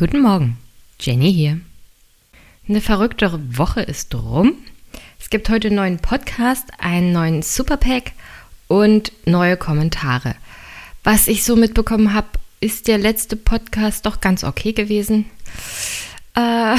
Guten 0.00 0.22
Morgen, 0.22 0.56
Jenny 0.98 1.30
hier. 1.30 1.60
Eine 2.66 2.80
verrückte 2.80 3.38
Woche 3.58 3.82
ist 3.82 4.14
rum. 4.14 4.54
Es 5.20 5.28
gibt 5.28 5.50
heute 5.50 5.66
einen 5.66 5.76
neuen 5.76 5.98
Podcast, 5.98 6.70
einen 6.78 7.12
neuen 7.12 7.42
Superpack 7.42 8.12
und 8.66 9.12
neue 9.26 9.58
Kommentare. 9.58 10.36
Was 11.04 11.28
ich 11.28 11.44
so 11.44 11.54
mitbekommen 11.54 12.14
habe, 12.14 12.28
ist 12.60 12.88
der 12.88 12.96
letzte 12.96 13.36
Podcast 13.36 14.06
doch 14.06 14.22
ganz 14.22 14.42
okay 14.42 14.72
gewesen. 14.72 15.26
Äh, 16.34 16.76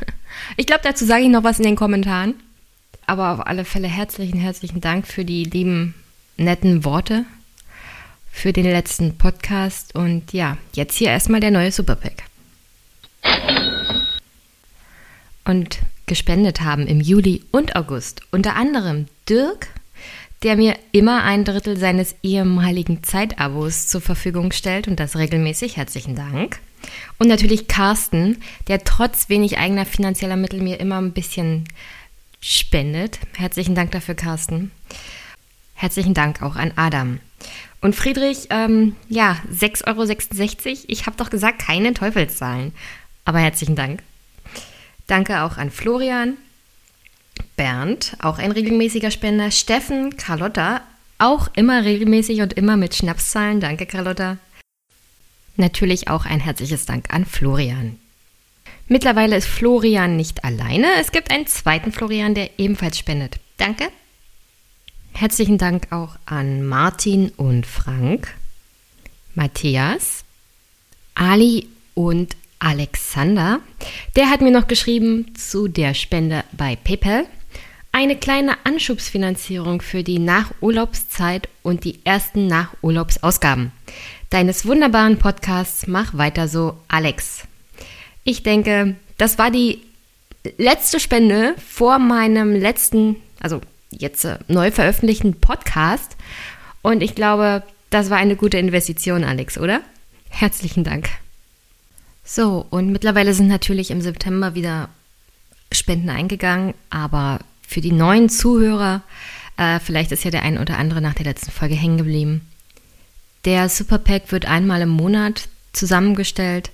ich 0.56 0.66
glaube, 0.66 0.82
dazu 0.82 1.04
sage 1.04 1.22
ich 1.22 1.30
noch 1.30 1.44
was 1.44 1.58
in 1.58 1.66
den 1.66 1.76
Kommentaren. 1.76 2.34
Aber 3.06 3.34
auf 3.34 3.46
alle 3.46 3.64
Fälle 3.64 3.86
herzlichen, 3.86 4.40
herzlichen 4.40 4.80
Dank 4.80 5.06
für 5.06 5.24
die 5.24 5.44
lieben, 5.44 5.94
netten 6.36 6.84
Worte 6.84 7.24
für 8.32 8.52
den 8.52 8.64
letzten 8.64 9.16
Podcast. 9.16 9.94
Und 9.94 10.32
ja, 10.32 10.58
jetzt 10.72 10.96
hier 10.96 11.10
erstmal 11.10 11.38
der 11.38 11.52
neue 11.52 11.70
Superpack. 11.70 12.24
Und 15.44 15.80
gespendet 16.06 16.60
haben 16.60 16.86
im 16.86 17.00
Juli 17.00 17.42
und 17.50 17.76
August 17.76 18.22
unter 18.30 18.56
anderem 18.56 19.06
Dirk, 19.28 19.68
der 20.42 20.56
mir 20.56 20.76
immer 20.92 21.24
ein 21.24 21.44
Drittel 21.44 21.78
seines 21.78 22.14
ehemaligen 22.22 23.02
Zeitabos 23.02 23.88
zur 23.88 24.02
Verfügung 24.02 24.52
stellt 24.52 24.88
und 24.88 25.00
das 25.00 25.16
regelmäßig. 25.16 25.76
Herzlichen 25.76 26.14
Dank. 26.14 26.60
Und 27.18 27.28
natürlich 27.28 27.66
Carsten, 27.66 28.42
der 28.68 28.84
trotz 28.84 29.30
wenig 29.30 29.58
eigener 29.58 29.86
finanzieller 29.86 30.36
Mittel 30.36 30.60
mir 30.60 30.80
immer 30.80 31.00
ein 31.00 31.12
bisschen 31.12 31.64
spendet. 32.40 33.18
Herzlichen 33.36 33.74
Dank 33.74 33.92
dafür, 33.92 34.14
Carsten. 34.14 34.70
Herzlichen 35.74 36.12
Dank 36.12 36.42
auch 36.42 36.56
an 36.56 36.72
Adam. 36.76 37.20
Und 37.80 37.96
Friedrich, 37.96 38.48
ähm, 38.50 38.96
ja, 39.08 39.38
6,66 39.50 39.86
Euro. 40.68 40.84
Ich 40.88 41.06
habe 41.06 41.16
doch 41.16 41.30
gesagt, 41.30 41.58
keine 41.58 41.94
Teufelszahlen. 41.94 42.72
Aber 43.24 43.38
herzlichen 43.38 43.76
Dank. 43.76 44.02
Danke 45.06 45.42
auch 45.42 45.56
an 45.56 45.70
Florian, 45.70 46.36
Bernd, 47.56 48.16
auch 48.20 48.38
ein 48.38 48.52
regelmäßiger 48.52 49.10
Spender, 49.10 49.50
Steffen, 49.50 50.16
Carlotta, 50.16 50.82
auch 51.18 51.48
immer 51.54 51.84
regelmäßig 51.84 52.40
und 52.40 52.54
immer 52.54 52.76
mit 52.76 52.94
Schnapszahlen. 52.94 53.60
Danke, 53.60 53.86
Carlotta. 53.86 54.38
Natürlich 55.56 56.08
auch 56.08 56.24
ein 56.24 56.40
herzliches 56.40 56.86
Dank 56.86 57.12
an 57.12 57.24
Florian. 57.24 57.98
Mittlerweile 58.88 59.36
ist 59.36 59.46
Florian 59.46 60.16
nicht 60.16 60.44
alleine. 60.44 60.88
Es 61.00 61.12
gibt 61.12 61.30
einen 61.30 61.46
zweiten 61.46 61.92
Florian, 61.92 62.34
der 62.34 62.58
ebenfalls 62.58 62.98
spendet. 62.98 63.38
Danke. 63.56 63.88
Herzlichen 65.12 65.58
Dank 65.58 65.92
auch 65.92 66.16
an 66.26 66.66
Martin 66.66 67.30
und 67.36 67.66
Frank, 67.66 68.34
Matthias, 69.34 70.24
Ali 71.14 71.68
und 71.94 72.36
Alexander. 72.64 73.60
Der 74.16 74.30
hat 74.30 74.40
mir 74.40 74.50
noch 74.50 74.66
geschrieben 74.66 75.34
zu 75.36 75.68
der 75.68 75.94
Spende 75.94 76.44
bei 76.52 76.76
PayPal. 76.76 77.26
Eine 77.92 78.16
kleine 78.16 78.56
Anschubsfinanzierung 78.64 79.82
für 79.82 80.02
die 80.02 80.18
Nachurlaubszeit 80.18 81.48
und 81.62 81.84
die 81.84 82.00
ersten 82.04 82.48
Nachurlaubsausgaben. 82.48 83.70
Deines 84.30 84.66
wunderbaren 84.66 85.18
Podcasts. 85.18 85.86
Mach 85.86 86.16
weiter 86.16 86.48
so, 86.48 86.76
Alex. 86.88 87.44
Ich 88.24 88.42
denke, 88.42 88.96
das 89.18 89.38
war 89.38 89.50
die 89.50 89.82
letzte 90.58 90.98
Spende 90.98 91.54
vor 91.64 91.98
meinem 91.98 92.52
letzten, 92.52 93.16
also 93.40 93.60
jetzt 93.90 94.24
äh, 94.24 94.38
neu 94.48 94.70
veröffentlichten 94.70 95.38
Podcast. 95.38 96.16
Und 96.82 97.02
ich 97.02 97.14
glaube, 97.14 97.62
das 97.90 98.10
war 98.10 98.16
eine 98.16 98.36
gute 98.36 98.58
Investition, 98.58 99.22
Alex, 99.22 99.56
oder? 99.58 99.82
Herzlichen 100.30 100.82
Dank. 100.82 101.10
So, 102.24 102.66
und 102.70 102.90
mittlerweile 102.90 103.34
sind 103.34 103.48
natürlich 103.48 103.90
im 103.90 104.00
September 104.00 104.54
wieder 104.54 104.88
Spenden 105.70 106.08
eingegangen, 106.08 106.74
aber 106.88 107.40
für 107.66 107.82
die 107.82 107.92
neuen 107.92 108.28
Zuhörer, 108.30 109.02
äh, 109.56 109.78
vielleicht 109.78 110.10
ist 110.10 110.24
ja 110.24 110.30
der 110.30 110.42
ein 110.42 110.58
oder 110.58 110.78
andere 110.78 111.00
nach 111.00 111.14
der 111.14 111.26
letzten 111.26 111.50
Folge 111.50 111.74
hängen 111.74 111.98
geblieben. 111.98 112.40
Der 113.44 113.68
Superpack 113.68 114.32
wird 114.32 114.46
einmal 114.46 114.80
im 114.80 114.88
Monat 114.88 115.48
zusammengestellt 115.74 116.70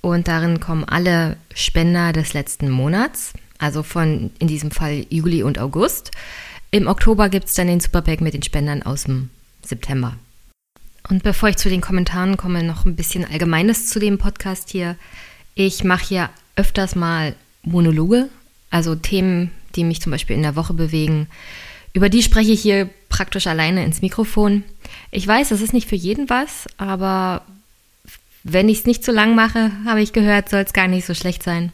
und 0.00 0.28
darin 0.28 0.60
kommen 0.60 0.84
alle 0.84 1.36
Spender 1.54 2.12
des 2.12 2.32
letzten 2.32 2.70
Monats, 2.70 3.34
also 3.58 3.82
von 3.82 4.30
in 4.38 4.48
diesem 4.48 4.70
Fall 4.70 5.04
Juli 5.10 5.42
und 5.42 5.58
August. 5.58 6.10
Im 6.70 6.86
Oktober 6.86 7.28
gibt 7.28 7.46
es 7.46 7.54
dann 7.54 7.66
den 7.66 7.80
Superpack 7.80 8.20
mit 8.20 8.32
den 8.32 8.42
Spendern 8.42 8.82
aus 8.82 9.04
dem 9.04 9.30
September. 9.62 10.16
Und 11.08 11.22
bevor 11.22 11.48
ich 11.48 11.56
zu 11.56 11.68
den 11.68 11.80
Kommentaren 11.80 12.36
komme, 12.36 12.62
noch 12.62 12.84
ein 12.84 12.96
bisschen 12.96 13.24
Allgemeines 13.24 13.88
zu 13.88 13.98
dem 13.98 14.18
Podcast 14.18 14.70
hier. 14.70 14.96
Ich 15.54 15.84
mache 15.84 16.04
hier 16.04 16.30
öfters 16.56 16.96
mal 16.96 17.34
Monologe, 17.62 18.28
also 18.70 18.94
Themen, 18.94 19.50
die 19.74 19.84
mich 19.84 20.00
zum 20.00 20.10
Beispiel 20.10 20.36
in 20.36 20.42
der 20.42 20.56
Woche 20.56 20.74
bewegen. 20.74 21.28
Über 21.92 22.08
die 22.08 22.22
spreche 22.22 22.52
ich 22.52 22.60
hier 22.60 22.90
praktisch 23.08 23.46
alleine 23.46 23.84
ins 23.84 24.02
Mikrofon. 24.02 24.64
Ich 25.10 25.26
weiß, 25.26 25.50
das 25.50 25.60
ist 25.60 25.72
nicht 25.72 25.88
für 25.88 25.96
jeden 25.96 26.28
was, 26.28 26.66
aber 26.76 27.42
wenn 28.42 28.68
ich 28.68 28.80
es 28.80 28.86
nicht 28.86 29.04
zu 29.04 29.12
lang 29.12 29.34
mache, 29.34 29.72
habe 29.84 30.02
ich 30.02 30.12
gehört, 30.12 30.48
soll 30.48 30.60
es 30.60 30.72
gar 30.72 30.88
nicht 30.88 31.06
so 31.06 31.14
schlecht 31.14 31.42
sein. 31.42 31.72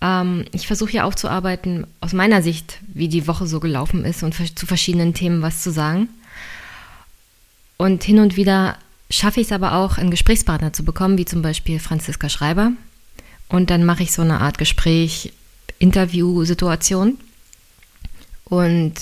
Ähm, 0.00 0.44
ich 0.52 0.66
versuche 0.66 0.90
hier 0.90 1.04
aufzuarbeiten, 1.04 1.86
aus 2.00 2.12
meiner 2.12 2.42
Sicht, 2.42 2.78
wie 2.86 3.08
die 3.08 3.26
Woche 3.26 3.46
so 3.46 3.60
gelaufen 3.60 4.04
ist 4.04 4.22
und 4.22 4.34
zu 4.34 4.66
verschiedenen 4.66 5.14
Themen 5.14 5.42
was 5.42 5.62
zu 5.62 5.70
sagen. 5.70 6.08
Und 7.78 8.04
hin 8.04 8.18
und 8.18 8.36
wieder 8.36 8.76
schaffe 9.08 9.40
ich 9.40 9.46
es 9.46 9.52
aber 9.52 9.74
auch, 9.74 9.98
einen 9.98 10.10
Gesprächspartner 10.10 10.72
zu 10.72 10.84
bekommen, 10.84 11.16
wie 11.16 11.24
zum 11.24 11.42
Beispiel 11.42 11.78
Franziska 11.78 12.28
Schreiber. 12.28 12.72
Und 13.48 13.70
dann 13.70 13.84
mache 13.84 14.02
ich 14.02 14.12
so 14.12 14.20
eine 14.20 14.40
Art 14.40 14.58
Gespräch, 14.58 15.32
Interview-Situation. 15.78 17.18
Und 18.44 18.94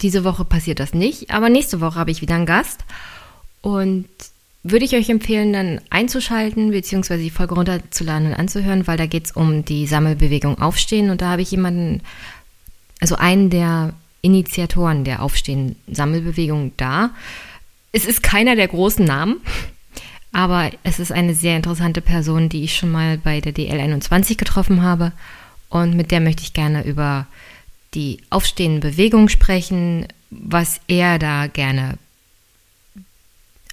diese 0.00 0.24
Woche 0.24 0.44
passiert 0.44 0.80
das 0.80 0.94
nicht, 0.94 1.30
aber 1.30 1.48
nächste 1.48 1.80
Woche 1.80 1.98
habe 1.98 2.10
ich 2.10 2.22
wieder 2.22 2.36
einen 2.36 2.46
Gast. 2.46 2.84
Und 3.60 4.06
würde 4.62 4.84
ich 4.84 4.94
euch 4.94 5.08
empfehlen, 5.08 5.52
dann 5.52 5.80
einzuschalten, 5.90 6.70
beziehungsweise 6.70 7.22
die 7.22 7.30
Folge 7.30 7.54
runterzuladen 7.54 8.28
und 8.28 8.34
anzuhören, 8.34 8.86
weil 8.86 8.96
da 8.96 9.06
geht 9.06 9.26
es 9.26 9.32
um 9.32 9.64
die 9.64 9.86
Sammelbewegung 9.86 10.60
Aufstehen. 10.60 11.10
Und 11.10 11.20
da 11.20 11.30
habe 11.30 11.42
ich 11.42 11.50
jemanden, 11.50 12.02
also 13.00 13.16
einen 13.16 13.50
der 13.50 13.92
Initiatoren 14.20 15.04
der 15.04 15.22
Aufstehen-Sammelbewegung 15.22 16.72
da. 16.76 17.10
Es 17.92 18.04
ist 18.04 18.22
keiner 18.22 18.56
der 18.56 18.68
großen 18.68 19.04
Namen, 19.04 19.40
aber 20.32 20.70
es 20.82 20.98
ist 20.98 21.12
eine 21.12 21.34
sehr 21.34 21.56
interessante 21.56 22.00
Person, 22.00 22.48
die 22.48 22.64
ich 22.64 22.76
schon 22.76 22.90
mal 22.90 23.18
bei 23.18 23.40
der 23.40 23.54
DL21 23.54 24.36
getroffen 24.36 24.82
habe. 24.82 25.12
Und 25.70 25.94
mit 25.94 26.10
der 26.10 26.20
möchte 26.20 26.42
ich 26.42 26.52
gerne 26.52 26.84
über 26.84 27.26
die 27.94 28.18
aufstehende 28.30 28.90
Bewegung 28.90 29.28
sprechen, 29.28 30.06
was 30.30 30.80
er 30.88 31.18
da 31.18 31.46
gerne 31.46 31.98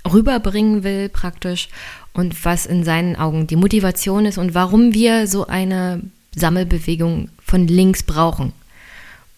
rüberbringen 0.09 0.84
will 0.84 1.09
praktisch 1.09 1.68
und 2.14 2.46
was 2.46 2.66
in 2.66 2.84
seinen 2.84 3.16
Augen 3.16 3.47
die 3.47 3.56
Motivation 3.56 4.26
ist 4.26 4.38
und 4.38 4.53
warum 4.53 4.94
wir 4.94 5.28
so 5.28 5.47
eine 5.47 6.02
Sammelbewegung 6.36 7.30
von 7.44 7.68
links 7.68 8.03
brauchen. 8.03 8.53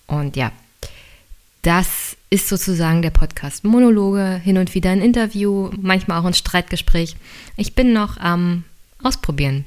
Und 0.07 0.35
ja, 0.35 0.51
das 1.61 2.16
ist 2.29 2.49
sozusagen 2.49 3.01
der 3.01 3.09
Podcast 3.09 3.63
Monologe, 3.63 4.41
hin 4.43 4.57
und 4.57 4.75
wieder 4.75 4.89
ein 4.89 5.01
Interview, 5.01 5.69
manchmal 5.79 6.19
auch 6.19 6.25
ein 6.25 6.33
Streitgespräch. 6.33 7.15
Ich 7.55 7.73
bin 7.75 7.93
noch 7.93 8.17
am 8.17 8.63
Ausprobieren. 9.01 9.65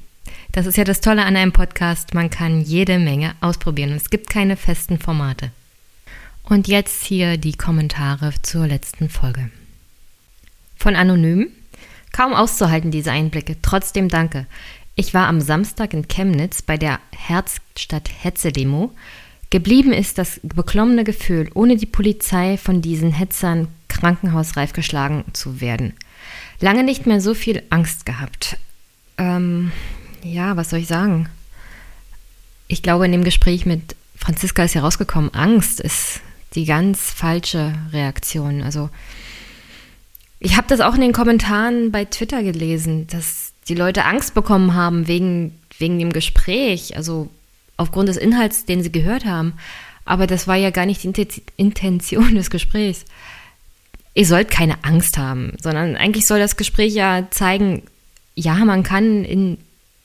Das 0.53 0.67
ist 0.67 0.77
ja 0.77 0.85
das 0.85 1.01
Tolle 1.01 1.25
an 1.25 1.37
einem 1.37 1.53
Podcast, 1.53 2.15
man 2.15 2.31
kann 2.31 2.61
jede 2.61 2.99
Menge 2.99 3.35
ausprobieren. 3.41 3.93
Es 3.93 4.11
gibt 4.11 4.29
keine 4.29 4.57
festen 4.57 4.99
Formate. 4.99 5.51
Und 6.45 6.67
jetzt 6.67 7.05
hier 7.05 7.37
die 7.37 7.55
Kommentare 7.55 8.33
zur 8.43 8.67
letzten 8.67 9.09
Folge. 9.09 9.51
Von 10.77 10.97
Anonym. 10.97 11.49
Kaum 12.13 12.35
auszuhalten, 12.35 12.91
diese 12.91 13.13
Einblicke. 13.13 13.57
Trotzdem 13.63 14.09
danke. 14.09 14.47
Ich 14.97 15.15
war 15.15 15.29
am 15.29 15.41
Samstag 15.41 15.95
in 15.95 16.09
Chemnitz 16.09 16.61
bei 16.61 16.77
der 16.77 16.99
Herzstadt 17.17 18.11
Hetze-Demo. 18.23 18.93
Geblieben 19.51 19.93
ist 19.93 20.17
das 20.17 20.41
beklommene 20.45 21.03
Gefühl, 21.03 21.51
ohne 21.55 21.77
die 21.77 21.87
Polizei 21.87 22.57
von 22.57 22.81
diesen 22.83 23.11
Hetzern 23.11 23.67
krankenhausreif 23.89 24.73
geschlagen 24.73 25.25
zu 25.33 25.61
werden. 25.61 25.95
Lange 26.61 26.85
nicht 26.85 27.07
mehr 27.07 27.21
so 27.21 27.35
viel 27.35 27.63
Angst 27.71 28.07
gehabt. 28.07 28.57
Ähm, 29.19 29.73
ja, 30.23 30.57
was 30.57 30.71
soll 30.71 30.79
ich 30.79 30.87
sagen? 30.87 31.29
Ich 32.69 32.83
glaube, 32.83 33.07
in 33.07 33.13
dem 33.13 33.25
Gespräch 33.25 33.67
mit 33.67 33.97
Franziska 34.17 34.63
ist 34.63 34.77
herausgekommen, 34.77 35.35
Angst 35.35 35.81
ist 35.81 36.21
die 36.55 36.65
ganz 36.65 37.11
falsche 37.11 37.75
Reaktion. 37.93 38.63
Also, 38.63 38.91
ich 40.39 40.57
habe 40.57 40.69
das 40.69 40.81
auch 40.81 40.95
in 40.95 41.01
den 41.01 41.13
Kommentaren 41.13 41.91
bei 41.91 42.05
Twitter 42.05 42.43
gelesen, 42.43 43.07
dass 43.09 43.53
die 43.69 43.75
Leute 43.75 44.05
Angst 44.05 44.35
bekommen 44.35 44.75
haben 44.75 45.09
wegen, 45.09 45.59
wegen 45.79 45.99
dem 45.99 46.13
Gespräch. 46.13 46.97
Also, 46.97 47.31
aufgrund 47.81 48.09
des 48.11 48.19
Inhalts, 48.19 48.67
den 48.67 48.83
sie 48.83 48.93
gehört 48.93 49.25
haben. 49.25 49.55
Aber 50.05 50.27
das 50.27 50.47
war 50.47 50.57
ja 50.57 50.71
gar 50.71 50.87
nicht 50.87 51.03
die 51.03 51.43
Intention 51.57 52.35
des 52.35 52.51
Gesprächs. 52.51 53.05
Ihr 54.15 54.27
sollt 54.27 54.51
keine 54.51 54.85
Angst 54.85 55.17
haben, 55.19 55.55
sondern 55.63 55.97
eigentlich 55.97 56.27
soll 56.27 56.39
das 56.39 56.57
Gespräch 56.57 56.95
ja 56.95 57.29
zeigen, 57.31 57.83
ja, 58.35 58.57
man 58.57 58.83
kann 58.83 59.25
in 59.25 59.59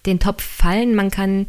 den 0.05 0.19
Topf 0.19 0.43
fallen, 0.43 0.95
man 0.95 1.09
kann 1.11 1.47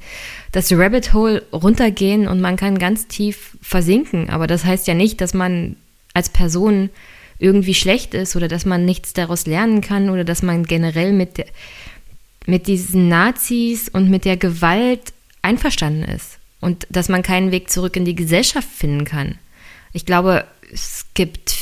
das 0.52 0.72
Rabbit 0.72 1.12
Hole 1.12 1.42
runtergehen 1.52 2.26
und 2.26 2.40
man 2.40 2.56
kann 2.56 2.78
ganz 2.78 3.06
tief 3.06 3.56
versinken. 3.60 4.30
Aber 4.30 4.46
das 4.46 4.64
heißt 4.64 4.86
ja 4.88 4.94
nicht, 4.94 5.20
dass 5.20 5.34
man 5.34 5.76
als 6.14 6.30
Person 6.30 6.90
irgendwie 7.38 7.74
schlecht 7.74 8.14
ist 8.14 8.34
oder 8.34 8.48
dass 8.48 8.64
man 8.64 8.84
nichts 8.84 9.12
daraus 9.12 9.46
lernen 9.46 9.82
kann 9.82 10.08
oder 10.08 10.24
dass 10.24 10.42
man 10.42 10.64
generell 10.64 11.12
mit, 11.12 11.44
mit 12.46 12.66
diesen 12.66 13.08
Nazis 13.08 13.90
und 13.90 14.08
mit 14.08 14.24
der 14.24 14.38
Gewalt 14.38 15.12
einverstanden 15.46 16.04
ist 16.04 16.38
und 16.60 16.86
dass 16.90 17.08
man 17.08 17.22
keinen 17.22 17.52
Weg 17.52 17.70
zurück 17.70 17.96
in 17.96 18.04
die 18.04 18.14
Gesellschaft 18.14 18.68
finden 18.68 19.04
kann. 19.04 19.38
Ich 19.92 20.04
glaube, 20.04 20.44
es 20.72 21.06
gibt 21.14 21.54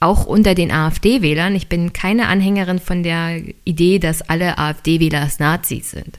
auch 0.00 0.26
unter 0.26 0.54
den 0.54 0.70
AfD-Wählern, 0.70 1.54
ich 1.54 1.68
bin 1.68 1.92
keine 1.92 2.28
Anhängerin 2.28 2.78
von 2.78 3.02
der 3.02 3.42
Idee, 3.64 3.98
dass 3.98 4.22
alle 4.22 4.58
AfD-Wähler 4.58 5.28
Nazis 5.38 5.90
sind. 5.90 6.18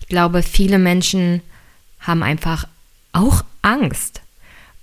Ich 0.00 0.06
glaube, 0.06 0.42
viele 0.42 0.78
Menschen 0.78 1.42
haben 1.98 2.22
einfach 2.22 2.68
auch 3.12 3.44
Angst. 3.62 4.20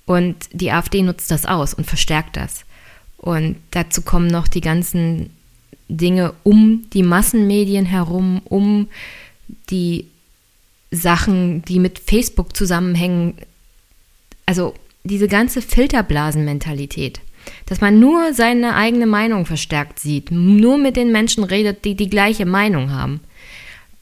Und 0.06 0.36
die 0.51 0.71
AfD 0.71 1.01
nutzt 1.01 1.31
das 1.31 1.45
aus 1.45 1.74
und 1.74 1.88
verstärkt 1.88 2.36
das. 2.36 2.65
Und 3.18 3.56
dazu 3.71 4.01
kommen 4.01 4.27
noch 4.27 4.50
die 4.50 4.60
ganzen 4.60 5.30
Dinge 5.88 6.33
um 6.44 6.89
die 6.92 7.04
Massenmedien 7.04 7.86
herum, 7.86 8.42
um 8.44 8.89
die 9.69 10.07
Sachen, 10.94 11.63
die 11.63 11.80
mit 11.80 12.00
Facebook 12.00 12.56
zusammenhängen. 12.56 13.36
Also 14.45 14.74
diese 15.04 15.28
ganze 15.28 15.62
Filterblasenmentalität, 15.62 17.19
dass 17.66 17.81
man 17.81 18.00
nur 18.00 18.34
seine 18.34 18.75
eigene 18.75 19.06
Meinung 19.06 19.45
verstärkt 19.45 20.00
sieht, 20.00 20.31
nur 20.31 20.78
mit 20.78 20.95
den 20.95 21.12
Menschen 21.12 21.44
redet, 21.44 21.84
die 21.84 21.95
die 21.95 22.10
gleiche 22.10 22.45
Meinung 22.45 22.92
haben. 22.92 23.19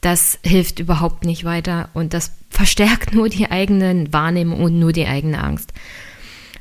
Das 0.00 0.38
hilft 0.44 0.80
überhaupt 0.80 1.24
nicht 1.24 1.44
weiter 1.44 1.88
und 1.94 2.12
das 2.12 2.32
verstärkt 2.50 3.14
nur 3.14 3.28
die 3.28 3.50
eigene 3.50 4.12
Wahrnehmung 4.12 4.60
und 4.60 4.78
nur 4.78 4.92
die 4.92 5.06
eigene 5.06 5.42
Angst. 5.42 5.72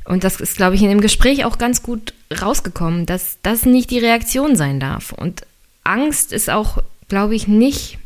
Und 0.06 0.24
das 0.24 0.40
ist, 0.40 0.58
glaube 0.58 0.76
ich, 0.76 0.82
in 0.82 0.90
dem 0.90 1.02
Gespräch 1.02 1.46
auch 1.46 1.58
ganz 1.58 1.84
gut 1.84 2.14
rausgekommen, 2.42 3.06
dass 3.06 3.38
das 3.44 3.66
nicht 3.66 3.92
die 3.92 4.00
Reaktion 4.00 4.56
sein 4.56 4.80
darf. 4.80 5.12
Und 5.12 5.44
Angst 5.84 6.34
ist 6.34 6.50
auch, 6.50 6.80
glaube 7.08 7.36
ich, 7.36 7.48
nicht, 7.48 8.00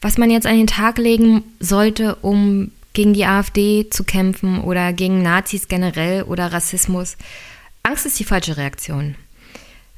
was 0.00 0.18
man 0.18 0.30
jetzt 0.30 0.46
an 0.46 0.56
den 0.56 0.66
Tag 0.66 0.98
legen 0.98 1.42
sollte, 1.60 2.16
um 2.16 2.70
gegen 2.92 3.14
die 3.14 3.24
AfD 3.24 3.88
zu 3.90 4.04
kämpfen 4.04 4.60
oder 4.60 4.92
gegen 4.92 5.22
Nazis 5.22 5.68
generell 5.68 6.22
oder 6.24 6.52
Rassismus. 6.52 7.16
Angst 7.82 8.06
ist 8.06 8.18
die 8.18 8.24
falsche 8.24 8.56
Reaktion. 8.56 9.14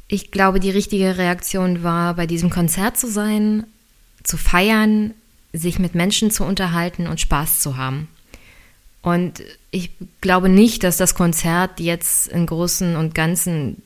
Ich 0.08 0.30
glaube, 0.30 0.60
die 0.60 0.70
richtige 0.70 1.16
Reaktion 1.16 1.82
war, 1.82 2.14
bei 2.14 2.26
diesem 2.26 2.50
Konzert 2.50 2.98
zu 2.98 3.10
sein, 3.10 3.64
zu 4.22 4.36
feiern, 4.36 5.14
sich 5.52 5.78
mit 5.78 5.94
Menschen 5.94 6.30
zu 6.30 6.44
unterhalten 6.44 7.06
und 7.06 7.20
Spaß 7.20 7.60
zu 7.60 7.76
haben. 7.76 8.08
Und 9.00 9.42
ich 9.70 9.90
glaube 10.20 10.48
nicht, 10.48 10.84
dass 10.84 10.96
das 10.96 11.14
Konzert 11.14 11.80
jetzt 11.80 12.28
im 12.28 12.46
Großen 12.46 12.96
und 12.96 13.14
Ganzen 13.14 13.82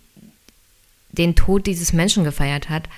den 1.11 1.35
Tod 1.35 1.67
dieses 1.67 1.93
Menschen 1.93 2.25
gefeiert 2.25 2.69
hat, 2.69 2.89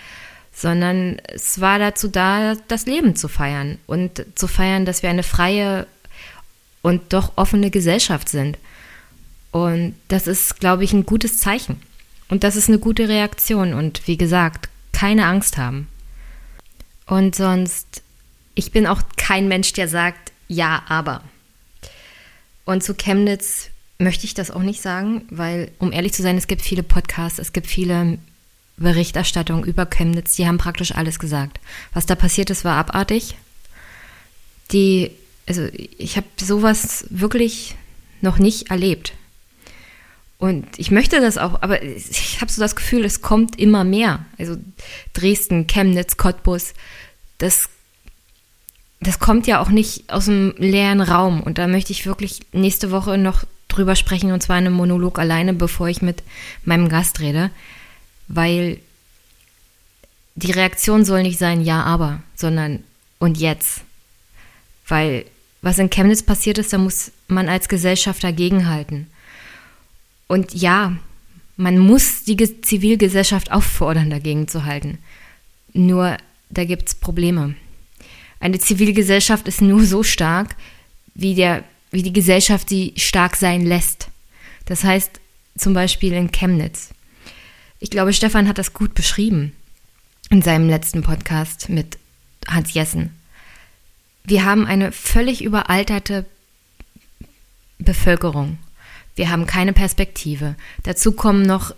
sondern 0.60 1.20
es 1.32 1.60
war 1.60 1.78
dazu 1.78 2.08
da, 2.08 2.56
das 2.66 2.86
Leben 2.86 3.14
zu 3.14 3.28
feiern 3.28 3.78
und 3.86 4.24
zu 4.34 4.48
feiern, 4.48 4.84
dass 4.84 5.04
wir 5.04 5.10
eine 5.10 5.22
freie 5.22 5.86
und 6.82 7.12
doch 7.12 7.32
offene 7.36 7.70
Gesellschaft 7.70 8.28
sind. 8.28 8.58
Und 9.52 9.94
das 10.08 10.26
ist, 10.26 10.58
glaube 10.58 10.82
ich, 10.82 10.92
ein 10.92 11.06
gutes 11.06 11.38
Zeichen. 11.38 11.80
Und 12.28 12.42
das 12.42 12.56
ist 12.56 12.68
eine 12.68 12.80
gute 12.80 13.08
Reaktion. 13.08 13.72
Und 13.72 14.06
wie 14.08 14.16
gesagt, 14.16 14.68
keine 14.92 15.26
Angst 15.26 15.58
haben. 15.58 15.86
Und 17.06 17.36
sonst, 17.36 18.02
ich 18.56 18.72
bin 18.72 18.86
auch 18.86 19.02
kein 19.16 19.46
Mensch, 19.46 19.72
der 19.74 19.86
sagt, 19.86 20.32
ja, 20.48 20.82
aber. 20.88 21.22
Und 22.64 22.82
zu 22.82 22.94
Chemnitz 22.94 23.70
möchte 23.98 24.26
ich 24.26 24.34
das 24.34 24.50
auch 24.50 24.62
nicht 24.62 24.82
sagen, 24.82 25.22
weil, 25.30 25.70
um 25.78 25.92
ehrlich 25.92 26.14
zu 26.14 26.22
sein, 26.22 26.36
es 26.36 26.48
gibt 26.48 26.62
viele 26.62 26.82
Podcasts, 26.82 27.38
es 27.38 27.52
gibt 27.52 27.68
viele 27.68 28.18
Berichterstattungen 28.78 29.64
über 29.64 29.86
Chemnitz, 29.86 30.36
die 30.36 30.46
haben 30.46 30.58
praktisch 30.58 30.92
alles 30.92 31.18
gesagt. 31.18 31.60
Was 31.92 32.06
da 32.06 32.14
passiert 32.14 32.50
ist, 32.50 32.64
war 32.64 32.76
abartig. 32.76 33.36
Die, 34.72 35.10
also 35.46 35.66
ich 35.72 36.16
habe 36.16 36.26
sowas 36.40 37.06
wirklich 37.10 37.76
noch 38.20 38.38
nicht 38.38 38.70
erlebt. 38.70 39.12
Und 40.38 40.66
ich 40.78 40.90
möchte 40.90 41.20
das 41.20 41.36
auch, 41.36 41.62
aber 41.62 41.82
ich 41.82 42.40
habe 42.40 42.50
so 42.50 42.60
das 42.60 42.76
Gefühl, 42.76 43.04
es 43.04 43.22
kommt 43.22 43.58
immer 43.58 43.82
mehr. 43.82 44.24
Also 44.38 44.56
Dresden, 45.12 45.66
Chemnitz, 45.66 46.16
Cottbus, 46.16 46.74
das 47.38 47.68
das 49.00 49.18
kommt 49.18 49.46
ja 49.46 49.60
auch 49.60 49.68
nicht 49.68 50.10
aus 50.10 50.28
einem 50.28 50.54
leeren 50.58 51.00
Raum. 51.00 51.40
Und 51.42 51.58
da 51.58 51.66
möchte 51.66 51.92
ich 51.92 52.06
wirklich 52.06 52.40
nächste 52.52 52.90
Woche 52.90 53.16
noch 53.16 53.44
drüber 53.68 53.94
sprechen, 53.94 54.32
und 54.32 54.42
zwar 54.42 54.58
in 54.58 54.66
einem 54.66 54.76
Monolog 54.76 55.18
alleine, 55.18 55.54
bevor 55.54 55.88
ich 55.88 56.02
mit 56.02 56.22
meinem 56.64 56.88
Gast 56.88 57.20
rede. 57.20 57.50
Weil 58.28 58.78
die 60.34 60.52
Reaktion 60.52 61.04
soll 61.04 61.22
nicht 61.22 61.38
sein, 61.38 61.62
ja, 61.62 61.82
aber, 61.82 62.22
sondern 62.34 62.84
und 63.18 63.38
jetzt. 63.38 63.80
Weil 64.86 65.24
was 65.62 65.78
in 65.78 65.90
Chemnitz 65.90 66.22
passiert 66.22 66.58
ist, 66.58 66.72
da 66.72 66.78
muss 66.78 67.10
man 67.26 67.48
als 67.48 67.68
Gesellschaft 67.68 68.22
dagegenhalten. 68.22 69.08
Und 70.28 70.54
ja, 70.54 70.96
man 71.56 71.78
muss 71.78 72.22
die 72.24 72.36
Zivilgesellschaft 72.62 73.50
auffordern, 73.50 74.10
dagegen 74.10 74.46
zu 74.46 74.64
halten. 74.64 74.98
Nur 75.72 76.16
da 76.50 76.64
gibt 76.64 76.88
es 76.88 76.94
Probleme. 76.94 77.56
Eine 78.40 78.60
Zivilgesellschaft 78.60 79.48
ist 79.48 79.60
nur 79.60 79.84
so 79.84 80.04
stark, 80.04 80.54
wie, 81.14 81.34
der, 81.34 81.64
wie 81.90 82.02
die 82.02 82.12
Gesellschaft 82.12 82.68
sie 82.68 82.92
stark 82.96 83.34
sein 83.34 83.66
lässt. 83.66 84.08
Das 84.66 84.84
heißt 84.84 85.20
zum 85.56 85.74
Beispiel 85.74 86.12
in 86.12 86.30
Chemnitz. 86.30 86.90
Ich 87.80 87.90
glaube, 87.90 88.12
Stefan 88.12 88.48
hat 88.48 88.58
das 88.58 88.72
gut 88.72 88.94
beschrieben 88.94 89.52
in 90.30 90.42
seinem 90.42 90.68
letzten 90.68 91.02
Podcast 91.02 91.68
mit 91.68 91.98
Hans 92.48 92.74
Jessen. 92.74 93.10
Wir 94.24 94.44
haben 94.44 94.66
eine 94.66 94.90
völlig 94.90 95.42
überalterte 95.42 96.26
Bevölkerung. 97.78 98.58
Wir 99.14 99.30
haben 99.30 99.46
keine 99.46 99.72
Perspektive. 99.72 100.56
Dazu 100.82 101.12
kommen 101.12 101.42
noch 101.42 101.74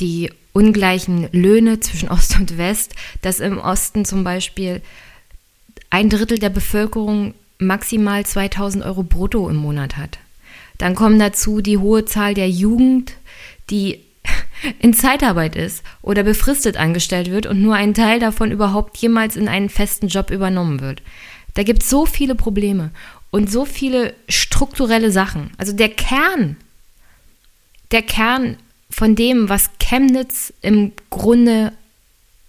die 0.00 0.32
ungleichen 0.52 1.28
Löhne 1.32 1.78
zwischen 1.80 2.08
Ost 2.10 2.36
und 2.36 2.58
West, 2.58 2.94
dass 3.22 3.40
im 3.40 3.58
Osten 3.58 4.04
zum 4.04 4.24
Beispiel 4.24 4.82
ein 5.90 6.10
Drittel 6.10 6.38
der 6.38 6.50
Bevölkerung 6.50 7.34
maximal 7.58 8.26
2000 8.26 8.84
Euro 8.84 9.04
brutto 9.04 9.48
im 9.48 9.56
Monat 9.56 9.96
hat. 9.96 10.18
Dann 10.76 10.94
kommen 10.94 11.18
dazu 11.18 11.60
die 11.60 11.78
hohe 11.78 12.04
Zahl 12.04 12.34
der 12.34 12.50
Jugend, 12.50 13.14
die 13.70 14.00
in 14.78 14.94
Zeitarbeit 14.94 15.56
ist 15.56 15.82
oder 16.02 16.22
befristet 16.22 16.76
angestellt 16.76 17.30
wird 17.30 17.46
und 17.46 17.62
nur 17.62 17.74
ein 17.74 17.94
Teil 17.94 18.20
davon 18.20 18.50
überhaupt 18.50 18.96
jemals 18.98 19.36
in 19.36 19.48
einen 19.48 19.68
festen 19.68 20.08
Job 20.08 20.30
übernommen 20.30 20.80
wird. 20.80 21.02
Da 21.54 21.62
gibt 21.62 21.82
es 21.82 21.90
so 21.90 22.06
viele 22.06 22.34
Probleme 22.34 22.90
und 23.30 23.50
so 23.50 23.64
viele 23.64 24.14
strukturelle 24.28 25.10
Sachen. 25.10 25.50
Also 25.58 25.72
der 25.72 25.88
Kern, 25.88 26.56
der 27.90 28.02
Kern 28.02 28.56
von 28.90 29.14
dem, 29.14 29.48
was 29.48 29.70
Chemnitz 29.78 30.52
im 30.62 30.92
Grunde 31.10 31.72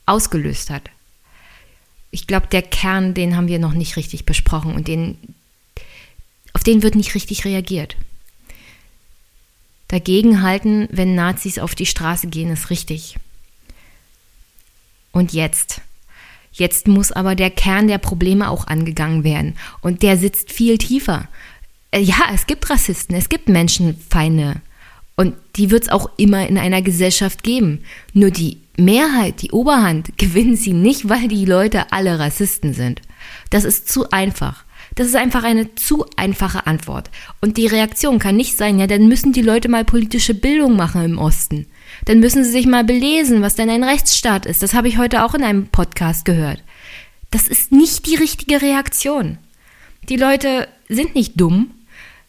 ausgelöst 0.05 0.69
hat 0.69 0.89
ich 2.11 2.27
glaube, 2.27 2.47
der 2.47 2.61
Kern, 2.61 3.13
den 3.13 3.35
haben 3.35 3.47
wir 3.47 3.59
noch 3.59 3.73
nicht 3.73 3.95
richtig 3.95 4.25
besprochen 4.25 4.73
und 4.73 4.87
den, 4.87 5.17
auf 6.53 6.63
den 6.63 6.81
wird 6.81 6.95
nicht 6.95 7.13
richtig 7.15 7.45
reagiert. 7.45 7.95
Dagegenhalten, 9.89 10.87
wenn 10.91 11.15
Nazis 11.15 11.59
auf 11.59 11.75
die 11.75 11.85
Straße 11.85 12.27
gehen, 12.27 12.51
ist 12.51 12.69
richtig. 12.69 13.17
Und 15.11 15.33
jetzt? 15.33 15.81
Jetzt 16.51 16.87
muss 16.87 17.11
aber 17.11 17.35
der 17.35 17.49
Kern 17.49 17.87
der 17.87 17.97
Probleme 17.97 18.49
auch 18.49 18.67
angegangen 18.67 19.23
werden. 19.23 19.55
Und 19.81 20.03
der 20.03 20.17
sitzt 20.17 20.51
viel 20.51 20.77
tiefer. 20.77 21.27
Äh, 21.91 22.01
ja, 22.01 22.29
es 22.33 22.47
gibt 22.47 22.69
Rassisten, 22.69 23.15
es 23.15 23.29
gibt 23.29 23.49
Menschenfeinde. 23.49 24.61
Und 25.15 25.35
die 25.55 25.71
wird 25.71 25.83
es 25.83 25.89
auch 25.89 26.09
immer 26.17 26.47
in 26.47 26.57
einer 26.57 26.81
Gesellschaft 26.81 27.43
geben. 27.43 27.83
Nur 28.13 28.31
die 28.31 28.57
Mehrheit, 28.77 29.41
die 29.41 29.51
Oberhand, 29.51 30.11
gewinnen 30.17 30.55
sie 30.55 30.73
nicht, 30.73 31.09
weil 31.09 31.27
die 31.27 31.45
Leute 31.45 31.91
alle 31.91 32.19
Rassisten 32.19 32.73
sind. 32.73 33.01
Das 33.49 33.63
ist 33.63 33.89
zu 33.89 34.11
einfach. 34.11 34.63
Das 34.99 35.07
ist 35.07 35.15
einfach 35.15 35.45
eine 35.45 35.73
zu 35.75 36.05
einfache 36.17 36.67
Antwort. 36.67 37.09
Und 37.39 37.55
die 37.55 37.67
Reaktion 37.67 38.19
kann 38.19 38.35
nicht 38.35 38.57
sein, 38.57 38.79
ja, 38.79 38.85
dann 38.85 39.07
müssen 39.07 39.31
die 39.31 39.41
Leute 39.41 39.69
mal 39.69 39.85
politische 39.85 40.33
Bildung 40.33 40.75
machen 40.75 41.05
im 41.05 41.17
Osten. 41.17 41.67
Dann 42.03 42.19
müssen 42.19 42.43
sie 42.43 42.51
sich 42.51 42.67
mal 42.67 42.83
belesen, 42.83 43.41
was 43.41 43.55
denn 43.55 43.69
ein 43.69 43.85
Rechtsstaat 43.85 44.45
ist. 44.45 44.61
Das 44.61 44.73
habe 44.73 44.89
ich 44.89 44.97
heute 44.97 45.23
auch 45.23 45.35
in 45.35 45.43
einem 45.45 45.67
Podcast 45.67 46.25
gehört. 46.25 46.61
Das 47.31 47.47
ist 47.47 47.71
nicht 47.71 48.07
die 48.07 48.15
richtige 48.15 48.61
Reaktion. 48.61 49.37
Die 50.09 50.17
Leute 50.17 50.67
sind 50.89 51.15
nicht 51.15 51.39
dumm 51.39 51.71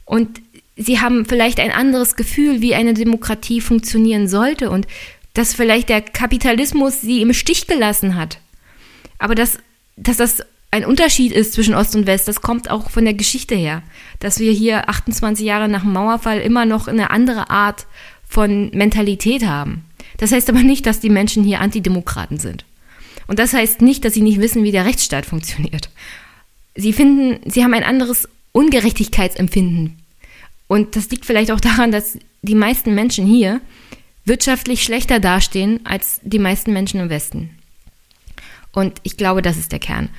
und 0.04 0.40
sie 0.76 1.00
haben 1.00 1.26
vielleicht 1.26 1.58
ein 1.58 1.72
anderes 1.72 2.14
Gefühl, 2.14 2.60
wie 2.60 2.76
eine 2.76 2.94
Demokratie 2.94 3.60
funktionieren 3.60 4.28
sollte. 4.28 4.70
Und 4.70 4.86
dass 5.34 5.54
vielleicht 5.54 5.88
der 5.88 6.02
Kapitalismus 6.02 7.00
sie 7.00 7.20
im 7.20 7.32
Stich 7.32 7.66
gelassen 7.66 8.14
hat. 8.14 8.38
Aber 9.18 9.34
dass, 9.34 9.58
dass 9.96 10.18
das 10.18 10.44
ein 10.70 10.84
Unterschied 10.84 11.32
ist 11.32 11.52
zwischen 11.52 11.74
Ost 11.74 11.96
und 11.96 12.06
West, 12.06 12.28
das 12.28 12.40
kommt 12.40 12.70
auch 12.70 12.90
von 12.90 13.04
der 13.04 13.14
Geschichte 13.14 13.54
her, 13.54 13.82
dass 14.20 14.38
wir 14.38 14.52
hier 14.52 14.88
28 14.88 15.44
Jahre 15.44 15.68
nach 15.68 15.82
dem 15.82 15.92
Mauerfall 15.92 16.40
immer 16.40 16.64
noch 16.64 16.86
eine 16.86 17.10
andere 17.10 17.50
Art 17.50 17.86
von 18.28 18.70
Mentalität 18.70 19.44
haben. 19.44 19.84
Das 20.18 20.32
heißt 20.32 20.48
aber 20.48 20.62
nicht, 20.62 20.86
dass 20.86 21.00
die 21.00 21.10
Menschen 21.10 21.42
hier 21.42 21.60
Antidemokraten 21.60 22.38
sind. 22.38 22.64
Und 23.26 23.38
das 23.38 23.52
heißt 23.52 23.80
nicht, 23.80 24.04
dass 24.04 24.14
sie 24.14 24.22
nicht 24.22 24.40
wissen, 24.40 24.62
wie 24.62 24.72
der 24.72 24.84
Rechtsstaat 24.84 25.26
funktioniert. 25.26 25.90
Sie 26.76 26.92
finden, 26.92 27.50
sie 27.50 27.64
haben 27.64 27.74
ein 27.74 27.84
anderes 27.84 28.28
Ungerechtigkeitsempfinden. 28.52 29.98
Und 30.68 30.94
das 30.94 31.10
liegt 31.10 31.26
vielleicht 31.26 31.50
auch 31.50 31.60
daran, 31.60 31.90
dass 31.90 32.18
die 32.42 32.54
meisten 32.54 32.94
Menschen 32.94 33.26
hier 33.26 33.60
wirtschaftlich 34.24 34.84
schlechter 34.84 35.18
dastehen 35.18 35.80
als 35.84 36.20
die 36.22 36.38
meisten 36.38 36.72
Menschen 36.72 37.00
im 37.00 37.10
Westen. 37.10 37.50
Und 38.72 39.00
ich 39.02 39.16
glaube, 39.16 39.42
das 39.42 39.56
ist 39.56 39.72
der 39.72 39.80
Kern. 39.80 40.10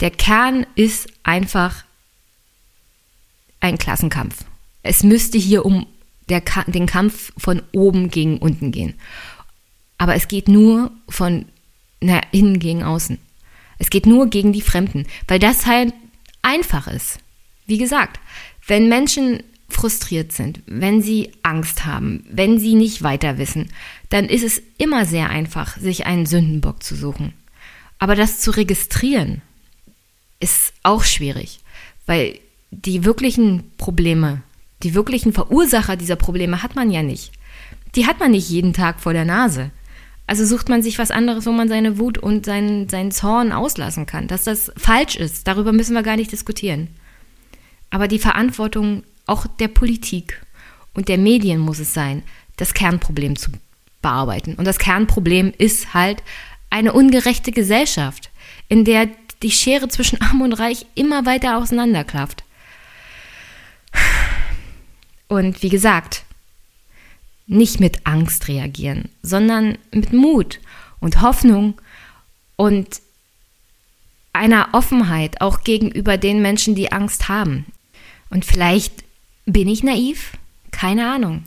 Der 0.00 0.10
Kern 0.10 0.66
ist 0.74 1.08
einfach 1.22 1.84
ein 3.60 3.78
Klassenkampf. 3.78 4.44
Es 4.82 5.02
müsste 5.02 5.38
hier 5.38 5.64
um 5.64 5.86
der, 6.28 6.42
den 6.66 6.86
Kampf 6.86 7.32
von 7.36 7.62
oben 7.72 8.10
gegen 8.10 8.38
unten 8.38 8.72
gehen. 8.72 8.94
Aber 9.98 10.14
es 10.14 10.28
geht 10.28 10.48
nur 10.48 10.90
von 11.08 11.46
na, 12.00 12.20
innen 12.32 12.58
gegen 12.58 12.82
außen. 12.82 13.18
Es 13.78 13.90
geht 13.90 14.06
nur 14.06 14.28
gegen 14.28 14.52
die 14.52 14.60
Fremden, 14.60 15.06
weil 15.26 15.38
das 15.38 15.66
halt 15.66 15.94
einfach 16.42 16.86
ist. 16.86 17.18
Wie 17.66 17.78
gesagt, 17.78 18.20
wenn 18.66 18.88
Menschen 18.88 19.42
frustriert 19.68 20.32
sind, 20.32 20.60
wenn 20.66 21.02
sie 21.02 21.32
Angst 21.42 21.84
haben, 21.84 22.24
wenn 22.28 22.58
sie 22.58 22.74
nicht 22.74 23.02
weiter 23.02 23.38
wissen, 23.38 23.70
dann 24.10 24.26
ist 24.26 24.44
es 24.44 24.62
immer 24.78 25.06
sehr 25.06 25.30
einfach, 25.30 25.76
sich 25.78 26.06
einen 26.06 26.26
Sündenbock 26.26 26.82
zu 26.82 26.94
suchen. 26.94 27.32
Aber 27.98 28.14
das 28.14 28.40
zu 28.40 28.50
registrieren 28.50 29.40
ist 30.44 30.74
auch 30.82 31.04
schwierig, 31.04 31.60
weil 32.04 32.38
die 32.70 33.04
wirklichen 33.04 33.72
Probleme, 33.78 34.42
die 34.82 34.94
wirklichen 34.94 35.32
Verursacher 35.32 35.96
dieser 35.96 36.16
Probleme 36.16 36.62
hat 36.62 36.76
man 36.76 36.90
ja 36.90 37.02
nicht. 37.02 37.32
Die 37.94 38.06
hat 38.06 38.20
man 38.20 38.32
nicht 38.32 38.50
jeden 38.50 38.74
Tag 38.74 39.00
vor 39.00 39.14
der 39.14 39.24
Nase. 39.24 39.70
Also 40.26 40.44
sucht 40.44 40.68
man 40.68 40.82
sich 40.82 40.98
was 40.98 41.10
anderes, 41.10 41.46
wo 41.46 41.52
man 41.52 41.68
seine 41.68 41.98
Wut 41.98 42.18
und 42.18 42.44
seinen, 42.44 42.90
seinen 42.90 43.10
Zorn 43.10 43.52
auslassen 43.52 44.04
kann. 44.04 44.26
Dass 44.26 44.44
das 44.44 44.70
falsch 44.76 45.16
ist, 45.16 45.48
darüber 45.48 45.72
müssen 45.72 45.94
wir 45.94 46.02
gar 46.02 46.16
nicht 46.16 46.32
diskutieren. 46.32 46.88
Aber 47.88 48.06
die 48.06 48.18
Verantwortung 48.18 49.02
auch 49.26 49.46
der 49.46 49.68
Politik 49.68 50.44
und 50.92 51.08
der 51.08 51.18
Medien 51.18 51.58
muss 51.58 51.78
es 51.78 51.94
sein, 51.94 52.22
das 52.56 52.74
Kernproblem 52.74 53.36
zu 53.36 53.50
bearbeiten. 54.02 54.56
Und 54.56 54.66
das 54.66 54.78
Kernproblem 54.78 55.54
ist 55.56 55.94
halt 55.94 56.22
eine 56.68 56.92
ungerechte 56.92 57.50
Gesellschaft, 57.50 58.30
in 58.68 58.84
der 58.84 59.08
die 59.44 59.50
Schere 59.50 59.88
zwischen 59.88 60.20
Arm 60.20 60.40
und 60.40 60.54
Reich 60.54 60.86
immer 60.94 61.26
weiter 61.26 61.58
auseinanderklafft. 61.58 62.42
Und 65.28 65.62
wie 65.62 65.68
gesagt, 65.68 66.24
nicht 67.46 67.78
mit 67.78 68.06
Angst 68.06 68.48
reagieren, 68.48 69.10
sondern 69.22 69.78
mit 69.92 70.12
Mut 70.12 70.60
und 70.98 71.20
Hoffnung 71.20 71.80
und 72.56 73.00
einer 74.32 74.70
Offenheit 74.72 75.40
auch 75.40 75.62
gegenüber 75.62 76.16
den 76.16 76.40
Menschen, 76.40 76.74
die 76.74 76.90
Angst 76.90 77.28
haben. 77.28 77.66
Und 78.30 78.44
vielleicht 78.44 79.04
bin 79.44 79.68
ich 79.68 79.82
naiv, 79.82 80.32
keine 80.70 81.10
Ahnung. 81.12 81.44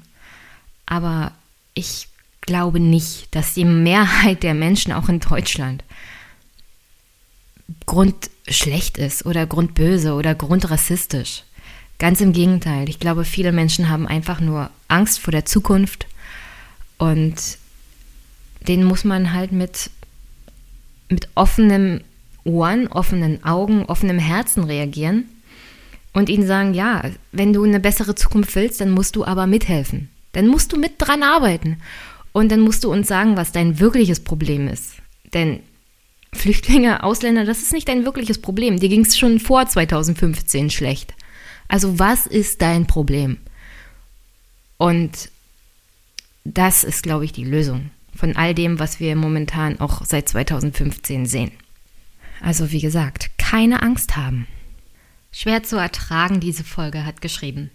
Aber 0.85 1.31
ich 1.73 2.07
glaube 2.41 2.79
nicht, 2.79 3.33
dass 3.35 3.55
die 3.55 3.65
Mehrheit 3.65 4.43
der 4.43 4.53
Menschen 4.53 4.93
auch 4.93 5.09
in 5.09 5.19
Deutschland 5.19 5.83
grundschlecht 7.85 8.97
ist 8.97 9.25
oder 9.25 9.45
grundböse 9.45 10.13
oder 10.13 10.35
grundrassistisch. 10.35 11.43
Ganz 11.99 12.21
im 12.21 12.31
Gegenteil. 12.31 12.89
Ich 12.89 12.99
glaube, 12.99 13.25
viele 13.25 13.51
Menschen 13.51 13.89
haben 13.89 14.07
einfach 14.07 14.39
nur 14.39 14.69
Angst 14.87 15.19
vor 15.19 15.31
der 15.31 15.45
Zukunft 15.45 16.07
und 16.97 17.35
denen 18.67 18.83
muss 18.83 19.03
man 19.03 19.33
halt 19.33 19.51
mit, 19.51 19.89
mit 21.09 21.29
offenen 21.35 22.03
Ohren, 22.43 22.87
offenen 22.87 23.43
Augen, 23.43 23.85
offenem 23.85 24.19
Herzen 24.19 24.63
reagieren 24.63 25.25
und 26.13 26.29
ihnen 26.29 26.47
sagen, 26.47 26.73
ja, 26.73 27.03
wenn 27.31 27.53
du 27.53 27.63
eine 27.63 27.79
bessere 27.79 28.15
Zukunft 28.15 28.55
willst, 28.55 28.81
dann 28.81 28.91
musst 28.91 29.15
du 29.15 29.25
aber 29.25 29.47
mithelfen. 29.47 30.09
Dann 30.31 30.47
musst 30.47 30.71
du 30.71 30.77
mit 30.77 30.93
dran 30.97 31.23
arbeiten. 31.23 31.77
Und 32.31 32.51
dann 32.51 32.59
musst 32.59 32.83
du 32.83 32.91
uns 32.91 33.07
sagen, 33.07 33.37
was 33.37 33.51
dein 33.51 33.79
wirkliches 33.79 34.19
Problem 34.19 34.67
ist. 34.67 34.93
Denn 35.33 35.59
Flüchtlinge, 36.37 37.03
Ausländer, 37.03 37.45
das 37.45 37.61
ist 37.61 37.73
nicht 37.73 37.87
dein 37.87 38.05
wirkliches 38.05 38.39
Problem. 38.39 38.79
Dir 38.79 38.89
ging 38.89 39.01
es 39.01 39.17
schon 39.17 39.39
vor 39.39 39.65
2015 39.65 40.69
schlecht. 40.69 41.13
Also 41.67 41.99
was 41.99 42.27
ist 42.27 42.61
dein 42.61 42.87
Problem? 42.87 43.37
Und 44.77 45.29
das 46.45 46.83
ist, 46.83 47.03
glaube 47.03 47.25
ich, 47.25 47.33
die 47.33 47.43
Lösung 47.43 47.91
von 48.15 48.35
all 48.35 48.53
dem, 48.55 48.79
was 48.79 48.99
wir 48.99 49.15
momentan 49.15 49.79
auch 49.79 50.05
seit 50.05 50.29
2015 50.29 51.25
sehen. 51.25 51.51
Also 52.41 52.71
wie 52.71 52.81
gesagt, 52.81 53.31
keine 53.37 53.81
Angst 53.81 54.15
haben. 54.15 54.47
Schwer 55.31 55.63
zu 55.63 55.77
ertragen, 55.77 56.39
diese 56.39 56.63
Folge 56.63 57.05
hat 57.05 57.21
geschrieben. 57.21 57.69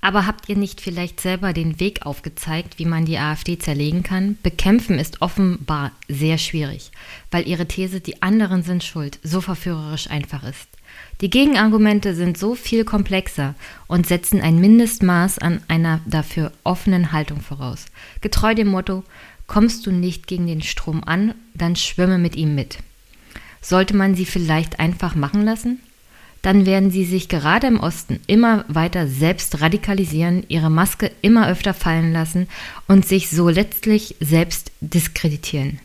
Aber 0.00 0.26
habt 0.26 0.48
ihr 0.48 0.56
nicht 0.56 0.80
vielleicht 0.80 1.20
selber 1.20 1.52
den 1.52 1.80
Weg 1.80 2.06
aufgezeigt, 2.06 2.78
wie 2.78 2.84
man 2.84 3.04
die 3.04 3.18
AfD 3.18 3.58
zerlegen 3.58 4.04
kann? 4.04 4.38
Bekämpfen 4.42 4.98
ist 4.98 5.22
offenbar 5.22 5.90
sehr 6.08 6.38
schwierig, 6.38 6.92
weil 7.32 7.48
ihre 7.48 7.66
These, 7.66 8.00
die 8.00 8.22
anderen 8.22 8.62
sind 8.62 8.84
schuld, 8.84 9.18
so 9.24 9.40
verführerisch 9.40 10.08
einfach 10.08 10.44
ist. 10.44 10.68
Die 11.20 11.30
Gegenargumente 11.30 12.14
sind 12.14 12.38
so 12.38 12.54
viel 12.54 12.84
komplexer 12.84 13.56
und 13.88 14.06
setzen 14.06 14.40
ein 14.40 14.60
Mindestmaß 14.60 15.38
an 15.38 15.60
einer 15.66 16.00
dafür 16.06 16.52
offenen 16.62 17.10
Haltung 17.10 17.40
voraus. 17.40 17.86
Getreu 18.20 18.54
dem 18.54 18.68
Motto, 18.68 19.02
kommst 19.48 19.84
du 19.86 19.90
nicht 19.90 20.28
gegen 20.28 20.46
den 20.46 20.62
Strom 20.62 21.02
an, 21.02 21.34
dann 21.54 21.74
schwimme 21.74 22.18
mit 22.18 22.36
ihm 22.36 22.54
mit. 22.54 22.78
Sollte 23.60 23.96
man 23.96 24.14
sie 24.14 24.26
vielleicht 24.26 24.78
einfach 24.78 25.16
machen 25.16 25.44
lassen? 25.44 25.80
Dann 26.42 26.66
werden 26.66 26.90
sie 26.90 27.04
sich 27.04 27.28
gerade 27.28 27.66
im 27.66 27.80
Osten 27.80 28.20
immer 28.26 28.64
weiter 28.68 29.08
selbst 29.08 29.60
radikalisieren, 29.60 30.44
ihre 30.48 30.70
Maske 30.70 31.10
immer 31.20 31.48
öfter 31.48 31.74
fallen 31.74 32.12
lassen 32.12 32.48
und 32.86 33.06
sich 33.06 33.28
so 33.28 33.48
letztlich 33.48 34.14
selbst 34.20 34.70
diskreditieren. 34.80 35.80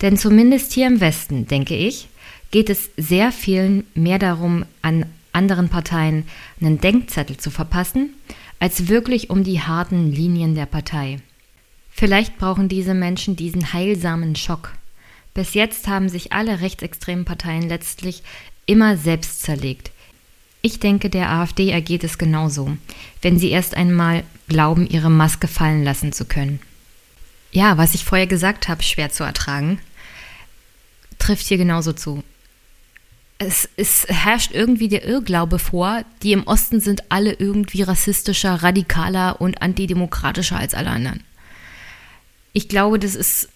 Denn 0.00 0.16
zumindest 0.16 0.72
hier 0.72 0.86
im 0.86 1.00
Westen, 1.00 1.46
denke 1.46 1.76
ich, 1.76 2.08
geht 2.50 2.70
es 2.70 2.90
sehr 2.96 3.32
vielen 3.32 3.84
mehr 3.94 4.18
darum, 4.18 4.64
an 4.82 5.06
anderen 5.32 5.68
Parteien 5.68 6.24
einen 6.60 6.80
Denkzettel 6.80 7.36
zu 7.36 7.50
verpassen, 7.50 8.14
als 8.58 8.88
wirklich 8.88 9.30
um 9.30 9.44
die 9.44 9.60
harten 9.60 10.12
Linien 10.12 10.54
der 10.54 10.66
Partei. 10.66 11.18
Vielleicht 11.90 12.38
brauchen 12.38 12.68
diese 12.68 12.94
Menschen 12.94 13.36
diesen 13.36 13.72
heilsamen 13.72 14.36
Schock. 14.36 14.72
Bis 15.34 15.54
jetzt 15.54 15.88
haben 15.88 16.08
sich 16.08 16.32
alle 16.32 16.60
rechtsextremen 16.60 17.24
Parteien 17.24 17.68
letztlich 17.68 18.22
immer 18.66 18.96
selbst 18.96 19.42
zerlegt. 19.42 19.90
Ich 20.60 20.78
denke, 20.78 21.10
der 21.10 21.30
AfD 21.30 21.70
ergeht 21.70 22.04
es 22.04 22.18
genauso, 22.18 22.76
wenn 23.20 23.38
sie 23.38 23.50
erst 23.50 23.74
einmal 23.74 24.22
glauben, 24.48 24.86
ihre 24.86 25.10
Maske 25.10 25.48
fallen 25.48 25.82
lassen 25.82 26.12
zu 26.12 26.24
können. 26.24 26.60
Ja, 27.50 27.76
was 27.78 27.94
ich 27.94 28.04
vorher 28.04 28.26
gesagt 28.26 28.68
habe, 28.68 28.82
schwer 28.82 29.10
zu 29.10 29.24
ertragen, 29.24 29.78
trifft 31.18 31.46
hier 31.46 31.58
genauso 31.58 31.92
zu 31.92 32.22
es, 33.42 33.68
es, 33.76 34.06
herrscht 34.08 34.52
irgendwie 34.52 34.88
der 34.88 35.04
Irrglaube 35.04 35.58
vor, 35.58 36.04
die 36.22 36.32
im 36.32 36.46
Osten 36.46 36.80
sind 36.80 37.10
alle 37.10 37.32
irgendwie 37.32 37.82
rassistischer, 37.82 38.62
radikaler 38.62 39.40
und 39.40 39.62
antidemokratischer 39.62 40.56
als 40.56 40.74
alle 40.74 40.90
anderen. 40.90 41.24
Ich 42.52 42.68
glaube, 42.68 42.98
das 42.98 43.14
ist, 43.14 43.48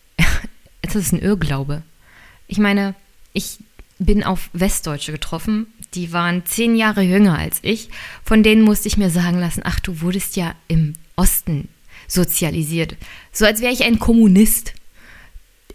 das 0.82 0.94
ist 0.94 1.12
ein 1.12 1.20
Irrglaube. 1.20 1.82
Ich 2.46 2.58
meine, 2.58 2.94
ich 3.32 3.58
bin 4.04 4.24
auf 4.24 4.50
Westdeutsche 4.52 5.12
getroffen, 5.12 5.66
die 5.94 6.12
waren 6.12 6.44
zehn 6.46 6.76
Jahre 6.76 7.02
jünger 7.02 7.38
als 7.38 7.58
ich. 7.62 7.88
Von 8.24 8.42
denen 8.42 8.62
musste 8.62 8.88
ich 8.88 8.96
mir 8.96 9.10
sagen 9.10 9.38
lassen, 9.38 9.62
ach, 9.64 9.80
du 9.80 10.00
wurdest 10.00 10.36
ja 10.36 10.54
im 10.68 10.94
Osten 11.16 11.68
sozialisiert. 12.08 12.96
So 13.32 13.44
als 13.44 13.60
wäre 13.60 13.72
ich 13.72 13.84
ein 13.84 13.98
Kommunist. 13.98 14.74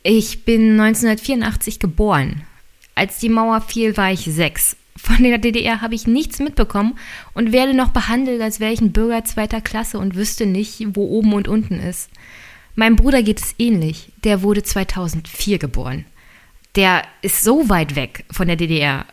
Ich 0.04 0.46
bin 0.46 0.80
1984 0.80 1.80
geboren. 1.80 2.44
Als 2.96 3.20
die 3.20 3.30
Mauer 3.30 3.62
fiel, 3.62 3.98
war 3.98 4.12
ich 4.12 4.22
sechs. 4.22 4.76
Von 4.96 5.24
der 5.24 5.38
DDR 5.38 5.82
habe 5.82 5.96
ich 5.96 6.08
nichts 6.08 6.40
mitbekommen 6.40 6.98
und 7.34 7.52
werde 7.52 7.76
noch 7.76 7.90
behandelt, 7.90 8.42
als 8.42 8.60
wäre 8.60 8.74
ich 8.74 8.82
ein 8.82 8.94
Bürger 8.94 9.24
zweiter 9.24 9.62
Klasse 9.62 10.00
und 10.00 10.16
wüsste 10.16 10.48
nicht, 10.48 10.84
wo 10.96 11.06
oben 11.06 11.34
und 11.34 11.48
unten 11.48 11.80
ist. 11.80 12.10
Meinem 12.76 12.96
Bruder 12.96 13.22
geht 13.22 13.40
es 13.40 13.56
ähnlich. 13.60 14.12
Der 14.24 14.42
wurde 14.42 14.64
2004 14.64 15.60
geboren. 15.60 16.06
Der 16.78 17.04
ist 17.22 17.44
so 17.44 17.70
weit 17.70 17.96
weg 17.96 18.24
von 18.32 18.48
der 18.48 18.56
DDR, 18.56 19.06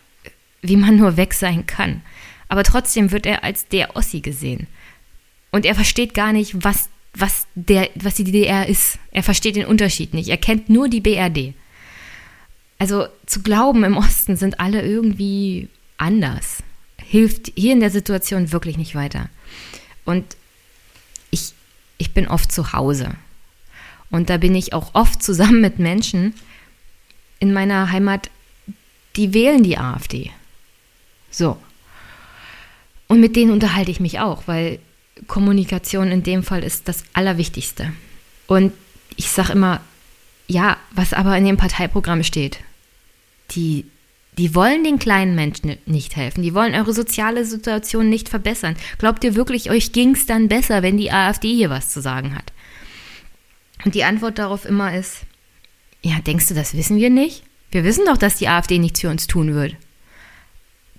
wie 0.63 0.77
man 0.77 0.97
nur 0.97 1.17
weg 1.17 1.35
sein 1.35 1.67
kann. 1.67 2.03
Aber 2.47 2.63
trotzdem 2.63 3.11
wird 3.11 3.27
er 3.27 3.43
als 3.43 3.67
der 3.67 3.97
Ossi 3.97 4.21
gesehen. 4.21 4.67
Und 5.51 5.65
er 5.65 5.75
versteht 5.75 6.15
gar 6.15 6.33
nicht, 6.33 6.63
was, 6.63 6.91
was, 7.15 7.47
der, 7.55 7.89
was 7.95 8.15
die 8.15 8.25
DDR 8.25 8.69
ist. 8.69 8.99
Er 9.13 9.23
versteht 9.23 9.57
den 9.57 9.67
Unterschied 9.67 10.13
nicht. 10.15 10.29
Er 10.29 10.37
kennt 10.37 10.69
nur 10.69 10.89
die 10.89 11.01
BRD. 11.01 11.55
Also 12.79 13.07
zu 13.25 13.41
glauben, 13.43 13.83
im 13.83 13.97
Osten 13.97 14.37
sind 14.37 14.61
alle 14.61 14.83
irgendwie 14.83 15.69
anders, 15.97 16.63
hilft 16.99 17.53
hier 17.57 17.73
in 17.73 17.81
der 17.81 17.91
Situation 17.91 18.53
wirklich 18.53 18.77
nicht 18.77 18.95
weiter. 18.95 19.31
Und 20.05 20.37
ich, 21.31 21.55
ich 21.97 22.13
bin 22.13 22.29
oft 22.29 22.53
zu 22.53 22.73
Hause. 22.73 23.15
Und 24.11 24.29
da 24.29 24.37
bin 24.37 24.55
ich 24.55 24.75
auch 24.75 24.95
oft 24.95 25.23
zusammen 25.23 25.63
mit 25.63 25.79
Menschen 25.79 26.35
in 27.39 27.53
meiner 27.53 27.91
Heimat, 27.91 28.31
die 29.17 29.35
wählen 29.35 29.63
die 29.63 29.79
AfD. 29.79 30.31
So. 31.31 31.59
Und 33.07 33.21
mit 33.21 33.37
denen 33.37 33.53
unterhalte 33.53 33.91
ich 33.91 34.01
mich 34.01 34.21
auch, 34.21 34.45
weil 34.47 34.79
Kommunikation 35.27 36.11
in 36.11 36.23
dem 36.23 36.43
Fall 36.43 36.63
ist 36.63 36.89
das 36.89 37.05
Allerwichtigste. 37.13 37.93
Und 38.47 38.73
ich 39.17 39.31
sage 39.31 39.53
immer, 39.53 39.81
ja, 40.47 40.77
was 40.91 41.13
aber 41.13 41.37
in 41.37 41.45
dem 41.45 41.57
Parteiprogramm 41.57 42.23
steht, 42.23 42.59
die, 43.53 43.87
die 44.37 44.55
wollen 44.55 44.85
den 44.85 44.99
kleinen 44.99 45.35
Menschen 45.35 45.77
nicht 45.87 46.17
helfen, 46.17 46.43
die 46.43 46.55
wollen 46.55 46.75
eure 46.75 46.93
soziale 46.93 47.45
Situation 47.45 48.09
nicht 48.09 48.29
verbessern. 48.29 48.77
Glaubt 48.99 49.25
ihr 49.25 49.35
wirklich, 49.35 49.71
euch 49.71 49.93
ging 49.93 50.15
es 50.15 50.27
dann 50.27 50.49
besser, 50.49 50.83
wenn 50.83 50.97
die 50.97 51.13
AfD 51.13 51.55
hier 51.55 51.71
was 51.71 51.91
zu 51.91 52.01
sagen 52.01 52.35
hat? 52.35 52.53
Und 53.85 53.95
die 53.95 54.05
Antwort 54.05 54.39
darauf 54.39 54.65
immer 54.65 54.95
ist, 54.95 55.19
ja, 56.05 56.21
denkst 56.21 56.49
du, 56.49 56.55
das 56.55 56.75
wissen 56.75 56.99
wir 56.99 57.11
nicht? 57.11 57.43
Wir 57.71 57.83
wissen 57.83 58.05
doch, 58.05 58.19
dass 58.19 58.37
die 58.37 58.49
AfD 58.49 58.79
nichts 58.79 59.01
für 59.01 59.09
uns 59.09 59.27
tun 59.27 59.55
wird. 59.55 59.75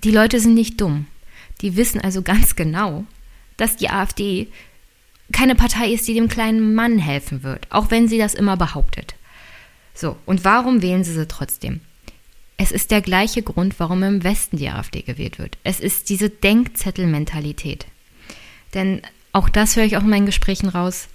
Die 0.04 0.12
Leute 0.12 0.40
sind 0.40 0.56
nicht 0.56 0.82
dumm. 0.82 1.06
Die 1.62 1.78
wissen 1.78 2.02
also 2.02 2.22
ganz 2.22 2.56
genau, 2.56 3.06
dass 3.56 3.78
die 3.78 3.90
AfD 3.90 4.48
keine 5.32 5.56
Partei 5.56 5.92
ist, 5.92 6.08
die 6.08 6.16
dem 6.16 6.28
kleinen 6.28 6.74
Mann 6.74 6.98
helfen 6.98 7.44
wird, 7.44 7.68
auch 7.70 7.92
wenn 7.92 8.08
sie 8.08 8.18
das 8.18 8.34
immer 8.34 8.58
behauptet. 8.58 9.16
So, 9.94 10.18
und 10.26 10.44
warum 10.44 10.82
wählen 10.82 11.04
sie 11.04 11.14
sie 11.14 11.28
trotzdem? 11.28 11.82
Es 12.58 12.72
ist 12.72 12.90
der 12.90 13.02
gleiche 13.02 13.44
Grund, 13.44 13.76
warum 13.80 14.02
im 14.02 14.24
Westen 14.24 14.58
die 14.58 14.70
AfD 14.70 15.02
gewählt 15.04 15.38
wird. 15.38 15.58
Es 15.64 15.80
ist 15.80 16.10
diese 16.10 16.30
Denkzettelmentalität. 16.30 17.86
Denn 18.74 19.02
auch 19.34 19.50
das 19.50 19.76
höre 19.76 19.86
ich 19.86 19.98
auch 19.98 20.04
in 20.04 20.10
meinen 20.10 20.26
Gesprächen 20.26 20.70
raus. 20.70 21.08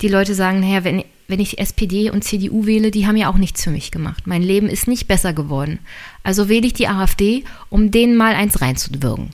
Die 0.00 0.08
Leute 0.08 0.34
sagen, 0.34 0.60
naja, 0.60 0.84
wenn, 0.84 1.04
wenn 1.28 1.40
ich 1.40 1.58
SPD 1.58 2.10
und 2.10 2.22
CDU 2.22 2.66
wähle, 2.66 2.90
die 2.90 3.06
haben 3.06 3.16
ja 3.16 3.28
auch 3.28 3.36
nichts 3.36 3.64
für 3.64 3.70
mich 3.70 3.90
gemacht. 3.90 4.26
Mein 4.26 4.42
Leben 4.42 4.68
ist 4.68 4.86
nicht 4.86 5.08
besser 5.08 5.32
geworden. 5.32 5.80
Also 6.22 6.48
wähle 6.48 6.66
ich 6.66 6.72
die 6.72 6.88
AfD, 6.88 7.44
um 7.68 7.90
denen 7.90 8.16
mal 8.16 8.34
eins 8.34 8.60
reinzuwirken. 8.60 9.30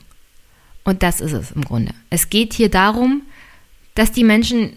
Und 0.84 1.02
das 1.02 1.20
ist 1.20 1.32
es 1.32 1.52
im 1.52 1.64
Grunde. 1.64 1.92
Es 2.10 2.30
geht 2.30 2.54
hier 2.54 2.70
darum, 2.70 3.22
dass 3.94 4.12
die 4.12 4.24
Menschen, 4.24 4.72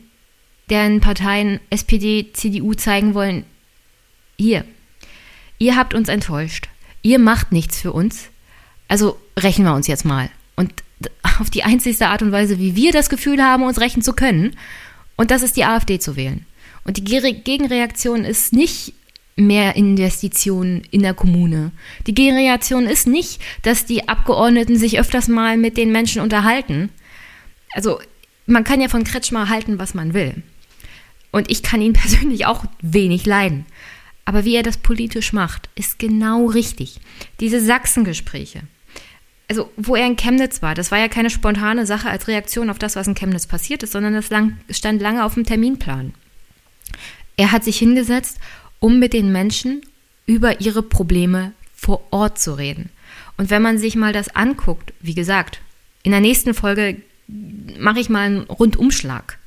deren 0.69 0.99
Parteien 0.99 1.59
SPD, 1.69 2.31
CDU 2.33 2.73
zeigen 2.73 3.13
wollen, 3.13 3.45
hier, 4.37 4.65
ihr 5.57 5.75
habt 5.75 5.93
uns 5.93 6.09
enttäuscht. 6.09 6.67
Ihr 7.01 7.19
macht 7.19 7.51
nichts 7.51 7.79
für 7.79 7.93
uns. 7.93 8.29
Also 8.87 9.17
rächen 9.39 9.63
wir 9.63 9.73
uns 9.73 9.87
jetzt 9.87 10.05
mal. 10.05 10.29
Und 10.55 10.71
auf 11.39 11.49
die 11.49 11.63
einzigste 11.63 12.07
Art 12.07 12.21
und 12.21 12.31
Weise, 12.31 12.59
wie 12.59 12.75
wir 12.75 12.91
das 12.91 13.09
Gefühl 13.09 13.41
haben, 13.41 13.63
uns 13.63 13.79
rächen 13.79 14.01
zu 14.01 14.13
können. 14.13 14.55
Und 15.15 15.31
das 15.31 15.41
ist 15.41 15.55
die 15.55 15.65
AfD 15.65 15.99
zu 15.99 16.15
wählen. 16.15 16.45
Und 16.85 16.97
die 16.97 17.03
Gegenreaktion 17.03 18.23
ist 18.23 18.53
nicht 18.53 18.93
mehr 19.35 19.75
Investitionen 19.75 20.83
in 20.91 21.01
der 21.01 21.13
Kommune. 21.13 21.71
Die 22.07 22.13
Gegenreaktion 22.13 22.85
ist 22.85 23.05
nicht, 23.05 23.41
dass 23.63 23.85
die 23.85 24.07
Abgeordneten 24.07 24.77
sich 24.77 24.99
öfters 24.99 25.27
mal 25.27 25.57
mit 25.57 25.75
den 25.77 25.91
Menschen 25.91 26.21
unterhalten. 26.21 26.89
Also 27.73 27.99
man 28.45 28.63
kann 28.63 28.79
ja 28.79 28.87
von 28.87 29.03
Kretschmer 29.03 29.49
halten, 29.49 29.77
was 29.77 29.93
man 29.93 30.13
will. 30.13 30.41
Und 31.31 31.51
ich 31.51 31.63
kann 31.63 31.81
ihn 31.81 31.93
persönlich 32.01 32.45
auch 32.45 32.63
wenig 32.81 33.25
leiden. 33.25 33.65
Aber 34.23 34.45
wie 34.45 34.55
er 34.55 34.63
das 34.63 34.77
politisch 34.77 35.33
macht, 35.33 35.69
ist 35.75 35.99
genau 35.99 36.45
richtig. 36.45 36.99
Diese 37.39 37.59
Sachsengespräche, 37.59 38.61
also 39.47 39.71
wo 39.77 39.95
er 39.95 40.07
in 40.07 40.15
Chemnitz 40.15 40.61
war, 40.61 40.73
das 40.73 40.91
war 40.91 40.97
ja 40.97 41.07
keine 41.07 41.29
spontane 41.29 41.85
Sache 41.85 42.09
als 42.09 42.27
Reaktion 42.27 42.69
auf 42.69 42.79
das, 42.79 42.95
was 42.95 43.07
in 43.07 43.13
Chemnitz 43.13 43.45
passiert 43.45 43.83
ist, 43.83 43.91
sondern 43.91 44.13
das 44.13 44.29
stand 44.75 45.01
lange 45.01 45.23
auf 45.23 45.35
dem 45.35 45.45
Terminplan. 45.45 46.13
Er 47.37 47.51
hat 47.51 47.63
sich 47.63 47.77
hingesetzt, 47.77 48.39
um 48.79 48.99
mit 48.99 49.13
den 49.13 49.31
Menschen 49.31 49.81
über 50.25 50.61
ihre 50.61 50.83
Probleme 50.83 51.53
vor 51.75 52.01
Ort 52.11 52.39
zu 52.39 52.53
reden. 52.53 52.89
Und 53.37 53.49
wenn 53.49 53.61
man 53.61 53.77
sich 53.77 53.95
mal 53.95 54.13
das 54.13 54.35
anguckt, 54.35 54.93
wie 55.01 55.13
gesagt, 55.13 55.59
in 56.03 56.11
der 56.11 56.21
nächsten 56.21 56.53
Folge 56.53 57.01
mache 57.79 57.99
ich 57.99 58.09
mal 58.09 58.25
einen 58.25 58.41
Rundumschlag 58.41 59.37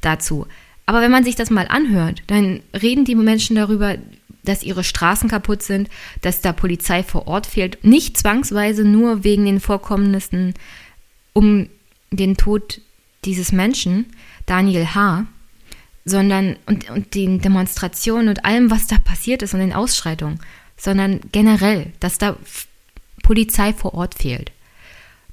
dazu. 0.00 0.46
Aber 0.86 1.02
wenn 1.02 1.10
man 1.10 1.24
sich 1.24 1.36
das 1.36 1.50
mal 1.50 1.68
anhört, 1.68 2.22
dann 2.26 2.60
reden 2.72 3.04
die 3.04 3.14
Menschen 3.14 3.56
darüber, 3.56 3.96
dass 4.44 4.62
ihre 4.62 4.84
Straßen 4.84 5.28
kaputt 5.28 5.62
sind, 5.62 5.90
dass 6.22 6.40
da 6.40 6.52
Polizei 6.52 7.02
vor 7.02 7.26
Ort 7.26 7.46
fehlt. 7.46 7.84
Nicht 7.84 8.16
zwangsweise 8.16 8.84
nur 8.84 9.24
wegen 9.24 9.44
den 9.44 9.60
Vorkommnissen 9.60 10.54
um 11.34 11.68
den 12.10 12.36
Tod 12.36 12.80
dieses 13.24 13.52
Menschen, 13.52 14.06
Daniel 14.46 14.86
H., 14.94 15.26
sondern 16.08 16.56
und, 16.66 16.90
und 16.90 17.14
den 17.14 17.40
Demonstrationen 17.40 18.28
und 18.28 18.44
allem, 18.44 18.70
was 18.70 18.86
da 18.86 18.98
passiert 18.98 19.42
ist 19.42 19.54
und 19.54 19.60
den 19.60 19.72
Ausschreitungen, 19.72 20.40
sondern 20.76 21.20
generell, 21.32 21.92
dass 22.00 22.18
da 22.18 22.36
Polizei 23.22 23.72
vor 23.72 23.94
Ort 23.94 24.14
fehlt, 24.14 24.52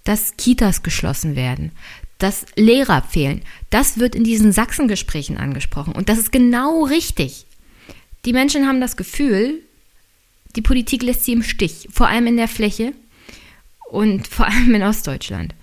dass 0.04 0.38
Kitas 0.38 0.84
geschlossen 0.84 1.36
werden, 1.36 1.72
dass 2.18 2.46
Lehrer 2.56 3.02
fehlen. 3.02 3.42
Das 3.70 4.00
wird 4.00 4.16
in 4.16 4.24
diesen 4.24 4.52
Sachsengesprächen 4.52 5.38
angesprochen 5.38 5.94
und 5.94 6.10
das 6.10 6.20
ist 6.20 6.32
genau 6.32 6.84
richtig. 6.84 7.46
Die 8.26 8.34
Menschen 8.34 8.68
haben 8.68 8.82
das 8.82 8.98
Gefühl, 8.98 9.62
die 10.56 10.62
Politik 10.62 11.04
lässt 11.04 11.26
sie 11.26 11.34
im 11.34 11.44
Stich, 11.44 11.88
vor 11.92 12.08
allem 12.08 12.28
in 12.28 12.38
der 12.38 12.48
Fläche 12.48 12.94
und 13.90 14.28
vor 14.28 14.48
allem 14.48 14.74
in 14.74 14.84
Ostdeutschland. 14.84 15.54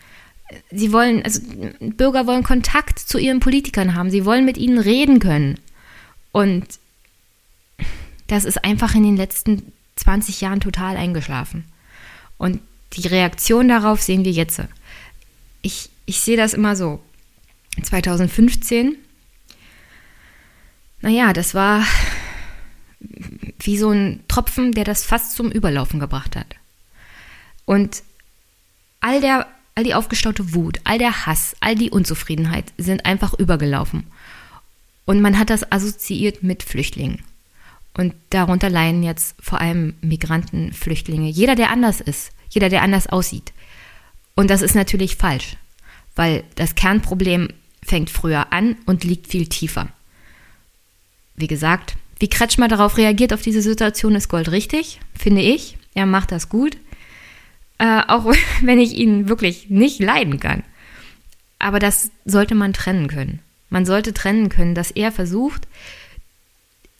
Sie 0.71 0.93
wollen, 0.93 1.23
also 1.23 1.41
Bürger 1.81 2.27
wollen 2.27 2.43
Kontakt 2.43 2.99
zu 2.99 3.19
ihren 3.19 3.41
Politikern 3.41 3.95
haben, 3.95 4.11
sie 4.11 4.25
wollen 4.25 4.45
mit 4.45 4.59
ihnen 4.59 4.79
reden 4.79 5.19
können. 5.19 5.59
Und 6.33 6.67
das 8.27 8.45
ist 8.45 8.65
einfach 8.65 8.95
in 8.95 9.03
den 9.03 9.17
letzten 9.17 9.73
20 9.97 10.41
Jahren 10.41 10.61
total 10.61 10.97
eingeschlafen. 10.97 11.65
Und 12.39 12.61
die 12.95 13.07
Reaktion 13.07 13.69
darauf 13.69 14.03
sehen 14.03 14.25
wir 14.25 14.33
jetzt. 14.33 14.61
Ich, 15.63 15.91
ich 16.07 16.21
sehe 16.21 16.37
das 16.37 16.55
immer 16.55 16.77
so. 16.77 17.01
2015, 17.83 18.97
naja, 21.01 21.33
das 21.33 21.55
war 21.55 21.85
wie 23.61 23.79
so 23.79 23.91
ein 23.91 24.23
Tropfen, 24.29 24.73
der 24.73 24.85
das 24.85 25.05
fast 25.05 25.33
zum 25.33 25.51
Überlaufen 25.51 26.01
gebracht 26.01 26.37
hat. 26.37 26.57
Und 27.65 28.03
all 29.01 29.21
der, 29.21 29.47
all 29.75 29.85
die 29.85 29.95
aufgestaute 29.95 30.55
Wut, 30.55 30.81
all 30.85 30.99
der 30.99 31.27
Hass, 31.27 31.57
all 31.61 31.75
die 31.75 31.91
Unzufriedenheit 31.91 32.73
sind 32.79 33.07
einfach 33.07 33.35
übergelaufen. 33.35 34.05
Und 35.05 35.21
man 35.21 35.39
hat 35.39 35.51
das 35.51 35.71
assoziiert 35.73 36.43
mit 36.43 36.63
Flüchtlingen. 36.63 37.23
Und 37.95 38.15
darunter 38.31 38.71
leiden 38.71 39.03
jetzt 39.03 39.35
vor 39.41 39.61
allem 39.61 39.95
Migranten, 40.01 40.73
Flüchtlinge, 40.73 41.29
jeder, 41.29 41.55
der 41.55 41.71
anders 41.71 42.01
ist, 42.01 42.31
jeder, 42.49 42.69
der 42.69 42.83
anders 42.83 43.07
aussieht. 43.07 43.53
Und 44.35 44.49
das 44.49 44.63
ist 44.63 44.75
natürlich 44.75 45.17
falsch, 45.17 45.57
weil 46.17 46.45
das 46.55 46.75
Kernproblem 46.75 47.49
fängt 47.83 48.11
früher 48.11 48.53
an 48.53 48.77
und 48.87 49.05
liegt 49.05 49.27
viel 49.27 49.47
tiefer. 49.47 49.89
Wie 51.37 51.49
gesagt, 51.49 51.97
wie 52.19 52.29
Kretschmer 52.29 52.69
darauf 52.69 52.97
reagiert, 52.97 53.33
auf 53.33 53.43
diese 53.43 53.63
Situation, 53.63 54.15
ist 54.15 54.29
goldrichtig, 54.29 55.01
finde 55.15 55.43
ich. 55.43 55.77
Er 55.95 56.07
macht 56.07 56.31
das 56.31 56.49
gut. 56.49 56.77
Äh, 57.83 58.03
auch 58.07 58.33
wenn 58.63 58.79
ich 58.79 58.95
ihn 58.95 59.29
wirklich 59.29 59.69
nicht 59.69 59.99
leiden 59.99 60.39
kann. 60.39 60.63
Aber 61.59 61.81
das 61.81 62.11
sollte 62.25 62.55
man 62.55 62.73
trennen 62.73 63.09
können. 63.09 63.41
Man 63.71 63.87
sollte 63.87 64.15
trennen 64.15 64.49
können, 64.49 64.77
dass 64.77 64.93
er 64.93 65.11
versucht, 65.11 65.67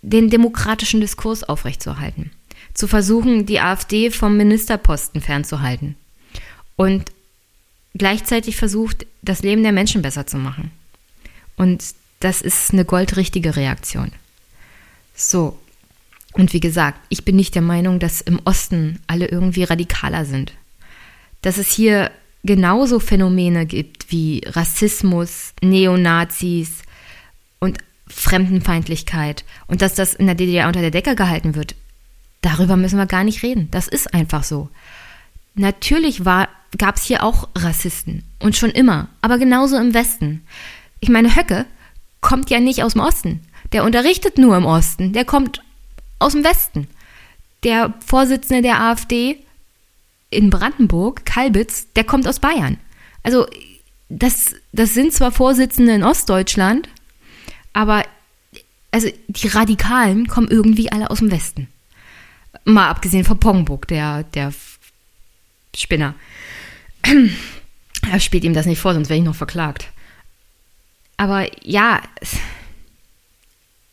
den 0.03 0.29
demokratischen 0.29 1.01
Diskurs 1.01 1.45
aufrechtzuerhalten. 1.45 2.33
Zu 2.75 2.89
versuchen, 2.89 3.47
die 3.47 3.61
AfD 3.61 4.11
vom 4.11 4.37
Ministerposten 4.37 5.21
fernzuhalten. 5.21 5.95
Und 6.75 7.13
gleichzeitig 7.95 8.57
versucht, 8.57 9.07
das 9.21 9.43
Leben 9.43 9.63
der 9.63 9.73
Menschen 9.73 10.03
besser 10.03 10.27
zu 10.27 10.37
machen. 10.37 10.73
Und 11.57 11.85
das 12.19 12.43
ist 12.43 12.73
eine 12.73 12.85
goldrichtige 12.85 13.55
Reaktion. 13.55 14.11
So. 15.15 15.59
Und 16.33 16.53
wie 16.55 16.61
gesagt, 16.61 16.99
ich 17.09 17.25
bin 17.25 17.37
nicht 17.37 17.55
der 17.55 17.63
Meinung, 17.63 18.01
dass 18.01 18.21
im 18.21 18.41
Osten 18.45 19.01
alle 19.07 19.27
irgendwie 19.27 19.65
radikaler 19.65 20.25
sind. 20.25 20.55
Dass 21.43 21.59
es 21.59 21.71
hier 21.71 22.11
genauso 22.45 22.99
Phänomene 22.99 23.67
gibt 23.67 24.11
wie 24.11 24.43
Rassismus, 24.47 25.53
Neonazis 25.63 26.83
und 27.61 27.79
Fremdenfeindlichkeit 28.09 29.45
und 29.67 29.83
dass 29.83 29.95
das 29.95 30.15
in 30.15 30.27
der 30.27 30.35
DDR 30.35 30.67
unter 30.67 30.81
der 30.81 30.91
Decke 30.91 31.15
gehalten 31.15 31.55
wird, 31.55 31.75
darüber 32.41 32.77
müssen 32.77 32.99
wir 32.99 33.07
gar 33.07 33.25
nicht 33.25 33.43
reden. 33.43 33.69
Das 33.71 33.89
ist 33.89 34.13
einfach 34.13 34.43
so. 34.43 34.69
Natürlich 35.55 36.23
gab 36.25 36.97
es 36.97 37.05
hier 37.05 37.23
auch 37.23 37.49
Rassisten 37.57 38.25
und 38.41 38.57
schon 38.57 38.71
immer, 38.71 39.09
aber 39.21 39.39
genauso 39.39 39.77
im 39.77 39.95
Westen. 39.95 40.45
Ich 41.01 41.09
meine, 41.09 41.37
Höcke 41.37 41.67
kommt 42.21 42.51
ja 42.51 42.61
nicht 42.61 42.83
aus 42.83 42.93
dem 42.93 43.03
Osten. 43.03 43.41
Der 43.73 43.85
unterrichtet 43.85 44.39
nur 44.39 44.57
im 44.57 44.65
Osten, 44.65 45.13
der 45.13 45.25
kommt 45.25 45.63
aus 46.19 46.33
dem 46.33 46.45
Westen. 46.45 46.89
der 47.65 47.95
Vorsitzende 48.05 48.63
der 48.63 48.81
AfD 48.81 49.39
in 50.33 50.51
Brandenburg, 50.51 51.25
Kalbitz, 51.25 51.93
der 51.95 52.05
kommt 52.05 52.27
aus 52.27 52.41
Bayern. 52.41 52.79
Also 53.23 53.47
das, 54.09 54.55
das 54.73 54.95
sind 54.95 55.13
zwar 55.13 55.33
Vorsitzende 55.33 55.95
in 55.95 56.05
Ostdeutschland, 56.05 56.89
aber 57.73 58.05
also 58.91 59.09
die 59.29 59.49
Radikalen 59.49 60.27
kommen 60.27 60.49
irgendwie 60.49 60.93
alle 60.93 61.11
aus 61.11 61.19
dem 61.19 61.31
Westen. 61.31 61.69
Mal 62.65 62.89
abgesehen 62.89 63.25
von 63.25 63.41
Pongburg, 63.41 63.89
der, 63.89 64.25
der 64.25 64.53
Spinner. 65.77 66.15
Er 68.11 68.19
spielt 68.19 68.43
ihm 68.43 68.53
das 68.53 68.67
nicht 68.67 68.81
vor, 68.81 68.95
sonst 68.95 69.11
wäre 69.11 69.21
ich 69.21 69.25
noch 69.25 69.37
verklagt. 69.37 69.87
Aber 71.17 71.47
ja, 71.65 72.03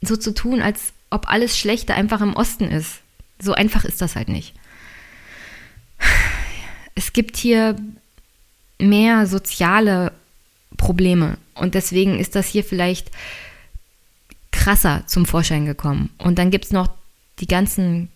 so 0.02 0.18
zu 0.18 0.34
tun, 0.34 0.64
als 0.64 0.94
ob 1.12 1.30
alles 1.30 1.60
Schlechte 1.60 1.94
einfach 1.94 2.22
im 2.22 2.34
Osten 2.34 2.64
ist, 2.64 3.02
so 3.38 3.54
einfach 3.54 3.86
ist 3.86 4.02
das 4.02 4.16
halt 4.16 4.28
nicht. 4.28 4.56
Es 7.00 7.14
gibt 7.14 7.38
hier 7.38 7.78
mehr 8.78 9.26
soziale 9.26 10.12
Probleme 10.76 11.38
und 11.56 11.74
deswegen 11.74 12.20
ist 12.20 12.36
das 12.36 12.46
hier 12.46 12.62
vielleicht 12.62 13.10
krasser 14.52 15.04
zum 15.08 15.26
Vorschein 15.26 15.66
gekommen. 15.66 16.10
Und 16.18 16.38
dann 16.38 16.52
gibt 16.52 16.66
es 16.66 16.72
noch 16.74 16.90
die 17.40 17.48
ganzen 17.48 18.10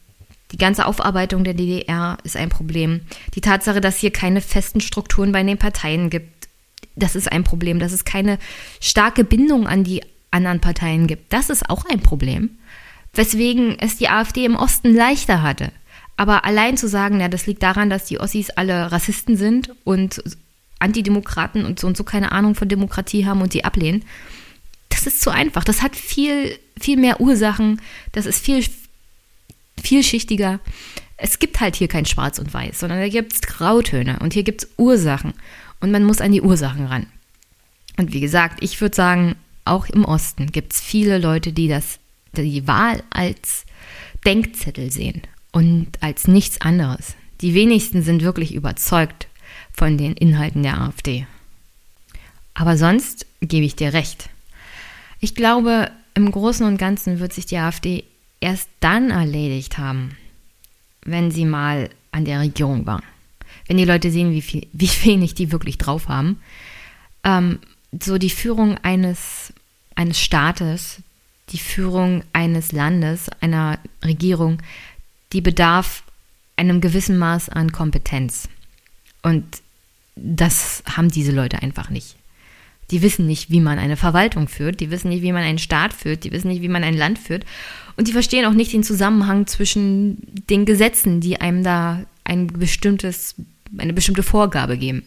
die 0.52 0.58
ganze 0.58 0.86
Aufarbeitung 0.86 1.46
der 1.46 1.54
DDR 1.54 2.17
ist 2.26 2.36
ein 2.36 2.50
Problem. 2.50 3.00
Die 3.36 3.41
Tatsache, 3.41 3.80
dass 3.80 4.00
hier 4.00 4.12
keine 4.12 4.41
festen 4.41 4.82
Strukturen 4.82 5.32
bei 5.32 5.41
den 5.41 5.58
Parteien 5.58 6.10
gibt, 6.10 6.50
das 6.98 7.15
ist 7.15 7.32
ein 7.32 7.46
Problem. 7.46 7.80
Dass 7.80 7.93
es 7.93 8.04
keine 8.04 8.38
starke 8.82 9.24
Bindung 9.24 9.65
an 9.65 9.86
die 9.86 10.04
anderen 10.30 10.60
Parteien 10.60 11.08
gibt, 11.08 11.32
das 11.32 11.50
ist 11.50 11.69
auch 11.69 11.86
ein 11.86 12.02
Problem. 12.02 12.58
Weswegen 13.13 13.80
es 13.80 13.96
die 13.96 14.10
AfD 14.10 14.43
im 14.43 14.58
Osten 14.58 14.93
leichter 14.93 15.41
hatte. 15.41 15.72
Aber 16.15 16.45
allein 16.45 16.78
zu 16.78 16.88
sagen, 16.88 17.19
ja, 17.19 17.28
das 17.28 17.47
liegt 17.47 17.63
daran, 17.63 17.89
dass 17.89 18.06
die 18.06 18.19
Ossis 18.19 18.49
alle 18.52 18.91
Rassisten 18.91 19.36
sind 19.36 19.71
und 19.84 20.21
Antidemokraten 20.80 21.65
und 21.65 21.80
so 21.80 21.88
und 21.88 21.97
so 21.97 22.04
keine 22.04 22.32
Ahnung 22.32 22.56
von 22.56 22.67
Demokratie 22.67 23.26
haben 23.26 23.41
und 23.41 23.54
die 23.54 23.65
ablehnen, 23.65 24.04
das 24.89 25.08
ist 25.08 25.21
zu 25.21 25.32
einfach. 25.32 25.63
Das 25.63 25.82
hat 25.82 25.95
viel, 25.95 26.58
viel 26.80 26.97
mehr 26.97 27.19
Ursachen. 27.19 27.82
Das 28.12 28.26
ist 28.26 28.43
viel 28.43 28.63
vielschichtiger. 29.82 30.60
Es 31.17 31.39
gibt 31.39 31.60
halt 31.60 31.76
hier 31.76 31.88
kein 31.88 32.06
Schwarz 32.06 32.38
und 32.38 32.54
Weiß, 32.54 32.80
sondern 32.80 32.99
da 32.99 33.10
gibt 33.10 33.34
es 33.34 33.41
Grautöne 33.41 34.19
und 34.19 34.34
hier 34.34 34.43
gibt 34.43 34.63
es 34.63 34.69
Ursachen 34.78 35.34
und 35.80 35.91
man 35.91 36.04
muss 36.04 36.21
an 36.21 36.32
die 36.32 36.41
Ursachen 36.41 36.86
ran. 36.86 37.08
Und 37.97 38.13
wie 38.13 38.19
gesagt, 38.19 38.63
ich 38.63 38.80
würde 38.82 38.95
sagen, 38.95 39.36
auch 39.65 39.88
im 39.88 40.06
Osten 40.06 40.52
gibt 40.52 40.73
es 40.73 40.82
viele 40.82 41.17
Leute, 41.17 41.54
die 41.54 41.67
das, 41.67 41.99
die 42.36 42.67
Wahl 42.67 43.04
als 43.10 43.65
Denkzettel 44.26 44.91
sehen 44.91 45.21
und 45.53 45.87
als 46.01 46.27
nichts 46.27 46.59
anderes. 46.59 47.15
Die 47.39 47.53
wenigsten 47.53 48.01
sind 48.01 48.23
wirklich 48.23 48.53
überzeugt 48.53 49.27
von 49.71 49.97
den 49.97 50.13
Inhalten 50.13 50.63
der 50.63 50.81
AfD. 50.81 51.25
Aber 52.53 52.75
sonst 52.77 53.25
gebe 53.41 53.65
ich 53.65 53.75
dir 53.75 53.93
recht. 53.93 54.29
Ich 55.19 55.35
glaube, 55.35 55.89
im 56.15 56.29
Großen 56.29 56.65
und 56.65 56.77
Ganzen 56.77 57.19
wird 57.19 57.33
sich 57.33 57.45
die 57.45 57.57
AfD 57.57 58.03
erst 58.41 58.67
dann 58.81 59.09
erledigt 59.09 59.77
haben, 59.77 60.17
wenn 61.03 61.31
sie 61.31 61.45
mal 61.45 61.89
an 62.11 62.25
der 62.25 62.41
Regierung 62.41 62.85
war. 62.85 63.01
Wenn 63.67 63.77
die 63.77 63.85
Leute 63.85 64.11
sehen, 64.11 64.31
wie, 64.31 64.41
viel, 64.41 64.67
wie 64.73 64.89
wenig 65.03 65.33
die 65.33 65.51
wirklich 65.51 65.77
drauf 65.77 66.07
haben. 66.07 66.41
Ähm, 67.23 67.59
so 68.01 68.17
die 68.17 68.29
Führung 68.29 68.77
eines, 68.81 69.53
eines 69.95 70.19
Staates, 70.19 71.01
die 71.49 71.59
Führung 71.59 72.23
eines 72.33 72.71
Landes, 72.71 73.29
einer 73.41 73.79
Regierung, 74.03 74.61
die 75.34 75.41
bedarf 75.41 76.04
einem 76.56 76.82
gewissen 76.82 77.17
Maß 77.17 77.50
an 77.50 77.72
Kompetenz. 77.72 78.48
Und 79.22 79.43
das 80.15 80.84
haben 80.86 81.10
diese 81.10 81.32
Leute 81.32 81.62
einfach 81.62 81.89
nicht. 81.89 82.15
Die 82.91 83.02
wissen 83.02 83.26
nicht, 83.26 83.50
wie 83.50 83.62
man 83.62 83.80
eine 83.80 83.98
Verwaltung 83.98 84.48
führt, 84.48 84.80
die 84.80 84.91
wissen 84.91 85.10
nicht, 85.10 85.24
wie 85.24 85.32
man 85.32 85.43
einen 85.43 85.58
Staat 85.58 85.93
führt, 85.93 86.24
die 86.24 86.32
wissen 86.32 86.50
nicht, 86.50 86.62
wie 86.62 86.69
man 86.69 86.84
ein 86.84 86.98
Land 86.98 87.17
führt. 87.17 87.46
Und 87.96 88.08
die 88.08 88.12
verstehen 88.12 88.46
auch 88.46 88.54
nicht 88.54 88.74
den 88.74 88.84
Zusammenhang 88.84 89.48
zwischen 89.48 90.17
den 90.50 90.65
Gesetzen, 90.65 91.19
die 91.19 91.41
einem 91.41 91.63
da 91.63 92.04
ein 92.24 92.48
bestimmtes, 92.48 93.36
eine 93.78 93.93
bestimmte 93.93 94.22
Vorgabe 94.22 94.78
geben. 94.78 95.04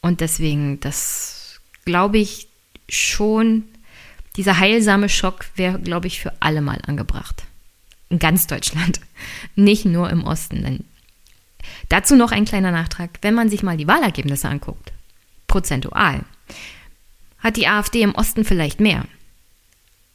Und 0.00 0.20
deswegen, 0.20 0.78
das 0.80 1.60
glaube 1.84 2.18
ich 2.18 2.46
schon, 2.88 3.64
dieser 4.36 4.58
heilsame 4.58 5.08
Schock 5.08 5.46
wäre, 5.56 5.80
glaube 5.80 6.06
ich, 6.06 6.20
für 6.20 6.32
alle 6.40 6.60
mal 6.60 6.80
angebracht. 6.86 7.44
In 8.10 8.18
ganz 8.18 8.46
Deutschland. 8.46 9.00
Nicht 9.56 9.84
nur 9.84 10.10
im 10.10 10.24
Osten. 10.24 10.62
Denn 10.62 10.84
dazu 11.88 12.16
noch 12.16 12.32
ein 12.32 12.44
kleiner 12.44 12.70
Nachtrag. 12.70 13.10
Wenn 13.22 13.34
man 13.34 13.48
sich 13.48 13.62
mal 13.62 13.76
die 13.76 13.88
Wahlergebnisse 13.88 14.48
anguckt, 14.48 14.92
prozentual, 15.46 16.24
hat 17.38 17.56
die 17.56 17.66
AfD 17.66 18.02
im 18.02 18.14
Osten 18.14 18.44
vielleicht 18.44 18.80
mehr. 18.80 19.06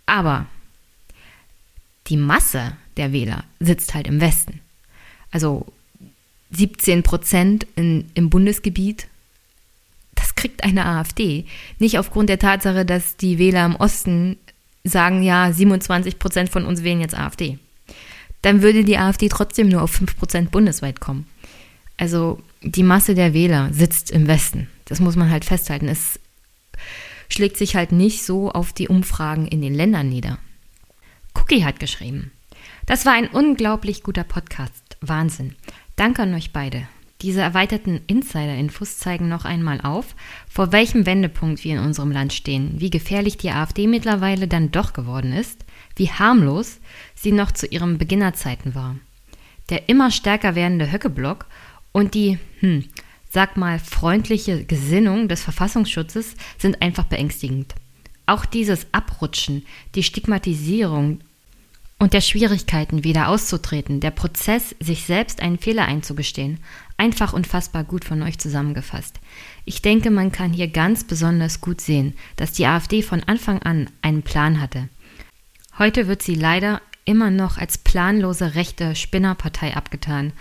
Aber 0.06 0.46
die 2.08 2.18
Masse 2.18 2.74
der 2.98 3.12
Wähler 3.12 3.44
sitzt 3.60 3.94
halt 3.94 4.08
im 4.08 4.22
Westen. 4.22 4.62
Also 5.32 5.66
17 6.52 7.04
Prozent 7.04 7.68
in, 7.76 8.10
im 8.14 8.30
Bundesgebiet, 8.30 9.08
das 10.14 10.36
kriegt 10.36 10.64
eine 10.64 10.86
AfD. 10.86 11.46
Nicht 11.80 12.00
aufgrund 12.00 12.30
der 12.30 12.40
Tatsache, 12.40 12.86
dass 12.86 13.18
die 13.18 13.38
Wähler 13.38 13.66
im 13.66 13.76
Osten 13.76 14.38
sagen, 14.84 15.24
ja, 15.24 15.52
27 15.52 16.20
Prozent 16.20 16.50
von 16.50 16.66
uns 16.66 16.84
wählen 16.84 17.02
jetzt 17.02 17.18
AfD. 17.18 17.58
Dann 18.46 18.62
würde 18.62 18.84
die 18.84 19.00
AfD 19.00 19.28
trotzdem 19.28 19.70
nur 19.70 19.82
auf 19.82 19.90
5 19.90 20.18
Prozent 20.18 20.52
bundesweit 20.52 21.00
kommen. 21.00 21.26
Also 21.98 22.44
die 22.62 22.84
Masse 22.84 23.16
der 23.16 23.34
Wähler 23.34 23.74
sitzt 23.74 24.12
im 24.12 24.28
Westen. 24.28 24.70
Das 24.86 25.00
muss 25.00 25.16
man 25.16 25.32
halt 25.32 25.46
festhalten. 25.46 25.88
Es 25.88 26.20
schlägt 27.28 27.58
sich 27.58 27.76
halt 27.76 27.92
nicht 27.92 28.24
so 28.24 28.52
auf 28.52 28.72
die 28.72 28.88
Umfragen 28.88 29.48
in 29.48 29.64
den 29.64 29.74
Ländern 29.74 30.10
nieder. 30.10 30.38
Cookie 31.34 31.66
hat 31.66 31.80
geschrieben. 31.80 32.32
Das 32.86 33.08
war 33.08 33.14
ein 33.14 33.30
unglaublich 33.30 34.04
guter 34.04 34.24
Podcast. 34.24 34.98
Wahnsinn. 35.02 35.56
Danke 35.96 36.22
an 36.22 36.36
euch 36.36 36.54
beide. 36.54 36.88
Diese 37.24 37.42
erweiterten 37.42 38.02
Insider-Infos 38.06 39.00
zeigen 39.00 39.28
noch 39.28 39.46
einmal 39.46 39.82
auf, 39.82 40.16
vor 40.48 40.72
welchem 40.72 41.08
Wendepunkt 41.08 41.64
wir 41.64 41.74
in 41.74 41.84
unserem 41.84 42.12
Land 42.12 42.32
stehen, 42.34 42.76
wie 42.78 42.92
gefährlich 42.92 43.38
die 43.38 43.50
AfD 43.50 43.88
mittlerweile 43.88 44.48
dann 44.48 44.72
doch 44.72 44.94
geworden 44.94 45.34
ist, 45.34 45.66
wie 45.96 46.12
harmlos 46.12 46.80
sie 47.26 47.32
noch 47.32 47.52
zu 47.52 47.66
ihren 47.66 47.98
Beginnerzeiten 47.98 48.76
war. 48.76 48.96
Der 49.70 49.90
immer 49.90 50.12
stärker 50.12 50.54
werdende 50.54 50.92
Höckeblock 50.92 51.48
und 51.92 52.14
die, 52.14 52.38
hm, 52.60 52.86
sag 53.32 53.58
mal, 53.58 53.80
freundliche 53.80 54.64
Gesinnung 54.64 55.28
des 55.28 55.42
Verfassungsschutzes 55.42 56.36
sind 56.60 56.84
einfach 56.84 57.06
beängstigend. 57.06 57.74
Auch 58.28 58.46
dieses 58.46 58.86
Abrutschen, 58.92 59.66
die 59.96 60.04
Stigmatisierung 60.04 61.20
und 61.98 62.14
der 62.14 62.22
Schwierigkeiten, 62.22 63.04
wieder 63.04 63.30
auszutreten, 63.30 64.02
der 64.02 64.12
Prozess, 64.12 64.76
sich 64.80 65.06
selbst 65.06 65.42
einen 65.42 65.58
Fehler 65.58 65.86
einzugestehen, 65.86 66.60
einfach 66.98 67.34
unfassbar 67.34 67.84
gut 67.84 68.06
von 68.06 68.22
euch 68.22 68.38
zusammengefasst. 68.38 69.20
Ich 69.66 69.82
denke, 69.82 70.12
man 70.12 70.32
kann 70.32 70.54
hier 70.54 70.68
ganz 70.68 71.04
besonders 71.04 71.60
gut 71.60 71.82
sehen, 71.82 72.14
dass 72.36 72.52
die 72.52 72.68
AfD 72.68 73.02
von 73.02 73.24
Anfang 73.24 73.64
an 73.64 73.90
einen 74.04 74.22
Plan 74.22 74.62
hatte. 74.62 74.90
Heute 75.80 76.08
wird 76.08 76.22
sie 76.22 76.36
leider 76.36 76.82
immer 77.06 77.32
noch 77.32 77.58
als 77.58 77.78
planlose 77.78 78.56
rechte 78.56 78.96
Spinnerpartei 78.96 79.76
abgetan, 79.76 80.34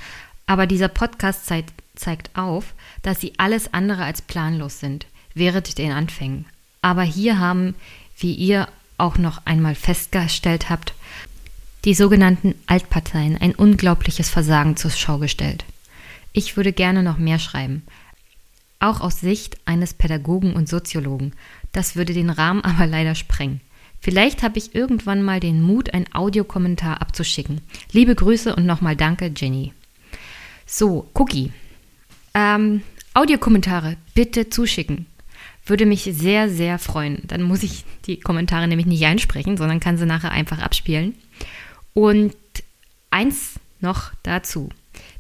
aber 0.46 0.66
dieser 0.66 0.88
Podcast 0.88 1.46
zeigt, 1.46 1.72
zeigt 1.94 2.37
auf, 2.37 2.74
dass 3.03 3.20
sie 3.20 3.35
alles 3.38 3.72
andere 3.72 4.05
als 4.05 4.22
planlos 4.22 4.81
sind, 4.81 5.07
während 5.35 5.79
den 5.79 5.92
Anfängen. 5.92 6.46
Aber 6.83 7.03
hier 7.03 7.38
haben, 7.38 7.74
wie 8.18 8.35
ihr 8.35 8.68
auch 8.98 9.18
noch 9.18 9.44
einmal 9.46 9.74
festgestellt 9.74 10.70
habt, 10.70 10.94
die 11.85 11.94
sogenannten 11.94 12.55
Altparteien 12.66 13.37
ein 13.37 13.55
unglaubliches 13.55 14.31
Versagen 14.31 14.77
zur 14.77 14.90
Schau 14.90 15.18
gestellt. 15.18 15.64
Ich 16.33 16.57
würde 16.57 16.72
gerne 16.72 17.03
noch 17.03 17.18
mehr 17.18 17.38
schreiben, 17.38 17.83
auch 18.81 19.00
aus 19.00 19.20
Sicht 19.20 19.59
eines 19.66 19.94
Pädagogen 19.94 20.55
und 20.55 20.68
Soziologen. 20.68 21.33
Das 21.72 21.96
würde 21.96 22.12
den 22.12 22.31
Rahmen 22.31 22.61
aber 22.64 22.87
leider 22.87 23.14
sprengen. 23.14 23.61
Vielleicht 24.05 24.43
habe 24.43 24.59
ich 24.59 24.75
irgendwann 24.75 25.23
mal 25.23 25.40
den 25.40 25.62
Mut, 25.62 25.95
ein 25.95 26.05
Audiokommentar 26.12 27.01
abzuschicken. 27.01 27.62
Liebe 27.90 28.14
Grüße 28.14 28.55
und 28.55 28.67
nochmal 28.67 28.97
danke, 28.97 29.33
Jenny. 29.35 29.73
So, 30.67 31.09
Cookie. 31.14 31.53
Ähm, 32.35 32.83
Audiokommentare 33.14 33.97
bitte 34.14 34.51
zuschicken. 34.51 35.07
Würde 35.64 35.87
mich 35.87 36.03
sehr, 36.03 36.51
sehr 36.51 36.79
freuen. 36.79 37.23
Dann 37.29 37.40
muss 37.40 37.62
ich 37.62 37.87
die 38.05 38.21
Kommentare 38.21 38.69
nämlich 38.69 38.85
nicht 38.87 39.07
einsprechen, 39.07 39.57
sondern 39.57 39.81
kann 39.81 39.97
sie 39.97 40.05
nachher 40.05 40.33
einfach 40.33 40.59
abspielen. 40.59 41.14
Und 41.95 42.35
eins 43.11 43.55
noch 43.81 44.12
dazu. 44.23 44.69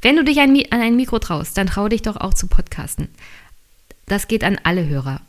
Wenn 0.02 0.16
du 0.16 0.24
dich 0.24 0.40
an 0.40 0.62
ein 0.72 0.96
Mikro 0.96 1.20
traust, 1.20 1.56
dann 1.56 1.68
trau 1.68 1.88
dich 1.88 2.02
doch 2.02 2.18
auch 2.18 2.34
zu 2.34 2.48
podcasten. 2.48 3.08
Das 4.04 4.28
geht 4.28 4.44
an 4.44 4.58
alle 4.62 4.86
Hörer. 4.86 5.22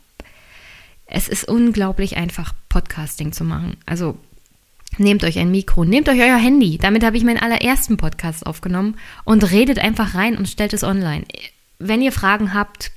Es 1.16 1.28
ist 1.28 1.48
unglaublich 1.48 2.18
einfach, 2.18 2.52
Podcasting 2.68 3.32
zu 3.32 3.42
machen. 3.42 3.78
Also 3.86 4.18
Nehmt 4.98 5.24
euch 5.24 5.38
ein 5.38 5.50
Mikro, 5.50 5.84
nehmt 5.84 6.08
euch 6.08 6.20
euer 6.20 6.36
Handy. 6.36 6.78
Damit 6.78 7.04
habe 7.04 7.16
ich 7.16 7.24
meinen 7.24 7.40
allerersten 7.40 7.96
Podcast 7.96 8.46
aufgenommen 8.46 8.96
und 9.24 9.50
redet 9.50 9.78
einfach 9.78 10.14
rein 10.14 10.38
und 10.38 10.48
stellt 10.48 10.72
es 10.72 10.84
online. 10.84 11.24
Wenn 11.78 12.00
ihr 12.00 12.12
Fragen 12.12 12.54
habt, 12.54 12.92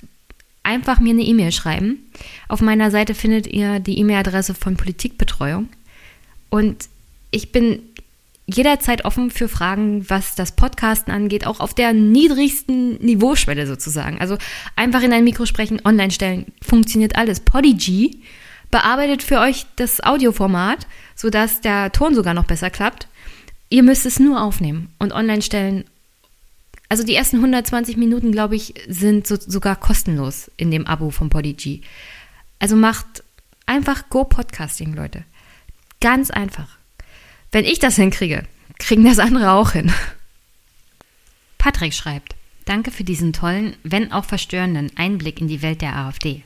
einfach 0.62 1.00
mir 1.00 1.10
eine 1.10 1.22
E-Mail 1.22 1.52
schreiben. 1.52 2.10
Auf 2.48 2.60
meiner 2.60 2.90
Seite 2.90 3.14
findet 3.14 3.46
ihr 3.48 3.80
die 3.80 3.98
E-Mail-Adresse 3.98 4.54
von 4.54 4.76
Politikbetreuung. 4.76 5.68
Und 6.48 6.88
ich 7.30 7.52
bin 7.52 7.82
jederzeit 8.54 9.04
offen 9.04 9.30
für 9.30 9.48
Fragen, 9.48 10.08
was 10.08 10.34
das 10.34 10.52
Podcasten 10.52 11.12
angeht, 11.12 11.46
auch 11.46 11.60
auf 11.60 11.74
der 11.74 11.92
niedrigsten 11.92 12.96
Niveauschwelle 12.98 13.66
sozusagen. 13.66 14.20
Also 14.20 14.38
einfach 14.76 15.02
in 15.02 15.12
ein 15.12 15.24
Mikro 15.24 15.46
sprechen, 15.46 15.80
online 15.84 16.10
stellen, 16.10 16.46
funktioniert 16.62 17.16
alles. 17.16 17.40
Podigy 17.40 18.22
bearbeitet 18.70 19.22
für 19.22 19.40
euch 19.40 19.66
das 19.76 20.02
Audioformat, 20.02 20.86
sodass 21.14 21.60
der 21.60 21.92
Ton 21.92 22.14
sogar 22.14 22.34
noch 22.34 22.44
besser 22.44 22.70
klappt. 22.70 23.08
Ihr 23.68 23.82
müsst 23.82 24.06
es 24.06 24.18
nur 24.18 24.42
aufnehmen 24.42 24.92
und 24.98 25.12
online 25.12 25.42
stellen. 25.42 25.84
Also 26.88 27.04
die 27.04 27.14
ersten 27.14 27.36
120 27.36 27.96
Minuten, 27.96 28.32
glaube 28.32 28.56
ich, 28.56 28.74
sind 28.88 29.26
so, 29.26 29.36
sogar 29.38 29.76
kostenlos 29.76 30.50
in 30.56 30.70
dem 30.70 30.86
Abo 30.86 31.10
von 31.10 31.30
Podigy. 31.30 31.82
Also 32.58 32.74
macht 32.74 33.22
einfach 33.66 34.08
Go 34.10 34.24
Podcasting, 34.24 34.94
Leute. 34.94 35.24
Ganz 36.00 36.30
einfach. 36.30 36.79
Wenn 37.52 37.64
ich 37.64 37.78
das 37.78 37.96
hinkriege, 37.96 38.44
kriegen 38.78 39.04
das 39.04 39.18
andere 39.18 39.52
auch 39.52 39.72
hin. 39.72 39.92
Patrick 41.58 41.94
schreibt, 41.94 42.36
danke 42.64 42.90
für 42.90 43.04
diesen 43.04 43.32
tollen, 43.32 43.76
wenn 43.82 44.12
auch 44.12 44.24
verstörenden 44.24 44.92
Einblick 44.96 45.40
in 45.40 45.48
die 45.48 45.62
Welt 45.62 45.82
der 45.82 45.96
AfD. 45.96 46.42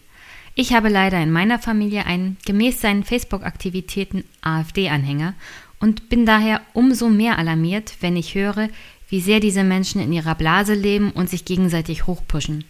Ich 0.55 0.73
habe 0.73 0.89
leider 0.89 1.21
in 1.23 1.31
meiner 1.31 1.59
Familie 1.59 2.07
einen 2.07 2.37
gemäß 2.47 2.81
seinen 2.81 3.05
Facebook-Aktivitäten 3.05 4.25
AfD-Anhänger 4.41 5.35
und 5.81 6.09
bin 6.09 6.25
daher 6.25 6.63
umso 6.73 7.09
mehr 7.09 7.39
alarmiert, 7.39 7.97
wenn 8.01 8.17
ich 8.17 8.35
höre, 8.35 8.69
wie 9.09 9.21
sehr 9.21 9.41
diese 9.41 9.65
Menschen 9.65 10.01
in 10.01 10.13
ihrer 10.13 10.35
Blase 10.35 10.75
leben 10.75 11.11
und 11.11 11.29
sich 11.29 11.45
gegenseitig 11.45 12.07
hochpushen. 12.07 12.65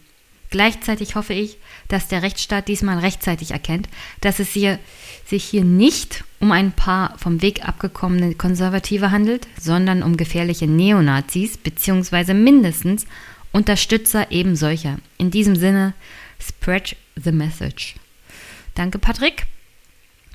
Gleichzeitig 0.51 1.17
hoffe 1.17 1.35
ich, 1.35 1.59
dass 1.89 2.09
der 2.09 2.23
Rechtsstaat 2.23 2.69
diesmal 2.69 2.99
rechtzeitig 2.99 3.51
erkennt, 3.51 3.89
dass 4.21 4.39
es 4.39 4.51
hier, 4.51 4.79
sich 5.27 5.45
hier 5.45 5.65
nicht 5.65 6.25
um 6.39 6.53
ein 6.53 6.73
paar 6.73 7.19
vom 7.19 7.43
Weg 7.43 7.67
abgekommene 7.67 8.35
Konservative 8.35 9.11
handelt, 9.11 9.47
sondern 9.61 10.03
um 10.03 10.17
gefährliche 10.17 10.67
Neonazis 10.67 11.57
bzw. 11.57 12.35
mindestens 12.35 13.07
Unterstützer 13.53 14.31
eben 14.31 14.57
solcher. 14.57 14.99
In 15.17 15.31
diesem 15.31 15.57
Sinne, 15.57 15.95
spread 16.41 16.97
the 17.17 17.33
message. 17.33 17.95
Danke, 18.75 18.99
Patrick. 18.99 19.47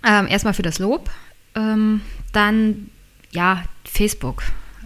Ähm, 0.05 0.27
erstmal 0.27 0.53
für 0.53 0.61
das 0.61 0.79
Lob. 0.79 1.09
Ähm, 1.55 2.01
dann, 2.31 2.89
ja, 3.31 3.63
Facebook. 3.83 4.43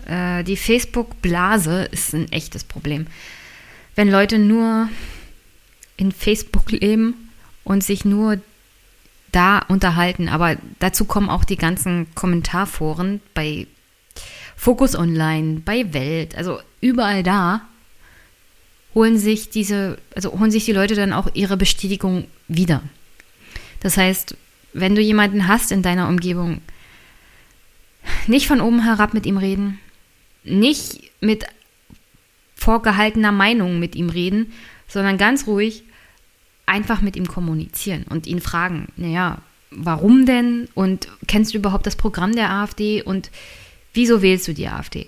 Äh, 0.07 0.43
die 0.43 0.57
Facebook-Blase 0.57 1.83
ist 1.91 2.13
ein 2.13 2.31
echtes 2.31 2.63
Problem. 2.63 3.07
Wenn 3.95 4.09
Leute 4.09 4.39
nur 4.39 4.89
in 5.97 6.11
Facebook 6.11 6.71
leben 6.71 7.29
und 7.63 7.83
sich 7.83 8.05
nur 8.05 8.39
da 9.31 9.59
unterhalten. 9.67 10.29
Aber 10.29 10.55
dazu 10.79 11.05
kommen 11.05 11.29
auch 11.29 11.43
die 11.43 11.57
ganzen 11.57 12.07
Kommentarforen 12.15 13.21
bei 13.33 13.67
Focus 14.55 14.95
Online, 14.95 15.61
bei 15.65 15.93
Welt, 15.93 16.35
also 16.37 16.59
überall 16.79 17.23
da 17.23 17.61
holen 18.95 19.17
sich 19.17 19.49
diese, 19.49 19.97
also 20.15 20.39
holen 20.39 20.51
sich 20.51 20.65
die 20.65 20.71
Leute 20.71 20.95
dann 20.95 21.13
auch 21.13 21.27
ihre 21.33 21.57
Bestätigung 21.57 22.27
wieder. 22.47 22.83
Das 23.79 23.97
heißt, 23.97 24.37
wenn 24.73 24.95
du 24.95 25.01
jemanden 25.01 25.47
hast 25.47 25.71
in 25.71 25.81
deiner 25.81 26.07
Umgebung, 26.07 26.61
nicht 28.27 28.47
von 28.47 28.61
oben 28.61 28.83
herab 28.83 29.13
mit 29.13 29.25
ihm 29.25 29.37
reden, 29.37 29.79
nicht 30.43 31.11
mit 31.21 31.45
vorgehaltener 32.63 33.33
Meinung 33.33 33.77
mit 33.77 33.95
ihm 33.95 34.09
reden, 34.09 34.53
sondern 34.87 35.17
ganz 35.17 35.47
ruhig 35.47 35.83
einfach 36.65 37.01
mit 37.01 37.17
ihm 37.17 37.27
kommunizieren 37.27 38.05
und 38.09 38.25
ihn 38.25 38.39
fragen, 38.39 38.87
naja, 38.95 39.39
warum 39.69 40.25
denn 40.25 40.69
und 40.73 41.09
kennst 41.27 41.53
du 41.53 41.57
überhaupt 41.57 41.85
das 41.85 41.97
Programm 41.97 42.33
der 42.35 42.51
AfD 42.51 43.01
und 43.01 43.31
wieso 43.93 44.21
wählst 44.21 44.47
du 44.47 44.53
die 44.53 44.67
AfD? 44.67 45.07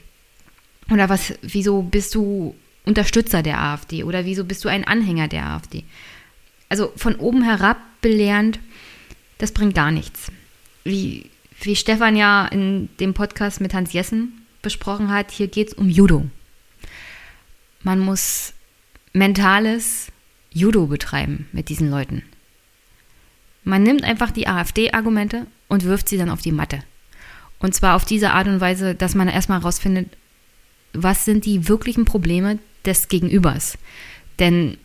Oder 0.91 1.07
was, 1.07 1.33
wieso 1.41 1.81
bist 1.81 2.13
du 2.13 2.55
Unterstützer 2.83 3.41
der 3.41 3.59
AfD 3.59 4.03
oder 4.03 4.25
wieso 4.25 4.43
bist 4.43 4.63
du 4.65 4.69
ein 4.69 4.85
Anhänger 4.85 5.27
der 5.27 5.45
AfD? 5.45 5.85
Also 6.67 6.91
von 6.97 7.15
oben 7.15 7.43
herab 7.43 7.77
belehrend, 8.01 8.59
das 9.37 9.53
bringt 9.53 9.75
gar 9.75 9.91
nichts. 9.91 10.31
Wie, 10.83 11.29
wie 11.61 11.75
Stefan 11.75 12.15
ja 12.17 12.47
in 12.47 12.89
dem 12.99 13.13
Podcast 13.13 13.61
mit 13.61 13.73
Hans 13.73 13.93
Jessen 13.93 14.45
besprochen 14.61 15.09
hat, 15.09 15.31
hier 15.31 15.47
geht 15.47 15.69
es 15.69 15.73
um 15.73 15.89
Judo. 15.89 16.25
Man 17.85 17.99
muss 17.99 18.53
mentales 19.13 20.07
Judo 20.51 20.87
betreiben 20.87 21.47
mit 21.51 21.69
diesen 21.69 21.91
Leuten. 21.91 22.23
Man 23.63 23.83
nimmt 23.83 24.03
einfach 24.03 24.31
die 24.31 24.47
AfD-Argumente 24.47 25.45
und 25.67 25.83
wirft 25.83 26.09
sie 26.09 26.17
dann 26.17 26.31
auf 26.31 26.41
die 26.41 26.51
Matte. 26.51 26.79
Und 27.59 27.75
zwar 27.75 27.95
auf 27.95 28.03
diese 28.03 28.31
Art 28.31 28.47
und 28.47 28.59
Weise, 28.59 28.95
dass 28.95 29.13
man 29.13 29.27
erstmal 29.27 29.59
herausfindet, 29.59 30.17
was 30.93 31.25
sind 31.25 31.45
die 31.45 31.67
wirklichen 31.67 32.05
Probleme 32.05 32.57
des 32.85 33.07
Gegenübers. 33.07 33.77
Denn, 34.39 34.79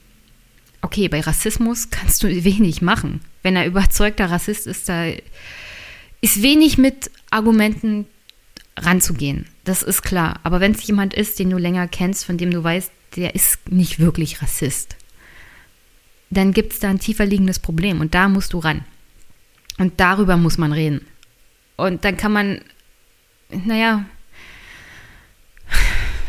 okay, 0.83 1.09
bei 1.09 1.21
Rassismus 1.21 1.89
kannst 1.89 2.23
du 2.23 2.29
wenig 2.45 2.83
machen. 2.83 3.23
Wenn 3.43 3.57
er 3.57 3.65
überzeugter 3.65 4.31
Rassist 4.31 4.67
ist, 4.67 4.91
da 4.91 5.07
ist 6.21 6.43
wenig 6.43 6.77
mit 6.77 7.11
Argumenten 7.31 8.05
ranzugehen. 8.77 9.47
Das 9.65 9.83
ist 9.83 10.03
klar. 10.03 10.41
Aber 10.43 10.61
wenn 10.61 10.73
es 10.73 10.87
jemand 10.87 11.15
ist, 11.15 11.39
den 11.39 11.51
du 11.51 11.59
länger 11.59 11.89
kennst, 11.89 12.25
von 12.25 12.39
dem 12.39 12.51
du 12.51 12.63
weißt, 12.63 12.91
der 13.17 13.35
ist 13.35 13.71
nicht 13.71 13.99
wirklich 13.99 14.41
Rassist, 14.43 14.97
dann 16.31 16.53
gibt 16.53 16.73
es 16.73 16.79
da 16.79 16.89
ein 16.89 17.01
tiefer 17.01 17.27
liegendes 17.27 17.59
Problem 17.59 18.01
und 18.01 18.15
da 18.15 18.29
musst 18.29 18.53
du 18.53 18.59
ran. 18.59 18.85
Und 19.79 19.99
darüber 19.99 20.37
muss 20.37 20.59
man 20.59 20.73
reden. 20.73 21.07
Und 21.77 22.05
dann 22.05 22.17
kann 22.17 22.33
man, 22.33 22.61
naja, 23.49 24.05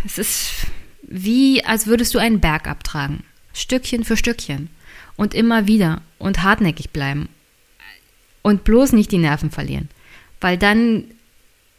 es 0.06 0.18
ist 0.18 0.68
wie, 1.02 1.64
als 1.66 1.88
würdest 1.88 2.16
du 2.16 2.20
einen 2.20 2.40
Berg 2.40 2.68
abtragen. 2.68 3.24
Stückchen 3.54 4.06
für 4.06 4.18
Stückchen. 4.18 4.70
Und 5.18 5.34
immer 5.34 5.68
wieder 5.68 6.02
und 6.18 6.42
hartnäckig 6.42 6.92
bleiben. 6.92 7.30
Und 8.42 8.64
bloß 8.64 8.94
nicht 8.94 9.12
die 9.12 9.18
Nerven 9.18 9.52
verlieren. 9.52 9.90
Weil 10.40 10.58
dann 10.58 11.04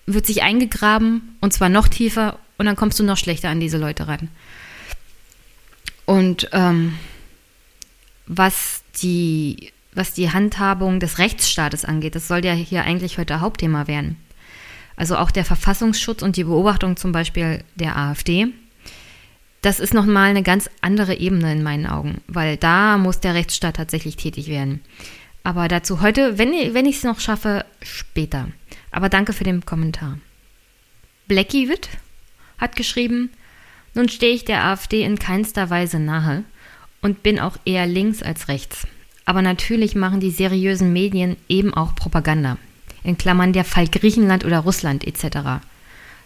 wird 0.07 0.27
sich 0.27 0.43
eingegraben 0.43 1.37
und 1.41 1.53
zwar 1.53 1.69
noch 1.69 1.89
tiefer 1.89 2.39
und 2.59 2.67
dann 2.67 2.77
kommst 2.77 2.99
du 2.99 3.05
noch 3.05 3.17
schlechter 3.17 3.49
an 3.49 3.61
diese 3.61 3.79
Leute 3.79 4.09
ran. 4.09 4.29
Und 6.05 6.49
ähm, 6.53 6.99
was 8.27 8.83
die, 9.03 9.73
was 9.95 10.15
die 10.15 10.31
Handhabung 10.31 11.01
des 11.01 11.19
Rechtsstaates 11.19 11.85
angeht, 11.85 12.15
das 12.15 12.29
soll 12.29 12.45
ja 12.45 12.53
hier 12.53 12.85
eigentlich 12.85 13.19
heute 13.19 13.41
Hauptthema 13.41 13.87
werden. 13.87 14.17
Also 14.97 15.17
auch 15.17 15.31
der 15.31 15.45
Verfassungsschutz 15.45 16.23
und 16.23 16.37
die 16.37 16.45
Beobachtung 16.45 16.97
zum 16.97 17.13
Beispiel 17.13 17.65
der 17.77 17.97
AfD, 17.97 18.49
das 19.63 19.79
ist 19.79 19.95
nochmal 19.95 20.31
eine 20.31 20.43
ganz 20.43 20.69
andere 20.81 21.15
Ebene 21.15 21.53
in 21.53 21.63
meinen 21.63 21.87
Augen, 21.87 22.21
weil 22.27 22.57
da 22.57 22.99
muss 22.99 23.21
der 23.21 23.35
Rechtsstaat 23.35 23.77
tatsächlich 23.77 24.17
tätig 24.17 24.49
werden. 24.49 24.81
Aber 25.45 25.69
dazu 25.69 26.01
heute, 26.01 26.37
wenn, 26.37 26.51
wenn 26.75 26.87
ich 26.87 26.97
es 26.97 27.05
noch 27.05 27.21
schaffe, 27.21 27.65
später. 27.81 28.49
Aber 28.93 29.09
danke 29.09 29.33
für 29.33 29.45
den 29.45 29.67
Kommentar. 29.67 30.19
Blackie 31.27 31.69
Witt 31.69 31.89
hat 32.59 32.77
geschrieben, 32.77 33.31
nun 33.95 34.09
stehe 34.09 34.35
ich 34.35 34.45
der 34.45 34.65
AfD 34.65 35.03
in 35.03 35.19
keinster 35.19 35.71
Weise 35.71 35.99
nahe 35.99 36.45
und 37.01 37.23
bin 37.23 37.41
auch 37.41 37.57
eher 37.65 37.87
links 37.87 38.23
als 38.23 38.49
rechts. 38.49 38.87
Aber 39.25 39.43
natürlich 39.43 39.95
machen 39.95 40.21
die 40.21 40.31
seriösen 40.31 40.93
Medien 40.93 41.37
eben 41.49 41.75
auch 41.75 41.95
Propaganda. 41.95 42.59
In 43.05 43.19
Klammern 43.19 43.53
der 43.53 43.65
Fall 43.65 43.89
Griechenland 43.89 44.45
oder 44.45 44.61
Russland 44.61 45.07
etc. 45.07 45.65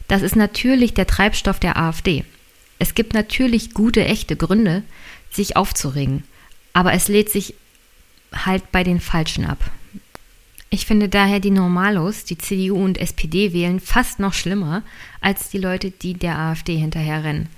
Das 0.09 0.23
ist 0.23 0.37
natürlich 0.37 0.95
der 0.95 1.07
Treibstoff 1.07 1.59
der 1.59 1.77
AfD. 1.77 2.25
Es 2.79 2.95
gibt 2.95 3.15
natürlich 3.15 3.75
gute, 3.75 4.05
echte 4.05 4.37
Gründe, 4.37 4.83
sich 5.31 5.57
aufzuregen. 5.57 6.25
Aber 6.73 6.93
es 6.93 7.09
lädt 7.09 7.31
sich 7.31 7.55
halt 8.33 8.71
bei 8.73 8.85
den 8.85 9.01
Falschen 9.01 9.47
ab. 9.47 9.59
Ich 10.77 10.85
finde 10.85 11.09
daher 11.09 11.41
die 11.41 11.51
Normalos, 11.51 12.25
die 12.25 12.39
CDU 12.39 12.85
und 12.85 12.99
SPD 12.99 13.53
wählen, 13.53 13.81
fast 13.81 14.21
noch 14.21 14.35
schlimmer 14.35 14.83
als 15.21 15.49
die 15.49 15.59
Leute, 15.59 15.91
die 15.91 16.15
der 16.15 16.39
AfD 16.39 16.77
hinterherrennen 16.77 17.49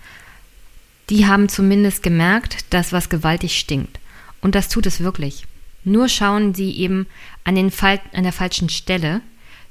die 1.11 1.27
haben 1.27 1.49
zumindest 1.49 2.03
gemerkt, 2.03 2.73
dass 2.73 2.93
was 2.93 3.09
gewaltig 3.09 3.59
stinkt. 3.59 3.99
Und 4.41 4.55
das 4.55 4.69
tut 4.69 4.87
es 4.87 5.01
wirklich. 5.01 5.45
Nur 5.85 6.09
schauen 6.09 6.55
sie 6.55 6.73
eben 6.73 7.07
an, 7.45 7.55
den 7.55 7.71
Fal 7.71 8.01
an 8.13 8.25
der 8.25 8.33
falschen 8.33 8.69
Stelle. 8.69 9.21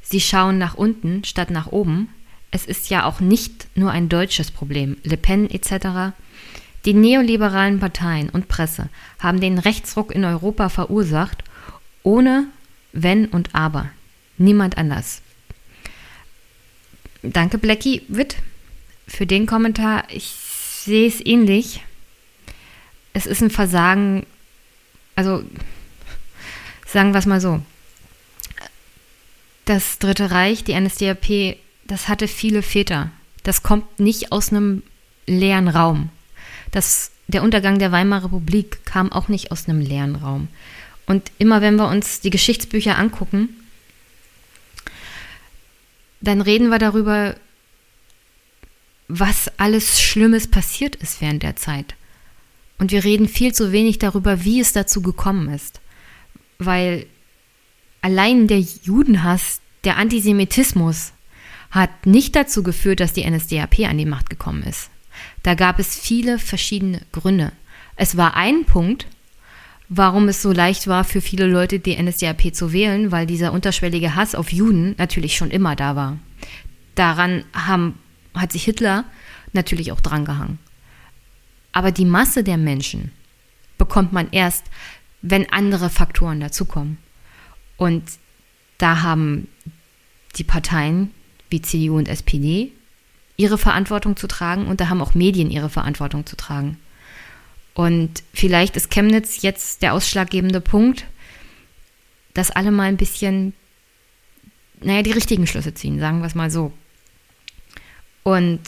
Sie 0.01 0.19
schauen 0.19 0.57
nach 0.57 0.75
unten 0.75 1.23
statt 1.23 1.51
nach 1.51 1.67
oben. 1.67 2.09
Es 2.49 2.65
ist 2.65 2.89
ja 2.89 3.05
auch 3.05 3.19
nicht 3.19 3.67
nur 3.75 3.91
ein 3.91 4.09
deutsches 4.09 4.51
Problem. 4.51 4.97
Le 5.03 5.17
Pen 5.17 5.49
etc. 5.49 6.15
Die 6.85 6.93
neoliberalen 6.93 7.79
Parteien 7.79 8.29
und 8.29 8.47
Presse 8.47 8.89
haben 9.19 9.39
den 9.39 9.59
Rechtsruck 9.59 10.11
in 10.11 10.25
Europa 10.25 10.69
verursacht, 10.69 11.43
ohne 12.03 12.47
Wenn 12.99 13.27
und 13.27 13.53
Aber. 13.53 13.89
Niemand 14.37 14.77
anders. 14.77 15.21
danke, 17.21 17.57
Blackie 17.57 18.01
Witt, 18.07 18.37
für 19.07 19.25
den 19.25 19.45
Kommentar. 19.45 20.05
Ich 20.09 20.25
sehe 20.25 21.07
es 21.07 21.23
ähnlich. 21.23 21.83
Es 23.13 23.25
ist 23.25 23.41
ein 23.41 23.49
Versagen, 23.49 24.25
also 25.15 25.43
sagen 26.85 27.13
wir 27.13 27.19
es 27.19 27.25
mal 27.25 27.41
so. 27.41 27.61
Das 29.65 29.99
Dritte 29.99 30.31
Reich, 30.31 30.63
die 30.63 30.79
NSDAP, 30.79 31.57
das 31.85 32.07
hatte 32.07 32.27
viele 32.27 32.61
Väter. 32.63 33.11
Das 33.43 33.61
kommt 33.63 33.99
nicht 33.99 34.31
aus 34.31 34.51
einem 34.51 34.81
leeren 35.27 35.67
Raum. 35.67 36.09
Das, 36.71 37.11
der 37.27 37.43
Untergang 37.43 37.77
der 37.77 37.91
Weimarer 37.91 38.25
Republik 38.25 38.85
kam 38.85 39.11
auch 39.11 39.27
nicht 39.27 39.51
aus 39.51 39.67
einem 39.67 39.81
leeren 39.81 40.15
Raum. 40.15 40.47
Und 41.07 41.31
immer 41.39 41.61
wenn 41.61 41.77
wir 41.77 41.87
uns 41.87 42.21
die 42.21 42.29
Geschichtsbücher 42.29 42.97
angucken, 42.97 43.49
dann 46.21 46.41
reden 46.41 46.69
wir 46.69 46.79
darüber, 46.79 47.35
was 49.07 49.49
alles 49.57 50.01
Schlimmes 50.01 50.47
passiert 50.47 50.95
ist 50.97 51.21
während 51.21 51.43
der 51.43 51.55
Zeit. 51.55 51.95
Und 52.77 52.91
wir 52.91 53.03
reden 53.03 53.27
viel 53.27 53.53
zu 53.53 53.71
wenig 53.71 53.99
darüber, 53.99 54.43
wie 54.43 54.59
es 54.59 54.73
dazu 54.73 55.01
gekommen 55.01 55.49
ist. 55.49 55.79
Weil 56.59 57.07
allein 58.01 58.47
der 58.47 58.59
Judenhass, 58.59 59.61
der 59.83 59.97
Antisemitismus 59.97 61.13
hat 61.71 62.05
nicht 62.05 62.35
dazu 62.35 62.63
geführt, 62.63 62.99
dass 62.99 63.13
die 63.13 63.29
NSDAP 63.29 63.79
an 63.79 63.97
die 63.97 64.05
Macht 64.05 64.29
gekommen 64.29 64.63
ist. 64.63 64.89
Da 65.43 65.55
gab 65.55 65.79
es 65.79 65.97
viele 65.97 66.37
verschiedene 66.37 67.01
Gründe. 67.11 67.51
Es 67.95 68.17
war 68.17 68.35
ein 68.35 68.65
Punkt, 68.65 69.07
warum 69.89 70.27
es 70.27 70.41
so 70.41 70.51
leicht 70.51 70.87
war 70.87 71.03
für 71.03 71.21
viele 71.21 71.47
Leute, 71.47 71.79
die 71.79 72.01
NSDAP 72.01 72.53
zu 72.53 72.73
wählen, 72.73 73.11
weil 73.11 73.25
dieser 73.25 73.53
unterschwellige 73.53 74.15
Hass 74.15 74.35
auf 74.35 74.51
Juden 74.51 74.95
natürlich 74.97 75.35
schon 75.35 75.51
immer 75.51 75.75
da 75.75 75.95
war. 75.95 76.17
Daran 76.95 77.45
haben, 77.53 77.97
hat 78.33 78.51
sich 78.51 78.63
Hitler 78.63 79.05
natürlich 79.53 79.91
auch 79.91 80.01
drangehangen. 80.01 80.59
Aber 81.71 81.91
die 81.91 82.05
Masse 82.05 82.43
der 82.43 82.57
Menschen 82.57 83.11
bekommt 83.77 84.11
man 84.11 84.27
erst, 84.31 84.65
wenn 85.21 85.51
andere 85.51 85.89
Faktoren 85.89 86.39
dazukommen. 86.39 86.97
Und 87.77 88.03
da 88.77 89.03
haben 89.03 89.47
die 90.35 90.43
Parteien 90.43 91.11
wie 91.49 91.61
CDU 91.61 91.97
und 91.97 92.07
SPD 92.07 92.71
ihre 93.37 93.57
Verantwortung 93.57 94.15
zu 94.17 94.27
tragen 94.27 94.67
und 94.67 94.81
da 94.81 94.89
haben 94.89 95.01
auch 95.01 95.13
Medien 95.13 95.51
ihre 95.51 95.69
Verantwortung 95.69 96.25
zu 96.25 96.35
tragen. 96.35 96.77
Und 97.77 98.23
vielleicht 98.33 98.75
ist 98.75 98.89
Chemnitz 98.89 99.43
jetzt 99.43 99.83
der 99.83 99.93
ausschlaggebende 99.93 100.61
Punkt, 100.61 101.05
dass 102.33 102.49
alle 102.49 102.71
mal 102.71 102.85
ein 102.85 102.97
bisschen, 102.97 103.53
naja, 104.81 105.03
die 105.03 105.11
richtigen 105.11 105.45
Schlüsse 105.45 105.75
ziehen, 105.75 105.99
sagen 105.99 106.21
wir 106.21 106.25
es 106.25 106.33
mal 106.33 106.49
so. 106.49 106.73
Und 108.23 108.61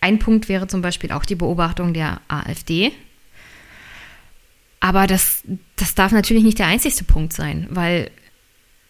ein 0.00 0.18
Punkt 0.18 0.48
wäre 0.48 0.66
zum 0.66 0.82
Beispiel 0.82 1.12
auch 1.12 1.24
die 1.24 1.36
Beobachtung 1.36 1.94
der 1.94 2.20
AfD. 2.26 2.90
Aber 4.80 5.06
das, 5.06 5.44
das 5.76 5.94
darf 5.94 6.10
natürlich 6.10 6.42
nicht 6.42 6.58
der 6.58 6.66
einzigste 6.66 7.04
Punkt 7.04 7.32
sein, 7.32 7.68
weil 7.70 8.10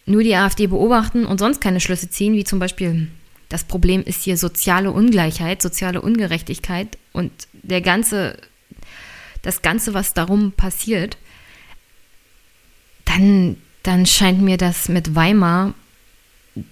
nur 0.07 0.23
die 0.23 0.35
AfD 0.35 0.65
beobachten 0.65 1.27
und 1.27 1.37
sonst 1.37 1.61
keine 1.61 1.79
Schlüsse 1.79 2.09
ziehen, 2.09 2.33
wie 2.33 2.43
zum 2.43 2.57
Beispiel 2.57 3.07
das 3.49 3.65
Problem 3.65 4.01
ist 4.01 4.23
hier 4.23 4.35
soziale 4.35 4.91
Ungleichheit, 4.91 5.61
soziale 5.61 6.01
Ungerechtigkeit 6.01 6.97
und 7.13 7.31
der 7.53 7.81
ganze 7.81 8.39
das 9.45 9.61
Ganze, 9.61 9.93
was 9.93 10.13
darum 10.13 10.51
passiert, 10.51 11.17
dann, 13.05 13.57
dann 13.83 14.05
scheint 14.05 14.41
mir 14.41 14.57
das 14.57 14.89
mit 14.89 15.13
Weimar, 15.13 15.73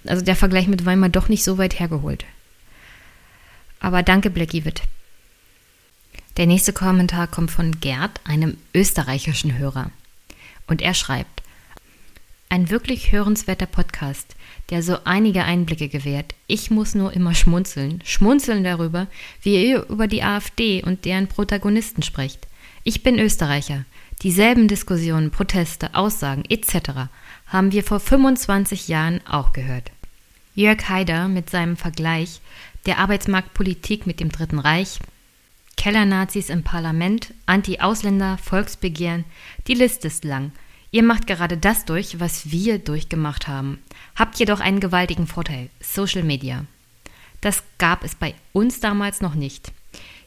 also 0.06 0.24
der 0.24 0.36
Vergleich 0.36 0.66
mit 0.66 0.84
Weimar 0.84 1.08
doch 1.08 1.28
nicht 1.28 1.44
so 1.44 1.58
weit 1.58 1.78
hergeholt. 1.78 2.24
Aber 3.78 4.02
danke, 4.02 4.30
Blackie 4.30 4.64
Witt. 4.64 4.82
Der 6.36 6.46
nächste 6.46 6.72
Kommentar 6.72 7.28
kommt 7.28 7.52
von 7.52 7.80
Gerd, 7.80 8.20
einem 8.24 8.56
österreichischen 8.74 9.56
Hörer. 9.56 9.90
Und 10.66 10.82
er 10.82 10.94
schreibt, 10.94 11.42
ein 12.48 12.70
wirklich 12.70 13.12
hörenswerter 13.12 13.66
Podcast, 13.66 14.34
der 14.70 14.82
so 14.82 14.98
einige 15.04 15.44
Einblicke 15.44 15.88
gewährt. 15.88 16.34
Ich 16.46 16.70
muss 16.70 16.94
nur 16.94 17.12
immer 17.12 17.34
schmunzeln, 17.34 18.02
schmunzeln 18.04 18.64
darüber, 18.64 19.06
wie 19.42 19.70
ihr 19.70 19.88
über 19.88 20.08
die 20.08 20.22
AfD 20.22 20.82
und 20.82 21.04
deren 21.04 21.28
Protagonisten 21.28 22.02
sprecht. 22.02 22.48
Ich 22.86 23.02
bin 23.02 23.18
Österreicher. 23.18 23.86
Dieselben 24.22 24.68
Diskussionen, 24.68 25.30
Proteste, 25.30 25.94
Aussagen 25.94 26.44
etc. 26.50 27.08
haben 27.46 27.72
wir 27.72 27.82
vor 27.82 27.98
25 27.98 28.88
Jahren 28.88 29.26
auch 29.26 29.54
gehört. 29.54 29.90
Jörg 30.54 30.86
Haider 30.90 31.28
mit 31.28 31.48
seinem 31.48 31.78
Vergleich 31.78 32.42
der 32.84 32.98
Arbeitsmarktpolitik 32.98 34.06
mit 34.06 34.20
dem 34.20 34.30
Dritten 34.30 34.58
Reich, 34.58 34.98
Kellernazis 35.78 36.50
im 36.50 36.62
Parlament, 36.62 37.32
Anti-Ausländer, 37.46 38.36
Volksbegehren, 38.36 39.24
die 39.66 39.74
Liste 39.74 40.08
ist 40.08 40.24
lang. 40.24 40.52
Ihr 40.90 41.02
macht 41.02 41.26
gerade 41.26 41.56
das 41.56 41.86
durch, 41.86 42.20
was 42.20 42.50
wir 42.50 42.78
durchgemacht 42.78 43.48
haben. 43.48 43.78
Habt 44.14 44.38
jedoch 44.38 44.60
einen 44.60 44.80
gewaltigen 44.80 45.26
Vorteil, 45.26 45.70
Social 45.80 46.22
Media. 46.22 46.66
Das 47.40 47.62
gab 47.78 48.04
es 48.04 48.14
bei 48.14 48.34
uns 48.52 48.80
damals 48.80 49.22
noch 49.22 49.34
nicht. 49.34 49.72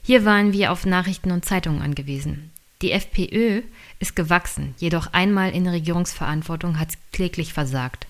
Hier 0.08 0.24
waren 0.24 0.54
wir 0.54 0.72
auf 0.72 0.86
Nachrichten 0.86 1.30
und 1.32 1.44
Zeitungen 1.44 1.82
angewiesen. 1.82 2.50
Die 2.80 2.92
FPÖ 2.92 3.60
ist 3.98 4.16
gewachsen, 4.16 4.74
jedoch 4.78 5.12
einmal 5.12 5.50
in 5.50 5.68
Regierungsverantwortung 5.68 6.78
hat 6.78 6.88
es 6.88 6.98
kläglich 7.12 7.52
versagt. 7.52 8.06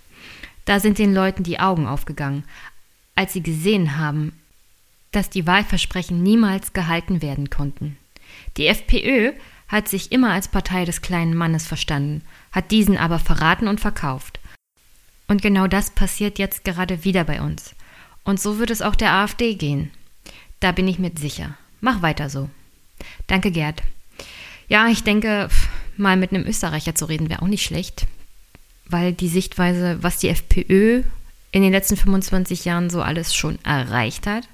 Da 0.64 0.78
sind 0.78 0.98
den 0.98 1.12
Leuten 1.12 1.42
die 1.42 1.58
Augen 1.58 1.88
aufgegangen, 1.88 2.44
als 3.16 3.32
sie 3.32 3.42
gesehen 3.42 3.98
haben, 3.98 4.32
dass 5.11 5.28
die 5.28 5.44
Wahlversprechen 5.44 6.22
niemals 6.22 6.72
gehalten 6.72 7.20
werden 7.20 7.50
konnten. 7.50 7.96
Die 8.58 8.68
FPÖ 8.68 9.32
hat 9.66 9.88
sich 9.88 10.12
immer 10.12 10.30
als 10.30 10.46
Partei 10.46 10.84
des 10.84 11.02
kleinen 11.02 11.34
Mannes 11.34 11.66
verstanden, 11.66 12.22
hat 12.52 12.70
diesen 12.70 12.96
aber 12.96 13.18
verraten 13.18 13.66
und 13.66 13.80
verkauft. 13.80 14.38
Und 15.26 15.42
genau 15.42 15.66
das 15.66 15.90
passiert 15.90 16.38
jetzt 16.38 16.64
gerade 16.64 17.02
wieder 17.02 17.24
bei 17.24 17.42
uns. 17.42 17.74
Und 18.22 18.38
so 18.38 18.61
wird 18.61 18.70
es 18.70 18.82
auch 18.82 18.94
der 18.94 19.14
AfD 19.14 19.56
gehen. 19.56 19.90
Da 20.61 20.70
bin 20.70 20.87
ich 20.87 21.00
mir 21.00 21.11
sicher. 21.18 21.56
Mach 21.80 22.02
weiter 22.02 22.30
so. 22.30 22.48
Danke, 23.26 23.50
Gerd. 23.50 23.82
Ja, 24.68 24.88
ich 24.88 25.04
denke, 25.04 25.48
mal 25.96 26.16
mit 26.16 26.32
einem 26.32 26.46
Österreicher 26.46 26.94
zu 26.94 27.06
reden 27.06 27.30
wäre 27.30 27.42
auch 27.42 27.48
nicht 27.48 27.64
schlecht, 27.64 28.06
weil 28.86 29.12
die 29.12 29.28
Sichtweise, 29.28 30.02
was 30.02 30.18
die 30.18 30.28
FPÖ 30.28 31.02
in 31.50 31.62
den 31.62 31.72
letzten 31.72 31.96
25 31.96 32.64
Jahren 32.64 32.90
so 32.90 33.00
alles 33.00 33.34
schon 33.34 33.58
erreicht 33.64 34.26
hat 34.26 34.48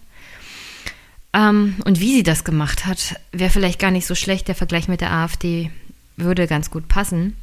ähm, 1.35 1.75
und 1.85 2.01
wie 2.01 2.15
sie 2.15 2.23
das 2.23 2.45
gemacht 2.45 2.87
hat, 2.87 3.17
wäre 3.33 3.51
vielleicht 3.51 3.81
gar 3.81 3.91
nicht 3.91 4.07
so 4.07 4.15
schlecht. 4.15 4.49
Der 4.49 4.55
Vergleich 4.55 4.89
mit 4.89 5.01
der 5.01 5.13
AfD 5.13 5.71
würde 6.17 6.47
ganz 6.47 6.71
gut 6.71 6.87
passen. 6.87 7.37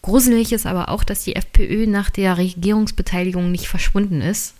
Gruselig 0.00 0.52
ist 0.52 0.64
aber 0.64 0.90
auch, 0.90 1.02
dass 1.02 1.24
die 1.24 1.34
FPÖ 1.34 1.86
nach 1.86 2.08
der 2.08 2.38
Regierungsbeteiligung 2.38 3.50
nicht 3.50 3.66
verschwunden 3.66 4.20
ist, 4.20 4.54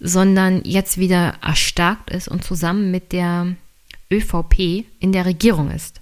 sondern 0.00 0.62
jetzt 0.64 0.98
wieder 0.98 1.38
erstarkt 1.42 2.10
ist 2.10 2.28
und 2.28 2.44
zusammen 2.44 2.90
mit 2.90 3.12
der 3.12 3.56
ÖVP 4.10 4.84
in 5.00 5.12
der 5.12 5.24
Regierung 5.24 5.70
ist. 5.70 6.00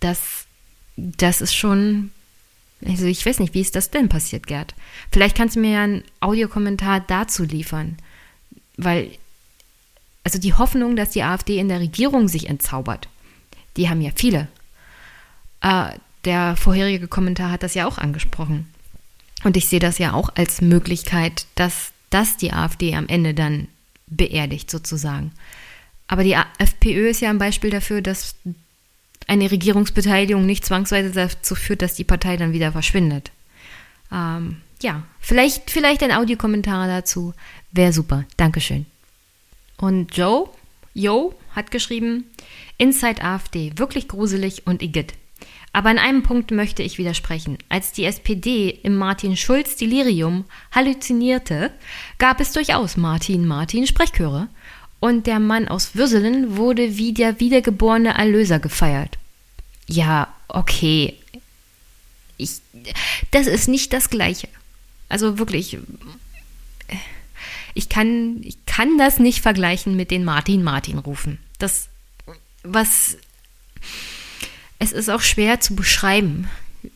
Das, 0.00 0.46
das 0.96 1.40
ist 1.40 1.54
schon, 1.54 2.10
also 2.84 3.06
ich 3.06 3.24
weiß 3.24 3.38
nicht, 3.38 3.54
wie 3.54 3.60
ist 3.60 3.76
das 3.76 3.90
denn 3.90 4.08
passiert, 4.08 4.46
Gerd? 4.46 4.74
Vielleicht 5.12 5.36
kannst 5.36 5.56
du 5.56 5.60
mir 5.60 5.70
ja 5.72 5.82
einen 5.84 6.04
Audiokommentar 6.20 7.00
dazu 7.00 7.44
liefern, 7.44 7.96
weil, 8.76 9.10
also 10.24 10.38
die 10.38 10.54
Hoffnung, 10.54 10.96
dass 10.96 11.10
die 11.10 11.22
AfD 11.22 11.58
in 11.58 11.68
der 11.68 11.80
Regierung 11.80 12.28
sich 12.28 12.48
entzaubert, 12.48 13.08
die 13.76 13.88
haben 13.88 14.00
ja 14.00 14.10
viele. 14.14 14.48
Äh, 15.60 15.92
der 16.24 16.56
vorherige 16.56 17.06
Kommentar 17.06 17.52
hat 17.52 17.62
das 17.62 17.74
ja 17.74 17.86
auch 17.86 17.98
angesprochen. 17.98 18.66
Und 19.44 19.56
ich 19.56 19.68
sehe 19.68 19.78
das 19.78 19.98
ja 19.98 20.12
auch 20.12 20.30
als 20.34 20.60
Möglichkeit, 20.60 21.46
dass 21.54 21.92
das 22.10 22.36
die 22.36 22.52
AfD 22.52 22.94
am 22.94 23.08
Ende 23.08 23.34
dann 23.34 23.68
beerdigt 24.06 24.70
sozusagen. 24.70 25.32
Aber 26.08 26.22
die 26.22 26.36
FPÖ 26.58 27.08
ist 27.08 27.20
ja 27.20 27.30
ein 27.30 27.38
Beispiel 27.38 27.70
dafür, 27.70 28.00
dass 28.00 28.36
eine 29.26 29.50
Regierungsbeteiligung 29.50 30.46
nicht 30.46 30.64
zwangsweise 30.64 31.10
dazu 31.10 31.54
führt, 31.54 31.82
dass 31.82 31.94
die 31.94 32.04
Partei 32.04 32.36
dann 32.36 32.52
wieder 32.52 32.72
verschwindet. 32.72 33.32
Ähm, 34.12 34.58
ja, 34.82 35.02
vielleicht, 35.20 35.70
vielleicht 35.70 36.02
ein 36.02 36.12
Audiokommentar 36.12 36.86
dazu. 36.86 37.34
Wäre 37.72 37.92
super. 37.92 38.24
Dankeschön. 38.36 38.86
Und 39.78 40.16
Joe, 40.16 40.48
Joe 40.94 41.34
hat 41.54 41.70
geschrieben, 41.70 42.24
Inside 42.78 43.22
AfD, 43.22 43.72
wirklich 43.76 44.08
gruselig 44.08 44.66
und 44.66 44.82
igitt. 44.82 45.14
Aber 45.76 45.90
an 45.90 45.98
einem 45.98 46.22
Punkt 46.22 46.52
möchte 46.52 46.82
ich 46.82 46.96
widersprechen. 46.96 47.58
Als 47.68 47.92
die 47.92 48.06
SPD 48.06 48.70
im 48.82 48.96
Martin 48.96 49.36
Schulz 49.36 49.76
Delirium 49.76 50.46
halluzinierte, 50.72 51.70
gab 52.16 52.40
es 52.40 52.52
durchaus 52.52 52.96
Martin 52.96 53.46
Martin 53.46 53.86
Sprechchöre 53.86 54.48
und 55.00 55.26
der 55.26 55.38
Mann 55.38 55.68
aus 55.68 55.94
Würselen 55.94 56.56
wurde 56.56 56.96
wie 56.96 57.12
der 57.12 57.40
wiedergeborene 57.40 58.14
Erlöser 58.14 58.58
gefeiert. 58.58 59.18
Ja, 59.86 60.32
okay. 60.48 61.12
Ich, 62.38 62.52
das 63.30 63.46
ist 63.46 63.68
nicht 63.68 63.92
das 63.92 64.08
Gleiche. 64.08 64.48
Also 65.10 65.38
wirklich. 65.38 65.76
ich 67.74 67.90
kann, 67.90 68.40
ich 68.44 68.56
kann 68.64 68.96
das 68.96 69.18
nicht 69.18 69.42
vergleichen 69.42 69.94
mit 69.94 70.10
den 70.10 70.24
Martin-Martin-Rufen. 70.24 71.36
Das, 71.58 71.88
was, 72.62 73.18
es 74.78 74.92
ist 74.92 75.08
auch 75.08 75.20
schwer 75.20 75.60
zu 75.60 75.74
beschreiben, 75.74 76.48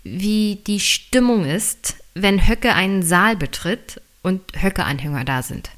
wie 0.05 0.59
die 0.67 0.81
Stimmung 0.81 1.45
ist, 1.45 1.97
wenn 2.15 2.49
Höcke 2.49 2.75
einen 2.75 3.03
Saal 3.03 3.37
betritt 3.37 4.01
und 4.23 4.41
Höcke-Anhänger 4.61 5.25
da 5.25 5.43
sind. 5.43 5.71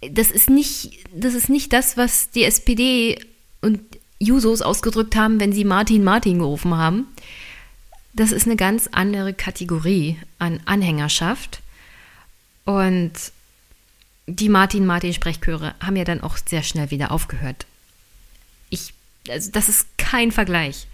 Das 0.00 0.30
ist 0.30 0.48
nicht, 0.48 1.04
das 1.12 1.34
ist 1.34 1.48
nicht 1.48 1.72
das, 1.72 1.96
was 1.96 2.30
die 2.30 2.44
SPD 2.44 3.22
und 3.60 3.80
Jusos 4.18 4.62
ausgedrückt 4.62 5.16
haben, 5.16 5.40
wenn 5.40 5.52
sie 5.52 5.64
Martin 5.64 6.04
Martin 6.04 6.38
gerufen 6.38 6.74
haben. 6.74 7.06
Das 8.12 8.32
ist 8.32 8.46
eine 8.46 8.56
ganz 8.56 8.88
andere 8.92 9.34
Kategorie 9.34 10.18
an 10.38 10.60
Anhängerschaft. 10.64 11.60
Und 12.64 13.12
die 14.26 14.48
Martin 14.48 14.86
Martin 14.86 15.12
Sprechchöre 15.12 15.74
haben 15.80 15.96
ja 15.96 16.04
dann 16.04 16.22
auch 16.22 16.36
sehr 16.36 16.62
schnell 16.62 16.90
wieder 16.90 17.12
aufgehört. 17.12 17.66
Also 19.30 19.50
das 19.50 19.68
ist 19.68 19.86
kein 19.98 20.32
Vergleich. 20.32 20.86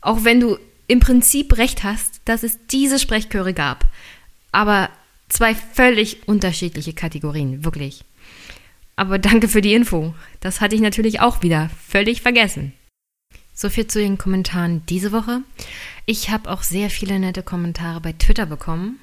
Auch 0.00 0.24
wenn 0.24 0.40
du 0.40 0.58
im 0.88 1.00
Prinzip 1.00 1.56
recht 1.56 1.84
hast, 1.84 2.20
dass 2.24 2.42
es 2.42 2.58
diese 2.70 2.98
Sprechchöre 2.98 3.54
gab. 3.54 3.86
Aber 4.50 4.90
zwei 5.28 5.54
völlig 5.54 6.28
unterschiedliche 6.28 6.92
Kategorien, 6.92 7.64
wirklich. 7.64 8.04
Aber 8.96 9.18
danke 9.18 9.48
für 9.48 9.62
die 9.62 9.74
Info. 9.74 10.14
Das 10.40 10.60
hatte 10.60 10.74
ich 10.74 10.80
natürlich 10.80 11.20
auch 11.20 11.42
wieder 11.42 11.70
völlig 11.88 12.20
vergessen. 12.20 12.72
So 13.54 13.68
viel 13.68 13.86
zu 13.86 14.00
den 14.00 14.18
Kommentaren 14.18 14.84
diese 14.86 15.12
Woche. 15.12 15.42
Ich 16.06 16.30
habe 16.30 16.50
auch 16.50 16.62
sehr 16.62 16.90
viele 16.90 17.18
nette 17.18 17.42
Kommentare 17.42 18.00
bei 18.00 18.12
Twitter 18.12 18.46
bekommen. 18.46 18.98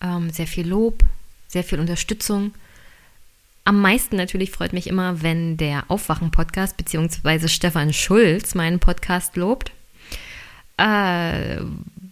Ähm, 0.00 0.30
sehr 0.30 0.46
viel 0.46 0.66
Lob, 0.66 1.02
sehr 1.48 1.64
viel 1.64 1.80
Unterstützung. 1.80 2.54
Am 3.66 3.80
meisten 3.80 4.16
natürlich 4.16 4.50
freut 4.50 4.74
mich 4.74 4.86
immer, 4.86 5.22
wenn 5.22 5.56
der 5.56 5.84
Aufwachen-Podcast 5.88 6.76
bzw. 6.76 7.48
Stefan 7.48 7.94
Schulz 7.94 8.54
meinen 8.54 8.78
Podcast 8.78 9.36
lobt. 9.36 9.72
Äh, 10.76 11.60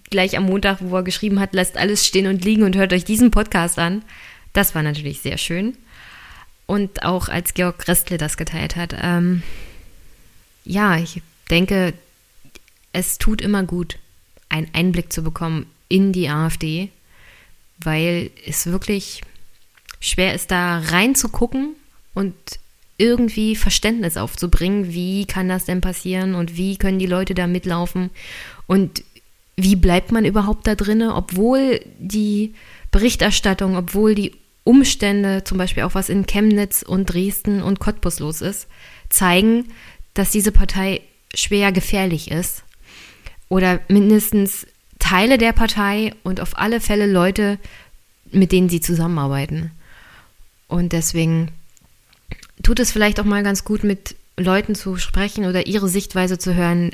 gleich 0.09 0.37
am 0.37 0.45
Montag, 0.45 0.79
wo 0.81 0.97
er 0.97 1.03
geschrieben 1.03 1.41
hat, 1.41 1.53
lasst 1.53 1.77
alles 1.77 2.07
stehen 2.07 2.27
und 2.27 2.43
liegen 2.43 2.63
und 2.63 2.77
hört 2.77 2.95
euch 2.95 3.05
diesen 3.05 3.31
Podcast 3.31 3.79
an. 3.79 4.03
Das 4.55 4.75
war 4.75 4.83
natürlich 4.83 5.21
sehr 5.21 5.37
schön. 5.37 5.77
Und 6.67 7.03
auch 7.03 7.29
als 7.29 7.53
Georg 7.53 7.87
Restle 7.87 8.17
das 8.17 8.39
geteilt 8.39 8.77
hat. 8.77 8.97
Ähm, 8.99 9.43
ja, 10.65 10.97
ich 10.97 11.21
denke, 11.51 11.93
es 12.95 13.19
tut 13.19 13.43
immer 13.43 13.63
gut, 13.65 13.99
einen 14.49 14.69
Einblick 14.73 15.13
zu 15.13 15.23
bekommen 15.23 15.67
in 15.89 16.13
die 16.13 16.31
AfD, 16.31 16.89
weil 17.79 18.31
es 18.47 18.67
wirklich 18.67 19.21
schwer 20.03 20.35
ist, 20.35 20.51
da 20.51 20.79
reinzugucken 20.79 21.75
und 22.13 22.35
irgendwie 22.99 23.57
Verständnis 23.57 24.17
aufzubringen, 24.17 24.93
wie 24.93 25.25
kann 25.25 25.49
das 25.49 25.65
denn 25.65 25.81
passieren 25.81 26.35
und 26.35 26.57
wie 26.57 26.77
können 26.77 26.99
die 26.99 27.07
Leute 27.07 27.35
da 27.35 27.47
mitlaufen 27.47 28.11
und 28.67 29.03
wie 29.57 29.77
bleibt 29.77 30.13
man 30.13 30.25
überhaupt 30.25 30.67
da 30.67 30.75
drinne, 30.75 31.15
obwohl 31.15 31.81
die 31.99 32.55
Berichterstattung, 32.91 33.77
obwohl 33.77 34.15
die 34.15 34.33
Umstände, 34.65 35.45
zum 35.45 35.59
Beispiel 35.59 35.83
auch 35.85 35.95
was 35.95 36.09
in 36.09 36.27
Chemnitz 36.27 36.83
und 36.83 37.07
Dresden 37.07 37.63
und 37.63 37.81
Cottbus 37.81 38.19
los 38.19 38.41
ist, 38.41 38.69
zeigen, 39.09 39.67
dass 40.15 40.31
diese 40.31 40.53
Partei 40.53 41.01
schwer 41.35 41.73
gefährlich 41.73 42.31
ist 42.31 42.65
oder 43.49 43.81
mindestens 43.89 44.67
Teile 44.99 45.39
der 45.39 45.53
Partei 45.53 46.15
und 46.23 46.41
auf 46.41 46.59
alle 46.59 46.81
Fälle 46.81 47.07
Leute, 47.07 47.59
mit 48.31 48.53
denen 48.53 48.69
sie 48.69 48.81
zusammenarbeiten. 48.81 49.73
Und 50.73 50.95
deswegen 50.95 51.51
tut 52.63 52.81
es 52.81 52.93
vielleicht 52.93 53.21
auch 53.21 53.27
mal 53.27 53.43
ganz 53.43 53.63
gut, 53.63 53.85
mit 53.85 54.17
Leuten 54.39 54.75
zu 54.75 54.97
sprechen 54.97 55.45
oder 55.45 55.67
ihre 55.67 55.87
Sichtweise 55.87 56.39
zu 56.39 56.55
hören, 56.55 56.93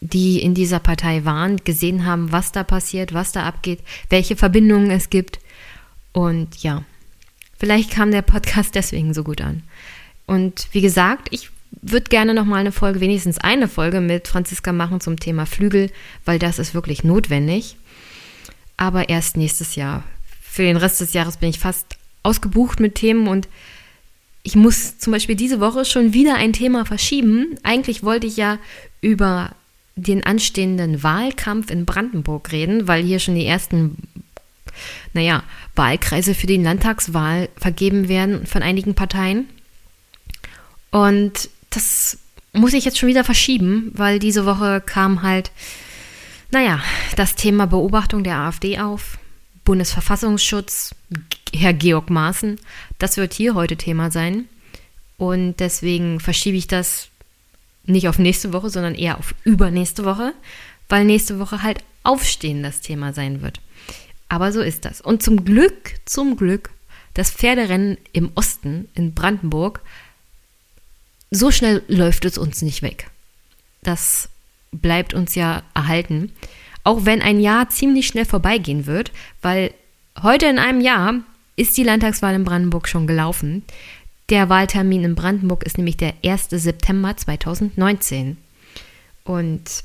die 0.00 0.42
in 0.42 0.52
dieser 0.52 0.80
Partei 0.80 1.24
waren, 1.24 1.58
gesehen 1.58 2.04
haben, 2.04 2.32
was 2.32 2.50
da 2.50 2.64
passiert, 2.64 3.14
was 3.14 3.30
da 3.30 3.44
abgeht, 3.44 3.78
welche 4.10 4.34
Verbindungen 4.34 4.90
es 4.90 5.10
gibt. 5.10 5.38
Und 6.10 6.60
ja, 6.64 6.82
vielleicht 7.56 7.92
kam 7.92 8.10
der 8.10 8.22
Podcast 8.22 8.74
deswegen 8.74 9.14
so 9.14 9.22
gut 9.22 9.42
an. 9.42 9.62
Und 10.26 10.66
wie 10.72 10.80
gesagt, 10.80 11.28
ich 11.30 11.50
würde 11.80 12.10
gerne 12.10 12.34
noch 12.34 12.46
mal 12.46 12.56
eine 12.56 12.72
Folge, 12.72 13.00
wenigstens 13.00 13.38
eine 13.38 13.68
Folge 13.68 14.00
mit 14.00 14.26
Franziska 14.26 14.72
machen 14.72 15.00
zum 15.00 15.20
Thema 15.20 15.46
Flügel, 15.46 15.92
weil 16.24 16.40
das 16.40 16.58
ist 16.58 16.74
wirklich 16.74 17.04
notwendig. 17.04 17.76
Aber 18.76 19.08
erst 19.08 19.36
nächstes 19.36 19.76
Jahr. 19.76 20.02
Für 20.42 20.62
den 20.62 20.76
Rest 20.76 21.00
des 21.00 21.12
Jahres 21.12 21.36
bin 21.36 21.50
ich 21.50 21.60
fast 21.60 21.97
ausgebucht 22.22 22.80
mit 22.80 22.94
Themen 22.94 23.28
und 23.28 23.48
ich 24.42 24.56
muss 24.56 24.98
zum 24.98 25.12
Beispiel 25.12 25.34
diese 25.34 25.60
Woche 25.60 25.84
schon 25.84 26.14
wieder 26.14 26.36
ein 26.36 26.52
Thema 26.52 26.86
verschieben. 26.86 27.56
Eigentlich 27.64 28.02
wollte 28.02 28.26
ich 28.26 28.36
ja 28.36 28.58
über 29.00 29.50
den 29.94 30.24
anstehenden 30.24 31.02
Wahlkampf 31.02 31.70
in 31.70 31.84
Brandenburg 31.84 32.52
reden, 32.52 32.88
weil 32.88 33.02
hier 33.02 33.18
schon 33.18 33.34
die 33.34 33.44
ersten, 33.44 33.98
naja, 35.12 35.42
Wahlkreise 35.74 36.34
für 36.34 36.46
die 36.46 36.56
Landtagswahl 36.56 37.48
vergeben 37.56 38.08
werden 38.08 38.46
von 38.46 38.62
einigen 38.62 38.94
Parteien. 38.94 39.48
Und 40.90 41.50
das 41.70 42.18
muss 42.52 42.72
ich 42.72 42.84
jetzt 42.84 42.98
schon 42.98 43.08
wieder 43.08 43.24
verschieben, 43.24 43.92
weil 43.94 44.18
diese 44.18 44.46
Woche 44.46 44.80
kam 44.80 45.22
halt, 45.22 45.50
naja, 46.50 46.80
das 47.16 47.34
Thema 47.34 47.66
Beobachtung 47.66 48.24
der 48.24 48.38
AfD 48.38 48.78
auf. 48.78 49.17
Bundesverfassungsschutz, 49.68 50.94
Herr 51.52 51.74
Georg 51.74 52.08
Maaßen, 52.08 52.58
das 52.98 53.18
wird 53.18 53.34
hier 53.34 53.54
heute 53.54 53.76
Thema 53.76 54.10
sein. 54.10 54.46
Und 55.18 55.60
deswegen 55.60 56.20
verschiebe 56.20 56.56
ich 56.56 56.68
das 56.68 57.08
nicht 57.84 58.08
auf 58.08 58.18
nächste 58.18 58.54
Woche, 58.54 58.70
sondern 58.70 58.94
eher 58.94 59.18
auf 59.18 59.34
übernächste 59.44 60.06
Woche, 60.06 60.32
weil 60.88 61.04
nächste 61.04 61.38
Woche 61.38 61.62
halt 61.62 61.84
Aufstehen 62.02 62.62
das 62.62 62.80
Thema 62.80 63.12
sein 63.12 63.42
wird. 63.42 63.60
Aber 64.30 64.52
so 64.52 64.62
ist 64.62 64.86
das. 64.86 65.02
Und 65.02 65.22
zum 65.22 65.44
Glück, 65.44 65.96
zum 66.06 66.38
Glück, 66.38 66.70
das 67.12 67.30
Pferderennen 67.30 67.98
im 68.14 68.30
Osten, 68.36 68.88
in 68.94 69.12
Brandenburg, 69.12 69.82
so 71.30 71.50
schnell 71.50 71.82
läuft 71.88 72.24
es 72.24 72.38
uns 72.38 72.62
nicht 72.62 72.80
weg. 72.80 73.10
Das 73.82 74.30
bleibt 74.72 75.12
uns 75.12 75.34
ja 75.34 75.62
erhalten. 75.74 76.32
Auch 76.88 77.04
wenn 77.04 77.20
ein 77.20 77.38
Jahr 77.38 77.68
ziemlich 77.68 78.06
schnell 78.06 78.24
vorbeigehen 78.24 78.86
wird, 78.86 79.12
weil 79.42 79.74
heute 80.22 80.46
in 80.46 80.58
einem 80.58 80.80
Jahr 80.80 81.16
ist 81.54 81.76
die 81.76 81.82
Landtagswahl 81.82 82.34
in 82.34 82.44
Brandenburg 82.44 82.88
schon 82.88 83.06
gelaufen. 83.06 83.62
Der 84.30 84.48
Wahltermin 84.48 85.04
in 85.04 85.14
Brandenburg 85.14 85.64
ist 85.64 85.76
nämlich 85.76 85.98
der 85.98 86.14
1. 86.24 86.48
September 86.48 87.14
2019. 87.14 88.38
Und 89.24 89.84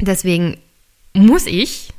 deswegen 0.00 0.58
muss 1.12 1.46
ich, 1.46 1.90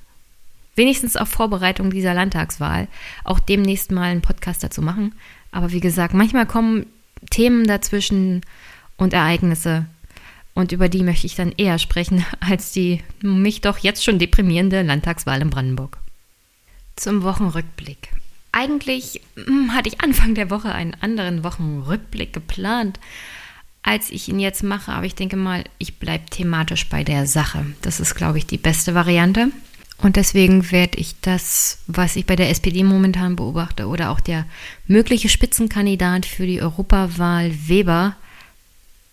wenigstens 0.76 1.16
auf 1.16 1.30
Vorbereitung 1.30 1.90
dieser 1.90 2.14
Landtagswahl, 2.14 2.90
auch 3.24 3.40
demnächst 3.40 3.90
mal 3.90 4.12
einen 4.12 4.22
Podcast 4.22 4.62
dazu 4.62 4.82
machen. 4.82 5.16
Aber 5.54 5.72
wie 5.72 5.80
gesagt, 5.80 6.14
manchmal 6.14 6.46
kommen 6.46 6.88
Themen 7.30 7.66
dazwischen 7.66 8.42
und 8.98 9.14
Ereignisse, 9.14 9.86
und 10.60 10.74
über 10.74 10.90
die 10.90 11.04
möchte 11.04 11.26
ich 11.26 11.36
dann 11.36 11.54
eher 11.56 11.80
sprechen 11.80 12.26
als 12.42 12.72
die 12.72 13.02
mich 13.22 13.62
doch 13.62 13.78
jetzt 13.78 14.04
schon 14.04 14.20
deprimierende 14.20 14.82
Landtagswahl 14.82 15.42
in 15.42 15.50
Brandenburg. 15.50 15.98
Zum 16.96 17.24
Wochenrückblick. 17.24 18.10
Eigentlich 18.52 19.22
hm, 19.36 19.74
hatte 19.74 19.90
ich 19.90 20.02
Anfang 20.02 20.36
der 20.36 20.50
Woche 20.50 20.74
einen 20.74 20.96
anderen 21.00 21.44
Wochenrückblick 21.44 22.34
geplant, 22.34 23.00
als 23.84 24.10
ich 24.10 24.28
ihn 24.28 24.40
jetzt 24.40 24.64
mache, 24.64 24.92
aber 24.92 25.06
ich 25.06 25.16
denke 25.16 25.38
mal, 25.38 25.64
ich 25.78 25.98
bleibe 25.98 26.26
thematisch 26.26 26.90
bei 26.90 27.06
der 27.06 27.26
Sache. 27.26 27.66
Das 27.82 28.02
ist, 28.02 28.16
glaube 28.16 28.38
ich, 28.38 28.46
die 28.46 28.58
beste 28.58 28.94
Variante. 28.94 29.52
Und 29.98 30.18
deswegen 30.18 30.72
werde 30.72 30.98
ich 30.98 31.16
das, 31.22 31.80
was 31.88 32.16
ich 32.16 32.26
bei 32.26 32.36
der 32.36 32.50
SPD 32.50 32.84
momentan 32.84 33.36
beobachte, 33.36 33.88
oder 33.88 34.10
auch 34.10 34.20
der 34.20 34.46
mögliche 34.88 35.30
Spitzenkandidat 35.30 36.26
für 36.26 36.46
die 36.46 36.62
Europawahl 36.62 37.52
Weber 37.68 38.16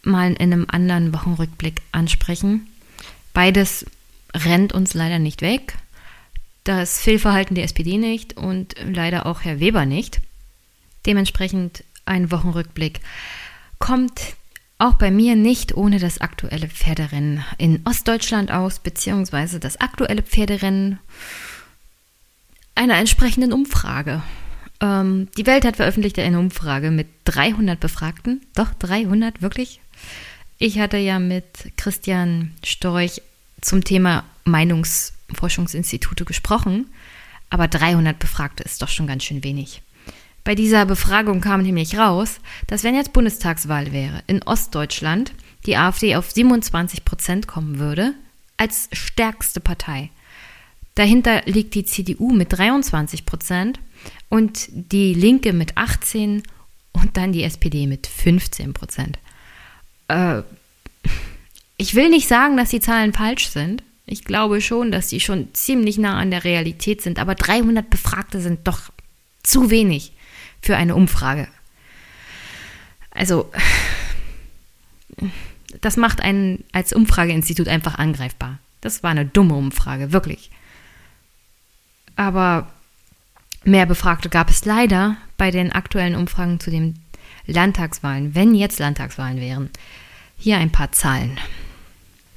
mal 0.06 0.32
in 0.32 0.52
einem 0.52 0.66
anderen 0.68 1.12
Wochenrückblick 1.12 1.82
ansprechen. 1.92 2.66
Beides 3.32 3.86
rennt 4.34 4.72
uns 4.72 4.94
leider 4.94 5.18
nicht 5.18 5.42
weg. 5.42 5.76
Das 6.64 7.00
Fehlverhalten 7.00 7.54
der 7.54 7.64
SPD 7.64 7.98
nicht 7.98 8.36
und 8.36 8.74
leider 8.82 9.26
auch 9.26 9.42
Herr 9.42 9.60
Weber 9.60 9.86
nicht. 9.86 10.20
Dementsprechend 11.04 11.84
ein 12.04 12.30
Wochenrückblick 12.30 13.00
kommt 13.78 14.20
auch 14.78 14.94
bei 14.94 15.10
mir 15.10 15.36
nicht 15.36 15.74
ohne 15.74 15.98
das 15.98 16.20
aktuelle 16.20 16.68
Pferderennen 16.68 17.44
in 17.58 17.80
Ostdeutschland 17.84 18.50
aus, 18.50 18.78
beziehungsweise 18.78 19.58
das 19.60 19.80
aktuelle 19.80 20.22
Pferderennen 20.22 20.98
einer 22.74 22.96
entsprechenden 22.96 23.52
Umfrage. 23.52 24.22
Ähm, 24.80 25.28
die 25.38 25.46
Welt 25.46 25.64
hat 25.64 25.76
veröffentlicht 25.76 26.18
eine 26.18 26.38
Umfrage 26.38 26.90
mit 26.90 27.08
300 27.24 27.80
Befragten. 27.80 28.42
Doch, 28.54 28.74
300, 28.74 29.40
wirklich? 29.40 29.80
Ich 30.58 30.78
hatte 30.78 30.96
ja 30.96 31.18
mit 31.18 31.44
Christian 31.76 32.52
Storch 32.64 33.20
zum 33.60 33.84
Thema 33.84 34.24
Meinungsforschungsinstitute 34.44 36.24
gesprochen, 36.24 36.86
aber 37.50 37.68
300 37.68 38.18
Befragte 38.18 38.62
ist 38.62 38.80
doch 38.80 38.88
schon 38.88 39.06
ganz 39.06 39.24
schön 39.24 39.44
wenig. 39.44 39.82
Bei 40.44 40.54
dieser 40.54 40.86
Befragung 40.86 41.42
kam 41.42 41.62
nämlich 41.62 41.98
raus, 41.98 42.40
dass 42.68 42.84
wenn 42.84 42.94
jetzt 42.94 43.12
Bundestagswahl 43.12 43.92
wäre 43.92 44.22
in 44.28 44.42
Ostdeutschland, 44.44 45.32
die 45.66 45.76
AfD 45.76 46.16
auf 46.16 46.30
27 46.30 47.04
Prozent 47.04 47.46
kommen 47.46 47.78
würde, 47.78 48.14
als 48.56 48.88
stärkste 48.92 49.60
Partei. 49.60 50.10
Dahinter 50.94 51.42
liegt 51.44 51.74
die 51.74 51.84
CDU 51.84 52.32
mit 52.32 52.56
23 52.56 53.26
Prozent 53.26 53.78
und 54.30 54.68
die 54.70 55.12
Linke 55.12 55.52
mit 55.52 55.76
18 55.76 56.42
und 56.92 57.16
dann 57.18 57.32
die 57.32 57.42
SPD 57.42 57.86
mit 57.86 58.06
15 58.06 58.72
Prozent. 58.72 59.18
Äh, 60.08 60.42
ich 61.76 61.94
will 61.94 62.08
nicht 62.08 62.28
sagen, 62.28 62.56
dass 62.56 62.70
die 62.70 62.80
Zahlen 62.80 63.12
falsch 63.12 63.48
sind. 63.48 63.82
Ich 64.06 64.24
glaube 64.24 64.60
schon, 64.60 64.92
dass 64.92 65.08
die 65.08 65.20
schon 65.20 65.52
ziemlich 65.52 65.98
nah 65.98 66.16
an 66.18 66.30
der 66.30 66.44
Realität 66.44 67.02
sind, 67.02 67.18
aber 67.18 67.34
300 67.34 67.88
Befragte 67.90 68.40
sind 68.40 68.66
doch 68.66 68.92
zu 69.42 69.70
wenig 69.70 70.12
für 70.62 70.76
eine 70.76 70.94
Umfrage. 70.94 71.48
Also, 73.10 73.50
das 75.80 75.96
macht 75.96 76.20
einen 76.20 76.64
als 76.72 76.92
Umfrageinstitut 76.92 77.68
einfach 77.68 77.96
angreifbar. 77.96 78.58
Das 78.80 79.02
war 79.02 79.10
eine 79.10 79.26
dumme 79.26 79.54
Umfrage, 79.54 80.12
wirklich. 80.12 80.50
Aber 82.14 82.70
mehr 83.64 83.86
Befragte 83.86 84.28
gab 84.28 84.50
es 84.50 84.64
leider 84.64 85.16
bei 85.36 85.50
den 85.50 85.72
aktuellen 85.72 86.14
Umfragen 86.14 86.60
zu 86.60 86.70
den 86.70 86.98
Landtagswahlen, 87.46 88.34
wenn 88.34 88.54
jetzt 88.54 88.78
Landtagswahlen 88.78 89.40
wären. 89.40 89.70
Hier 90.38 90.58
ein 90.58 90.70
paar 90.70 90.92
Zahlen. 90.92 91.38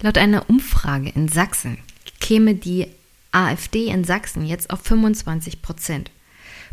Laut 0.01 0.17
einer 0.17 0.49
Umfrage 0.49 1.09
in 1.09 1.27
Sachsen 1.27 1.77
käme 2.19 2.55
die 2.55 2.87
AfD 3.31 3.87
in 3.87 4.03
Sachsen 4.03 4.45
jetzt 4.45 4.69
auf 4.69 4.81
25 4.81 5.61
Prozent. 5.61 6.11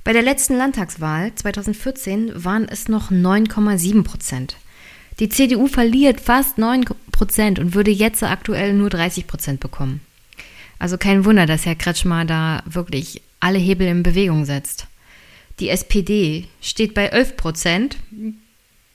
Bei 0.05 0.13
der 0.13 0.23
letzten 0.23 0.57
Landtagswahl 0.57 1.35
2014 1.35 2.45
waren 2.45 2.69
es 2.69 2.89
noch 2.89 3.11
9,7 3.11 4.05
Prozent. 4.05 4.57
Die 5.19 5.29
CDU 5.29 5.67
verliert 5.67 6.21
fast 6.21 6.59
9 6.59 6.85
Prozent 7.11 7.59
und 7.59 7.75
würde 7.75 7.91
jetzt 7.91 8.23
aktuell 8.23 8.73
nur 8.75 8.91
30 8.91 9.27
Prozent 9.27 9.61
bekommen. 9.61 10.01
Also 10.79 10.99
kein 10.99 11.25
Wunder, 11.25 11.47
dass 11.47 11.65
Herr 11.65 11.75
Kretschmer 11.75 12.25
da 12.25 12.63
wirklich 12.67 13.23
alle 13.41 13.59
Hebel 13.59 13.87
in 13.89 14.03
Bewegung 14.03 14.45
setzt. 14.45 14.87
Die 15.59 15.71
SPD 15.71 16.47
steht 16.61 16.95
bei 16.95 17.07
11 17.07 17.37
Prozent. 17.37 17.97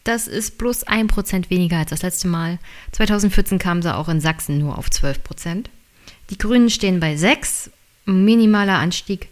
Das 0.04 0.28
ist 0.28 0.58
bloß 0.58 0.84
ein 0.84 1.08
Prozent 1.08 1.50
weniger 1.50 1.78
als 1.78 1.90
das 1.90 2.02
letzte 2.02 2.28
Mal. 2.28 2.60
2014 2.92 3.60
kam 3.60 3.82
sie 3.82 3.96
auch 3.96 4.10
in 4.10 4.22
Sachsen 4.22 4.58
nur 4.58 4.78
auf 4.78 4.90
12 4.90 5.24
Prozent. 5.24 5.70
Die 6.30 6.38
Grünen 6.38 6.70
stehen 6.70 7.00
bei 7.00 7.16
6, 7.16 7.72
minimaler 8.06 8.78
Anstieg 8.78 9.30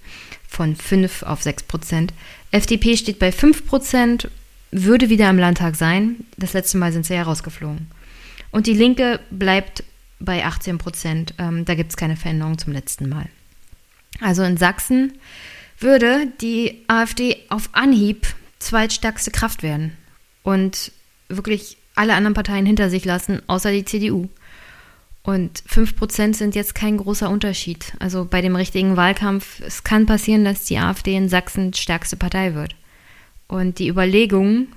von 0.48 0.76
5 0.76 1.24
auf 1.24 1.42
6 1.42 1.64
Prozent. 1.64 2.14
FDP 2.52 2.98
steht 2.98 3.20
bei 3.20 3.32
5 3.32 3.66
Prozent, 3.66 4.30
würde 4.72 5.10
wieder 5.10 5.30
im 5.30 5.40
Landtag 5.40 5.76
sein. 5.76 6.18
Das 6.38 6.54
letzte 6.54 6.78
Mal 6.78 6.92
sind 6.92 7.06
sie 7.06 7.14
ja 7.14 7.24
rausgeflogen. 7.24 7.90
Und 8.52 8.68
die 8.68 8.74
Linke 8.74 9.20
bleibt 9.30 9.84
bei 10.20 10.46
18 10.46 10.78
Prozent. 10.78 11.34
Ähm, 11.38 11.66
da 11.66 11.76
gibt 11.76 11.92
es 11.92 11.98
keine 11.98 12.16
Veränderung 12.16 12.58
zum 12.58 12.74
letzten 12.74 13.08
Mal. 13.08 13.28
Also 14.20 14.44
in 14.44 14.58
Sachsen 14.58 15.14
würde 15.80 16.28
die 16.42 16.84
AfD 16.88 17.38
auf 17.50 17.70
Anhieb 17.74 18.28
zweitstärkste 18.60 19.32
Kraft 19.32 19.64
werden 19.64 19.94
und 20.44 20.92
wirklich 21.30 21.78
alle 21.96 22.14
anderen 22.14 22.34
Parteien 22.34 22.66
hinter 22.66 22.90
sich 22.90 23.06
lassen, 23.06 23.42
außer 23.48 23.72
die 23.72 23.86
CDU. 23.86 24.30
Und 25.24 25.62
5% 25.64 26.34
sind 26.34 26.56
jetzt 26.56 26.76
kein 26.76 26.98
großer 26.98 27.30
Unterschied. 27.30 27.94
Also 28.00 28.26
bei 28.26 28.42
dem 28.42 28.56
richtigen 28.56 28.96
Wahlkampf, 28.96 29.62
es 29.62 29.84
kann 29.84 30.06
passieren, 30.06 30.46
dass 30.46 30.64
die 30.64 30.78
AfD 30.78 31.16
in 31.16 31.30
Sachsen 31.30 31.74
stärkste 31.74 32.16
Partei 32.16 32.56
wird. 32.56 32.76
Und 33.48 33.80
die 33.80 33.90
Überlegung 33.90 34.68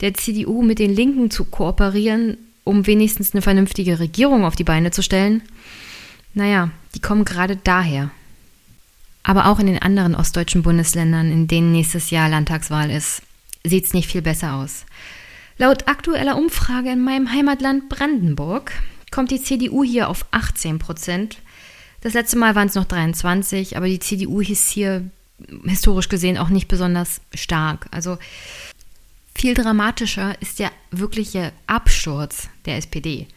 der 0.00 0.14
CDU 0.14 0.62
mit 0.62 0.78
den 0.78 0.94
Linken 0.94 1.30
zu 1.30 1.44
kooperieren, 1.44 2.38
um 2.64 2.86
wenigstens 2.86 3.32
eine 3.32 3.42
vernünftige 3.42 3.98
Regierung 3.98 4.44
auf 4.44 4.56
die 4.56 4.64
Beine 4.64 4.90
zu 4.90 5.02
stellen, 5.02 5.42
naja, 6.34 6.70
die 6.94 7.00
kommen 7.00 7.24
gerade 7.24 7.56
daher. 7.56 8.10
Aber 9.22 9.46
auch 9.46 9.58
in 9.58 9.66
den 9.66 9.80
anderen 9.80 10.14
ostdeutschen 10.14 10.62
Bundesländern, 10.62 11.30
in 11.30 11.46
denen 11.46 11.72
nächstes 11.72 12.10
Jahr 12.10 12.28
Landtagswahl 12.28 12.90
ist, 12.90 13.22
sieht 13.64 13.84
es 13.84 13.94
nicht 13.94 14.10
viel 14.10 14.22
besser 14.22 14.54
aus. 14.54 14.84
Laut 15.58 15.86
aktueller 15.86 16.36
Umfrage 16.36 16.90
in 16.90 17.04
meinem 17.04 17.30
Heimatland 17.30 17.88
Brandenburg 17.88 18.72
kommt 19.10 19.30
die 19.30 19.42
CDU 19.42 19.84
hier 19.84 20.08
auf 20.08 20.26
18 20.30 20.78
Prozent. 20.78 21.38
Das 22.00 22.14
letzte 22.14 22.36
Mal 22.36 22.54
waren 22.56 22.66
es 22.66 22.74
noch 22.74 22.86
23, 22.86 23.76
aber 23.76 23.86
die 23.86 24.00
CDU 24.00 24.40
hieß 24.40 24.68
hier 24.70 25.08
historisch 25.64 26.08
gesehen 26.08 26.38
auch 26.38 26.48
nicht 26.48 26.68
besonders 26.68 27.20
stark. 27.34 27.86
Also 27.90 28.18
viel 29.34 29.54
dramatischer 29.54 30.40
ist 30.40 30.58
der 30.58 30.70
wirkliche 30.90 31.52
Absturz 31.66 32.48
der 32.66 32.76
SPD. 32.76 33.28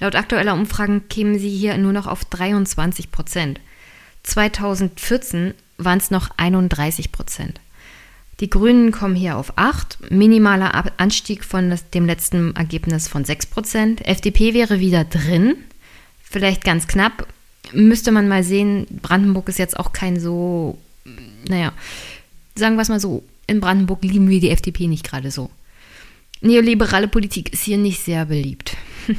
Laut 0.00 0.14
aktueller 0.14 0.54
Umfragen 0.54 1.08
kämen 1.08 1.38
sie 1.38 1.50
hier 1.50 1.76
nur 1.78 1.92
noch 1.92 2.06
auf 2.06 2.24
23 2.24 3.10
Prozent. 3.10 3.60
2014 4.26 5.54
waren 5.78 5.98
es 5.98 6.10
noch 6.10 6.30
31 6.36 7.12
Prozent. 7.12 7.60
Die 8.40 8.50
Grünen 8.50 8.92
kommen 8.92 9.14
hier 9.14 9.38
auf 9.38 9.56
8, 9.56 10.10
minimaler 10.10 10.92
Anstieg 10.98 11.42
von 11.42 11.74
dem 11.94 12.04
letzten 12.04 12.54
Ergebnis 12.54 13.08
von 13.08 13.24
6 13.24 13.46
Prozent. 13.46 14.06
FDP 14.06 14.52
wäre 14.52 14.78
wieder 14.78 15.04
drin, 15.04 15.54
vielleicht 16.22 16.64
ganz 16.64 16.86
knapp. 16.86 17.26
Müsste 17.72 18.12
man 18.12 18.28
mal 18.28 18.44
sehen, 18.44 18.86
Brandenburg 19.00 19.48
ist 19.48 19.58
jetzt 19.58 19.78
auch 19.78 19.92
kein 19.92 20.20
so, 20.20 20.76
naja, 21.48 21.72
sagen 22.54 22.76
wir 22.76 22.82
es 22.82 22.88
mal 22.88 23.00
so, 23.00 23.24
in 23.46 23.60
Brandenburg 23.60 24.04
lieben 24.04 24.28
wir 24.28 24.40
die 24.40 24.50
FDP 24.50 24.86
nicht 24.86 25.08
gerade 25.08 25.30
so. 25.30 25.50
Neoliberale 26.42 27.08
Politik 27.08 27.52
ist 27.52 27.62
hier 27.62 27.78
nicht 27.78 28.00
sehr 28.00 28.26
beliebt. 28.26 28.76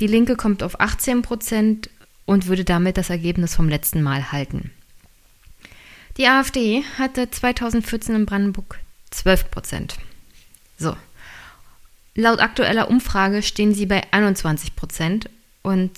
Die 0.00 0.06
Linke 0.08 0.34
kommt 0.34 0.62
auf 0.62 0.80
18 0.80 1.22
Prozent 1.22 1.88
und 2.26 2.46
würde 2.46 2.64
damit 2.64 2.96
das 2.96 3.10
Ergebnis 3.10 3.54
vom 3.54 3.68
letzten 3.68 4.02
Mal 4.02 4.32
halten. 4.32 4.70
Die 6.16 6.28
AfD 6.28 6.84
hatte 6.98 7.30
2014 7.30 8.14
in 8.14 8.26
Brandenburg 8.26 8.78
12 9.10 9.50
Prozent. 9.50 9.96
So. 10.78 10.96
Laut 12.14 12.38
aktueller 12.38 12.88
Umfrage 12.88 13.42
stehen 13.42 13.74
sie 13.74 13.86
bei 13.86 14.02
21 14.12 14.76
Prozent 14.76 15.28
und 15.62 15.90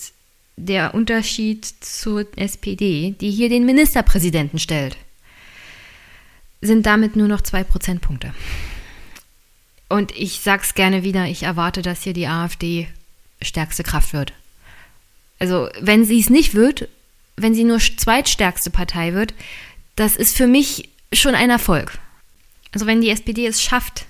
der 0.56 0.94
Unterschied 0.94 1.66
zur 1.66 2.26
SPD, 2.36 3.14
die 3.20 3.30
hier 3.30 3.50
den 3.50 3.66
Ministerpräsidenten 3.66 4.58
stellt, 4.58 4.96
sind 6.62 6.86
damit 6.86 7.16
nur 7.16 7.28
noch 7.28 7.42
zwei 7.42 7.62
Prozentpunkte. 7.62 8.32
Und 9.88 10.16
ich 10.16 10.40
sag's 10.40 10.74
gerne 10.74 11.02
wieder, 11.02 11.26
ich 11.26 11.42
erwarte, 11.42 11.82
dass 11.82 12.02
hier 12.02 12.14
die 12.14 12.26
AfD 12.26 12.88
stärkste 13.42 13.82
Kraft 13.82 14.14
wird. 14.14 14.32
Also, 15.38 15.68
wenn 15.80 16.04
sie 16.04 16.20
es 16.20 16.30
nicht 16.30 16.54
wird, 16.54 16.88
wenn 17.36 17.54
sie 17.54 17.64
nur 17.64 17.78
zweitstärkste 17.78 18.70
Partei 18.70 19.12
wird, 19.12 19.34
das 19.96 20.16
ist 20.16 20.36
für 20.36 20.46
mich 20.46 20.88
schon 21.12 21.34
ein 21.34 21.50
Erfolg. 21.50 21.98
Also, 22.72 22.86
wenn 22.86 23.00
die 23.00 23.10
SPD 23.10 23.46
es 23.46 23.62
schafft, 23.62 24.06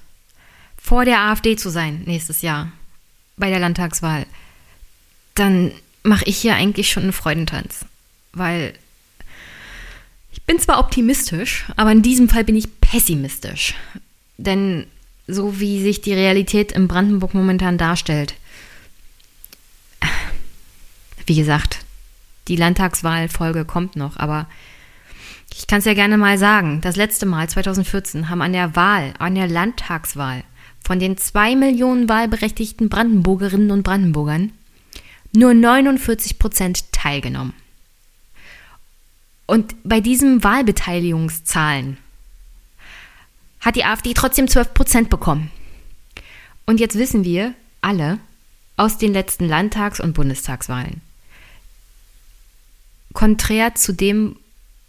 vor 0.77 1.05
der 1.05 1.21
AfD 1.21 1.57
zu 1.57 1.69
sein 1.69 2.03
nächstes 2.07 2.43
Jahr 2.43 2.71
bei 3.37 3.51
der 3.51 3.59
Landtagswahl, 3.59 4.27
dann 5.35 5.73
mache 6.05 6.25
ich 6.27 6.39
hier 6.39 6.55
eigentlich 6.55 6.91
schon 6.91 7.05
einen 7.05 7.13
Freudentanz. 7.13 7.85
Weil 8.33 8.75
ich 10.33 10.43
bin 10.43 10.61
zwar 10.61 10.79
optimistisch, 10.79 11.65
aber 11.77 11.91
in 11.91 12.03
diesem 12.03 12.29
Fall 12.29 12.45
bin 12.45 12.57
ich 12.57 12.81
pessimistisch. 12.81 13.75
Denn 14.37 14.87
so 15.27 15.59
wie 15.59 15.83
sich 15.83 16.01
die 16.01 16.13
Realität 16.13 16.73
in 16.73 16.87
Brandenburg 16.87 17.35
momentan 17.35 17.79
darstellt, 17.79 18.35
wie 21.27 21.37
gesagt, 21.37 21.85
die 22.49 22.57
Landtagswahlfolge 22.57 23.65
kommt 23.65 23.97
noch, 23.97 24.17
aber 24.17 24.47
ich 25.55 25.67
kann 25.67 25.79
es 25.79 25.85
ja 25.85 25.95
gerne 25.95 26.19
mal 26.19 26.39
sagen. 26.39 26.81
Das 26.81 26.97
letzte 26.97 27.27
Mal, 27.27 27.49
2014, 27.49 28.29
haben 28.29 28.43
an 28.43 28.53
der 28.53 28.77
Wahl, 28.77 29.15
an 29.19 29.35
der 29.35 29.49
Landtagswahl 29.49 30.45
von 30.85 31.01
den 31.01 31.17
zwei 31.17 31.57
Millionen 31.57 32.09
wahlberechtigten 32.09 32.89
Brandenburgerinnen 32.89 33.71
und 33.71 33.83
Brandenburgern 33.83 34.53
nur 35.33 35.53
49 35.53 36.39
Prozent 36.39 36.93
teilgenommen. 36.93 37.53
Und 39.47 39.75
bei 39.85 40.01
diesen 40.01 40.43
Wahlbeteiligungszahlen 40.43 41.99
hat 43.61 43.77
die 43.77 43.85
AfD 43.85 44.15
trotzdem 44.15 44.49
12 44.49 44.75
Prozent 44.75 45.11
bekommen. 45.11 45.51
Und 46.67 46.81
jetzt 46.81 46.97
wissen 46.97 47.25
wir 47.25 47.55
alle 47.81 48.19
aus 48.77 48.99
den 48.99 49.13
letzten 49.13 49.49
Landtags- 49.49 50.01
und 50.01 50.15
Bundestagswahlen, 50.15 51.01
konträr 53.17 53.75
zu 53.75 53.95
dem, 53.95 54.37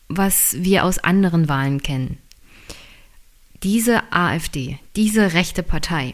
was 0.10 0.58
wir 0.60 0.84
aus 0.84 1.00
anderen 1.00 1.48
Wahlen 1.48 1.82
kennen. 1.82 2.18
Diese 3.64 4.04
AfD, 4.12 4.78
diese 4.98 5.34
rechte 5.34 5.64
Partei, 5.64 6.14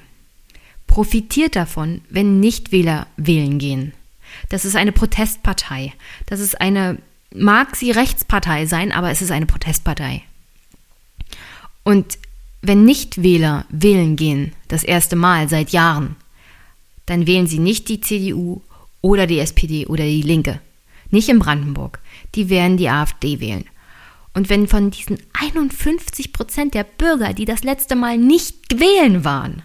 profitiert 0.86 1.56
davon, 1.56 2.02
wenn 2.10 2.40
Nichtwähler 2.40 3.08
wählen 3.18 3.58
gehen. 3.58 3.94
Das 4.50 4.64
ist 4.64 4.76
eine 4.76 4.92
Protestpartei. 4.92 5.92
Das 6.28 6.40
ist 6.40 6.62
eine, 6.62 7.00
mag 7.34 7.76
sie 7.76 7.90
Rechtspartei 7.90 8.68
sein, 8.68 8.92
aber 8.92 9.10
es 9.10 9.24
ist 9.24 9.32
eine 9.32 9.48
Protestpartei. 9.48 10.22
Und 11.84 12.20
wenn 12.62 12.86
Nichtwähler 12.86 13.66
wählen 13.70 14.16
gehen, 14.16 14.54
das 14.68 14.84
erste 14.84 15.16
Mal 15.16 15.50
seit 15.50 15.72
Jahren, 15.72 16.16
dann 17.08 17.26
wählen 17.26 17.48
sie 17.48 17.60
nicht 17.60 17.90
die 17.90 18.02
CDU 18.02 18.62
oder 19.02 19.26
die 19.26 19.40
SPD 19.40 19.88
oder 19.88 20.04
die 20.04 20.22
Linke. 20.22 20.62
Nicht 21.10 21.30
in 21.30 21.40
Brandenburg. 21.40 22.00
Die 22.36 22.50
werden 22.50 22.78
die 22.78 22.90
AfD 22.90 23.40
wählen. 23.40 23.66
Und 24.34 24.50
wenn 24.50 24.68
von 24.68 24.90
diesen 24.90 25.20
51 25.34 26.34
Prozent 26.34 26.74
der 26.74 26.84
Bürger, 26.84 27.34
die 27.34 27.46
das 27.46 27.64
letzte 27.64 27.96
Mal 27.96 28.18
nicht 28.18 28.80
wählen 28.80 29.24
waren, 29.24 29.62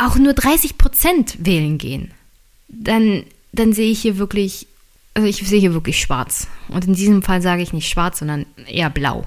auch 0.00 0.16
nur 0.16 0.32
30 0.32 0.78
Prozent 0.78 1.36
wählen 1.44 1.76
gehen, 1.76 2.10
dann, 2.68 3.24
dann 3.52 3.74
sehe 3.74 3.90
ich 3.90 4.00
hier 4.00 4.16
wirklich, 4.16 4.66
also 5.12 5.28
ich 5.28 5.36
sehe 5.46 5.60
hier 5.60 5.74
wirklich 5.74 6.00
schwarz. 6.00 6.46
Und 6.68 6.86
in 6.86 6.94
diesem 6.94 7.22
Fall 7.22 7.42
sage 7.42 7.62
ich 7.62 7.74
nicht 7.74 7.88
schwarz, 7.88 8.20
sondern 8.20 8.46
eher 8.66 8.88
blau. 8.88 9.26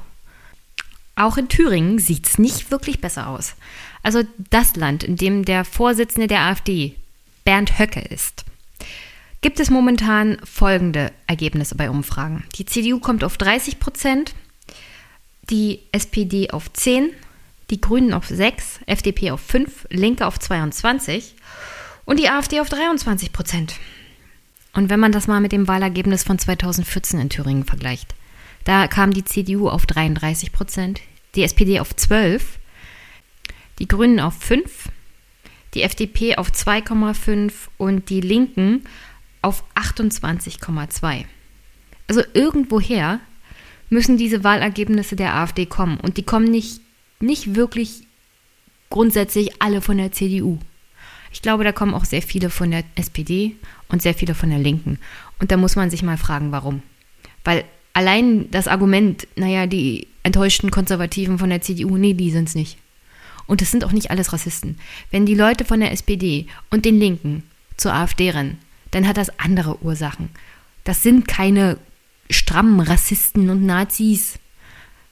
Auch 1.15 1.37
in 1.37 1.47
Thüringen 1.47 1.99
sieht 1.99 2.27
es 2.27 2.39
nicht 2.39 2.71
wirklich 2.71 3.01
besser 3.01 3.27
aus. 3.27 3.53
Also 4.01 4.23
das 4.49 4.75
Land, 4.75 5.03
in 5.03 5.15
dem 5.15 5.45
der 5.45 5.63
Vorsitzende 5.63 6.25
der 6.25 6.41
AfD, 6.41 6.95
Bernd 7.45 7.77
Höcke, 7.77 8.01
ist, 8.01 8.43
gibt 9.43 9.59
es 9.59 9.69
momentan 9.69 10.37
folgende 10.45 11.11
Ergebnisse 11.27 11.75
bei 11.75 11.89
Umfragen. 11.89 12.45
Die 12.55 12.65
CDU 12.65 12.99
kommt 12.99 13.25
auf 13.25 13.37
30 13.37 13.77
Prozent, 13.77 14.33
die 15.49 15.81
SPD 15.91 16.49
auf 16.49 16.71
10, 16.71 17.09
die 17.69 17.81
Grünen 17.81 18.13
auf 18.13 18.25
6, 18.25 18.79
FDP 18.85 19.31
auf 19.31 19.41
5, 19.41 19.87
Linke 19.89 20.25
auf 20.25 20.39
22 20.39 21.35
und 22.05 22.19
die 22.19 22.29
AfD 22.29 22.61
auf 22.61 22.69
23 22.69 23.33
Prozent. 23.33 23.75
Und 24.73 24.89
wenn 24.89 25.01
man 25.01 25.11
das 25.11 25.27
mal 25.27 25.41
mit 25.41 25.51
dem 25.51 25.67
Wahlergebnis 25.67 26.23
von 26.23 26.39
2014 26.39 27.19
in 27.19 27.29
Thüringen 27.29 27.65
vergleicht, 27.65 28.15
da 28.63 28.87
kam 28.87 29.11
die 29.11 29.25
CDU 29.25 29.67
auf 29.67 29.85
33 29.85 30.53
Prozent, 30.53 31.01
die 31.35 31.43
SPD 31.43 31.81
auf 31.81 31.93
12, 31.93 32.59
die 33.79 33.89
Grünen 33.89 34.21
auf 34.21 34.35
5, 34.39 34.87
die 35.73 35.81
FDP 35.81 36.37
auf 36.37 36.49
2,5 36.51 37.51
und 37.77 38.09
die 38.09 38.21
Linken 38.21 38.85
auf 39.43 39.63
28,2. 39.75 41.25
Also 42.07 42.21
irgendwoher 42.33 43.19
müssen 43.89 44.17
diese 44.17 44.43
Wahlergebnisse 44.43 45.15
der 45.15 45.35
AfD 45.35 45.65
kommen. 45.65 45.99
Und 45.99 46.17
die 46.17 46.23
kommen 46.23 46.49
nicht, 46.49 46.81
nicht 47.19 47.55
wirklich 47.55 48.07
grundsätzlich 48.89 49.61
alle 49.61 49.81
von 49.81 49.97
der 49.97 50.11
CDU. 50.11 50.57
Ich 51.31 51.41
glaube, 51.41 51.63
da 51.63 51.71
kommen 51.71 51.93
auch 51.93 52.05
sehr 52.05 52.21
viele 52.21 52.49
von 52.49 52.71
der 52.71 52.83
SPD 52.95 53.55
und 53.89 54.01
sehr 54.01 54.13
viele 54.13 54.35
von 54.35 54.49
der 54.49 54.59
Linken. 54.59 54.99
Und 55.39 55.51
da 55.51 55.57
muss 55.57 55.75
man 55.75 55.89
sich 55.89 56.03
mal 56.03 56.17
fragen, 56.17 56.51
warum. 56.51 56.83
Weil 57.43 57.65
allein 57.93 58.49
das 58.51 58.67
Argument, 58.67 59.27
naja, 59.35 59.65
die 59.67 60.07
enttäuschten 60.23 60.71
Konservativen 60.71 61.39
von 61.39 61.49
der 61.49 61.61
CDU, 61.61 61.97
nee, 61.97 62.13
die 62.13 62.31
sind 62.31 62.49
es 62.49 62.55
nicht. 62.55 62.77
Und 63.45 63.61
es 63.61 63.71
sind 63.71 63.83
auch 63.83 63.91
nicht 63.91 64.11
alles 64.11 64.31
Rassisten. 64.31 64.77
Wenn 65.11 65.25
die 65.25 65.35
Leute 65.35 65.65
von 65.65 65.79
der 65.79 65.91
SPD 65.91 66.47
und 66.69 66.85
den 66.85 66.99
Linken 66.99 67.43
zur 67.77 67.93
AfD 67.93 68.29
rennen, 68.29 68.57
dann 68.93 69.07
hat 69.07 69.17
das 69.17 69.39
andere 69.39 69.81
Ursachen. 69.83 70.29
Das 70.83 71.01
sind 71.01 71.27
keine 71.27 71.77
strammen 72.29 72.79
Rassisten 72.79 73.49
und 73.49 73.65
Nazis. 73.65 74.37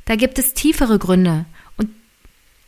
Da 0.06 0.16
gibt 0.16 0.38
es 0.38 0.54
tiefere 0.54 1.00
Gründe. 1.00 1.46
Und 1.78 1.90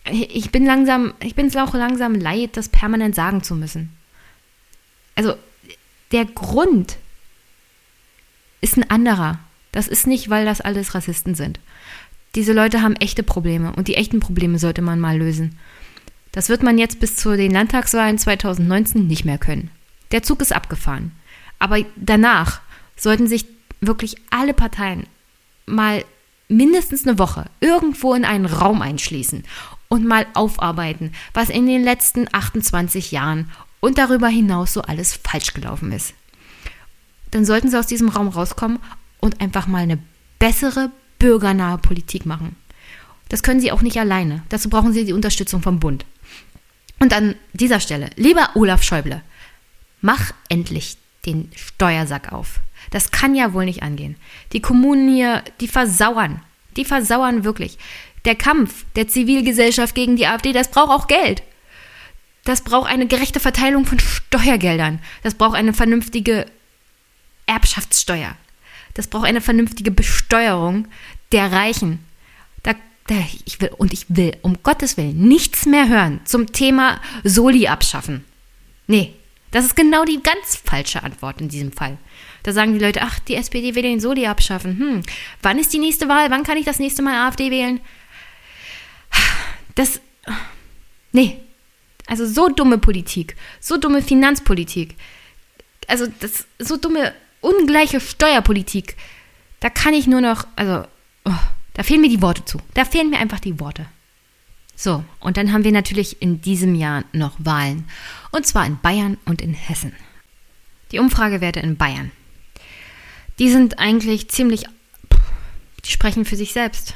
ich 0.09 0.51
bin 0.51 0.66
langsam, 0.66 1.14
ich 1.22 1.36
bin 1.36 1.47
es 1.47 1.55
auch 1.55 1.74
langsam 1.76 2.16
leid, 2.16 2.57
das 2.57 2.70
permanent 2.70 3.14
sagen 3.14 3.43
zu 3.43 3.55
müssen. 3.55 3.91
Also, 5.16 5.36
der 6.11 6.26
Grund 6.26 6.97
ist 8.61 8.78
ein 8.78 8.89
anderer. 8.89 9.39
Das 9.72 9.88
ist 9.88 10.07
nicht, 10.07 10.32
weil 10.32 10.45
das 10.45 10.61
alles 10.61 10.95
Rassisten 10.95 11.36
sind. 11.36 11.59
Diese 12.34 12.53
Leute 12.53 12.82
haben 12.82 12.95
echte 12.95 13.22
Probleme 13.22 13.72
und 13.74 13.88
die 13.88 13.95
echten 13.95 14.20
Probleme 14.20 14.57
sollte 14.57 14.82
man 14.82 14.99
mal 14.99 15.18
lösen. 15.18 15.59
Das 16.32 16.49
wird 16.49 16.64
man 16.64 16.80
jetzt 16.80 16.99
bis 16.99 17.16
zu 17.16 17.38
den 17.38 17.51
Landtagswahlen 17.51 18.18
2019 18.18 19.05
nicht 19.05 19.26
mehr 19.26 19.38
können. 19.38 19.70
Der 20.14 20.24
Zug 20.24 20.41
ist 20.41 20.53
abgefahren. 20.53 21.11
Aber 21.59 21.80
danach 21.97 22.61
sollten 22.95 23.28
sich 23.28 23.45
wirklich 23.82 24.16
alle 24.30 24.53
Parteien 24.53 25.07
mal 25.66 26.05
mindestens 26.47 27.05
eine 27.05 27.20
Woche 27.20 27.45
irgendwo 27.59 28.14
in 28.14 28.24
einen 28.26 28.45
Raum 28.45 28.82
einschließen 28.82 29.43
und 29.89 30.05
mal 30.05 30.26
aufarbeiten, 30.34 31.11
was 31.34 31.49
in 31.49 31.68
den 31.68 31.84
letzten 31.84 32.28
28 32.32 33.11
Jahren 33.11 33.49
und 33.80 33.97
darüber 33.97 34.28
hinaus 34.28 34.74
so 34.74 34.82
alles 34.82 35.20
falsch 35.24 35.53
gelaufen 35.53 35.91
ist. 35.91 36.14
Dann 37.32 37.45
sollten 37.45 37.70
sie 37.70 37.80
aus 37.80 37.88
diesem 37.88 38.09
Raum 38.09 38.28
rauskommen 38.28 38.80
und 39.20 39.41
einfach 39.41 39.68
mal 39.68 39.84
eine 39.84 39.99
bessere, 40.38 40.91
bürgernahe 41.18 41.78
Politik 41.78 42.26
machen. 42.26 42.55
Das 43.30 43.41
können 43.41 43.59
sie 43.59 43.72
auch 43.72 43.82
nicht 43.82 43.97
alleine. 43.97 44.43
Dazu 44.49 44.70
brauchen 44.70 44.93
sie 44.93 45.05
die 45.05 45.14
Unterstützung 45.14 45.61
vom 45.61 45.80
Bund. 45.80 46.05
Und 46.99 47.14
an 47.14 47.36
dieser 47.53 47.80
Stelle, 47.80 48.09
lieber 48.16 48.51
Olaf 48.55 48.84
Schäuble, 48.84 49.22
Mach 50.04 50.34
endlich 50.49 50.97
den 51.26 51.49
Steuersack 51.56 52.34
auf. 52.34 52.60
Das 52.91 53.12
kann 53.12 53.36
ja 53.36 53.54
wohl 53.54 53.64
nicht 53.64 53.84
angehen. 53.84 54.18
Die 54.51 54.60
Kommunen 54.60 55.08
hier, 55.08 55.41
die 55.62 55.70
versauern. 55.70 56.41
Die 56.76 56.84
versauern 56.84 57.45
wirklich. 57.45 57.78
Der 58.26 58.36
Kampf 58.36 58.84
der 58.97 59.08
Zivilgesellschaft 59.08 59.95
gegen 59.95 60.18
die 60.18 60.28
AfD, 60.28 60.51
das 60.51 60.70
braucht 60.70 60.89
auch 60.89 61.08
Geld. 61.08 61.41
Das 62.43 62.64
braucht 62.64 62.91
eine 62.91 63.08
gerechte 63.08 63.39
Verteilung 63.39 63.86
von 63.86 63.97
Steuergeldern. 63.97 64.99
Das 65.24 65.36
braucht 65.36 65.56
eine 65.56 65.74
vernünftige 65.74 66.47
Erbschaftssteuer. 67.45 68.36
Das 68.95 69.08
braucht 69.08 69.26
eine 69.26 69.39
vernünftige 69.39 69.91
Besteuerung 69.91 70.89
der 71.32 71.49
Reichen. 71.54 71.99
Da, 72.62 72.74
da, 73.08 73.16
ich 73.45 73.62
will, 73.62 73.72
und 73.78 73.93
ich 73.93 74.08
will 74.10 74.36
um 74.41 74.58
Gottes 74.64 74.97
Willen 74.97 75.30
nichts 75.30 75.66
mehr 75.66 75.88
hören 75.88 76.20
zum 76.26 76.51
Thema 76.51 76.99
Soli 77.24 77.70
abschaffen. 77.70 78.26
Nee, 78.88 79.14
das 79.54 79.66
ist 79.66 79.76
genau 79.76 80.04
die 80.04 80.22
ganz 80.22 80.56
falsche 80.56 81.04
Antwort 81.04 81.39
in 81.39 81.47
diesem 81.47 81.72
Fall. 81.72 81.97
Da 82.41 82.51
sagen 82.51 82.74
die 82.74 82.84
Leute, 82.84 83.01
ach, 83.04 83.20
die 83.20 83.36
SPD 83.36 83.76
will 83.76 83.84
den 83.84 83.99
Soli 83.99 84.26
abschaffen. 84.26 84.80
Hm, 84.80 85.04
wann 85.41 85.60
ist 85.60 85.72
die 85.72 85.80
nächste 85.80 86.10
Wahl? 86.10 86.30
Wann 86.32 86.43
kann 86.43 86.58
ich 86.58 86.66
das 86.66 86.80
nächste 86.80 87.04
Mal 87.04 87.28
AfD 87.28 87.51
wählen? 87.51 87.80
Das, 89.76 90.01
nee. 91.12 91.39
Also 92.06 92.26
so 92.26 92.49
dumme 92.49 92.78
Politik, 92.78 93.36
so 93.60 93.78
dumme 93.78 94.01
Finanzpolitik, 94.01 94.95
also 95.88 96.06
das, 96.20 96.45
so 96.60 96.78
dumme, 96.78 97.14
ungleiche 97.41 97.99
Steuerpolitik, 98.01 98.97
da 99.62 99.70
kann 99.70 99.93
ich 99.93 100.06
nur 100.06 100.20
noch, 100.20 100.45
also, 100.56 100.86
oh, 101.26 101.32
da 101.74 101.84
fehlen 101.84 102.01
mir 102.01 102.10
die 102.10 102.22
Worte 102.22 102.43
zu. 102.43 102.60
Da 102.74 102.84
fehlen 102.86 103.10
mir 103.10 103.20
einfach 103.20 103.39
die 103.39 103.60
Worte. 103.60 103.86
So, 104.76 105.03
und 105.19 105.38
dann 105.38 105.53
haben 105.53 105.63
wir 105.63 105.71
natürlich 105.71 106.21
in 106.21 106.41
diesem 106.41 106.76
Jahr 106.76 107.03
noch 107.13 107.34
Wahlen. 107.38 107.86
Und 108.32 108.45
zwar 108.45 108.65
in 108.65 108.80
Bayern 108.80 109.17
und 109.26 109.41
in 109.41 109.53
Hessen. 109.53 109.93
Die 110.91 110.99
Umfragewerte 110.99 111.59
in 111.59 111.78
Bayern. 111.78 112.11
Die 113.39 113.49
sind 113.49 113.80
eigentlich 113.80 114.30
ziemlich, 114.30 114.65
die 115.86 115.91
sprechen 115.91 116.26
für 116.26 116.36
sich 116.36 116.53
selbst. 116.53 116.95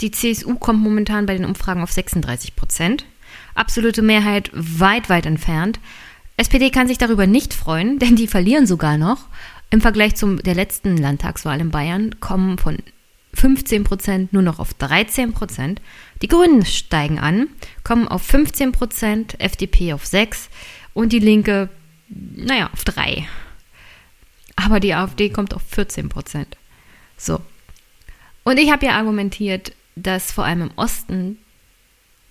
Die 0.00 0.10
CSU 0.10 0.54
kommt 0.54 0.82
momentan 0.82 1.26
bei 1.26 1.36
den 1.36 1.44
Umfragen 1.44 1.82
auf 1.82 1.92
36 1.92 2.56
Prozent. 2.56 3.04
Absolute 3.54 4.02
Mehrheit 4.02 4.50
weit, 4.52 5.08
weit 5.08 5.26
entfernt. 5.26 5.78
SPD 6.36 6.70
kann 6.70 6.88
sich 6.88 6.98
darüber 6.98 7.26
nicht 7.26 7.52
freuen, 7.52 7.98
denn 7.98 8.16
die 8.16 8.26
verlieren 8.26 8.66
sogar 8.66 8.96
noch. 8.96 9.26
Im 9.68 9.80
Vergleich 9.80 10.16
zu 10.16 10.36
der 10.36 10.54
letzten 10.54 10.96
Landtagswahl 10.96 11.60
in 11.60 11.70
Bayern 11.70 12.18
kommen 12.18 12.58
von 12.58 12.78
15 13.34 13.84
Prozent 13.84 14.32
nur 14.32 14.42
noch 14.42 14.58
auf 14.58 14.74
13 14.74 15.32
Prozent. 15.32 15.80
Die 16.22 16.28
Grünen 16.28 16.64
steigen 16.64 17.18
an, 17.18 17.48
kommen 17.84 18.08
auf 18.08 18.22
15 18.22 18.72
Prozent, 18.72 19.40
FDP 19.40 19.92
auf 19.92 20.06
6 20.06 20.48
und 20.94 21.12
die 21.12 21.18
Linke, 21.18 21.68
naja, 22.08 22.70
auf 22.72 22.84
3. 22.84 23.26
Aber 24.56 24.80
die 24.80 24.94
AfD 24.94 25.30
kommt 25.30 25.54
auf 25.54 25.62
14 25.62 26.08
Prozent. 26.08 26.56
So. 27.16 27.40
Und 28.42 28.58
ich 28.58 28.70
habe 28.70 28.86
ja 28.86 28.92
argumentiert, 28.92 29.72
dass 29.96 30.32
vor 30.32 30.44
allem 30.44 30.62
im 30.62 30.70
Osten 30.76 31.38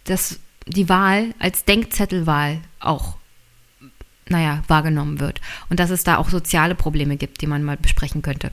dass 0.09 0.39
die 0.65 0.89
Wahl 0.89 1.33
als 1.39 1.65
Denkzettelwahl 1.65 2.59
auch, 2.79 3.17
naja, 4.27 4.63
wahrgenommen 4.67 5.19
wird. 5.19 5.41
Und 5.69 5.79
dass 5.79 5.89
es 5.89 6.03
da 6.03 6.17
auch 6.17 6.29
soziale 6.29 6.75
Probleme 6.75 7.17
gibt, 7.17 7.41
die 7.41 7.47
man 7.47 7.63
mal 7.63 7.77
besprechen 7.77 8.21
könnte. 8.21 8.51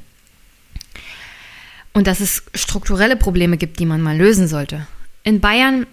Und 1.97 2.07
dass 2.07 2.21
es 2.21 2.43
strukturelle 2.55 3.17
Probleme 3.17 3.57
gibt, 3.57 3.79
die 3.79 3.87
man 3.87 4.03
mal 4.03 4.15
lösen 4.15 4.49
sollte. 4.49 4.87
In 5.23 5.41
Bayern, 5.41 5.87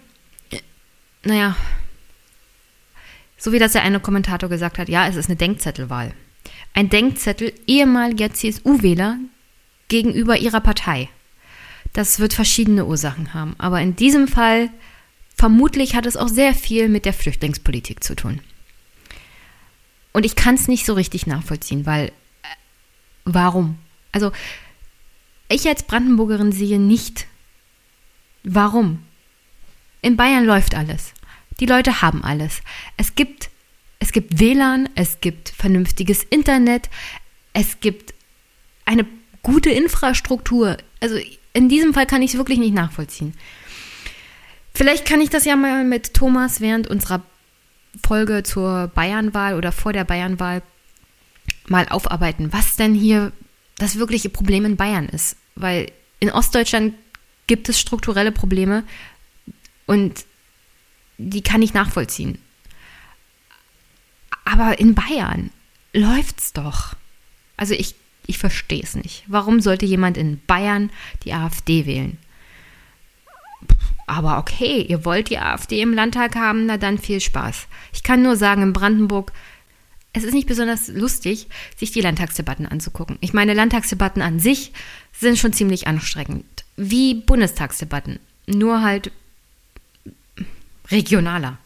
naja, 1.22 1.56
so 3.38 3.52
wie 3.52 3.58
das 3.58 3.72
der 3.72 3.84
eine 3.84 4.00
Kommentator 4.00 4.50
gesagt 4.50 4.76
hat, 4.76 4.90
ja, 4.90 5.08
es 5.08 5.16
ist 5.16 5.30
eine 5.30 5.36
Denkzettelwahl. 5.36 6.12
Ein 6.74 6.90
Denkzettel 6.90 7.54
ehemaliger 7.66 8.30
CSU-Wähler 8.30 9.16
gegenüber 9.88 10.36
ihrer 10.36 10.60
Partei. 10.60 11.08
Das 11.94 12.20
wird 12.20 12.34
verschiedene 12.34 12.84
Ursachen 12.84 13.32
haben. 13.32 13.54
Aber 13.56 13.80
in 13.80 13.96
diesem 13.96 14.28
Fall, 14.28 14.68
vermutlich 15.34 15.94
hat 15.96 16.04
es 16.04 16.18
auch 16.18 16.28
sehr 16.28 16.52
viel 16.52 16.90
mit 16.90 17.06
der 17.06 17.14
Flüchtlingspolitik 17.14 18.04
zu 18.04 18.14
tun. 18.14 18.40
Und 20.12 20.26
ich 20.26 20.36
kann 20.36 20.56
es 20.56 20.68
nicht 20.68 20.84
so 20.84 20.92
richtig 20.92 21.26
nachvollziehen, 21.26 21.86
weil 21.86 22.08
äh, 22.08 22.12
warum? 23.24 23.78
Also 24.12 24.32
ich 25.54 25.68
als 25.68 25.82
Brandenburgerin 25.84 26.52
sehe 26.52 26.78
nicht 26.78 27.26
Warum? 28.44 29.02
In 30.02 30.18
Bayern 30.18 30.44
läuft 30.44 30.74
alles. 30.74 31.14
Die 31.60 31.66
Leute 31.66 32.02
haben 32.02 32.22
alles. 32.22 32.60
Es 32.98 33.14
gibt, 33.14 33.48
es 33.98 34.12
gibt 34.12 34.38
WLAN, 34.38 34.88
es 34.94 35.20
gibt 35.20 35.48
vernünftiges 35.48 36.22
Internet, 36.22 36.90
es 37.54 37.80
gibt 37.80 38.12
eine 38.84 39.06
gute 39.42 39.70
Infrastruktur. 39.70 40.76
Also 41.00 41.16
in 41.54 41.70
diesem 41.70 41.94
Fall 41.94 42.06
kann 42.06 42.20
ich 42.20 42.32
es 42.32 42.36
wirklich 42.36 42.58
nicht 42.58 42.74
nachvollziehen. 42.74 43.32
Vielleicht 44.74 45.06
kann 45.06 45.22
ich 45.22 45.30
das 45.30 45.46
ja 45.46 45.56
mal 45.56 45.84
mit 45.84 46.12
Thomas 46.12 46.60
während 46.60 46.86
unserer 46.86 47.22
Folge 48.04 48.42
zur 48.42 48.88
Bayernwahl 48.88 49.54
oder 49.54 49.72
vor 49.72 49.94
der 49.94 50.04
Bayernwahl 50.04 50.62
mal 51.66 51.88
aufarbeiten, 51.88 52.52
was 52.52 52.76
denn 52.76 52.94
hier 52.94 53.32
das 53.78 53.98
wirkliche 53.98 54.28
Problem 54.28 54.66
in 54.66 54.76
Bayern 54.76 55.08
ist. 55.08 55.36
Weil 55.54 55.90
in 56.20 56.30
Ostdeutschland 56.30 56.94
gibt 57.46 57.68
es 57.68 57.78
strukturelle 57.78 58.32
Probleme 58.32 58.84
und 59.86 60.24
die 61.18 61.42
kann 61.42 61.62
ich 61.62 61.74
nachvollziehen. 61.74 62.38
Aber 64.44 64.78
in 64.78 64.94
Bayern 64.94 65.50
läuft's 65.92 66.52
doch. 66.52 66.94
Also 67.56 67.74
ich, 67.74 67.94
ich 68.26 68.38
verstehe 68.38 68.82
es 68.82 68.94
nicht. 68.94 69.24
Warum 69.26 69.60
sollte 69.60 69.86
jemand 69.86 70.16
in 70.16 70.40
Bayern 70.46 70.90
die 71.24 71.32
AfD 71.32 71.86
wählen? 71.86 72.18
Aber 74.06 74.38
okay, 74.38 74.82
ihr 74.82 75.04
wollt 75.04 75.30
die 75.30 75.38
AfD 75.38 75.80
im 75.80 75.94
Landtag 75.94 76.36
haben, 76.36 76.66
na 76.66 76.76
dann 76.76 76.98
viel 76.98 77.20
Spaß. 77.20 77.66
Ich 77.92 78.02
kann 78.02 78.22
nur 78.22 78.36
sagen, 78.36 78.62
in 78.62 78.72
Brandenburg, 78.72 79.32
es 80.14 80.22
ist 80.22 80.32
nicht 80.32 80.48
besonders 80.48 80.88
lustig, 80.88 81.48
sich 81.76 81.90
die 81.90 82.00
Landtagsdebatten 82.00 82.66
anzugucken. 82.66 83.18
Ich 83.20 83.34
meine, 83.34 83.52
Landtagsdebatten 83.52 84.22
an 84.22 84.38
sich 84.38 84.72
sind 85.12 85.38
schon 85.38 85.52
ziemlich 85.52 85.86
anstrengend. 85.88 86.64
Wie 86.76 87.14
Bundestagsdebatten. 87.14 88.20
Nur 88.46 88.82
halt 88.82 89.10
regionaler. 90.88 91.58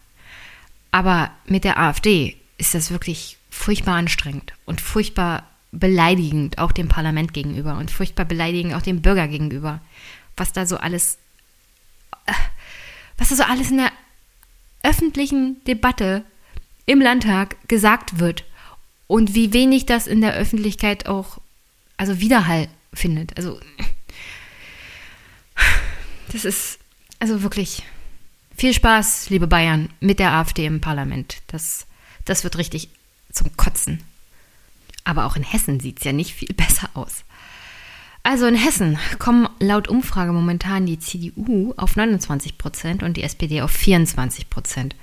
Aber 0.90 1.30
mit 1.46 1.64
der 1.64 1.78
AfD 1.78 2.36
ist 2.56 2.74
das 2.74 2.90
wirklich 2.90 3.36
furchtbar 3.50 3.96
anstrengend 3.96 4.54
und 4.64 4.80
furchtbar 4.80 5.46
beleidigend 5.70 6.58
auch 6.58 6.72
dem 6.72 6.88
Parlament 6.88 7.34
gegenüber 7.34 7.76
und 7.76 7.90
furchtbar 7.90 8.24
beleidigend 8.24 8.74
auch 8.74 8.82
dem 8.82 9.02
Bürger 9.02 9.28
gegenüber. 9.28 9.80
Was 10.38 10.52
da 10.52 10.64
so 10.64 10.78
alles 10.78 11.18
was 13.18 13.28
da 13.28 13.36
so 13.36 13.42
alles 13.42 13.70
in 13.70 13.76
der 13.76 13.92
öffentlichen 14.82 15.62
Debatte 15.64 16.24
im 16.88 17.02
Landtag 17.02 17.56
gesagt 17.68 18.18
wird 18.18 18.44
und 19.06 19.34
wie 19.34 19.52
wenig 19.52 19.84
das 19.84 20.06
in 20.06 20.22
der 20.22 20.32
Öffentlichkeit 20.32 21.06
auch, 21.06 21.38
also 21.98 22.18
Widerhall 22.18 22.68
findet. 22.94 23.36
Also, 23.36 23.60
das 26.32 26.46
ist, 26.46 26.78
also 27.18 27.42
wirklich 27.42 27.82
viel 28.56 28.72
Spaß, 28.72 29.28
liebe 29.28 29.46
Bayern, 29.46 29.90
mit 30.00 30.18
der 30.18 30.32
AfD 30.32 30.64
im 30.64 30.80
Parlament. 30.80 31.42
Das, 31.48 31.86
das 32.24 32.42
wird 32.42 32.56
richtig 32.56 32.88
zum 33.30 33.54
Kotzen. 33.58 34.02
Aber 35.04 35.26
auch 35.26 35.36
in 35.36 35.42
Hessen 35.42 35.80
sieht 35.80 35.98
es 35.98 36.04
ja 36.04 36.12
nicht 36.12 36.34
viel 36.34 36.52
besser 36.54 36.88
aus. 36.94 37.24
Also 38.22 38.46
in 38.46 38.56
Hessen 38.56 38.98
kommen 39.18 39.46
laut 39.60 39.88
Umfrage 39.88 40.32
momentan 40.32 40.86
die 40.86 40.98
CDU 40.98 41.74
auf 41.76 41.96
29 41.96 42.56
Prozent 42.56 43.02
und 43.02 43.18
die 43.18 43.22
SPD 43.22 43.60
auf 43.60 43.70
24 43.72 44.48
Prozent. 44.48 44.96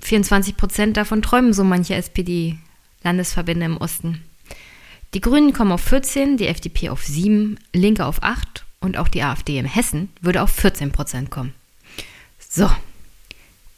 24 0.00 0.56
Prozent 0.56 0.96
davon 0.96 1.22
träumen 1.22 1.52
so 1.52 1.64
manche 1.64 1.94
SPD-Landesverbände 1.94 3.66
im 3.66 3.76
Osten. 3.76 4.22
Die 5.14 5.20
Grünen 5.20 5.52
kommen 5.52 5.72
auf 5.72 5.80
14, 5.82 6.36
die 6.36 6.46
FDP 6.46 6.90
auf 6.90 7.04
7, 7.04 7.58
Linke 7.72 8.06
auf 8.06 8.22
8 8.22 8.64
und 8.80 8.96
auch 8.96 9.08
die 9.08 9.22
AfD 9.22 9.58
in 9.58 9.66
Hessen 9.66 10.08
würde 10.20 10.42
auf 10.42 10.50
14 10.50 10.92
Prozent 10.92 11.30
kommen. 11.30 11.54
So. 12.38 12.70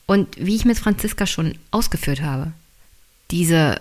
Und 0.06 0.36
wie 0.38 0.56
ich 0.56 0.64
mit 0.64 0.78
Franziska 0.78 1.26
schon 1.26 1.58
ausgeführt 1.70 2.22
habe, 2.22 2.52
diese 3.30 3.80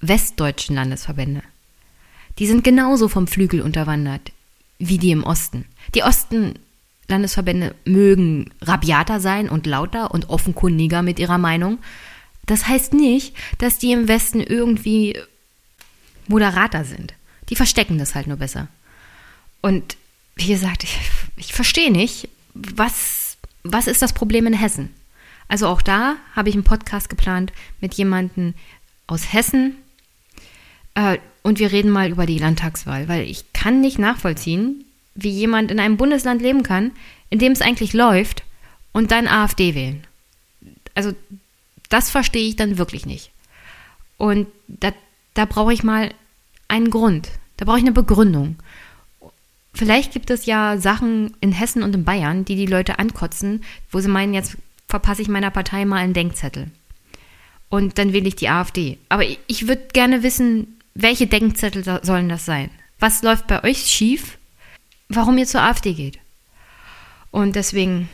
westdeutschen 0.00 0.74
Landesverbände, 0.74 1.42
die 2.38 2.46
sind 2.46 2.64
genauso 2.64 3.08
vom 3.08 3.26
Flügel 3.26 3.60
unterwandert 3.60 4.32
wie 4.78 4.98
die 4.98 5.12
im 5.12 5.24
Osten. 5.24 5.66
Die 5.94 6.02
Osten-Landesverbände 7.04 7.74
mögen 7.84 8.50
rabiater 8.62 9.20
sein 9.20 9.48
und 9.48 9.66
lauter 9.66 10.12
und 10.12 10.30
offenkundiger 10.30 11.02
mit 11.02 11.18
ihrer 11.18 11.38
Meinung. 11.38 11.78
Das 12.46 12.66
heißt 12.66 12.94
nicht, 12.94 13.34
dass 13.58 13.78
die 13.78 13.92
im 13.92 14.08
Westen 14.08 14.40
irgendwie 14.40 15.18
moderater 16.26 16.84
sind. 16.84 17.14
Die 17.50 17.56
verstecken 17.56 17.98
das 17.98 18.14
halt 18.14 18.26
nur 18.26 18.38
besser. 18.38 18.68
Und 19.60 19.96
wie 20.36 20.48
gesagt, 20.48 20.84
ich, 20.84 20.98
ich 21.36 21.52
verstehe 21.52 21.92
nicht, 21.92 22.28
was, 22.54 23.36
was 23.62 23.86
ist 23.86 24.02
das 24.02 24.12
Problem 24.12 24.46
in 24.46 24.54
Hessen? 24.54 24.90
Also 25.48 25.68
auch 25.68 25.82
da 25.82 26.16
habe 26.34 26.48
ich 26.48 26.54
einen 26.54 26.64
Podcast 26.64 27.08
geplant 27.08 27.52
mit 27.80 27.94
jemandem 27.94 28.54
aus 29.06 29.32
Hessen, 29.32 29.76
äh, 30.94 31.18
und 31.42 31.58
wir 31.58 31.72
reden 31.72 31.90
mal 31.90 32.08
über 32.10 32.24
die 32.24 32.38
Landtagswahl, 32.38 33.08
weil 33.08 33.28
ich 33.28 33.52
kann 33.52 33.80
nicht 33.80 33.98
nachvollziehen, 33.98 34.84
wie 35.14 35.30
jemand 35.30 35.70
in 35.70 35.80
einem 35.80 35.96
Bundesland 35.96 36.42
leben 36.42 36.62
kann, 36.62 36.92
in 37.30 37.38
dem 37.38 37.52
es 37.52 37.60
eigentlich 37.60 37.92
läuft 37.92 38.42
und 38.92 39.10
dann 39.10 39.28
AfD 39.28 39.74
wählen. 39.74 40.04
Also 40.94 41.12
das 41.88 42.10
verstehe 42.10 42.48
ich 42.48 42.56
dann 42.56 42.78
wirklich 42.78 43.06
nicht. 43.06 43.30
Und 44.16 44.46
da, 44.68 44.92
da 45.34 45.44
brauche 45.44 45.72
ich 45.72 45.82
mal 45.82 46.12
einen 46.68 46.90
Grund, 46.90 47.28
da 47.56 47.64
brauche 47.64 47.78
ich 47.78 47.84
eine 47.84 47.92
Begründung. 47.92 48.56
Vielleicht 49.72 50.12
gibt 50.12 50.30
es 50.30 50.46
ja 50.46 50.78
Sachen 50.78 51.36
in 51.40 51.52
Hessen 51.52 51.82
und 51.82 51.94
in 51.94 52.04
Bayern, 52.04 52.44
die 52.44 52.54
die 52.54 52.66
Leute 52.66 52.98
ankotzen, 52.98 53.64
wo 53.90 53.98
sie 53.98 54.08
meinen, 54.08 54.34
jetzt 54.34 54.56
verpasse 54.88 55.22
ich 55.22 55.28
meiner 55.28 55.50
Partei 55.50 55.84
mal 55.84 55.96
einen 55.96 56.14
Denkzettel. 56.14 56.70
Und 57.68 57.98
dann 57.98 58.12
wähle 58.12 58.28
ich 58.28 58.36
die 58.36 58.48
AfD. 58.48 58.98
Aber 59.08 59.24
ich, 59.24 59.40
ich 59.48 59.66
würde 59.66 59.88
gerne 59.92 60.22
wissen, 60.22 60.78
welche 60.94 61.26
Denkzettel 61.26 61.82
sollen 62.02 62.28
das 62.28 62.44
sein? 62.44 62.70
Was 63.00 63.22
läuft 63.22 63.48
bei 63.48 63.64
euch 63.64 63.86
schief? 63.86 64.38
Warum 65.08 65.38
ihr 65.38 65.46
zur 65.46 65.62
AfD 65.62 65.94
geht? 65.94 66.18
Und 67.30 67.56
deswegen 67.56 68.08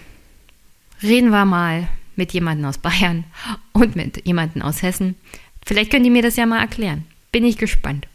reden 1.02 1.30
wir 1.30 1.44
mal 1.44 1.88
mit 2.16 2.32
jemandem 2.32 2.66
aus 2.66 2.78
Bayern 2.78 3.24
und 3.72 3.96
mit 3.96 4.26
jemandem 4.26 4.62
aus 4.62 4.82
Hessen. 4.82 5.16
Vielleicht 5.64 5.90
könnt 5.90 6.04
ihr 6.04 6.12
mir 6.12 6.22
das 6.22 6.36
ja 6.36 6.46
mal 6.46 6.60
erklären. 6.60 7.06
Bin 7.32 7.44
ich 7.44 7.58
gespannt. 7.58 8.08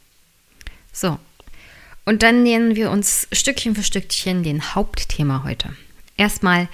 So. 0.91 1.19
Und 2.05 2.21
dann 2.21 2.43
nähern 2.43 2.75
wir 2.75 2.91
uns 2.91 3.27
Stückchen 3.31 3.75
für 3.75 3.83
Stückchen 3.83 4.43
den 4.43 4.75
Hauptthema 4.75 5.43
heute. 5.43 5.75
Erstmal, 6.17 6.67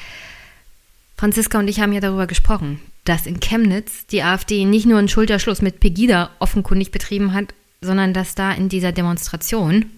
Franziska 1.18 1.58
und 1.60 1.68
ich 1.68 1.80
haben 1.80 1.94
ja 1.94 2.02
darüber 2.02 2.28
gesprochen, 2.28 2.82
dass 3.06 3.26
in 3.26 3.40
Chemnitz 3.40 4.06
die 4.08 4.24
AfD 4.24 4.66
nicht 4.66 4.86
nur 4.86 5.00
einen 5.00 5.08
Schulterschluss 5.08 5.62
mit 5.62 5.80
Pegida 5.80 6.32
offenkundig 6.40 6.92
betrieben 6.92 7.34
hat, 7.34 7.54
sondern 7.82 8.14
dass 8.14 8.36
da 8.36 8.52
in 8.52 8.70
dieser 8.70 8.92
Demonstration, 8.92 9.92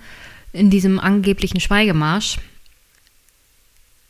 in 0.54 0.70
diesem 0.70 1.00
angeblichen 1.00 1.60
Schweigemarsch, 1.60 2.38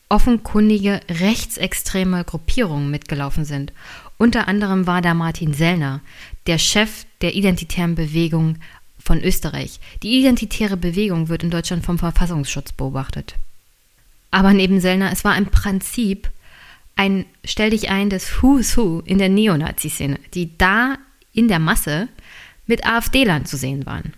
offenkundige 0.10 1.02
rechtsextreme 1.10 2.24
Gruppierungen 2.24 2.92
mitgelaufen 2.92 3.46
sind. 3.46 3.74
Unter 4.18 4.48
anderem 4.48 4.86
war 4.86 5.02
da 5.02 5.14
Martin 5.14 5.54
Sellner, 5.54 6.02
der 6.46 6.60
Chef 6.60 7.06
der 7.22 7.34
Identitären 7.34 7.96
Bewegung 7.96 8.58
von 9.00 9.22
Österreich. 9.22 9.80
Die 10.04 10.20
identitäre 10.20 10.78
Bewegung 10.78 11.30
wird 11.30 11.44
in 11.44 11.50
Deutschland 11.50 11.84
vom 11.84 11.98
Verfassungsschutz 11.98 12.74
beobachtet. 12.74 13.36
Aber 14.30 14.54
neben 14.54 14.80
Sellner, 14.80 15.12
es 15.12 15.24
war 15.24 15.38
im 15.38 15.48
Prinzip 15.48 16.30
ein 16.96 17.26
Stell 17.44 17.72
dich 17.72 17.90
ein 17.90 18.10
des 18.10 18.42
Who's 18.42 18.78
Who 18.78 19.02
in 19.06 19.18
der 19.18 19.30
Neonazi-Szene, 19.30 20.20
die 20.34 20.58
da 20.58 20.98
in 21.34 21.48
der 21.48 21.60
Masse 21.60 22.08
mit 22.68 22.86
AfD-Lern 22.86 23.46
zu 23.46 23.58
sehen 23.58 23.86
waren. 23.86 24.14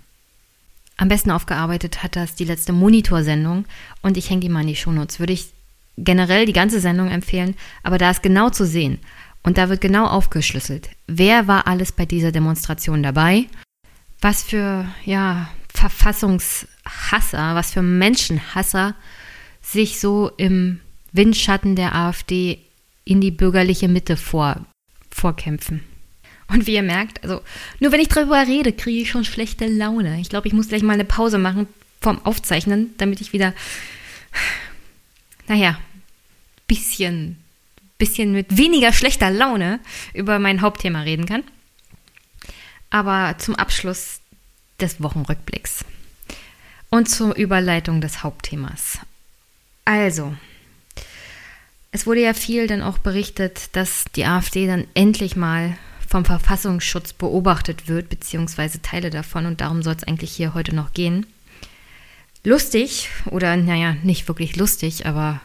Am 0.97 1.09
besten 1.09 1.31
aufgearbeitet 1.31 2.03
hat 2.03 2.15
das 2.15 2.35
die 2.35 2.45
letzte 2.45 2.71
Monitorsendung 2.71 3.65
und 4.01 4.17
ich 4.17 4.29
hänge 4.29 4.41
die 4.41 4.49
mal 4.49 4.61
in 4.61 4.67
die 4.67 4.75
Shownotes. 4.75 5.19
Würde 5.19 5.33
ich 5.33 5.51
generell 5.97 6.45
die 6.45 6.53
ganze 6.53 6.79
Sendung 6.79 7.09
empfehlen, 7.09 7.55
aber 7.83 7.97
da 7.97 8.11
ist 8.11 8.23
genau 8.23 8.49
zu 8.49 8.65
sehen 8.65 8.99
und 9.43 9.57
da 9.57 9.69
wird 9.69 9.81
genau 9.81 10.07
aufgeschlüsselt, 10.07 10.89
wer 11.07 11.47
war 11.47 11.67
alles 11.67 11.91
bei 11.91 12.05
dieser 12.05 12.31
Demonstration 12.31 13.03
dabei, 13.03 13.45
was 14.19 14.43
für, 14.43 14.85
ja, 15.03 15.49
Verfassungshasser, 15.73 17.55
was 17.55 17.73
für 17.73 17.81
Menschenhasser 17.81 18.95
sich 19.61 19.99
so 19.99 20.31
im 20.37 20.79
Windschatten 21.11 21.75
der 21.75 21.95
AfD 21.95 22.59
in 23.03 23.21
die 23.21 23.31
bürgerliche 23.31 23.87
Mitte 23.87 24.17
vor, 24.17 24.65
vorkämpfen. 25.11 25.83
Und 26.47 26.67
wie 26.67 26.75
ihr 26.75 26.83
merkt, 26.83 27.23
also 27.23 27.41
nur 27.79 27.91
wenn 27.91 27.99
ich 27.99 28.07
darüber 28.07 28.45
rede, 28.45 28.71
kriege 28.71 29.01
ich 29.01 29.09
schon 29.09 29.25
schlechte 29.25 29.65
Laune. 29.67 30.19
Ich 30.19 30.29
glaube, 30.29 30.47
ich 30.47 30.53
muss 30.53 30.67
gleich 30.67 30.83
mal 30.83 30.93
eine 30.93 31.05
Pause 31.05 31.37
machen 31.37 31.67
vom 32.01 32.23
Aufzeichnen, 32.23 32.93
damit 32.97 33.19
ich 33.19 33.33
wieder, 33.33 33.53
naja, 35.47 35.79
bisschen, 36.67 37.37
bisschen 37.97 38.31
mit 38.31 38.57
weniger 38.57 38.93
schlechter 38.93 39.31
Laune 39.31 39.79
über 40.13 40.37
mein 40.39 40.61
Hauptthema 40.61 41.01
reden 41.01 41.25
kann. 41.25 41.43
Aber 42.91 43.37
zum 43.39 43.55
Abschluss 43.55 44.19
des 44.79 45.01
Wochenrückblicks 45.01 45.83
und 46.89 47.09
zur 47.09 47.35
Überleitung 47.35 48.01
des 48.01 48.23
Hauptthemas. 48.23 48.99
Also, 49.83 50.35
es 51.91 52.05
wurde 52.05 52.21
ja 52.21 52.33
viel 52.33 52.67
dann 52.67 52.81
auch 52.81 52.97
berichtet, 52.97 53.69
dass 53.73 54.05
die 54.15 54.25
AfD 54.25 54.67
dann 54.67 54.85
endlich 54.93 55.35
mal 55.35 55.77
vom 56.15 56.23
Verfassungsschutz 56.23 57.11
beobachtet 57.11 57.89
wird, 57.89 58.07
beziehungsweise 58.07 58.81
Teile 58.81 59.09
davon. 59.09 59.45
Und 59.45 59.59
darum 59.59 59.83
soll 59.83 59.95
es 59.95 60.05
eigentlich 60.05 60.31
hier 60.31 60.53
heute 60.53 60.73
noch 60.73 60.93
gehen. 60.93 61.25
Lustig, 62.45 63.09
oder 63.31 63.57
naja, 63.57 63.97
nicht 64.01 64.29
wirklich 64.29 64.55
lustig, 64.55 65.05
aber 65.05 65.41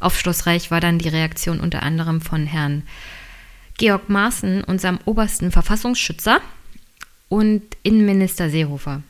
aufschlussreich 0.00 0.70
war 0.70 0.80
dann 0.80 0.98
die 0.98 1.10
Reaktion 1.10 1.60
unter 1.60 1.82
anderem 1.82 2.22
von 2.22 2.46
Herrn 2.46 2.84
Georg 3.76 4.08
Maaßen, 4.08 4.64
unserem 4.64 5.00
obersten 5.04 5.50
Verfassungsschützer, 5.50 6.40
und 7.28 7.62
Innenminister 7.82 8.48
Seehofer. 8.48 9.02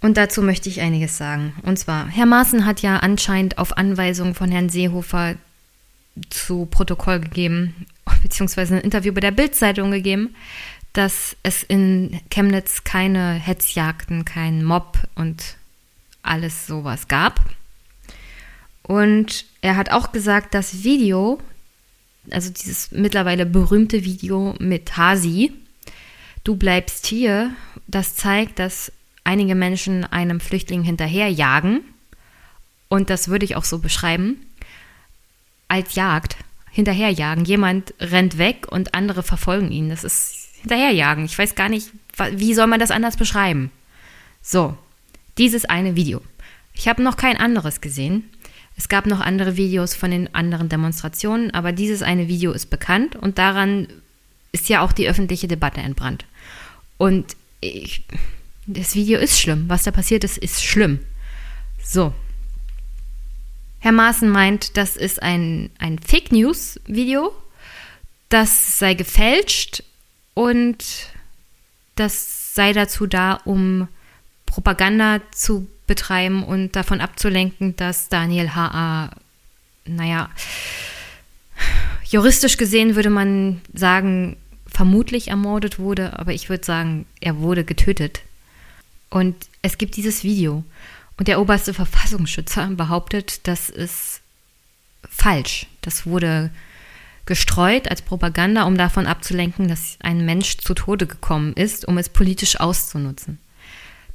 Und 0.00 0.16
dazu 0.16 0.42
möchte 0.42 0.68
ich 0.68 0.80
einiges 0.80 1.16
sagen. 1.16 1.52
Und 1.62 1.78
zwar, 1.78 2.08
Herr 2.08 2.26
Maaßen 2.26 2.66
hat 2.66 2.82
ja 2.82 2.96
anscheinend 2.96 3.58
auf 3.58 3.76
Anweisung 3.76 4.34
von 4.34 4.50
Herrn 4.50 4.68
Seehofer 4.68 5.36
zu 6.30 6.66
Protokoll 6.66 7.20
gegeben, 7.20 7.86
beziehungsweise 8.22 8.76
ein 8.76 8.82
Interview 8.82 9.12
bei 9.12 9.20
der 9.20 9.30
Bild-Zeitung 9.30 9.90
gegeben, 9.90 10.34
dass 10.92 11.36
es 11.42 11.62
in 11.62 12.20
Chemnitz 12.30 12.84
keine 12.84 13.32
Hetzjagden, 13.34 14.24
keinen 14.24 14.64
Mob 14.64 14.98
und 15.14 15.56
alles 16.22 16.66
sowas 16.66 17.08
gab. 17.08 17.40
Und 18.82 19.46
er 19.60 19.76
hat 19.76 19.90
auch 19.90 20.12
gesagt, 20.12 20.54
das 20.54 20.82
Video, 20.82 21.40
also 22.30 22.50
dieses 22.50 22.90
mittlerweile 22.90 23.46
berühmte 23.46 24.04
Video 24.04 24.54
mit 24.58 24.96
Hasi, 24.96 25.52
du 26.44 26.56
bleibst 26.56 27.06
hier, 27.06 27.52
das 27.86 28.16
zeigt, 28.16 28.58
dass 28.58 28.92
einige 29.24 29.54
Menschen 29.54 30.04
einem 30.04 30.40
Flüchtling 30.40 30.82
hinterherjagen, 30.82 31.80
und 32.88 33.08
das 33.08 33.28
würde 33.28 33.46
ich 33.46 33.56
auch 33.56 33.64
so 33.64 33.78
beschreiben, 33.78 34.44
als 35.72 35.94
Jagd, 35.94 36.36
hinterherjagen. 36.70 37.46
Jemand 37.46 37.94
rennt 37.98 38.36
weg 38.36 38.66
und 38.68 38.94
andere 38.94 39.22
verfolgen 39.22 39.72
ihn. 39.72 39.88
Das 39.88 40.04
ist 40.04 40.50
hinterherjagen. 40.60 41.24
Ich 41.24 41.38
weiß 41.38 41.54
gar 41.54 41.70
nicht, 41.70 41.88
wie 42.32 42.52
soll 42.52 42.66
man 42.66 42.78
das 42.78 42.90
anders 42.90 43.16
beschreiben. 43.16 43.70
So, 44.42 44.76
dieses 45.38 45.64
eine 45.64 45.96
Video. 45.96 46.20
Ich 46.74 46.88
habe 46.88 47.02
noch 47.02 47.16
kein 47.16 47.38
anderes 47.38 47.80
gesehen. 47.80 48.28
Es 48.76 48.90
gab 48.90 49.06
noch 49.06 49.20
andere 49.20 49.56
Videos 49.56 49.94
von 49.94 50.10
den 50.10 50.34
anderen 50.34 50.68
Demonstrationen, 50.68 51.52
aber 51.52 51.72
dieses 51.72 52.02
eine 52.02 52.28
Video 52.28 52.52
ist 52.52 52.68
bekannt 52.68 53.16
und 53.16 53.38
daran 53.38 53.88
ist 54.52 54.68
ja 54.68 54.82
auch 54.82 54.92
die 54.92 55.08
öffentliche 55.08 55.48
Debatte 55.48 55.80
entbrannt. 55.80 56.26
Und 56.98 57.34
ich, 57.60 58.02
das 58.66 58.94
Video 58.94 59.18
ist 59.18 59.40
schlimm. 59.40 59.64
Was 59.68 59.84
da 59.84 59.90
passiert 59.90 60.22
ist, 60.22 60.36
ist 60.36 60.62
schlimm. 60.62 61.00
So. 61.82 62.12
Herr 63.82 63.90
Maaßen 63.90 64.28
meint, 64.28 64.76
das 64.76 64.96
ist 64.96 65.20
ein, 65.24 65.68
ein 65.80 65.98
Fake 65.98 66.30
News 66.30 66.78
Video. 66.86 67.34
Das 68.28 68.78
sei 68.78 68.94
gefälscht 68.94 69.82
und 70.34 70.78
das 71.96 72.54
sei 72.54 72.74
dazu 72.74 73.08
da, 73.08 73.40
um 73.44 73.88
Propaganda 74.46 75.20
zu 75.32 75.66
betreiben 75.88 76.44
und 76.44 76.76
davon 76.76 77.00
abzulenken, 77.00 77.74
dass 77.74 78.08
Daniel 78.08 78.54
H.A., 78.54 79.10
naja, 79.84 80.30
juristisch 82.04 82.58
gesehen 82.58 82.94
würde 82.94 83.10
man 83.10 83.62
sagen, 83.74 84.36
vermutlich 84.64 85.26
ermordet 85.26 85.80
wurde, 85.80 86.20
aber 86.20 86.32
ich 86.32 86.48
würde 86.48 86.64
sagen, 86.64 87.04
er 87.20 87.38
wurde 87.38 87.64
getötet. 87.64 88.22
Und 89.10 89.34
es 89.60 89.76
gibt 89.76 89.96
dieses 89.96 90.22
Video. 90.22 90.62
Und 91.22 91.28
der 91.28 91.40
oberste 91.40 91.72
Verfassungsschützer 91.72 92.66
behauptet, 92.70 93.46
das 93.46 93.70
ist 93.70 94.22
falsch. 95.08 95.68
Das 95.80 96.04
wurde 96.04 96.50
gestreut 97.26 97.86
als 97.86 98.02
Propaganda, 98.02 98.64
um 98.64 98.76
davon 98.76 99.06
abzulenken, 99.06 99.68
dass 99.68 99.98
ein 100.00 100.26
Mensch 100.26 100.58
zu 100.58 100.74
Tode 100.74 101.06
gekommen 101.06 101.52
ist, 101.52 101.86
um 101.86 101.96
es 101.96 102.08
politisch 102.08 102.58
auszunutzen. 102.58 103.38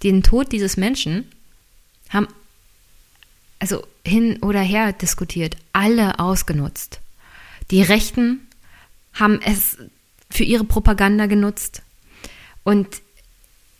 Den 0.03 0.22
Tod 0.22 0.51
dieses 0.51 0.76
Menschen 0.76 1.32
haben 2.10 2.28
also 3.60 3.88
hin 4.05 4.43
oder 4.43 4.60
her 4.60 4.91
diskutiert, 4.91 5.55
alle 5.72 6.20
ausgenutzt. 6.20 6.99
Die 7.72 7.84
Rechten 7.84 8.45
haben 9.14 9.39
es 9.41 9.78
für 10.30 10.43
ihre 10.43 10.66
Propaganda 10.66 11.28
genutzt. 11.28 11.84
Und 12.66 13.01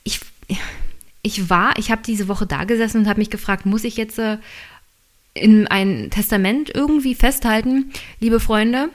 ich, 0.06 0.22
ich 1.28 1.50
war, 1.50 1.78
ich 1.78 1.92
habe 1.92 2.02
diese 2.06 2.28
Woche 2.28 2.48
da 2.48 2.64
gesessen 2.64 3.02
und 3.02 3.08
habe 3.08 3.20
mich 3.20 3.30
gefragt, 3.30 3.66
muss 3.66 3.84
ich 3.84 3.98
jetzt 3.98 4.18
äh, 4.18 4.38
in 5.34 5.68
ein 5.68 6.10
Testament 6.10 6.72
irgendwie 6.74 7.14
festhalten, 7.14 7.92
liebe 8.20 8.40
Freunde, 8.40 8.90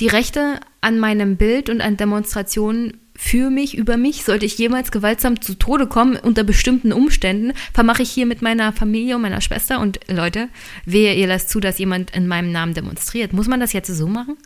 die 0.00 0.08
Rechte 0.08 0.58
an 0.80 0.98
meinem 0.98 1.36
Bild 1.36 1.68
und 1.68 1.80
an 1.80 1.96
Demonstrationen 1.96 2.98
für 3.14 3.50
mich, 3.50 3.76
über 3.76 3.98
mich, 3.98 4.24
sollte 4.24 4.46
ich 4.46 4.58
jemals 4.58 4.90
gewaltsam 4.90 5.40
zu 5.40 5.54
Tode 5.54 5.86
kommen 5.86 6.16
unter 6.16 6.42
bestimmten 6.42 6.92
Umständen, 6.92 7.52
vermache 7.72 8.02
ich 8.02 8.10
hier 8.10 8.26
mit 8.26 8.42
meiner 8.42 8.72
Familie 8.72 9.14
und 9.14 9.22
meiner 9.22 9.42
Schwester 9.42 9.78
und 9.78 10.00
Leute, 10.08 10.48
wehe, 10.86 11.14
ihr 11.14 11.26
lasst 11.26 11.50
zu, 11.50 11.60
dass 11.60 11.78
jemand 11.78 12.10
in 12.16 12.26
meinem 12.26 12.50
Namen 12.50 12.74
demonstriert. 12.74 13.32
Muss 13.32 13.46
man 13.46 13.60
das 13.60 13.74
jetzt 13.74 13.94
so 13.94 14.08
machen? 14.08 14.38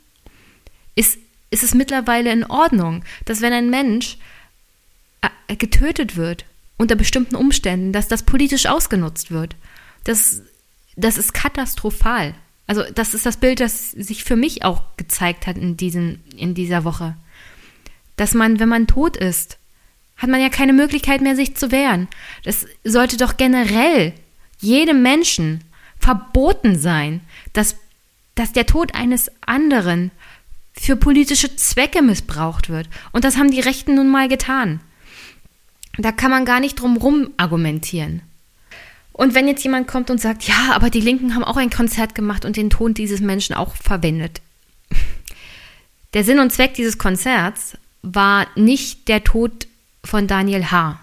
Ist, 0.96 1.18
ist 1.50 1.62
es 1.62 1.74
mittlerweile 1.74 2.32
in 2.32 2.44
Ordnung, 2.44 3.04
dass 3.24 3.40
wenn 3.40 3.52
ein 3.52 3.70
Mensch 3.70 4.18
äh, 5.48 5.56
getötet 5.56 6.16
wird, 6.16 6.44
unter 6.76 6.94
bestimmten 6.94 7.36
Umständen, 7.36 7.92
dass 7.92 8.08
das 8.08 8.22
politisch 8.22 8.66
ausgenutzt 8.66 9.30
wird. 9.30 9.56
Das, 10.04 10.42
das 10.96 11.18
ist 11.18 11.32
katastrophal. 11.34 12.34
Also 12.66 12.82
das 12.94 13.14
ist 13.14 13.26
das 13.26 13.36
Bild, 13.36 13.60
das 13.60 13.92
sich 13.92 14.24
für 14.24 14.36
mich 14.36 14.64
auch 14.64 14.82
gezeigt 14.96 15.46
hat 15.46 15.56
in, 15.56 15.76
diesen, 15.76 16.22
in 16.36 16.54
dieser 16.54 16.84
Woche. 16.84 17.16
Dass 18.16 18.34
man, 18.34 18.58
wenn 18.58 18.68
man 18.68 18.86
tot 18.86 19.16
ist, 19.16 19.58
hat 20.16 20.30
man 20.30 20.40
ja 20.40 20.48
keine 20.48 20.72
Möglichkeit 20.72 21.20
mehr, 21.20 21.36
sich 21.36 21.54
zu 21.56 21.70
wehren. 21.70 22.08
Das 22.44 22.66
sollte 22.84 23.16
doch 23.16 23.36
generell 23.36 24.14
jedem 24.58 25.02
Menschen 25.02 25.62
verboten 25.98 26.78
sein, 26.78 27.20
dass, 27.52 27.76
dass 28.34 28.52
der 28.52 28.66
Tod 28.66 28.94
eines 28.94 29.30
anderen 29.42 30.10
für 30.72 30.96
politische 30.96 31.54
Zwecke 31.56 32.02
missbraucht 32.02 32.68
wird. 32.68 32.88
Und 33.12 33.24
das 33.24 33.36
haben 33.36 33.50
die 33.50 33.60
Rechten 33.60 33.94
nun 33.94 34.08
mal 34.08 34.28
getan. 34.28 34.80
Da 35.98 36.12
kann 36.12 36.30
man 36.30 36.44
gar 36.44 36.60
nicht 36.60 36.80
drum 36.80 36.96
rum 36.96 37.30
argumentieren. 37.36 38.22
Und 39.12 39.34
wenn 39.34 39.48
jetzt 39.48 39.64
jemand 39.64 39.88
kommt 39.88 40.10
und 40.10 40.20
sagt, 40.20 40.44
ja, 40.44 40.72
aber 40.74 40.90
die 40.90 41.00
Linken 41.00 41.34
haben 41.34 41.44
auch 41.44 41.56
ein 41.56 41.70
Konzert 41.70 42.14
gemacht 42.14 42.44
und 42.44 42.56
den 42.56 42.68
Ton 42.68 42.92
dieses 42.92 43.20
Menschen 43.20 43.54
auch 43.54 43.74
verwendet. 43.74 44.42
Der 46.12 46.22
Sinn 46.22 46.38
und 46.38 46.52
Zweck 46.52 46.74
dieses 46.74 46.98
Konzerts 46.98 47.76
war 48.02 48.46
nicht 48.54 49.08
der 49.08 49.24
Tod 49.24 49.66
von 50.04 50.26
Daniel 50.26 50.70
H., 50.70 51.00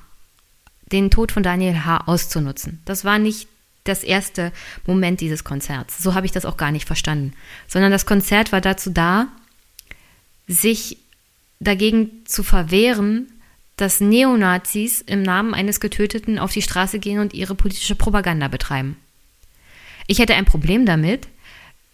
den 0.91 1.11
Tod 1.11 1.31
von 1.31 1.43
Daniel 1.43 1.85
H. 1.85 2.07
auszunutzen. 2.07 2.81
Das 2.85 3.03
war 3.03 3.19
nicht 3.19 3.47
das 3.83 4.03
erste 4.03 4.51
Moment 4.85 5.19
dieses 5.19 5.43
Konzerts. 5.43 6.01
So 6.01 6.13
habe 6.13 6.25
ich 6.25 6.31
das 6.31 6.45
auch 6.45 6.55
gar 6.55 6.71
nicht 6.71 6.87
verstanden. 6.87 7.33
Sondern 7.67 7.91
das 7.91 8.05
Konzert 8.05 8.51
war 8.51 8.61
dazu 8.61 8.89
da, 8.89 9.27
sich 10.47 10.97
dagegen 11.59 12.25
zu 12.25 12.43
verwehren, 12.43 13.27
dass 13.77 13.99
Neonazis 13.99 15.01
im 15.01 15.23
Namen 15.23 15.53
eines 15.53 15.79
Getöteten 15.79 16.39
auf 16.39 16.51
die 16.51 16.61
Straße 16.61 16.99
gehen 16.99 17.19
und 17.19 17.33
ihre 17.33 17.55
politische 17.55 17.95
Propaganda 17.95 18.47
betreiben. 18.47 18.97
Ich 20.07 20.19
hätte 20.19 20.35
ein 20.35 20.45
Problem 20.45 20.85
damit 20.85 21.27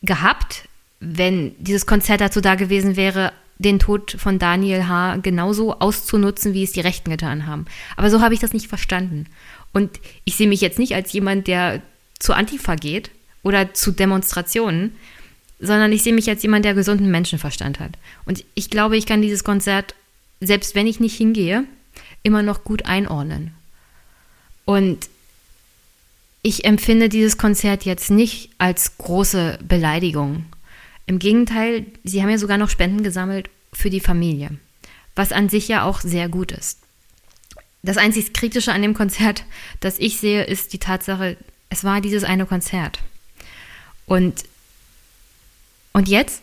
gehabt, 0.01 0.67
wenn 0.99 1.55
dieses 1.59 1.85
Konzert 1.85 2.21
dazu 2.21 2.41
da 2.41 2.55
gewesen 2.55 2.95
wäre, 2.95 3.31
den 3.57 3.79
Tod 3.79 4.15
von 4.17 4.39
Daniel 4.39 4.87
H. 4.87 5.17
genauso 5.17 5.79
auszunutzen, 5.79 6.53
wie 6.53 6.63
es 6.63 6.71
die 6.71 6.79
Rechten 6.79 7.11
getan 7.11 7.45
haben. 7.45 7.65
Aber 7.97 8.09
so 8.09 8.21
habe 8.21 8.33
ich 8.33 8.39
das 8.39 8.53
nicht 8.53 8.67
verstanden. 8.67 9.25
Und 9.73 9.99
ich 10.23 10.35
sehe 10.35 10.47
mich 10.47 10.61
jetzt 10.61 10.79
nicht 10.79 10.95
als 10.95 11.11
jemand, 11.11 11.47
der 11.47 11.81
zu 12.19 12.33
Antifa 12.33 12.75
geht 12.75 13.11
oder 13.43 13.73
zu 13.73 13.91
Demonstrationen, 13.91 14.95
sondern 15.59 15.91
ich 15.91 16.03
sehe 16.03 16.13
mich 16.13 16.29
als 16.29 16.41
jemand, 16.41 16.63
der 16.63 16.73
gesunden 16.73 17.11
Menschenverstand 17.11 17.79
hat. 17.81 17.91
Und 18.25 18.45
ich 18.55 18.69
glaube, 18.69 18.97
ich 18.97 19.05
kann 19.05 19.21
dieses 19.21 19.43
Konzert 19.43 19.93
selbst 20.39 20.75
wenn 20.75 20.87
ich 20.87 20.99
nicht 20.99 21.15
hingehe, 21.15 21.65
immer 22.23 22.43
noch 22.43 22.63
gut 22.63 22.85
einordnen. 22.85 23.53
Und 24.65 25.09
ich 26.41 26.65
empfinde 26.65 27.09
dieses 27.09 27.37
Konzert 27.37 27.85
jetzt 27.85 28.11
nicht 28.11 28.51
als 28.57 28.97
große 28.97 29.59
Beleidigung. 29.67 30.45
Im 31.05 31.19
Gegenteil, 31.19 31.85
sie 32.03 32.21
haben 32.21 32.29
ja 32.29 32.37
sogar 32.37 32.57
noch 32.57 32.69
Spenden 32.69 33.03
gesammelt 33.03 33.49
für 33.73 33.89
die 33.89 33.99
Familie, 33.99 34.51
was 35.15 35.31
an 35.31 35.49
sich 35.49 35.67
ja 35.67 35.83
auch 35.83 36.01
sehr 36.01 36.29
gut 36.29 36.51
ist. 36.51 36.79
Das 37.81 37.97
einzig 37.97 38.33
Kritische 38.33 38.73
an 38.73 38.81
dem 38.81 38.93
Konzert, 38.93 39.45
das 39.79 39.99
ich 39.99 40.19
sehe, 40.19 40.43
ist 40.43 40.73
die 40.73 40.79
Tatsache, 40.79 41.37
es 41.69 41.83
war 41.83 42.01
dieses 42.01 42.23
eine 42.23 42.45
Konzert. 42.45 42.99
Und, 44.05 44.43
und 45.93 46.07
jetzt, 46.07 46.41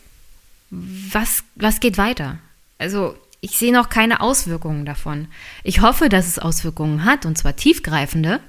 was, 0.70 1.42
was 1.54 1.80
geht 1.80 1.98
weiter? 1.98 2.38
Also 2.78 3.16
ich 3.46 3.58
sehe 3.58 3.72
noch 3.72 3.90
keine 3.90 4.22
Auswirkungen 4.22 4.84
davon. 4.84 5.28
Ich 5.62 5.80
hoffe, 5.80 6.08
dass 6.08 6.26
es 6.26 6.40
Auswirkungen 6.40 7.04
hat, 7.04 7.24
und 7.24 7.38
zwar 7.38 7.54
tiefgreifende, 7.54 8.40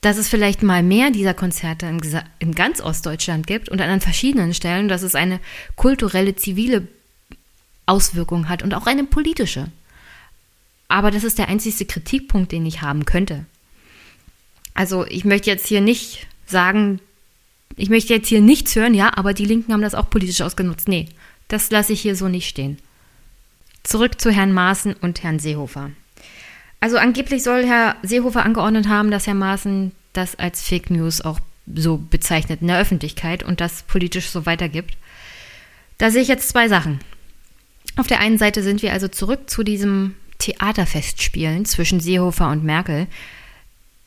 dass 0.00 0.16
es 0.16 0.30
vielleicht 0.30 0.62
mal 0.62 0.82
mehr 0.82 1.10
dieser 1.10 1.34
Konzerte 1.34 1.84
in, 1.84 2.00
in 2.38 2.54
ganz 2.54 2.80
Ostdeutschland 2.80 3.46
gibt 3.46 3.68
und 3.68 3.82
an 3.82 4.00
verschiedenen 4.00 4.54
Stellen, 4.54 4.88
dass 4.88 5.02
es 5.02 5.14
eine 5.14 5.38
kulturelle, 5.76 6.34
zivile 6.34 6.88
Auswirkung 7.84 8.48
hat 8.48 8.62
und 8.62 8.72
auch 8.72 8.86
eine 8.86 9.04
politische. 9.04 9.66
Aber 10.88 11.10
das 11.10 11.24
ist 11.24 11.36
der 11.36 11.48
einzige 11.48 11.84
Kritikpunkt, 11.84 12.52
den 12.52 12.64
ich 12.64 12.80
haben 12.80 13.04
könnte. 13.04 13.44
Also 14.72 15.04
ich 15.04 15.26
möchte 15.26 15.50
jetzt 15.50 15.66
hier 15.66 15.82
nicht 15.82 16.26
sagen, 16.46 17.00
ich 17.76 17.90
möchte 17.90 18.14
jetzt 18.14 18.28
hier 18.28 18.40
nichts 18.40 18.74
hören, 18.76 18.94
ja, 18.94 19.14
aber 19.14 19.34
die 19.34 19.44
Linken 19.44 19.74
haben 19.74 19.82
das 19.82 19.94
auch 19.94 20.08
politisch 20.08 20.40
ausgenutzt. 20.40 20.88
Nee, 20.88 21.10
das 21.48 21.70
lasse 21.70 21.92
ich 21.92 22.00
hier 22.00 22.16
so 22.16 22.28
nicht 22.28 22.48
stehen. 22.48 22.78
Zurück 23.82 24.20
zu 24.20 24.30
Herrn 24.30 24.52
Maaßen 24.52 24.94
und 24.94 25.22
Herrn 25.22 25.38
Seehofer. 25.38 25.90
Also 26.80 26.98
angeblich 26.98 27.42
soll 27.42 27.64
Herr 27.64 27.96
Seehofer 28.02 28.44
angeordnet 28.44 28.88
haben, 28.88 29.10
dass 29.10 29.26
Herr 29.26 29.34
Maaßen 29.34 29.92
das 30.12 30.36
als 30.36 30.66
Fake 30.66 30.90
News 30.90 31.20
auch 31.20 31.40
so 31.74 31.96
bezeichnet 31.98 32.60
in 32.60 32.68
der 32.68 32.80
Öffentlichkeit 32.80 33.42
und 33.42 33.60
das 33.60 33.82
politisch 33.84 34.30
so 34.30 34.46
weitergibt. 34.46 34.96
Da 35.98 36.10
sehe 36.10 36.22
ich 36.22 36.28
jetzt 36.28 36.48
zwei 36.48 36.68
Sachen. 36.68 37.00
Auf 37.96 38.06
der 38.06 38.20
einen 38.20 38.38
Seite 38.38 38.62
sind 38.62 38.82
wir 38.82 38.92
also 38.92 39.08
zurück 39.08 39.48
zu 39.48 39.62
diesem 39.62 40.14
Theaterfestspielen 40.38 41.64
zwischen 41.64 42.00
Seehofer 42.00 42.50
und 42.50 42.64
Merkel. 42.64 43.06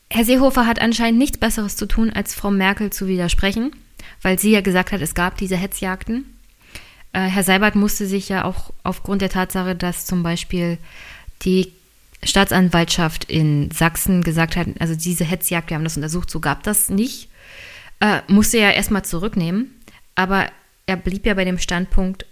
Herr 0.10 0.26
Seehofer 0.26 0.66
hat 0.66 0.82
anscheinend 0.82 1.20
nichts 1.20 1.38
Besseres 1.38 1.78
zu 1.78 1.86
tun, 1.86 2.12
als 2.12 2.36
Frau 2.36 2.52
Merkel 2.52 2.90
zu 2.90 3.08
widersprechen, 3.08 3.72
weil 4.22 4.38
sie 4.38 4.52
ja 4.52 4.62
gesagt 4.62 4.92
hat, 4.92 5.02
es 5.02 5.16
gab 5.16 5.38
diese 5.38 5.56
Hetzjagden. 5.56 6.26
Äh, 7.16 7.30
Herr 7.30 7.44
Seibert 7.44 7.76
musste 7.76 8.06
sich 8.06 8.28
ja 8.28 8.44
auch 8.44 8.74
aufgrund 8.84 9.22
der 9.22 9.30
Tatsache, 9.30 9.74
dass 9.74 10.06
zum 10.06 10.22
Beispiel 10.22 10.78
die 11.44 11.72
Staatsanwaltschaft 12.22 13.24
in 13.26 13.72
Sachsen 13.72 14.22
gesagt 14.22 14.58
hat, 14.58 14.68
also 14.80 14.96
diese 14.96 15.24
Hetzjagd, 15.24 15.70
wir 15.70 15.76
haben 15.76 15.86
das 15.86 15.96
untersucht, 15.96 16.30
so 16.30 16.42
gab 16.42 16.64
das 16.64 16.90
nicht, 16.90 17.30
äh, 18.02 18.20
musste 18.28 18.58
er 18.58 18.76
erstmal 18.76 19.06
zurücknehmen. 19.06 19.72
Aber 20.16 20.50
er 20.88 20.98
blieb 20.98 21.26
ja 21.26 21.36
bei 21.36 21.46
dem 21.46 21.58
Standpunkt, 21.58 22.26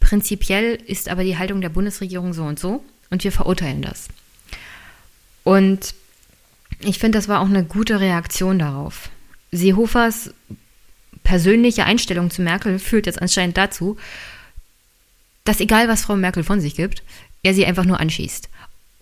prinzipiell 0.00 0.74
ist 0.74 1.08
aber 1.08 1.22
die 1.22 1.38
Haltung 1.38 1.60
der 1.60 1.68
Bundesregierung 1.68 2.32
so 2.32 2.42
und 2.42 2.58
so 2.58 2.82
und 3.10 3.22
wir 3.22 3.30
verurteilen 3.30 3.82
das. 3.82 4.08
Und 5.44 5.94
ich 6.80 6.98
finde, 6.98 7.18
das 7.18 7.28
war 7.28 7.40
auch 7.40 7.48
eine 7.48 7.64
gute 7.64 8.00
Reaktion 8.00 8.58
darauf. 8.58 9.10
Seehofers 9.52 10.34
persönliche 11.22 11.84
Einstellung 11.84 12.30
zu 12.30 12.42
Merkel 12.42 12.78
führt 12.78 13.06
jetzt 13.06 13.20
anscheinend 13.20 13.56
dazu, 13.56 13.96
dass 15.44 15.60
egal 15.60 15.88
was 15.88 16.04
Frau 16.04 16.16
Merkel 16.16 16.42
von 16.42 16.60
sich 16.60 16.74
gibt, 16.74 17.02
er 17.42 17.54
sie 17.54 17.66
einfach 17.66 17.84
nur 17.84 18.00
anschießt. 18.00 18.48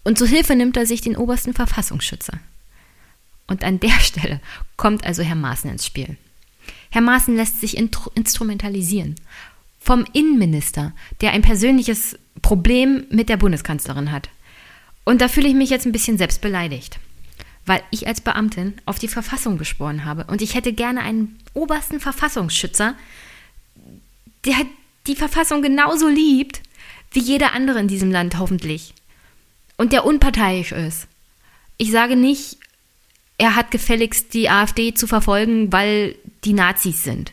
Und 0.05 0.19
zu 0.19 0.27
Hilfe 0.27 0.57
nimmt 0.57 0.77
er 0.77 0.87
sich 0.87 1.01
den 1.01 1.17
obersten 1.17 1.55
Verfassungsschützer. 1.55 2.39
Und 3.47 3.65
an 3.65 3.81
der 3.81 3.91
Stelle 4.01 4.41
kommt 4.77 5.05
also 5.05 5.23
Herr 5.23 5.37
Maaßen 5.37 5.71
ins 5.71 5.87
Spiel. 5.87 6.17
Herr 6.91 7.03
Maaßen 7.03 7.35
lässt 7.37 7.61
sich 7.61 7.77
instrumentalisieren 7.77 9.17
vom 9.79 10.05
Innenminister, 10.13 10.93
der 11.21 11.33
ein 11.33 11.43
persönliches 11.43 12.19
Problem 12.41 13.05
mit 13.11 13.29
der 13.29 13.37
Bundeskanzlerin 13.37 14.13
hat. 14.13 14.29
Und 15.05 15.21
da 15.21 15.29
fühle 15.29 15.49
ich 15.49 15.55
mich 15.55 15.71
jetzt 15.71 15.87
ein 15.87 15.93
bisschen 15.93 16.19
selbst 16.19 16.41
beleidigt, 16.41 17.01
weil 17.67 17.83
ich 17.91 18.07
als 18.07 18.21
Beamtin 18.21 18.75
auf 18.87 18.99
die 18.99 19.09
Verfassung 19.09 19.59
geschworen 19.59 20.05
habe 20.05 20.25
und 20.25 20.43
ich 20.43 20.55
hätte 20.55 20.73
gerne 20.73 21.01
einen 21.01 21.39
obersten 21.55 22.01
Verfassungsschützer, 22.01 22.95
der 24.45 24.57
die 25.07 25.17
Verfassung 25.17 25.63
genauso 25.63 26.09
liebt 26.09 26.63
wie 27.13 27.21
jeder 27.21 27.53
andere 27.53 27.81
in 27.81 27.89
diesem 27.89 28.11
Land 28.11 28.39
hoffentlich 28.39 28.95
und 29.77 29.93
der 29.93 30.05
unparteiisch 30.05 30.73
ist. 30.73 31.07
Ich 31.77 31.91
sage 31.91 32.17
nicht, 32.17 32.59
er 33.39 33.57
hat 33.57 33.71
gefälligst 33.71 34.35
die 34.35 34.49
AfD 34.49 34.95
zu 34.95 35.07
verfolgen, 35.07 35.73
weil 35.73 36.17
die 36.45 36.53
Nazis 36.53 37.03
sind. 37.03 37.33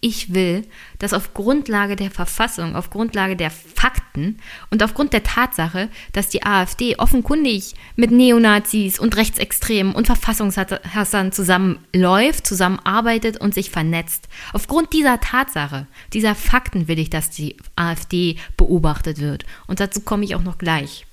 Ich 0.00 0.32
will, 0.32 0.64
dass 1.00 1.12
auf 1.12 1.34
Grundlage 1.34 1.96
der 1.96 2.10
Verfassung, 2.10 2.76
auf 2.76 2.90
Grundlage 2.90 3.34
der 3.34 3.50
Fakten 3.50 4.38
und 4.70 4.84
aufgrund 4.84 5.12
der 5.12 5.24
Tatsache, 5.24 5.88
dass 6.12 6.28
die 6.28 6.44
AfD 6.44 6.96
offenkundig 6.96 7.74
mit 7.96 8.12
Neonazis 8.12 9.00
und 9.00 9.16
Rechtsextremen 9.16 9.92
und 9.92 10.06
Verfassungshassern 10.06 11.32
zusammenläuft, 11.32 12.46
zusammenarbeitet 12.46 13.40
und 13.40 13.52
sich 13.52 13.70
vernetzt. 13.70 14.28
Aufgrund 14.52 14.92
dieser 14.92 15.18
Tatsache, 15.18 15.88
dieser 16.12 16.36
Fakten 16.36 16.86
will 16.86 17.00
ich, 17.00 17.10
dass 17.10 17.30
die 17.30 17.56
AfD 17.74 18.36
beobachtet 18.56 19.18
wird. 19.18 19.44
Und 19.66 19.80
dazu 19.80 20.02
komme 20.02 20.24
ich 20.24 20.36
auch 20.36 20.42
noch 20.42 20.58
gleich. 20.58 21.04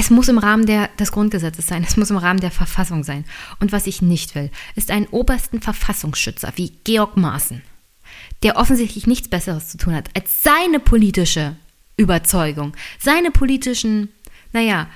Es 0.00 0.08
muss 0.08 0.28
im 0.28 0.38
Rahmen 0.38 0.64
der, 0.64 0.88
des 0.98 1.12
Grundgesetzes 1.12 1.66
sein, 1.66 1.84
es 1.86 1.98
muss 1.98 2.08
im 2.08 2.16
Rahmen 2.16 2.40
der 2.40 2.50
Verfassung 2.50 3.04
sein. 3.04 3.26
Und 3.58 3.70
was 3.70 3.86
ich 3.86 4.00
nicht 4.00 4.34
will, 4.34 4.50
ist 4.74 4.90
einen 4.90 5.06
obersten 5.08 5.60
Verfassungsschützer 5.60 6.54
wie 6.56 6.72
Georg 6.84 7.18
Maaßen, 7.18 7.60
der 8.42 8.56
offensichtlich 8.56 9.06
nichts 9.06 9.28
Besseres 9.28 9.68
zu 9.68 9.76
tun 9.76 9.94
hat, 9.94 10.08
als 10.16 10.42
seine 10.42 10.80
politische 10.80 11.54
Überzeugung, 11.98 12.74
seine 12.98 13.30
politischen, 13.30 14.08
naja, 14.54 14.88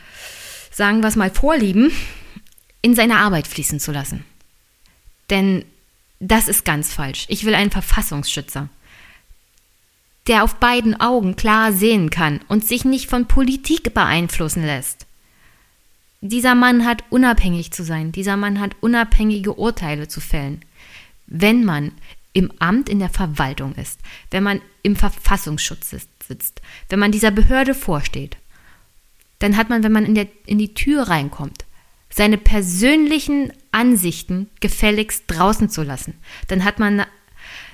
sagen 0.70 1.02
wir 1.02 1.09
es 1.09 1.16
mal, 1.16 1.30
Vorlieben 1.30 1.92
in 2.80 2.94
seine 2.94 3.18
Arbeit 3.18 3.46
fließen 3.46 3.80
zu 3.80 3.92
lassen. 3.92 4.24
Denn 5.28 5.66
das 6.18 6.48
ist 6.48 6.64
ganz 6.64 6.94
falsch. 6.94 7.26
Ich 7.28 7.44
will 7.44 7.55
einen 7.55 7.70
Verfassungsschützer 7.70 8.70
der 10.27 10.43
auf 10.43 10.57
beiden 10.57 10.99
Augen 11.01 11.37
klar 11.37 11.72
sehen 11.72 12.11
kann 12.11 12.41
und 12.49 12.66
sich 12.66 12.85
nicht 12.85 13.11
von 13.11 13.27
Politik 13.27 13.93
beeinflussen 13.95 14.64
lässt. 14.64 15.07
Dieser 16.20 16.55
Mann 16.55 16.87
hat 16.87 17.05
unabhängig 17.11 17.72
zu 17.72 17.85
sein, 17.85 18.11
dieser 18.11 18.37
Mann 18.37 18.59
hat 18.59 18.77
unabhängige 18.81 19.53
Urteile 19.53 20.09
zu 20.09 20.20
fällen. 20.20 20.64
Wenn 21.27 21.64
man 21.64 21.93
im 22.33 22.51
Amt 22.59 22.89
in 22.89 22.99
der 22.99 23.11
Verwaltung 23.11 23.75
ist, 23.75 24.01
wenn 24.31 24.43
man 24.43 24.62
im 24.83 24.97
Verfassungsschutz 24.97 25.91
sitzt, 25.91 26.62
wenn 26.89 26.99
man 26.99 27.12
dieser 27.12 27.31
Behörde 27.31 27.75
vorsteht, 27.75 28.39
dann 29.39 29.57
hat 29.59 29.68
man, 29.68 29.83
wenn 29.83 29.93
man 29.93 30.07
in, 30.07 30.14
der, 30.14 30.27
in 30.47 30.59
die 30.59 30.72
Tür 30.72 31.03
reinkommt, 31.09 31.66
seine 32.09 32.39
persönlichen 32.39 33.53
Ansichten 33.72 34.49
gefälligst 34.61 35.25
draußen 35.27 35.68
zu 35.68 35.83
lassen. 35.83 36.14
Dann 36.49 36.64
hat 36.64 36.79
man 36.79 37.05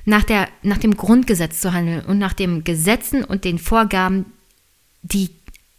nach, 0.04 0.24
der, 0.24 0.48
nach 0.62 0.78
dem 0.78 0.96
Grundgesetz 0.96 1.60
zu 1.60 1.72
handeln 1.72 2.04
und 2.04 2.18
nach 2.18 2.32
den 2.32 2.64
Gesetzen 2.64 3.24
und 3.24 3.44
den 3.44 3.58
Vorgaben, 3.58 4.26
die 5.02 5.30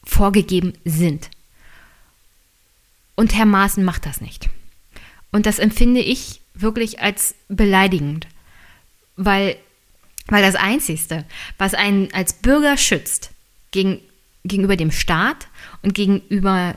vorgegeben 0.04 0.74
sind. 0.86 1.30
Und 3.16 3.36
Herr 3.36 3.46
Maaßen 3.46 3.84
macht 3.84 4.06
das 4.06 4.22
nicht. 4.22 4.50
Und 5.32 5.46
das 5.46 5.60
empfinde 5.60 6.02
ich 6.02 6.42
wirklich 6.54 7.00
als 7.00 7.36
beleidigend, 7.48 8.28
weil, 9.16 9.58
weil 10.28 10.42
das 10.42 10.56
Einzige, 10.56 11.26
was 11.58 11.74
einen 11.74 12.14
als 12.14 12.34
Bürger 12.34 12.78
schützt 12.78 13.32
gegen, 13.72 14.00
gegenüber 14.44 14.76
dem 14.76 14.92
Staat 14.92 15.48
und 15.82 15.94
gegenüber 15.94 16.76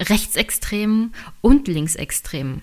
Rechtsextremen 0.00 1.14
und 1.40 1.68
Linksextremen, 1.68 2.62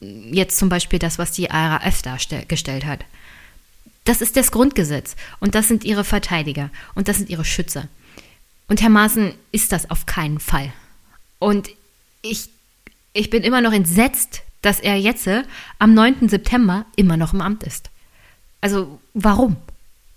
jetzt 0.00 0.58
zum 0.58 0.68
Beispiel 0.68 0.98
das, 0.98 1.18
was 1.18 1.32
die 1.32 1.46
RAF 1.46 2.02
dargestellt 2.02 2.84
hat. 2.84 3.04
Das 4.04 4.22
ist 4.22 4.36
das 4.36 4.50
Grundgesetz 4.50 5.14
und 5.40 5.54
das 5.54 5.68
sind 5.68 5.84
ihre 5.84 6.04
Verteidiger 6.04 6.70
und 6.94 7.08
das 7.08 7.18
sind 7.18 7.28
ihre 7.28 7.44
Schützer. 7.44 7.88
Und 8.68 8.80
Herr 8.82 8.88
Maaßen 8.88 9.34
ist 9.52 9.72
das 9.72 9.90
auf 9.90 10.06
keinen 10.06 10.40
Fall. 10.40 10.72
Und 11.38 11.70
ich, 12.22 12.48
ich 13.12 13.30
bin 13.30 13.42
immer 13.42 13.60
noch 13.60 13.72
entsetzt, 13.72 14.42
dass 14.62 14.80
er 14.80 14.96
jetzt 14.96 15.26
äh, 15.26 15.42
am 15.78 15.94
9. 15.94 16.28
September 16.28 16.86
immer 16.96 17.16
noch 17.16 17.32
im 17.32 17.40
Amt 17.40 17.62
ist. 17.62 17.90
Also 18.60 19.00
warum? 19.14 19.56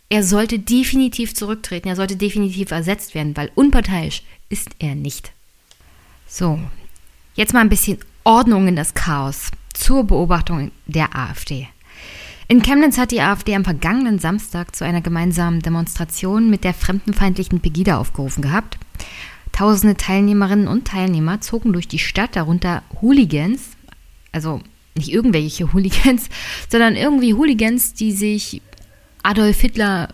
Er 0.09 0.23
sollte 0.23 0.59
definitiv 0.59 1.33
zurücktreten, 1.33 1.87
er 1.87 1.95
sollte 1.95 2.15
definitiv 2.15 2.71
ersetzt 2.71 3.15
werden, 3.15 3.35
weil 3.35 3.51
unparteiisch 3.55 4.21
ist 4.49 4.69
er 4.79 4.95
nicht. 4.95 5.31
So, 6.27 6.59
jetzt 7.35 7.53
mal 7.53 7.61
ein 7.61 7.69
bisschen 7.69 7.99
Ordnung 8.23 8.67
in 8.67 8.75
das 8.75 8.93
Chaos 8.93 9.49
zur 9.73 10.03
Beobachtung 10.05 10.71
der 10.85 11.15
AfD. 11.15 11.67
In 12.47 12.61
Chemnitz 12.61 12.97
hat 12.97 13.11
die 13.11 13.21
AfD 13.21 13.55
am 13.55 13.63
vergangenen 13.63 14.19
Samstag 14.19 14.75
zu 14.75 14.85
einer 14.85 15.01
gemeinsamen 15.01 15.61
Demonstration 15.61 16.49
mit 16.49 16.63
der 16.63 16.73
fremdenfeindlichen 16.73 17.61
Pegida 17.61 17.97
aufgerufen 17.97 18.41
gehabt. 18.41 18.77
Tausende 19.51 19.95
Teilnehmerinnen 19.95 20.67
und 20.67 20.87
Teilnehmer 20.87 21.41
zogen 21.41 21.73
durch 21.73 21.87
die 21.87 21.99
Stadt, 21.99 22.35
darunter 22.35 22.83
Hooligans, 23.01 23.61
also 24.31 24.61
nicht 24.95 25.11
irgendwelche 25.11 25.73
Hooligans, 25.73 26.29
sondern 26.69 26.95
irgendwie 26.95 27.33
Hooligans, 27.33 27.93
die 27.93 28.11
sich 28.11 28.61
Adolf 29.23 29.61
Hitler 29.61 30.09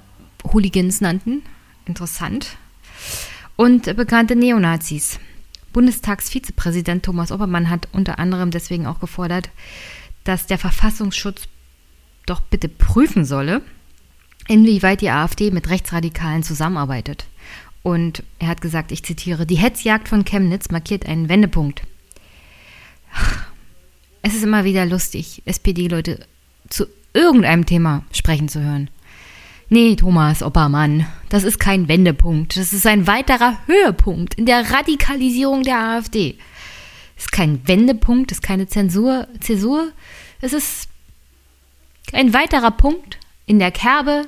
Hooligans 0.53 1.01
nannten. 1.01 1.41
Interessant. 1.85 2.57
Und 3.55 3.93
bekannte 3.95 4.35
Neonazis. 4.35 5.19
Bundestagsvizepräsident 5.73 7.03
Thomas 7.03 7.31
Oppermann 7.31 7.69
hat 7.69 7.87
unter 7.91 8.19
anderem 8.19 8.51
deswegen 8.51 8.85
auch 8.85 8.99
gefordert, 8.99 9.49
dass 10.23 10.47
der 10.47 10.57
Verfassungsschutz 10.57 11.43
doch 12.25 12.39
bitte 12.41 12.69
prüfen 12.69 13.25
solle, 13.25 13.61
inwieweit 14.47 15.01
die 15.01 15.09
AfD 15.09 15.51
mit 15.51 15.69
Rechtsradikalen 15.69 16.43
zusammenarbeitet 16.43 17.25
Und 17.81 18.23
er 18.39 18.49
hat 18.49 18.61
gesagt, 18.61 18.91
ich 18.91 19.03
zitiere, 19.03 19.45
die 19.45 19.57
Hetzjagd 19.57 20.09
von 20.09 20.25
Chemnitz 20.25 20.69
markiert 20.69 21.05
einen 21.05 21.29
Wendepunkt. 21.29 21.83
Es 24.21 24.35
ist 24.35 24.43
immer 24.43 24.63
wieder 24.65 24.85
lustig, 24.85 25.41
SPD-Leute 25.45 26.25
zu 26.69 26.85
irgendeinem 27.13 27.65
Thema 27.65 28.03
sprechen 28.11 28.49
zu 28.49 28.61
hören. 28.61 28.89
Nee, 29.71 29.95
Thomas 29.95 30.41
Oppermann, 30.41 31.05
das 31.29 31.43
ist 31.43 31.59
kein 31.59 31.87
Wendepunkt. 31.87 32.57
Das 32.57 32.73
ist 32.73 32.87
ein 32.87 33.05
weiterer 33.05 33.59
Höhepunkt 33.67 34.33
in 34.33 34.47
der 34.47 34.71
Radikalisierung 34.71 35.61
der 35.61 35.77
AfD. 35.77 36.37
Es 37.15 37.25
ist 37.25 37.31
kein 37.31 37.67
Wendepunkt, 37.67 38.31
es 38.31 38.39
ist 38.39 38.43
keine 38.43 38.67
Zensur, 38.67 39.27
Zäsur. 39.41 39.91
Es 40.41 40.53
ist 40.53 40.89
ein 42.13 42.33
weiterer 42.33 42.71
Punkt 42.71 43.19
in 43.45 43.59
der 43.59 43.71
Kerbe 43.71 44.25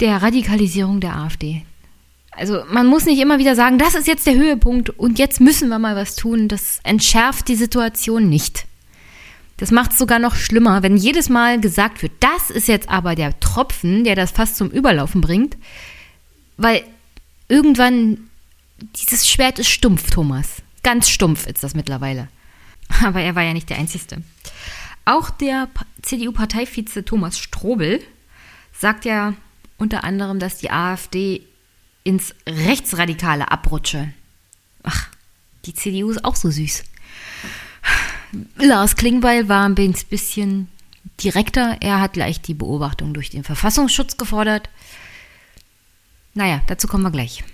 der 0.00 0.20
Radikalisierung 0.20 1.00
der 1.00 1.16
AfD. 1.16 1.64
Also 2.32 2.64
man 2.70 2.86
muss 2.86 3.06
nicht 3.06 3.20
immer 3.20 3.38
wieder 3.38 3.54
sagen, 3.54 3.78
das 3.78 3.94
ist 3.94 4.06
jetzt 4.06 4.26
der 4.26 4.34
Höhepunkt 4.34 4.90
und 4.90 5.18
jetzt 5.18 5.40
müssen 5.40 5.68
wir 5.68 5.78
mal 5.78 5.96
was 5.96 6.16
tun. 6.16 6.48
Das 6.48 6.80
entschärft 6.82 7.48
die 7.48 7.56
Situation 7.56 8.28
nicht. 8.28 8.66
Das 9.62 9.70
macht 9.70 9.92
es 9.92 9.98
sogar 9.98 10.18
noch 10.18 10.34
schlimmer, 10.34 10.82
wenn 10.82 10.96
jedes 10.96 11.28
Mal 11.28 11.60
gesagt 11.60 12.02
wird, 12.02 12.10
das 12.18 12.50
ist 12.50 12.66
jetzt 12.66 12.88
aber 12.88 13.14
der 13.14 13.38
Tropfen, 13.38 14.02
der 14.02 14.16
das 14.16 14.32
fast 14.32 14.56
zum 14.56 14.68
Überlaufen 14.72 15.20
bringt, 15.20 15.56
weil 16.56 16.82
irgendwann 17.46 18.28
dieses 18.96 19.28
Schwert 19.28 19.60
ist 19.60 19.68
stumpf, 19.68 20.10
Thomas. 20.10 20.62
Ganz 20.82 21.08
stumpf 21.08 21.46
ist 21.46 21.62
das 21.62 21.76
mittlerweile. 21.76 22.26
Aber 23.04 23.20
er 23.20 23.36
war 23.36 23.44
ja 23.44 23.52
nicht 23.52 23.70
der 23.70 23.78
Einzige. 23.78 24.24
Auch 25.04 25.30
der 25.30 25.68
CDU-Parteivize 26.02 27.04
Thomas 27.04 27.38
Strobel 27.38 28.02
sagt 28.76 29.04
ja 29.04 29.34
unter 29.78 30.02
anderem, 30.02 30.40
dass 30.40 30.58
die 30.58 30.72
AfD 30.72 31.46
ins 32.02 32.34
Rechtsradikale 32.48 33.52
abrutsche. 33.52 34.12
Ach, 34.82 35.06
die 35.66 35.74
CDU 35.74 36.10
ist 36.10 36.24
auch 36.24 36.34
so 36.34 36.50
süß. 36.50 36.82
Lars 38.56 38.96
Klingbeil 38.96 39.48
war 39.48 39.68
ein 39.68 39.74
bisschen 39.74 40.68
direkter. 41.22 41.76
Er 41.80 42.00
hat 42.00 42.14
gleich 42.14 42.40
die 42.40 42.54
Beobachtung 42.54 43.14
durch 43.14 43.30
den 43.30 43.44
Verfassungsschutz 43.44 44.16
gefordert. 44.16 44.68
Naja, 46.34 46.62
dazu 46.66 46.88
kommen 46.88 47.04
wir 47.04 47.10
gleich. 47.10 47.44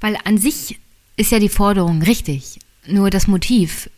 Weil 0.00 0.16
an 0.24 0.38
sich 0.38 0.78
ist 1.16 1.32
ja 1.32 1.38
die 1.38 1.48
Forderung 1.48 2.02
richtig. 2.02 2.58
Nur 2.86 3.10
das 3.10 3.26
Motiv 3.26 3.90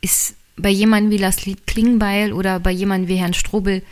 ist 0.00 0.34
bei 0.56 0.70
jemandem 0.70 1.10
wie 1.12 1.18
Lars 1.18 1.36
Klingbeil 1.66 2.32
oder 2.32 2.60
bei 2.60 2.70
jemandem 2.70 3.08
wie 3.08 3.16
Herrn 3.16 3.34
Strobel 3.34 3.82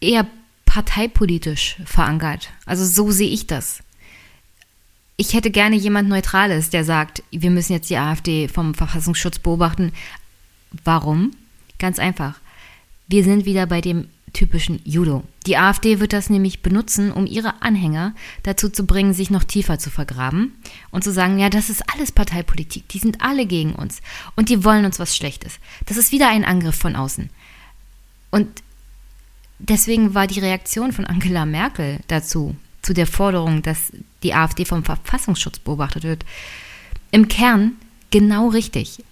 eher 0.00 0.26
parteipolitisch 0.64 1.76
verankert. 1.84 2.50
Also 2.64 2.84
so 2.84 3.10
sehe 3.10 3.28
ich 3.28 3.46
das. 3.46 3.82
Ich 5.16 5.34
hätte 5.34 5.50
gerne 5.50 5.76
jemand 5.76 6.08
Neutrales, 6.08 6.70
der 6.70 6.84
sagt, 6.84 7.22
wir 7.30 7.50
müssen 7.50 7.74
jetzt 7.74 7.90
die 7.90 7.98
AfD 7.98 8.48
vom 8.48 8.74
Verfassungsschutz 8.74 9.38
beobachten. 9.38 9.92
Warum? 10.84 11.32
Ganz 11.78 11.98
einfach. 11.98 12.40
Wir 13.08 13.24
sind 13.24 13.44
wieder 13.44 13.66
bei 13.66 13.80
dem 13.80 14.08
typischen 14.32 14.80
Judo. 14.84 15.24
Die 15.46 15.56
AfD 15.56 16.00
wird 16.00 16.12
das 16.12 16.30
nämlich 16.30 16.62
benutzen, 16.62 17.12
um 17.12 17.26
ihre 17.26 17.62
Anhänger 17.62 18.14
dazu 18.42 18.68
zu 18.68 18.86
bringen, 18.86 19.14
sich 19.14 19.30
noch 19.30 19.44
tiefer 19.44 19.78
zu 19.78 19.90
vergraben 19.90 20.52
und 20.90 21.02
zu 21.02 21.12
sagen, 21.12 21.38
ja, 21.38 21.50
das 21.50 21.70
ist 21.70 21.82
alles 21.92 22.12
Parteipolitik, 22.12 22.88
die 22.88 22.98
sind 22.98 23.22
alle 23.22 23.46
gegen 23.46 23.72
uns 23.72 24.00
und 24.36 24.48
die 24.48 24.64
wollen 24.64 24.84
uns 24.84 24.98
was 24.98 25.16
Schlechtes. 25.16 25.58
Das 25.86 25.96
ist 25.96 26.12
wieder 26.12 26.28
ein 26.28 26.44
Angriff 26.44 26.76
von 26.76 26.96
außen. 26.96 27.30
Und 28.30 28.48
deswegen 29.58 30.14
war 30.14 30.26
die 30.26 30.40
Reaktion 30.40 30.92
von 30.92 31.06
Angela 31.06 31.46
Merkel 31.46 32.00
dazu, 32.06 32.54
zu 32.82 32.94
der 32.94 33.06
Forderung, 33.06 33.62
dass 33.62 33.92
die 34.22 34.34
AfD 34.34 34.64
vom 34.64 34.84
Verfassungsschutz 34.84 35.58
beobachtet 35.58 36.04
wird, 36.04 36.24
im 37.10 37.28
Kern 37.28 37.72
genau 38.10 38.48
richtig. 38.48 39.04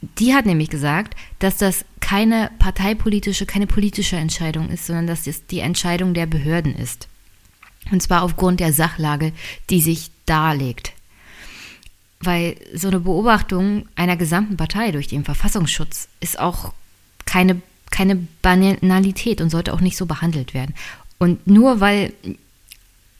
Die 0.00 0.34
hat 0.34 0.46
nämlich 0.46 0.70
gesagt, 0.70 1.16
dass 1.40 1.56
das 1.56 1.84
keine 2.00 2.50
parteipolitische, 2.58 3.46
keine 3.46 3.66
politische 3.66 4.16
Entscheidung 4.16 4.70
ist, 4.70 4.86
sondern 4.86 5.06
dass 5.06 5.26
es 5.26 5.46
die 5.46 5.58
Entscheidung 5.58 6.14
der 6.14 6.26
Behörden 6.26 6.74
ist. 6.74 7.08
Und 7.90 8.02
zwar 8.02 8.22
aufgrund 8.22 8.60
der 8.60 8.72
Sachlage, 8.72 9.32
die 9.70 9.80
sich 9.80 10.10
darlegt. 10.26 10.92
Weil 12.20 12.56
so 12.74 12.88
eine 12.88 13.00
Beobachtung 13.00 13.88
einer 13.96 14.16
gesamten 14.16 14.56
Partei 14.56 14.92
durch 14.92 15.08
den 15.08 15.24
Verfassungsschutz 15.24 16.08
ist 16.20 16.38
auch 16.38 16.72
keine, 17.24 17.60
keine 17.90 18.16
Banalität 18.42 19.40
und 19.40 19.50
sollte 19.50 19.72
auch 19.72 19.80
nicht 19.80 19.96
so 19.96 20.06
behandelt 20.06 20.54
werden. 20.54 20.74
Und 21.18 21.46
nur 21.46 21.80
weil, 21.80 22.12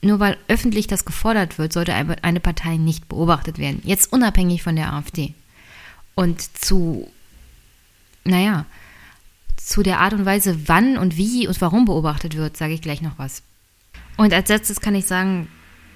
nur 0.03 0.21
weil 0.21 0.37
öffentlich 0.47 0.87
das 0.87 1.05
gefordert 1.05 1.59
wird, 1.59 1.73
sollte 1.73 1.95
eine 1.95 2.41
Partei 2.41 2.77
nicht 2.77 3.09
beobachtet 3.09 3.59
werden. 3.59 3.83
Jetzt 3.85 4.13
unabhängig 4.13 4.63
von 4.63 4.77
der 4.77 4.93
AfD 4.93 5.35
und 6.19 6.41
zu, 6.59 7.09
naja, 8.25 8.67
zu 9.57 9.85
der 9.85 10.01
Art 10.01 10.15
und 10.15 10.25
Weise, 10.25 10.67
wann 10.67 10.99
und 10.99 11.17
wie 11.17 11.47
und 11.47 11.61
warum 11.61 11.85
beobachtet 11.85 12.37
wird, 12.37 12.57
sage 12.57 12.73
ich 12.73 12.83
gleich 12.83 13.03
noch 13.03 13.21
was. 13.21 13.45
Und 14.17 14.35
als 14.35 14.49
letztes 14.49 14.81
kann 14.81 14.97
ich 14.97 15.07
sagen, 15.07 15.47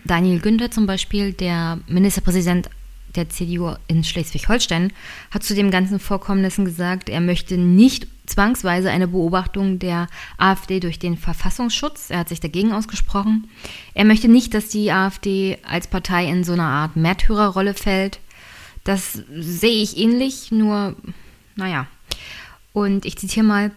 Daniel 0.05 0.39
Günther 0.39 0.71
zum 0.71 0.87
Beispiel, 0.87 1.33
der 1.33 1.81
Ministerpräsident 1.89 2.71
der 3.17 3.31
CDU 3.31 3.75
in 3.89 4.05
Schleswig-Holstein, 4.05 4.93
hat 5.33 5.43
zu 5.43 5.57
den 5.57 5.73
ganzen 5.73 5.99
Vorkommnissen 5.99 6.65
gesagt, 6.65 7.09
er 7.09 7.21
möchte 7.21 7.59
nicht 7.59 8.07
zwangsweise 8.25 8.93
eine 8.93 9.09
Beobachtung 9.09 9.81
der 9.81 10.07
AfD 10.39 10.79
durch 10.79 11.01
den 11.01 11.17
Verfassungsschutz. 11.17 12.11
Er 12.11 12.21
hat 12.21 12.29
sich 12.29 12.39
dagegen 12.39 12.73
ausgesprochen. 12.73 13.49
Er 13.95 14.05
möchte 14.05 14.29
nicht, 14.29 14.55
dass 14.55 14.69
die 14.69 14.93
AfD 14.93 15.59
als 15.69 15.89
Partei 15.89 16.27
in 16.27 16.45
so 16.45 16.53
eine 16.53 16.63
Art 16.63 16.95
Märtyrerrolle 16.95 17.75
fällt. 17.75 18.21
Das 18.85 19.23
sehe 19.33 19.83
ich 19.83 19.97
ähnlich, 19.97 20.51
nur, 20.51 20.97
naja. 21.55 21.87
Und 22.73 23.05
ich 23.05 23.17
zitiere 23.17 23.47
mal, 23.47 23.71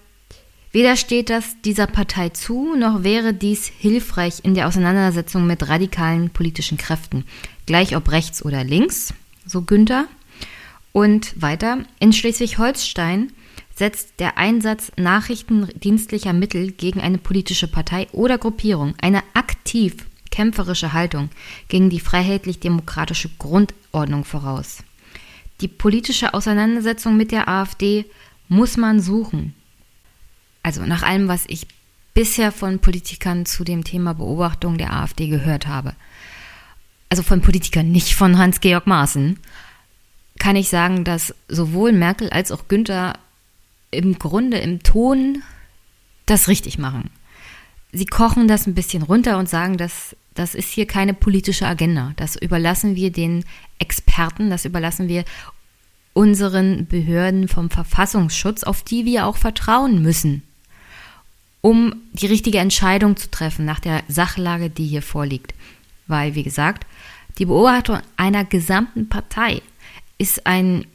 weder 0.71 0.95
steht 0.95 1.29
das 1.29 1.61
dieser 1.63 1.87
Partei 1.87 2.29
zu, 2.29 2.75
noch 2.75 3.03
wäre 3.03 3.33
dies 3.33 3.67
hilfreich 3.67 4.39
in 4.43 4.55
der 4.55 4.67
Auseinandersetzung 4.67 5.45
mit 5.45 5.67
radikalen 5.67 6.29
politischen 6.31 6.77
Kräften, 6.77 7.25
gleich 7.65 7.95
ob 7.95 8.11
rechts 8.11 8.43
oder 8.43 8.63
links, 8.63 9.13
so 9.45 9.61
Günther. 9.61 10.07
Und 10.91 11.39
weiter, 11.41 11.79
in 11.99 12.13
Schleswig-Holstein 12.13 13.31
setzt 13.75 14.19
der 14.19 14.37
Einsatz 14.37 14.91
nachrichtendienstlicher 14.95 16.33
Mittel 16.33 16.71
gegen 16.71 17.01
eine 17.01 17.17
politische 17.17 17.67
Partei 17.67 18.07
oder 18.13 18.37
Gruppierung 18.37 18.95
eine 19.01 19.21
aktiv 19.33 19.95
kämpferische 20.31 20.93
Haltung 20.93 21.29
gegen 21.67 21.89
die 21.89 21.99
freiheitlich-demokratische 21.99 23.29
Grundordnung 23.37 24.23
voraus. 24.23 24.79
Die 25.61 25.67
politische 25.67 26.33
Auseinandersetzung 26.33 27.17
mit 27.17 27.31
der 27.31 27.47
AfD 27.47 28.05
muss 28.49 28.77
man 28.77 28.99
suchen. 28.99 29.53
Also 30.63 30.81
nach 30.83 31.03
allem, 31.03 31.27
was 31.27 31.45
ich 31.47 31.67
bisher 32.13 32.51
von 32.51 32.79
Politikern 32.79 33.45
zu 33.45 33.63
dem 33.63 33.83
Thema 33.83 34.13
Beobachtung 34.13 34.77
der 34.77 34.93
AfD 34.93 35.27
gehört 35.27 35.67
habe, 35.67 35.95
also 37.09 37.23
von 37.23 37.41
Politikern, 37.41 37.91
nicht 37.91 38.15
von 38.15 38.37
Hans-Georg 38.37 38.87
Maaßen, 38.87 39.39
kann 40.39 40.55
ich 40.55 40.69
sagen, 40.69 41.03
dass 41.03 41.33
sowohl 41.47 41.91
Merkel 41.91 42.29
als 42.29 42.51
auch 42.51 42.67
Günther 42.67 43.17
im 43.91 44.19
Grunde 44.19 44.57
im 44.57 44.83
Ton 44.83 45.43
das 46.25 46.47
richtig 46.47 46.77
machen. 46.77 47.09
Sie 47.95 48.05
kochen 48.05 48.49
das 48.49 48.67
ein 48.67 48.75
bisschen 48.75 49.03
runter 49.03 49.37
und 49.37 49.47
sagen, 49.47 49.77
dass 49.77 50.17
das 50.33 50.53
ist 50.53 50.69
hier 50.69 50.85
keine 50.85 51.13
politische 51.13 51.65
Agenda. 51.65 52.11
Das 52.17 52.35
überlassen 52.35 52.97
wir 52.97 53.09
den 53.09 53.45
Experten, 53.79 54.49
das 54.49 54.65
überlassen 54.65 55.07
wir 55.07 55.23
unseren 56.11 56.87
Behörden 56.87 57.47
vom 57.47 57.69
Verfassungsschutz, 57.69 58.63
auf 58.63 58.83
die 58.83 59.05
wir 59.05 59.25
auch 59.25 59.37
vertrauen 59.37 60.01
müssen, 60.01 60.43
um 61.61 61.95
die 62.11 62.25
richtige 62.25 62.59
Entscheidung 62.59 63.15
zu 63.15 63.31
treffen 63.31 63.63
nach 63.63 63.79
der 63.79 64.03
Sachlage, 64.09 64.69
die 64.69 64.87
hier 64.87 65.01
vorliegt. 65.01 65.53
Weil, 66.07 66.35
wie 66.35 66.43
gesagt, 66.43 66.85
die 67.37 67.45
Beobachtung 67.45 67.99
einer 68.17 68.43
gesamten 68.43 69.07
Partei 69.07 69.61
ist 70.17 70.45
ein, 70.45 70.85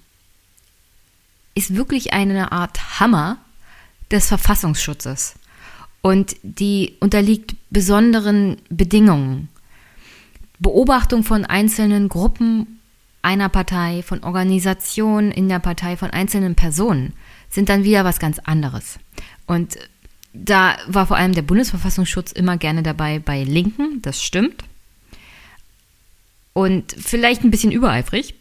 ist 1.54 1.74
wirklich 1.74 2.12
eine 2.12 2.52
Art 2.52 3.00
Hammer 3.00 3.38
des 4.10 4.28
Verfassungsschutzes 4.28 5.36
und 6.02 6.36
die 6.42 6.96
unterliegt 7.00 7.54
besonderen 7.70 8.56
Bedingungen. 8.68 9.48
Beobachtung 10.58 11.24
von 11.24 11.44
einzelnen 11.44 12.08
Gruppen 12.08 12.80
einer 13.22 13.48
Partei, 13.48 14.02
von 14.02 14.22
Organisationen 14.22 15.30
in 15.30 15.48
der 15.48 15.58
Partei, 15.58 15.96
von 15.96 16.10
einzelnen 16.10 16.54
Personen 16.54 17.12
sind 17.50 17.68
dann 17.68 17.84
wieder 17.84 18.04
was 18.04 18.18
ganz 18.18 18.38
anderes. 18.38 18.98
Und 19.46 19.76
da 20.32 20.76
war 20.86 21.06
vor 21.06 21.16
allem 21.16 21.34
der 21.34 21.42
Bundesverfassungsschutz 21.42 22.32
immer 22.32 22.56
gerne 22.56 22.82
dabei 22.82 23.18
bei 23.18 23.42
Linken, 23.42 24.00
das 24.02 24.22
stimmt. 24.22 24.64
Und 26.52 26.94
vielleicht 26.98 27.44
ein 27.44 27.50
bisschen 27.50 27.72
übereifrig, 27.72 28.34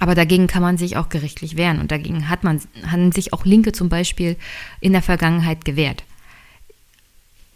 aber 0.00 0.14
dagegen 0.14 0.46
kann 0.46 0.62
man 0.62 0.78
sich 0.78 0.96
auch 0.96 1.08
gerichtlich 1.08 1.56
wehren 1.56 1.80
und 1.80 1.90
dagegen 1.92 2.28
hat 2.28 2.44
man, 2.44 2.60
haben 2.86 3.12
sich 3.12 3.32
auch 3.32 3.44
Linke 3.44 3.72
zum 3.72 3.88
Beispiel 3.88 4.36
in 4.80 4.92
der 4.92 5.02
Vergangenheit 5.02 5.64
gewehrt. 5.64 6.04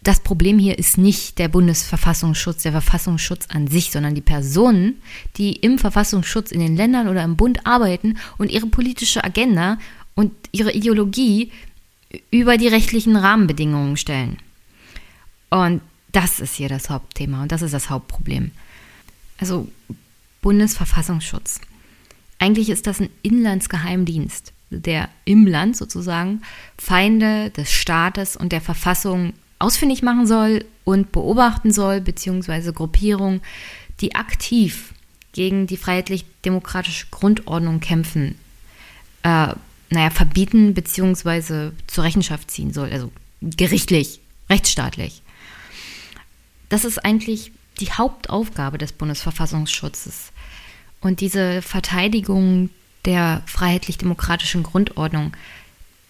Das 0.03 0.19
Problem 0.21 0.57
hier 0.59 0.77
ist 0.77 0.97
nicht 0.97 1.37
der 1.37 1.47
Bundesverfassungsschutz, 1.47 2.63
der 2.63 2.71
Verfassungsschutz 2.71 3.47
an 3.49 3.67
sich, 3.67 3.91
sondern 3.91 4.15
die 4.15 4.21
Personen, 4.21 5.01
die 5.37 5.53
im 5.53 5.79
Verfassungsschutz 5.79 6.51
in 6.51 6.59
den 6.59 6.77
Ländern 6.77 7.07
oder 7.07 7.23
im 7.23 7.35
Bund 7.35 7.65
arbeiten 7.65 8.17
und 8.37 8.51
ihre 8.51 8.67
politische 8.67 9.23
Agenda 9.23 9.77
und 10.15 10.31
ihre 10.51 10.71
Ideologie 10.71 11.51
über 12.31 12.57
die 12.57 12.67
rechtlichen 12.67 13.15
Rahmenbedingungen 13.15 13.97
stellen. 13.97 14.37
Und 15.49 15.81
das 16.11 16.39
ist 16.39 16.55
hier 16.55 16.69
das 16.69 16.89
Hauptthema 16.89 17.43
und 17.43 17.51
das 17.51 17.61
ist 17.61 17.73
das 17.73 17.89
Hauptproblem. 17.89 18.51
Also 19.39 19.67
Bundesverfassungsschutz. 20.41 21.61
Eigentlich 22.39 22.69
ist 22.69 22.87
das 22.87 22.99
ein 22.99 23.09
Inlandsgeheimdienst, 23.23 24.53
der 24.69 25.09
im 25.25 25.47
Land 25.47 25.75
sozusagen 25.75 26.41
Feinde 26.77 27.49
des 27.49 27.71
Staates 27.71 28.35
und 28.37 28.51
der 28.51 28.61
Verfassung 28.61 29.33
ausfindig 29.59 30.03
machen 30.03 30.27
soll 30.27 30.65
und 30.83 31.11
beobachten 31.11 31.71
soll, 31.71 32.01
beziehungsweise 32.01 32.73
Gruppierungen, 32.73 33.41
die 34.01 34.15
aktiv 34.15 34.93
gegen 35.31 35.67
die 35.67 35.77
freiheitlich-demokratische 35.77 37.07
Grundordnung 37.11 37.79
kämpfen, 37.79 38.35
äh, 39.23 39.53
naja, 39.89 40.09
verbieten 40.09 40.73
beziehungsweise 40.73 41.73
zur 41.87 42.03
Rechenschaft 42.03 42.51
ziehen 42.51 42.73
soll, 42.73 42.91
also 42.91 43.11
gerichtlich, 43.41 44.19
rechtsstaatlich. 44.49 45.21
Das 46.69 46.85
ist 46.85 47.03
eigentlich 47.03 47.51
die 47.79 47.91
Hauptaufgabe 47.91 48.77
des 48.77 48.91
Bundesverfassungsschutzes. 48.91 50.31
Und 51.01 51.21
diese 51.21 51.61
Verteidigung 51.61 52.69
der 53.05 53.43
freiheitlich-demokratischen 53.45 54.63
Grundordnung 54.63 55.35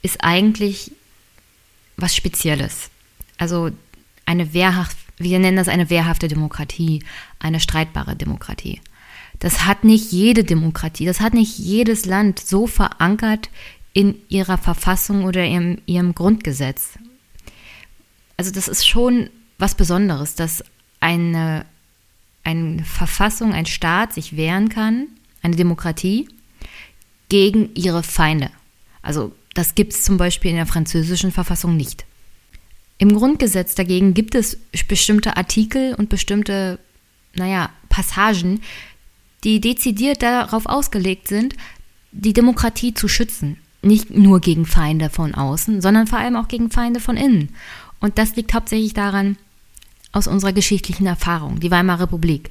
ist 0.01 0.23
eigentlich 0.23 0.91
was 1.97 2.15
Spezielles. 2.15 2.89
Also 3.37 3.71
eine 4.25 4.53
wehrhaft, 4.53 4.97
wir 5.17 5.39
nennen 5.39 5.57
das 5.57 5.67
eine 5.67 5.89
wehrhafte 5.89 6.27
Demokratie, 6.27 7.03
eine 7.39 7.59
streitbare 7.59 8.15
Demokratie. 8.15 8.81
Das 9.39 9.65
hat 9.65 9.83
nicht 9.83 10.11
jede 10.11 10.43
Demokratie, 10.43 11.05
das 11.05 11.21
hat 11.21 11.33
nicht 11.33 11.57
jedes 11.57 12.05
Land 12.05 12.39
so 12.39 12.67
verankert 12.67 13.49
in 13.93 14.15
ihrer 14.29 14.57
Verfassung 14.57 15.25
oder 15.25 15.45
ihrem, 15.45 15.79
ihrem 15.85 16.13
Grundgesetz. 16.13 16.97
Also 18.35 18.51
das 18.51 18.67
ist 18.67 18.87
schon 18.87 19.29
was 19.57 19.75
Besonderes, 19.75 20.35
dass 20.35 20.63
eine, 20.99 21.65
eine 22.43 22.83
Verfassung, 22.83 23.53
ein 23.53 23.65
Staat 23.65 24.13
sich 24.13 24.35
wehren 24.35 24.69
kann, 24.69 25.07
eine 25.41 25.55
Demokratie, 25.55 26.29
gegen 27.29 27.73
ihre 27.75 28.03
Feinde. 28.03 28.51
Also 29.01 29.33
das 29.53 29.75
gibt 29.75 29.93
es 29.93 30.03
zum 30.03 30.17
Beispiel 30.17 30.51
in 30.51 30.57
der 30.57 30.65
französischen 30.65 31.31
Verfassung 31.31 31.75
nicht. 31.75 32.05
Im 32.97 33.13
Grundgesetz 33.15 33.75
dagegen 33.75 34.13
gibt 34.13 34.33
es 34.33 34.57
bestimmte 34.87 35.37
Artikel 35.37 35.93
und 35.95 36.09
bestimmte, 36.09 36.79
naja, 37.35 37.69
Passagen, 37.89 38.61
die 39.43 39.61
dezidiert 39.61 40.23
darauf 40.23 40.65
ausgelegt 40.65 41.27
sind, 41.27 41.55
die 42.11 42.33
Demokratie 42.33 42.93
zu 42.93 43.07
schützen. 43.07 43.57
Nicht 43.83 44.09
nur 44.09 44.41
gegen 44.41 44.65
Feinde 44.65 45.09
von 45.09 45.35
außen, 45.35 45.81
sondern 45.81 46.07
vor 46.07 46.17
allem 46.17 46.35
auch 46.35 46.47
gegen 46.47 46.71
Feinde 46.71 46.99
von 46.99 47.15
innen. 47.15 47.49
Und 47.99 48.17
das 48.17 48.35
liegt 48.35 48.53
hauptsächlich 48.53 48.93
daran, 48.93 49.37
aus 50.11 50.27
unserer 50.27 50.53
geschichtlichen 50.53 51.05
Erfahrung, 51.05 51.59
die 51.59 51.69
Weimarer 51.69 52.03
Republik. 52.03 52.49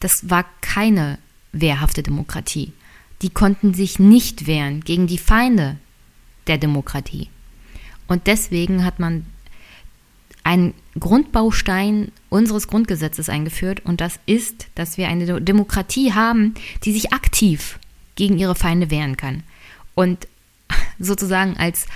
Das 0.00 0.30
war 0.30 0.46
keine 0.62 1.18
wehrhafte 1.52 2.02
Demokratie. 2.02 2.72
Die 3.22 3.30
konnten 3.30 3.74
sich 3.74 3.98
nicht 3.98 4.46
wehren 4.46 4.80
gegen 4.80 5.06
die 5.06 5.18
Feinde 5.18 5.76
der 6.46 6.58
Demokratie. 6.58 7.28
Und 8.08 8.26
deswegen 8.26 8.84
hat 8.84 8.98
man 8.98 9.26
einen 10.46 10.74
Grundbaustein 11.00 12.12
unseres 12.28 12.68
Grundgesetzes 12.68 13.28
eingeführt 13.28 13.80
und 13.84 14.00
das 14.00 14.20
ist, 14.26 14.68
dass 14.76 14.96
wir 14.96 15.08
eine 15.08 15.42
Demokratie 15.42 16.12
haben, 16.12 16.54
die 16.84 16.92
sich 16.92 17.12
aktiv 17.12 17.80
gegen 18.14 18.38
ihre 18.38 18.54
Feinde 18.54 18.88
wehren 18.88 19.16
kann. 19.16 19.42
Und 19.96 20.28
sozusagen 21.00 21.56
als 21.56 21.86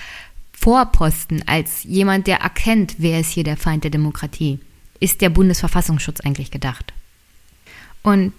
Vorposten, 0.53 1.47
als 1.47 1.85
jemand, 1.85 2.27
der 2.27 2.41
erkennt, 2.41 2.97
wer 2.99 3.21
ist 3.21 3.31
hier 3.31 3.45
der 3.45 3.57
Feind 3.57 3.85
der 3.85 3.93
Demokratie, 3.93 4.59
ist 4.99 5.21
der 5.21 5.31
Bundesverfassungsschutz 5.31 6.21
eigentlich 6.21 6.51
gedacht. 6.51 6.93
Und 8.03 8.33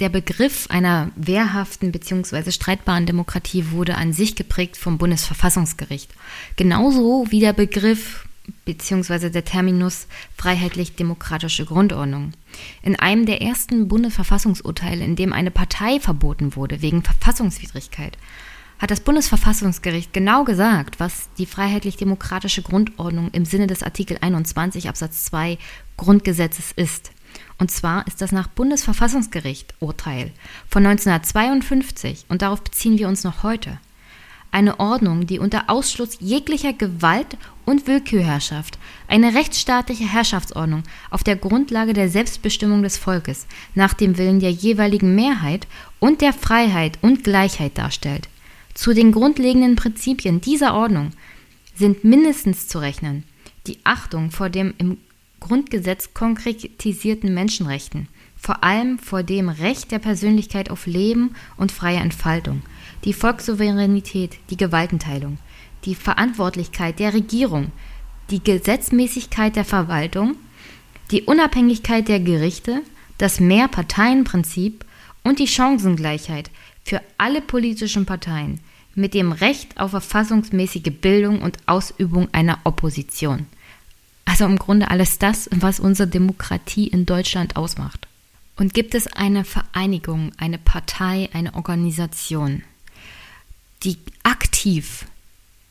der 0.00 0.10
Begriff 0.10 0.66
einer 0.68 1.10
wehrhaften 1.16 1.92
bzw. 1.92 2.52
streitbaren 2.52 3.06
Demokratie 3.06 3.70
wurde 3.70 3.94
an 3.94 4.12
sich 4.12 4.36
geprägt 4.36 4.76
vom 4.76 4.98
Bundesverfassungsgericht. 4.98 6.10
Genauso 6.56 7.26
wie 7.30 7.40
der 7.40 7.54
Begriff 7.54 8.26
beziehungsweise 8.64 9.30
der 9.30 9.44
Terminus 9.44 10.06
freiheitlich-demokratische 10.36 11.64
Grundordnung. 11.64 12.32
In 12.82 12.96
einem 12.96 13.26
der 13.26 13.42
ersten 13.42 13.88
Bundesverfassungsurteile, 13.88 15.04
in 15.04 15.16
dem 15.16 15.32
eine 15.32 15.50
Partei 15.50 16.00
verboten 16.00 16.56
wurde 16.56 16.82
wegen 16.82 17.02
Verfassungswidrigkeit, 17.02 18.16
hat 18.78 18.90
das 18.90 19.00
Bundesverfassungsgericht 19.00 20.12
genau 20.12 20.44
gesagt, 20.44 21.00
was 21.00 21.28
die 21.38 21.46
freiheitlich-demokratische 21.46 22.62
Grundordnung 22.62 23.30
im 23.32 23.44
Sinne 23.44 23.66
des 23.66 23.82
Artikel 23.82 24.18
21 24.20 24.88
Absatz 24.88 25.24
2 25.24 25.58
Grundgesetzes 25.96 26.72
ist. 26.72 27.10
Und 27.58 27.70
zwar 27.70 28.06
ist 28.06 28.20
das 28.20 28.32
nach 28.32 28.48
Bundesverfassungsgericht 28.48 29.74
Urteil 29.80 30.32
von 30.68 30.84
1952 30.86 32.26
und 32.28 32.42
darauf 32.42 32.62
beziehen 32.62 32.98
wir 32.98 33.08
uns 33.08 33.24
noch 33.24 33.42
heute 33.42 33.78
eine 34.50 34.78
Ordnung, 34.80 35.26
die 35.26 35.38
unter 35.38 35.68
Ausschluss 35.68 36.16
jeglicher 36.20 36.72
Gewalt 36.72 37.36
und 37.66 37.86
Willkürherrschaft, 37.86 38.78
eine 39.08 39.34
rechtsstaatliche 39.34 40.10
Herrschaftsordnung 40.10 40.84
auf 41.10 41.22
der 41.22 41.36
Grundlage 41.36 41.92
der 41.92 42.08
Selbstbestimmung 42.08 42.82
des 42.82 42.96
Volkes 42.96 43.46
nach 43.74 43.92
dem 43.92 44.16
Willen 44.16 44.40
der 44.40 44.52
jeweiligen 44.52 45.14
Mehrheit 45.14 45.66
und 45.98 46.22
der 46.22 46.32
Freiheit 46.32 46.98
und 47.02 47.24
Gleichheit 47.24 47.76
darstellt. 47.76 48.28
Zu 48.72 48.94
den 48.94 49.12
grundlegenden 49.12 49.76
Prinzipien 49.76 50.40
dieser 50.40 50.74
Ordnung 50.74 51.10
sind 51.74 52.04
mindestens 52.04 52.68
zu 52.68 52.78
rechnen 52.78 53.24
die 53.66 53.78
Achtung 53.84 54.30
vor 54.30 54.48
dem 54.48 54.74
im 54.78 54.98
Grundgesetz 55.40 56.14
konkretisierten 56.14 57.34
Menschenrechten, 57.34 58.08
vor 58.36 58.62
allem 58.62 58.98
vor 58.98 59.22
dem 59.22 59.48
Recht 59.48 59.90
der 59.90 59.98
Persönlichkeit 59.98 60.70
auf 60.70 60.86
Leben 60.86 61.34
und 61.56 61.72
freie 61.72 61.98
Entfaltung– 61.98 62.62
die 63.04 63.12
Volkssouveränität, 63.12 64.38
die 64.50 64.56
Gewaltenteilung, 64.56 65.38
die 65.86 65.94
Verantwortlichkeit 65.94 66.98
der 66.98 67.14
Regierung, 67.14 67.72
die 68.30 68.42
Gesetzmäßigkeit 68.42 69.56
der 69.56 69.64
Verwaltung, 69.64 70.36
die 71.10 71.22
Unabhängigkeit 71.22 72.08
der 72.08 72.20
Gerichte, 72.20 72.82
das 73.18 73.40
Mehrparteienprinzip 73.40 74.84
und 75.22 75.38
die 75.38 75.46
Chancengleichheit 75.46 76.50
für 76.84 77.00
alle 77.18 77.40
politischen 77.40 78.04
Parteien 78.04 78.60
mit 78.94 79.14
dem 79.14 79.32
Recht 79.32 79.78
auf 79.78 79.90
verfassungsmäßige 79.92 80.92
Bildung 81.00 81.42
und 81.42 81.58
Ausübung 81.66 82.28
einer 82.32 82.58
Opposition. 82.64 83.46
Also 84.24 84.44
im 84.44 84.58
Grunde 84.58 84.90
alles 84.90 85.18
das, 85.18 85.48
was 85.54 85.78
unsere 85.80 86.08
Demokratie 86.08 86.88
in 86.88 87.06
Deutschland 87.06 87.56
ausmacht. 87.56 88.08
Und 88.56 88.74
gibt 88.74 88.94
es 88.94 89.06
eine 89.06 89.44
Vereinigung, 89.44 90.32
eine 90.38 90.58
Partei, 90.58 91.28
eine 91.32 91.54
Organisation, 91.54 92.62
die 93.82 93.98
aktiv 94.22 95.06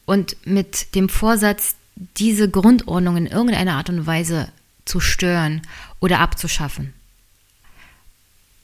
und 0.06 0.38
mit 0.45 0.95
dem 0.95 1.10
Vorsatz, 1.10 1.76
diese 2.18 2.49
Grundordnung 2.49 3.18
in 3.18 3.27
irgendeiner 3.27 3.76
Art 3.76 3.90
und 3.90 4.06
Weise 4.06 4.49
zu 4.86 4.99
stören 4.99 5.61
oder 5.99 6.19
abzuschaffen. 6.19 6.94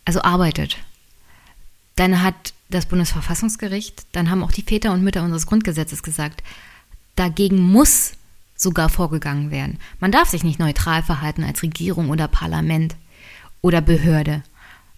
Also 0.06 0.22
arbeitet. 0.22 0.78
Dann 1.96 2.22
hat 2.22 2.54
das 2.70 2.86
Bundesverfassungsgericht, 2.86 4.06
dann 4.14 4.30
haben 4.30 4.44
auch 4.44 4.52
die 4.52 4.64
Väter 4.64 4.94
und 4.94 5.04
Mütter 5.04 5.24
unseres 5.24 5.46
Grundgesetzes 5.46 6.04
gesagt, 6.04 6.44
dagegen 7.16 7.60
muss 7.60 8.14
sogar 8.56 8.90
vorgegangen 8.90 9.52
werden. 9.52 9.80
Man 10.00 10.12
darf 10.12 10.30
sich 10.30 10.44
nicht 10.44 10.60
neutral 10.60 11.04
verhalten 11.04 11.44
als 11.44 11.64
Regierung 11.64 12.10
oder 12.10 12.28
Parlament 12.28 12.96
oder 13.62 13.82
Behörde. 13.82 14.44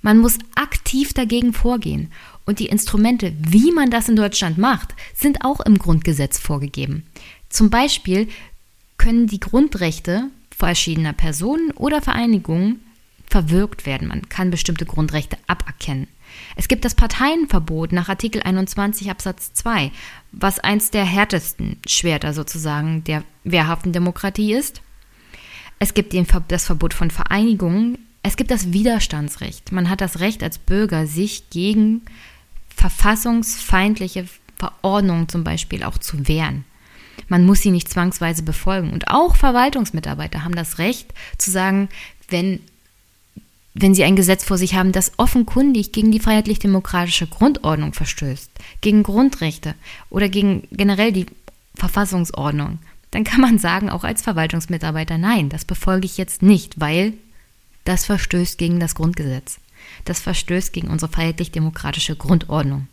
Man 0.01 0.17
muss 0.17 0.37
aktiv 0.55 1.13
dagegen 1.13 1.53
vorgehen. 1.53 2.11
Und 2.45 2.59
die 2.59 2.67
Instrumente, 2.67 3.33
wie 3.39 3.71
man 3.71 3.89
das 3.89 4.09
in 4.09 4.15
Deutschland 4.15 4.57
macht, 4.57 4.95
sind 5.13 5.45
auch 5.45 5.61
im 5.61 5.77
Grundgesetz 5.77 6.39
vorgegeben. 6.39 7.05
Zum 7.49 7.69
Beispiel 7.69 8.27
können 8.97 9.27
die 9.27 9.39
Grundrechte 9.39 10.29
verschiedener 10.55 11.13
Personen 11.13 11.71
oder 11.71 12.01
Vereinigungen 12.01 12.81
verwirkt 13.27 13.85
werden. 13.85 14.07
Man 14.07 14.29
kann 14.29 14.51
bestimmte 14.51 14.85
Grundrechte 14.85 15.37
aberkennen. 15.47 16.07
Es 16.55 16.67
gibt 16.67 16.83
das 16.83 16.95
Parteienverbot 16.95 17.91
nach 17.91 18.09
Artikel 18.09 18.41
21 18.41 19.09
Absatz 19.09 19.53
2, 19.53 19.91
was 20.31 20.59
eins 20.59 20.91
der 20.91 21.05
härtesten 21.05 21.77
Schwerter 21.87 22.33
sozusagen 22.33 23.03
der 23.03 23.23
wehrhaften 23.43 23.93
Demokratie 23.93 24.53
ist. 24.53 24.81
Es 25.79 25.93
gibt 25.93 26.15
das 26.47 26.65
Verbot 26.65 26.93
von 26.93 27.11
Vereinigungen. 27.11 27.97
Es 28.23 28.37
gibt 28.37 28.51
das 28.51 28.71
Widerstandsrecht. 28.71 29.71
Man 29.71 29.89
hat 29.89 30.01
das 30.01 30.19
Recht 30.19 30.43
als 30.43 30.57
Bürger, 30.57 31.07
sich 31.07 31.49
gegen 31.49 32.03
verfassungsfeindliche 32.75 34.27
Verordnungen 34.57 35.29
zum 35.29 35.43
Beispiel 35.43 35.83
auch 35.83 35.97
zu 35.97 36.27
wehren. 36.27 36.65
Man 37.27 37.45
muss 37.45 37.61
sie 37.61 37.71
nicht 37.71 37.89
zwangsweise 37.89 38.43
befolgen. 38.43 38.91
Und 38.91 39.07
auch 39.07 39.35
Verwaltungsmitarbeiter 39.35 40.43
haben 40.43 40.55
das 40.55 40.77
Recht 40.77 41.13
zu 41.37 41.51
sagen, 41.51 41.89
wenn, 42.29 42.59
wenn 43.73 43.93
sie 43.93 44.03
ein 44.03 44.15
Gesetz 44.15 44.43
vor 44.43 44.57
sich 44.57 44.75
haben, 44.75 44.91
das 44.91 45.13
offenkundig 45.17 45.91
gegen 45.91 46.11
die 46.11 46.19
freiheitlich-demokratische 46.19 47.27
Grundordnung 47.27 47.93
verstößt, 47.93 48.51
gegen 48.81 49.03
Grundrechte 49.03 49.75
oder 50.09 50.29
gegen 50.29 50.67
generell 50.71 51.11
die 51.11 51.25
Verfassungsordnung, 51.75 52.79
dann 53.11 53.23
kann 53.23 53.41
man 53.41 53.59
sagen, 53.59 53.89
auch 53.89 54.03
als 54.03 54.21
Verwaltungsmitarbeiter, 54.21 55.17
nein, 55.17 55.49
das 55.49 55.65
befolge 55.65 56.05
ich 56.05 56.17
jetzt 56.17 56.41
nicht, 56.41 56.79
weil 56.79 57.13
das 57.85 58.05
verstößt 58.05 58.57
gegen 58.57 58.79
das 58.79 58.95
Grundgesetz. 58.95 59.59
Das 60.05 60.19
verstößt 60.19 60.73
gegen 60.73 60.89
unsere 60.89 61.11
freiheitlich-demokratische 61.11 62.15
Grundordnung. 62.15 62.87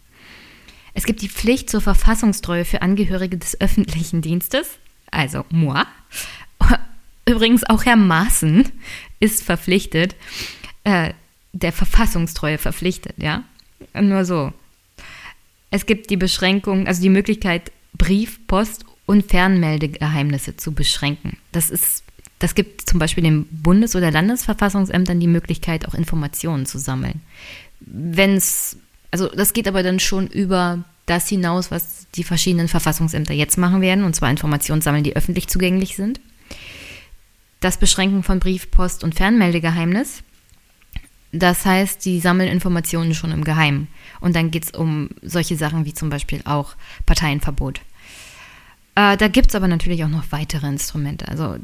Es 0.94 1.04
gibt 1.04 1.22
die 1.22 1.28
Pflicht 1.28 1.70
zur 1.70 1.80
Verfassungstreue 1.80 2.64
für 2.64 2.82
Angehörige 2.82 3.38
des 3.38 3.60
öffentlichen 3.60 4.22
Dienstes, 4.22 4.78
also 5.10 5.44
moi. 5.50 5.84
Übrigens 7.26 7.64
auch 7.64 7.84
Herr 7.84 7.96
Maaßen 7.96 8.68
ist 9.20 9.44
verpflichtet, 9.44 10.16
äh, 10.84 11.12
der 11.52 11.72
Verfassungstreue 11.72 12.58
verpflichtet, 12.58 13.14
ja. 13.18 13.44
Nur 13.94 14.24
so. 14.24 14.52
Es 15.70 15.86
gibt 15.86 16.10
die 16.10 16.16
Beschränkung, 16.16 16.86
also 16.86 17.00
die 17.02 17.08
Möglichkeit, 17.08 17.72
Brief, 17.94 18.46
Post 18.46 18.84
und 19.06 19.30
Fernmeldegeheimnisse 19.30 20.56
zu 20.56 20.72
beschränken. 20.72 21.36
Das 21.52 21.70
ist, 21.70 22.04
das 22.40 22.54
gibt 22.54 22.88
zum 22.88 22.98
Beispiel 22.98 23.22
den 23.22 23.46
Bundes- 23.46 23.94
oder 23.94 24.10
Landesverfassungsämtern 24.10 25.20
die 25.20 25.28
Möglichkeit, 25.28 25.86
auch 25.86 25.94
Informationen 25.94 26.66
zu 26.66 26.78
sammeln. 26.78 27.20
Wenn 27.80 28.34
es 28.34 28.76
also 29.10 29.28
das 29.28 29.52
geht 29.52 29.68
aber 29.68 29.82
dann 29.82 30.00
schon 30.00 30.26
über 30.28 30.84
das 31.06 31.28
hinaus, 31.28 31.70
was 31.70 32.06
die 32.14 32.24
verschiedenen 32.24 32.68
Verfassungsämter 32.68 33.34
jetzt 33.34 33.58
machen 33.58 33.80
werden, 33.80 34.04
und 34.04 34.14
zwar 34.14 34.30
Informationen 34.30 34.82
sammeln, 34.82 35.04
die 35.04 35.16
öffentlich 35.16 35.48
zugänglich 35.48 35.96
sind. 35.96 36.20
Das 37.58 37.78
Beschränken 37.78 38.22
von 38.22 38.38
Brief, 38.38 38.70
Post 38.70 39.04
und 39.04 39.14
Fernmeldegeheimnis. 39.14 40.22
Das 41.32 41.64
heißt, 41.64 42.04
die 42.04 42.20
sammeln 42.20 42.48
Informationen 42.48 43.14
schon 43.14 43.32
im 43.32 43.44
Geheimen. 43.44 43.88
Und 44.20 44.34
dann 44.34 44.50
geht 44.50 44.64
es 44.64 44.70
um 44.70 45.10
solche 45.22 45.56
Sachen 45.56 45.84
wie 45.84 45.94
zum 45.94 46.10
Beispiel 46.10 46.40
auch 46.44 46.74
Parteienverbot. 47.06 47.80
Äh, 48.94 49.16
da 49.16 49.28
gibt 49.28 49.50
es 49.50 49.54
aber 49.54 49.68
natürlich 49.68 50.02
auch 50.04 50.08
noch 50.08 50.24
weitere 50.30 50.66
Instrumente. 50.66 51.28
Also 51.28 51.56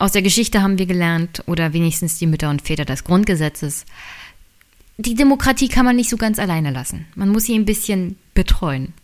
aus 0.00 0.12
der 0.12 0.22
Geschichte 0.22 0.62
haben 0.62 0.78
wir 0.78 0.86
gelernt, 0.86 1.44
oder 1.46 1.74
wenigstens 1.74 2.18
die 2.18 2.26
Mütter 2.26 2.48
und 2.48 2.62
Väter 2.62 2.86
des 2.86 3.04
Grundgesetzes, 3.04 3.84
die 4.96 5.14
Demokratie 5.14 5.68
kann 5.68 5.84
man 5.84 5.96
nicht 5.96 6.08
so 6.08 6.16
ganz 6.16 6.38
alleine 6.38 6.70
lassen. 6.70 7.06
Man 7.14 7.28
muss 7.28 7.44
sie 7.44 7.54
ein 7.54 7.66
bisschen 7.66 8.16
betreuen. 8.32 8.94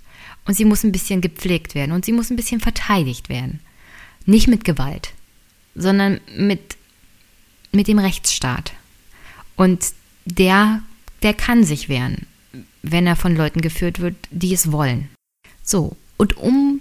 Und 0.46 0.54
sie 0.54 0.64
muss 0.64 0.84
ein 0.84 0.92
bisschen 0.92 1.20
gepflegt 1.20 1.74
werden. 1.74 1.92
Und 1.92 2.06
sie 2.06 2.12
muss 2.12 2.30
ein 2.30 2.36
bisschen 2.36 2.60
verteidigt 2.60 3.28
werden. 3.28 3.60
Nicht 4.24 4.48
mit 4.48 4.64
Gewalt, 4.64 5.12
sondern 5.74 6.18
mit, 6.34 6.76
mit 7.72 7.88
dem 7.88 7.98
Rechtsstaat. 7.98 8.72
Und 9.54 9.92
der, 10.24 10.82
der 11.22 11.34
kann 11.34 11.62
sich 11.64 11.90
wehren, 11.90 12.26
wenn 12.82 13.06
er 13.06 13.16
von 13.16 13.36
Leuten 13.36 13.60
geführt 13.60 14.00
wird, 14.00 14.16
die 14.30 14.54
es 14.54 14.72
wollen. 14.72 15.10
So, 15.62 15.94
und 16.16 16.38
um 16.38 16.80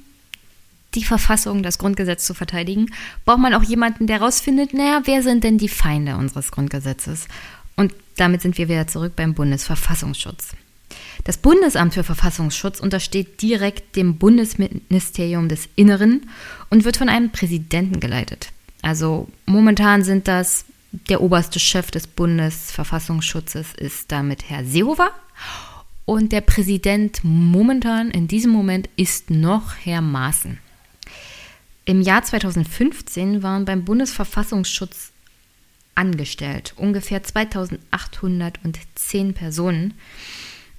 die 0.95 1.03
Verfassung, 1.03 1.63
das 1.63 1.77
Grundgesetz 1.77 2.25
zu 2.25 2.33
verteidigen, 2.33 2.87
braucht 3.25 3.39
man 3.39 3.53
auch 3.53 3.63
jemanden, 3.63 4.07
der 4.07 4.19
herausfindet, 4.19 4.73
naja, 4.73 5.01
wer 5.05 5.21
sind 5.21 5.43
denn 5.43 5.57
die 5.57 5.69
Feinde 5.69 6.17
unseres 6.17 6.51
Grundgesetzes? 6.51 7.27
Und 7.75 7.93
damit 8.15 8.41
sind 8.41 8.57
wir 8.57 8.69
wieder 8.69 8.87
zurück 8.87 9.13
beim 9.15 9.33
Bundesverfassungsschutz. 9.33 10.55
Das 11.23 11.37
Bundesamt 11.37 11.93
für 11.93 12.03
Verfassungsschutz 12.03 12.79
untersteht 12.79 13.41
direkt 13.41 13.95
dem 13.95 14.17
Bundesministerium 14.17 15.49
des 15.49 15.67
Inneren 15.75 16.29
und 16.69 16.85
wird 16.85 16.97
von 16.97 17.09
einem 17.09 17.31
Präsidenten 17.31 17.99
geleitet. 17.99 18.51
Also 18.81 19.27
momentan 19.45 20.03
sind 20.03 20.27
das 20.27 20.65
der 21.09 21.21
oberste 21.21 21.59
Chef 21.59 21.91
des 21.91 22.07
Bundesverfassungsschutzes 22.07 23.73
ist 23.75 24.11
damit 24.11 24.49
Herr 24.49 24.63
Seehofer 24.63 25.11
und 26.05 26.31
der 26.31 26.41
Präsident 26.41 27.19
momentan 27.23 28.11
in 28.11 28.27
diesem 28.27 28.51
Moment 28.51 28.89
ist 28.95 29.29
noch 29.29 29.75
Herr 29.83 30.01
Maaßen. 30.01 30.59
Im 31.85 32.01
Jahr 32.01 32.23
2015 32.23 33.43
waren 33.43 33.65
beim 33.65 33.85
Bundesverfassungsschutz 33.85 35.11
angestellt. 35.93 36.73
Ungefähr 36.75 37.23
2810 37.23 39.33
Personen. 39.33 39.93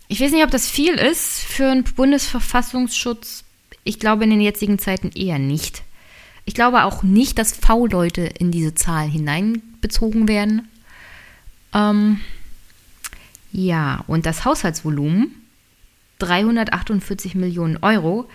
Ich 0.08 0.20
weiß 0.20 0.32
nicht, 0.32 0.44
ob 0.44 0.50
das 0.50 0.68
viel 0.68 0.94
ist 0.94 1.40
für 1.40 1.70
einen 1.70 1.84
Bundesverfassungsschutz. 1.84 3.44
Ich 3.84 4.00
glaube 4.00 4.24
in 4.24 4.30
den 4.30 4.40
jetzigen 4.40 4.78
Zeiten 4.78 5.10
eher 5.14 5.38
nicht. 5.38 5.82
Ich 6.44 6.54
glaube 6.54 6.84
auch 6.84 7.02
nicht, 7.02 7.38
dass 7.38 7.56
V-Leute 7.56 8.22
in 8.22 8.50
diese 8.50 8.74
Zahl 8.74 9.08
hineinbezogen 9.08 10.28
werden. 10.28 10.68
Ähm, 11.72 12.20
ja, 13.52 14.04
und 14.06 14.26
das 14.26 14.44
Haushaltsvolumen 14.44 15.34
348 16.18 17.34
Millionen 17.34 17.78
Euro. 17.78 18.28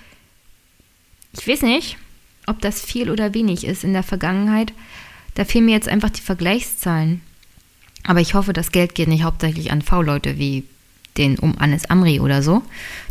Ich 1.34 1.48
weiß 1.48 1.62
nicht, 1.62 1.98
ob 2.48 2.62
das 2.62 2.82
viel 2.82 3.10
oder 3.10 3.34
wenig 3.34 3.66
ist. 3.66 3.84
In 3.84 3.94
der 3.94 4.04
Vergangenheit 4.04 4.74
da 5.36 5.46
fehlen 5.46 5.66
mir 5.66 5.72
jetzt 5.72 5.88
einfach 5.88 6.10
die 6.10 6.22
Vergleichszahlen. 6.22 7.22
Aber 8.04 8.20
ich 8.20 8.34
hoffe, 8.34 8.54
das 8.54 8.72
Geld 8.72 8.96
geht 8.96 9.08
nicht 9.08 9.24
hauptsächlich 9.24 9.72
an 9.72 9.82
V-Leute 9.82 10.38
wie 10.38 10.66
den 11.18 11.38
um 11.40 11.58
Anis 11.58 11.86
Amri 11.86 12.20
oder 12.20 12.42
so. 12.42 12.64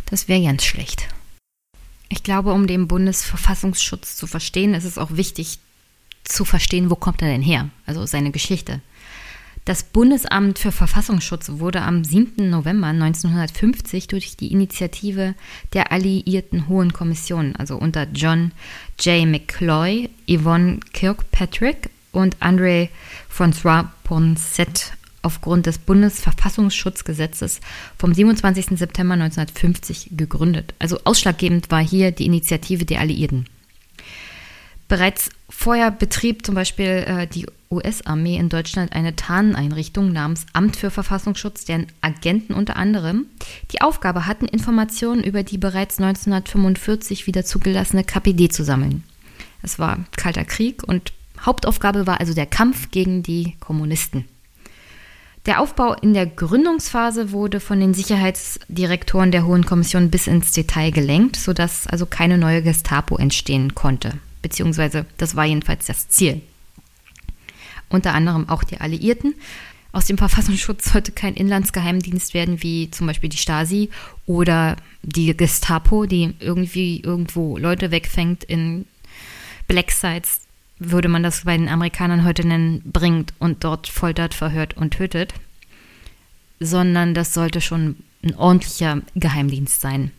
Das 0.05 0.27
wäre 0.27 0.43
ganz 0.43 0.65
schlecht. 0.65 1.07
Ich 2.09 2.23
glaube, 2.23 2.51
um 2.51 2.67
den 2.67 2.87
Bundesverfassungsschutz 2.87 4.17
zu 4.17 4.27
verstehen, 4.27 4.73
ist 4.73 4.83
es 4.83 4.97
auch 4.97 5.11
wichtig 5.11 5.59
zu 6.23 6.45
verstehen, 6.45 6.89
wo 6.89 6.95
kommt 6.95 7.21
er 7.21 7.29
denn 7.29 7.41
her? 7.41 7.69
Also 7.85 8.05
seine 8.05 8.31
Geschichte. 8.31 8.81
Das 9.65 9.83
Bundesamt 9.83 10.57
für 10.57 10.71
Verfassungsschutz 10.71 11.51
wurde 11.59 11.83
am 11.83 12.03
7. 12.03 12.49
November 12.49 12.87
1950 12.87 14.07
durch 14.07 14.35
die 14.35 14.51
Initiative 14.51 15.35
der 15.73 15.91
Alliierten 15.91 16.67
Hohen 16.67 16.93
Kommission, 16.93 17.55
also 17.55 17.77
unter 17.77 18.07
John 18.11 18.53
J. 18.99 19.27
McCloy, 19.27 20.09
Yvonne 20.27 20.79
Kirkpatrick 20.93 21.91
und 22.11 22.37
André 22.37 22.89
François 23.31 23.85
Poncet 24.03 24.93
aufgrund 25.21 25.67
des 25.67 25.77
Bundesverfassungsschutzgesetzes 25.77 27.61
vom 27.99 28.15
27. 28.15 28.79
September 28.79 29.13
1950 29.13 30.09
gegründet. 30.17 30.73
Also 30.79 30.99
ausschlaggebend 31.03 31.69
war 31.69 31.83
hier 31.83 32.11
die 32.11 32.25
Initiative 32.25 32.85
der 32.85 32.99
Alliierten. 32.99 33.45
Bereits 34.87 35.29
vorher 35.51 35.91
betrieb 35.91 36.45
zum 36.45 36.55
Beispiel 36.55 37.05
äh, 37.05 37.27
die 37.27 37.45
US-Armee 37.69 38.37
in 38.37 38.49
Deutschland 38.49 38.93
eine 38.93 39.15
Tarneinrichtung 39.15 40.11
namens 40.11 40.45
Amt 40.53 40.75
für 40.75 40.91
Verfassungsschutz, 40.91 41.65
deren 41.65 41.87
Agenten 42.01 42.53
unter 42.53 42.75
anderem 42.75 43.25
die 43.71 43.81
Aufgabe 43.81 44.25
hatten, 44.25 44.45
Informationen 44.45 45.23
über 45.23 45.43
die 45.43 45.57
bereits 45.57 45.99
1945 45.99 47.27
wieder 47.27 47.45
zugelassene 47.45 48.03
KPD 48.03 48.49
zu 48.49 48.63
sammeln. 48.63 49.03
Es 49.61 49.79
war 49.79 49.99
Kalter 50.17 50.43
Krieg 50.43 50.83
und 50.83 51.13
Hauptaufgabe 51.39 52.05
war 52.07 52.19
also 52.19 52.33
der 52.33 52.45
Kampf 52.45 52.91
gegen 52.91 53.23
die 53.23 53.55
Kommunisten. 53.59 54.25
Der 55.47 55.59
Aufbau 55.59 55.93
in 55.93 56.13
der 56.13 56.27
Gründungsphase 56.27 57.31
wurde 57.31 57.59
von 57.59 57.79
den 57.79 57.95
Sicherheitsdirektoren 57.95 59.31
der 59.31 59.45
Hohen 59.47 59.65
Kommission 59.65 60.11
bis 60.11 60.27
ins 60.27 60.51
Detail 60.51 60.91
gelenkt, 60.91 61.35
sodass 61.35 61.87
also 61.87 62.05
keine 62.05 62.37
neue 62.37 62.61
Gestapo 62.61 63.17
entstehen 63.17 63.73
konnte. 63.73 64.19
Beziehungsweise 64.41 65.05
das 65.17 65.35
war 65.35 65.45
jedenfalls 65.45 65.85
das 65.85 66.09
Ziel. 66.09 66.41
Unter 67.89 68.13
anderem 68.13 68.49
auch 68.49 68.63
die 68.63 68.79
Alliierten. 68.79 69.35
Aus 69.91 70.05
dem 70.05 70.17
Verfassungsschutz 70.17 70.91
sollte 70.91 71.11
kein 71.11 71.33
Inlandsgeheimdienst 71.33 72.33
werden, 72.33 72.63
wie 72.63 72.89
zum 72.91 73.07
Beispiel 73.07 73.29
die 73.29 73.37
Stasi 73.37 73.89
oder 74.25 74.77
die 75.03 75.35
Gestapo, 75.35 76.05
die 76.05 76.33
irgendwie 76.39 77.01
irgendwo 77.01 77.57
Leute 77.57 77.91
wegfängt 77.91 78.43
in 78.43 78.85
Black 79.67 79.91
Sites 79.91 80.41
würde 80.81 81.09
man 81.09 81.21
das 81.21 81.45
bei 81.45 81.55
den 81.55 81.69
Amerikanern 81.69 82.25
heute 82.25 82.45
nennen, 82.45 82.81
bringt 82.83 83.33
und 83.37 83.63
dort 83.63 83.87
foltert, 83.87 84.33
verhört 84.33 84.75
und 84.75 84.95
tötet, 84.95 85.33
sondern 86.59 87.13
das 87.13 87.35
sollte 87.35 87.61
schon 87.61 87.97
ein 88.23 88.35
ordentlicher 88.35 89.01
Geheimdienst 89.13 89.79
sein. 89.79 90.11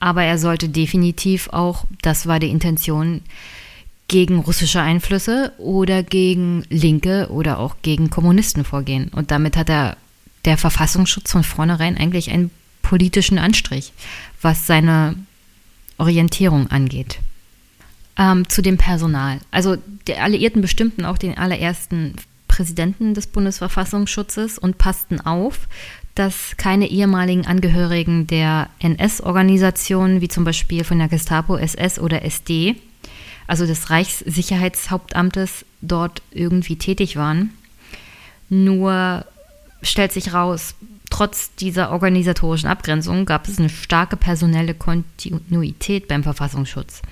Aber 0.00 0.24
er 0.24 0.38
sollte 0.38 0.68
definitiv 0.68 1.48
auch, 1.50 1.84
das 2.02 2.26
war 2.26 2.40
die 2.40 2.50
Intention, 2.50 3.22
gegen 4.08 4.40
russische 4.40 4.80
Einflüsse 4.80 5.52
oder 5.58 6.02
gegen 6.02 6.64
Linke 6.68 7.28
oder 7.30 7.60
auch 7.60 7.76
gegen 7.82 8.10
Kommunisten 8.10 8.64
vorgehen. 8.64 9.08
Und 9.14 9.30
damit 9.30 9.56
hat 9.56 9.70
er 9.70 9.96
der 10.44 10.58
Verfassungsschutz 10.58 11.30
von 11.30 11.44
vornherein 11.44 11.96
eigentlich 11.96 12.32
einen 12.32 12.50
politischen 12.82 13.38
Anstrich, 13.38 13.92
was 14.42 14.66
seine 14.66 15.14
Orientierung 15.96 16.68
angeht 16.72 17.20
ähm, 18.20 18.48
zu 18.48 18.62
dem 18.62 18.76
Personal. 18.76 19.38
Also 19.50 19.76
die 20.06 20.16
Alliierten 20.16 20.60
bestimmten 20.60 21.04
auch 21.04 21.18
den 21.18 21.38
allerersten 21.38 22.14
Präsidenten 22.48 23.14
des 23.14 23.26
Bundesverfassungsschutzes 23.28 24.58
und 24.58 24.76
passten 24.76 25.20
auf, 25.20 25.68
dass 26.14 26.56
keine 26.56 26.88
ehemaligen 26.88 27.46
Angehörigen 27.46 28.26
der 28.26 28.68
NS-Organisationen, 28.80 30.20
wie 30.20 30.28
zum 30.28 30.44
Beispiel 30.44 30.84
von 30.84 30.98
der 30.98 31.08
Gestapo, 31.08 31.56
SS 31.56 31.98
oder 31.98 32.24
SD, 32.24 32.76
also 33.46 33.66
des 33.66 33.90
Reichssicherheitshauptamtes, 33.90 35.64
dort 35.80 36.22
irgendwie 36.30 36.76
tätig 36.76 37.16
waren. 37.16 37.50
Nur 38.48 39.24
stellt 39.82 40.12
sich 40.12 40.34
raus, 40.34 40.74
trotz 41.10 41.54
dieser 41.54 41.90
organisatorischen 41.90 42.68
Abgrenzung 42.68 43.26
gab 43.26 43.48
es 43.48 43.58
eine 43.58 43.68
starke 43.68 44.16
personelle 44.16 44.74
Kontinuität 44.74 46.08
beim 46.08 46.22
Verfassungsschutz. 46.22 47.02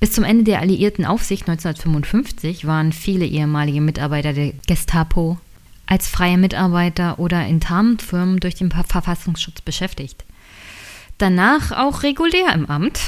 Bis 0.00 0.12
zum 0.12 0.24
Ende 0.24 0.44
der 0.44 0.60
alliierten 0.60 1.04
Aufsicht 1.04 1.48
1955 1.48 2.66
waren 2.66 2.92
viele 2.92 3.24
ehemalige 3.24 3.80
Mitarbeiter 3.80 4.32
der 4.32 4.52
Gestapo 4.66 5.38
als 5.92 6.08
freie 6.08 6.38
Mitarbeiter 6.38 7.18
oder 7.18 7.46
in 7.46 7.60
Tarnfirmen 7.60 8.40
durch 8.40 8.54
den 8.54 8.70
Verfassungsschutz 8.70 9.60
beschäftigt. 9.60 10.24
Danach 11.18 11.70
auch 11.70 12.02
regulär 12.02 12.54
im 12.54 12.64
Amt. 12.64 12.98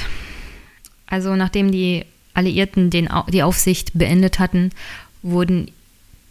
Also 1.07 1.35
nachdem 1.35 1.71
die 1.71 2.05
Alliierten 2.35 2.91
den, 2.91 3.09
die 3.29 3.41
Aufsicht 3.41 3.89
beendet 3.95 4.37
hatten, 4.37 4.69
wurden 5.23 5.71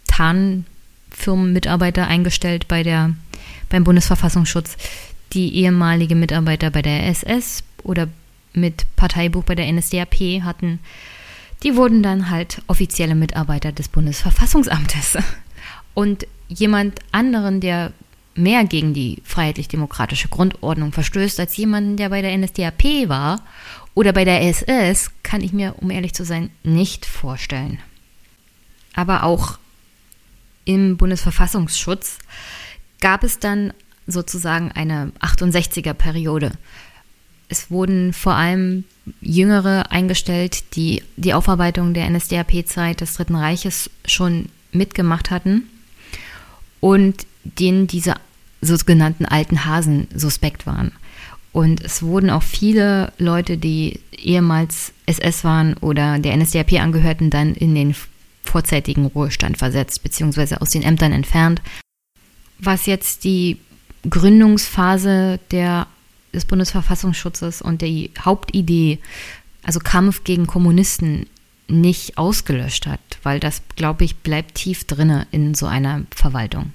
Tarnfirmenmitarbeiter 0.07 2.07
eingestellt 2.07 2.69
bei 2.69 2.83
der, 2.83 3.13
beim 3.67 3.83
Bundesverfassungsschutz, 3.83 4.77
die 5.33 5.55
ehemalige 5.55 6.15
Mitarbeiter 6.15 6.69
bei 6.69 6.81
der 6.81 7.07
SS 7.07 7.65
oder 7.83 8.07
mit 8.53 8.85
Parteibuch 8.95 9.43
bei 9.43 9.55
der 9.55 9.69
NSDAP 9.69 10.41
hatten. 10.43 10.79
Die 11.63 11.75
wurden 11.75 12.01
dann 12.01 12.29
halt 12.29 12.61
offizielle 12.67 13.15
Mitarbeiter 13.15 13.73
des 13.73 13.89
Bundesverfassungsamtes. 13.89 15.17
Und 15.95 16.27
jemand 16.47 16.99
anderen, 17.11 17.61
der 17.61 17.91
mehr 18.35 18.65
gegen 18.65 18.93
die 18.93 19.21
freiheitlich-demokratische 19.23 20.27
Grundordnung 20.27 20.91
verstößt 20.91 21.39
als 21.39 21.57
jemanden, 21.57 21.97
der 21.97 22.09
bei 22.09 22.21
der 22.21 22.37
NSDAP 22.37 23.07
war 23.07 23.41
oder 23.95 24.11
bei 24.11 24.25
der 24.25 24.43
SS, 24.43 25.11
kann 25.23 25.41
ich 25.41 25.53
mir, 25.53 25.75
um 25.77 25.89
ehrlich 25.89 26.13
zu 26.13 26.25
sein, 26.25 26.51
nicht 26.63 27.05
vorstellen. 27.05 27.79
Aber 28.93 29.23
auch 29.23 29.57
im 30.65 30.97
Bundesverfassungsschutz 30.97 32.19
gab 32.99 33.23
es 33.23 33.39
dann 33.39 33.73
sozusagen 34.05 34.71
eine 34.71 35.11
68er 35.21 35.93
Periode. 35.93 36.51
Es 37.47 37.71
wurden 37.71 38.11
vor 38.11 38.33
allem 38.33 38.83
Jüngere 39.21 39.91
eingestellt, 39.91 40.75
die 40.75 41.03
die 41.15 41.33
Aufarbeitung 41.33 41.93
der 41.93 42.09
NSDAP-Zeit 42.09 43.01
des 43.01 43.15
Dritten 43.15 43.35
Reiches 43.35 43.89
schon 44.05 44.49
mitgemacht 44.71 45.31
hatten 45.31 45.69
und 46.85 47.25
denen 47.43 47.87
diese 47.87 48.13
sogenannten 48.61 49.25
alten 49.25 49.65
Hasen 49.65 50.07
suspekt 50.13 50.67
waren. 50.67 50.91
Und 51.51 51.81
es 51.81 52.03
wurden 52.03 52.29
auch 52.29 52.43
viele 52.43 53.11
Leute, 53.17 53.57
die 53.57 54.01
ehemals 54.15 54.93
SS 55.07 55.43
waren 55.43 55.73
oder 55.77 56.19
der 56.19 56.37
NSDAP 56.37 56.73
angehörten, 56.73 57.31
dann 57.31 57.55
in 57.55 57.73
den 57.73 57.95
vorzeitigen 58.43 59.07
Ruhestand 59.07 59.57
versetzt, 59.57 60.03
beziehungsweise 60.03 60.61
aus 60.61 60.69
den 60.69 60.83
Ämtern 60.83 61.11
entfernt. 61.11 61.59
Was 62.59 62.85
jetzt 62.85 63.23
die 63.23 63.57
Gründungsphase 64.07 65.39
der, 65.49 65.87
des 66.35 66.45
Bundesverfassungsschutzes 66.45 67.63
und 67.63 67.81
die 67.81 68.11
Hauptidee, 68.19 68.99
also 69.63 69.79
Kampf 69.79 70.23
gegen 70.23 70.45
Kommunisten, 70.45 71.25
nicht 71.67 72.17
ausgelöscht 72.17 72.85
hat, 72.85 72.99
weil 73.23 73.39
das, 73.39 73.61
glaube 73.75 74.03
ich, 74.03 74.17
bleibt 74.17 74.55
tief 74.55 74.83
drinne 74.85 75.27
in 75.31 75.55
so 75.55 75.65
einer 75.65 76.03
Verwaltung. 76.15 76.73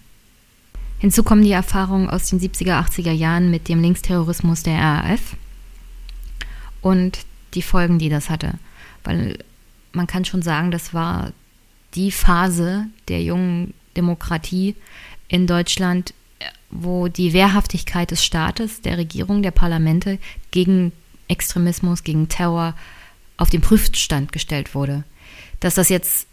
Hinzu 0.99 1.23
kommen 1.23 1.43
die 1.43 1.53
Erfahrungen 1.53 2.11
aus 2.11 2.29
den 2.29 2.41
70er, 2.41 2.79
80er 2.85 3.13
Jahren 3.13 3.51
mit 3.51 3.69
dem 3.69 3.81
Linksterrorismus 3.81 4.63
der 4.63 4.79
RAF 4.79 5.37
und 6.83 7.21
die 7.55 7.63
Folgen, 7.63 7.99
die 7.99 8.09
das 8.09 8.29
hatte. 8.29 8.55
Weil 9.05 9.39
man 9.93 10.07
kann 10.07 10.25
schon 10.25 10.43
sagen, 10.43 10.71
das 10.71 10.93
war 10.93 11.33
die 11.95 12.13
Phase 12.13 12.87
der 13.09 13.23
jungen 13.23 13.75
Demokratie 13.97 14.77
in 15.29 15.47
Deutschland, 15.47 16.15
wo 16.71 17.09
die 17.09 17.33
Wehrhaftigkeit 17.33 18.11
des 18.11 18.25
Staates, 18.25 18.83
der 18.83 18.99
Regierung, 18.99 19.43
der 19.43 19.51
Parlamente 19.51 20.19
gegen 20.51 20.93
Extremismus, 21.29 22.05
gegen 22.05 22.29
Terror 22.29 22.75
auf 23.41 23.51
den 23.51 23.63
Prüfstand 23.63 24.33
gestellt 24.33 24.75
wurde. 24.75 25.05
Dass 25.59 25.75
das 25.75 25.89
jetzt 25.89 26.27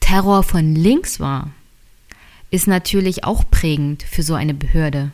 Terror 0.00 0.42
von 0.42 0.74
links 0.74 1.20
war, 1.20 1.50
ist 2.50 2.66
natürlich 2.66 3.24
auch 3.24 3.44
prägend 3.50 4.02
für 4.02 4.22
so 4.22 4.34
eine 4.34 4.54
Behörde. 4.54 5.12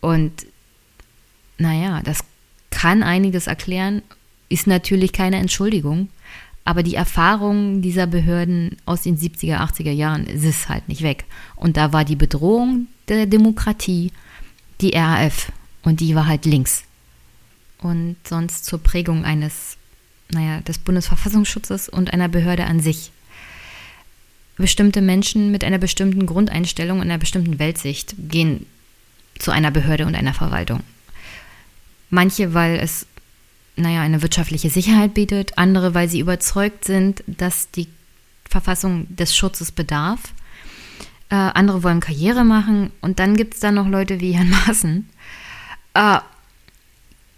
Und 0.00 0.46
naja, 1.56 2.02
das 2.02 2.18
kann 2.70 3.02
einiges 3.02 3.46
erklären, 3.46 4.02
ist 4.48 4.66
natürlich 4.66 5.12
keine 5.12 5.36
Entschuldigung, 5.36 6.08
aber 6.64 6.82
die 6.82 6.96
Erfahrung 6.96 7.80
dieser 7.80 8.06
Behörden 8.06 8.76
aus 8.86 9.02
den 9.02 9.16
70er, 9.16 9.58
80er 9.58 9.92
Jahren 9.92 10.26
ist 10.26 10.68
halt 10.68 10.88
nicht 10.88 11.02
weg. 11.02 11.24
Und 11.56 11.76
da 11.76 11.92
war 11.92 12.04
die 12.04 12.16
Bedrohung 12.16 12.88
der 13.08 13.26
Demokratie 13.26 14.12
die 14.80 14.90
RAF 14.90 15.52
und 15.82 16.00
die 16.00 16.14
war 16.14 16.26
halt 16.26 16.44
links. 16.44 16.82
Und 17.78 18.16
sonst 18.26 18.64
zur 18.64 18.82
Prägung 18.82 19.24
eines 19.24 19.76
naja, 20.34 20.60
des 20.60 20.78
Bundesverfassungsschutzes 20.78 21.88
und 21.88 22.12
einer 22.12 22.28
Behörde 22.28 22.64
an 22.66 22.80
sich. 22.80 23.10
Bestimmte 24.56 25.00
Menschen 25.00 25.50
mit 25.50 25.64
einer 25.64 25.78
bestimmten 25.78 26.26
Grundeinstellung 26.26 26.98
und 26.98 27.04
einer 27.04 27.18
bestimmten 27.18 27.58
Weltsicht 27.58 28.14
gehen 28.18 28.66
zu 29.38 29.50
einer 29.50 29.70
Behörde 29.70 30.06
und 30.06 30.14
einer 30.14 30.34
Verwaltung. 30.34 30.80
Manche, 32.10 32.54
weil 32.54 32.78
es, 32.78 33.06
naja, 33.76 34.02
eine 34.02 34.22
wirtschaftliche 34.22 34.70
Sicherheit 34.70 35.14
bietet, 35.14 35.58
andere, 35.58 35.94
weil 35.94 36.08
sie 36.08 36.20
überzeugt 36.20 36.84
sind, 36.84 37.24
dass 37.26 37.70
die 37.70 37.88
Verfassung 38.48 39.06
des 39.08 39.34
Schutzes 39.34 39.72
bedarf. 39.72 40.20
Äh, 41.30 41.34
andere 41.34 41.82
wollen 41.82 42.00
Karriere 42.00 42.44
machen 42.44 42.92
und 43.00 43.18
dann 43.18 43.36
gibt 43.36 43.54
es 43.54 43.60
da 43.60 43.72
noch 43.72 43.88
Leute 43.88 44.20
wie 44.20 44.32
Herrn 44.32 44.50
Maaßen, 44.50 45.08
äh, 45.94 46.18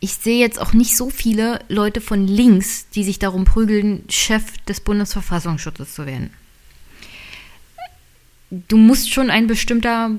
ich 0.07 0.15
sehe 0.15 0.39
jetzt 0.39 0.61
auch 0.61 0.73
nicht 0.73 0.97
so 0.97 1.11
viele 1.11 1.59
Leute 1.67 2.01
von 2.01 2.29
links, 2.29 2.89
die 2.91 3.03
sich 3.03 3.19
darum 3.19 3.45
prügeln, 3.45 4.05
Chef 4.09 4.57
des 4.59 4.79
Bundesverfassungsschutzes 4.79 5.97
zu 5.97 6.07
werden. 6.07 6.31
Du 8.51 8.77
musst 8.77 9.13
schon 9.13 9.31
ein 9.31 9.49
bestimmter 9.49 10.13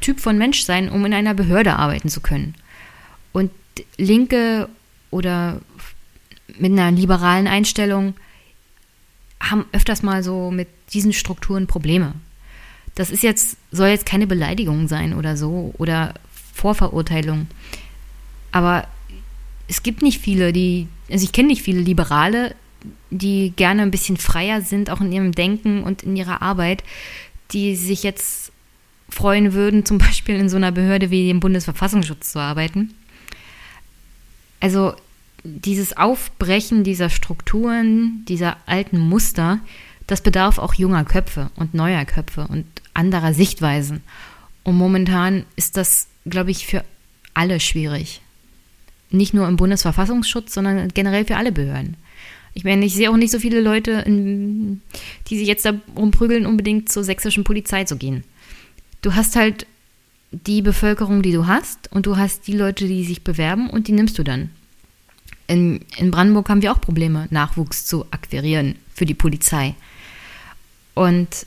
Typ 0.00 0.18
von 0.18 0.36
Mensch 0.36 0.62
sein, 0.62 0.88
um 0.88 1.04
in 1.04 1.14
einer 1.14 1.34
Behörde 1.34 1.76
arbeiten 1.76 2.08
zu 2.08 2.20
können. 2.20 2.56
Und 3.30 3.52
Linke 3.96 4.68
oder 5.12 5.60
mit 6.58 6.72
einer 6.72 6.90
liberalen 6.90 7.46
Einstellung 7.46 8.14
haben 9.40 9.64
öfters 9.70 10.02
mal 10.02 10.24
so 10.24 10.50
mit 10.50 10.66
diesen 10.92 11.12
Strukturen 11.12 11.68
Probleme. 11.68 12.14
Das 12.96 13.10
ist 13.10 13.22
jetzt, 13.22 13.58
soll 13.70 13.90
jetzt 13.90 14.06
keine 14.06 14.26
Beleidigung 14.26 14.88
sein 14.88 15.14
oder 15.14 15.36
so 15.36 15.72
oder 15.78 16.14
Vorverurteilung. 16.52 17.46
Aber 18.50 18.88
es 19.70 19.84
gibt 19.84 20.02
nicht 20.02 20.20
viele, 20.20 20.52
die, 20.52 20.88
also 21.08 21.24
ich 21.24 21.30
kenne 21.30 21.48
nicht 21.48 21.62
viele 21.62 21.80
Liberale, 21.80 22.56
die 23.10 23.52
gerne 23.54 23.82
ein 23.82 23.92
bisschen 23.92 24.16
freier 24.16 24.62
sind, 24.62 24.90
auch 24.90 25.00
in 25.00 25.12
ihrem 25.12 25.30
Denken 25.30 25.84
und 25.84 26.02
in 26.02 26.16
ihrer 26.16 26.42
Arbeit, 26.42 26.82
die 27.52 27.76
sich 27.76 28.02
jetzt 28.02 28.50
freuen 29.08 29.52
würden, 29.52 29.84
zum 29.86 29.98
Beispiel 29.98 30.34
in 30.34 30.48
so 30.48 30.56
einer 30.56 30.72
Behörde 30.72 31.10
wie 31.10 31.28
dem 31.28 31.38
Bundesverfassungsschutz 31.38 32.32
zu 32.32 32.40
arbeiten. 32.40 32.94
Also 34.58 34.94
dieses 35.44 35.96
Aufbrechen 35.96 36.82
dieser 36.82 37.08
Strukturen, 37.08 38.24
dieser 38.26 38.56
alten 38.66 38.98
Muster, 38.98 39.60
das 40.08 40.20
bedarf 40.20 40.58
auch 40.58 40.74
junger 40.74 41.04
Köpfe 41.04 41.50
und 41.54 41.74
neuer 41.74 42.04
Köpfe 42.04 42.48
und 42.48 42.66
anderer 42.92 43.32
Sichtweisen. 43.34 44.02
Und 44.64 44.76
momentan 44.76 45.44
ist 45.54 45.76
das, 45.76 46.08
glaube 46.26 46.50
ich, 46.50 46.66
für 46.66 46.84
alle 47.34 47.60
schwierig 47.60 48.20
nicht 49.10 49.34
nur 49.34 49.48
im 49.48 49.56
Bundesverfassungsschutz, 49.56 50.54
sondern 50.54 50.88
generell 50.88 51.24
für 51.24 51.36
alle 51.36 51.52
Behörden. 51.52 51.96
Ich 52.54 52.64
meine, 52.64 52.84
ich 52.84 52.94
sehe 52.94 53.10
auch 53.10 53.16
nicht 53.16 53.30
so 53.30 53.38
viele 53.38 53.60
Leute, 53.60 53.92
in, 54.06 54.82
die 55.28 55.38
sich 55.38 55.46
jetzt 55.46 55.64
darum 55.64 56.10
prügeln, 56.10 56.46
unbedingt 56.46 56.90
zur 56.90 57.04
sächsischen 57.04 57.44
Polizei 57.44 57.84
zu 57.84 57.96
gehen. 57.96 58.24
Du 59.02 59.14
hast 59.14 59.36
halt 59.36 59.66
die 60.32 60.62
Bevölkerung, 60.62 61.22
die 61.22 61.32
du 61.32 61.46
hast, 61.46 61.90
und 61.92 62.06
du 62.06 62.16
hast 62.16 62.46
die 62.46 62.56
Leute, 62.56 62.86
die 62.86 63.04
sich 63.04 63.22
bewerben, 63.22 63.70
und 63.70 63.88
die 63.88 63.92
nimmst 63.92 64.18
du 64.18 64.22
dann. 64.22 64.50
In, 65.46 65.80
in 65.96 66.10
Brandenburg 66.10 66.48
haben 66.48 66.62
wir 66.62 66.72
auch 66.72 66.80
Probleme, 66.80 67.26
Nachwuchs 67.30 67.86
zu 67.86 68.06
akquirieren 68.10 68.76
für 68.94 69.06
die 69.06 69.14
Polizei. 69.14 69.74
Und 70.94 71.46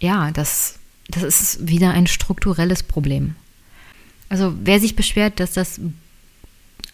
ja, 0.00 0.30
das, 0.32 0.78
das 1.08 1.22
ist 1.22 1.68
wieder 1.68 1.92
ein 1.92 2.06
strukturelles 2.06 2.82
Problem. 2.82 3.36
Also 4.28 4.54
wer 4.62 4.80
sich 4.80 4.96
beschwert, 4.96 5.38
dass 5.38 5.52
das 5.52 5.80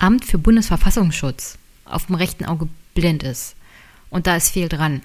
Amt 0.01 0.25
für 0.25 0.39
Bundesverfassungsschutz 0.39 1.59
auf 1.85 2.07
dem 2.07 2.15
rechten 2.15 2.45
Auge 2.45 2.69
blind 2.95 3.23
ist 3.23 3.55
und 4.09 4.27
da 4.27 4.37
ist 4.37 4.51
viel 4.51 4.69
dran, 4.69 5.03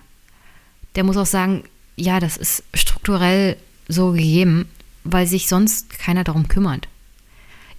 der 0.95 1.03
muss 1.03 1.17
auch 1.17 1.25
sagen, 1.25 1.63
ja, 1.97 2.19
das 2.19 2.37
ist 2.37 2.63
strukturell 2.73 3.57
so 3.87 4.11
gegeben, 4.11 4.67
weil 5.03 5.27
sich 5.27 5.47
sonst 5.47 5.89
keiner 5.89 6.23
darum 6.23 6.47
kümmert. 6.47 6.87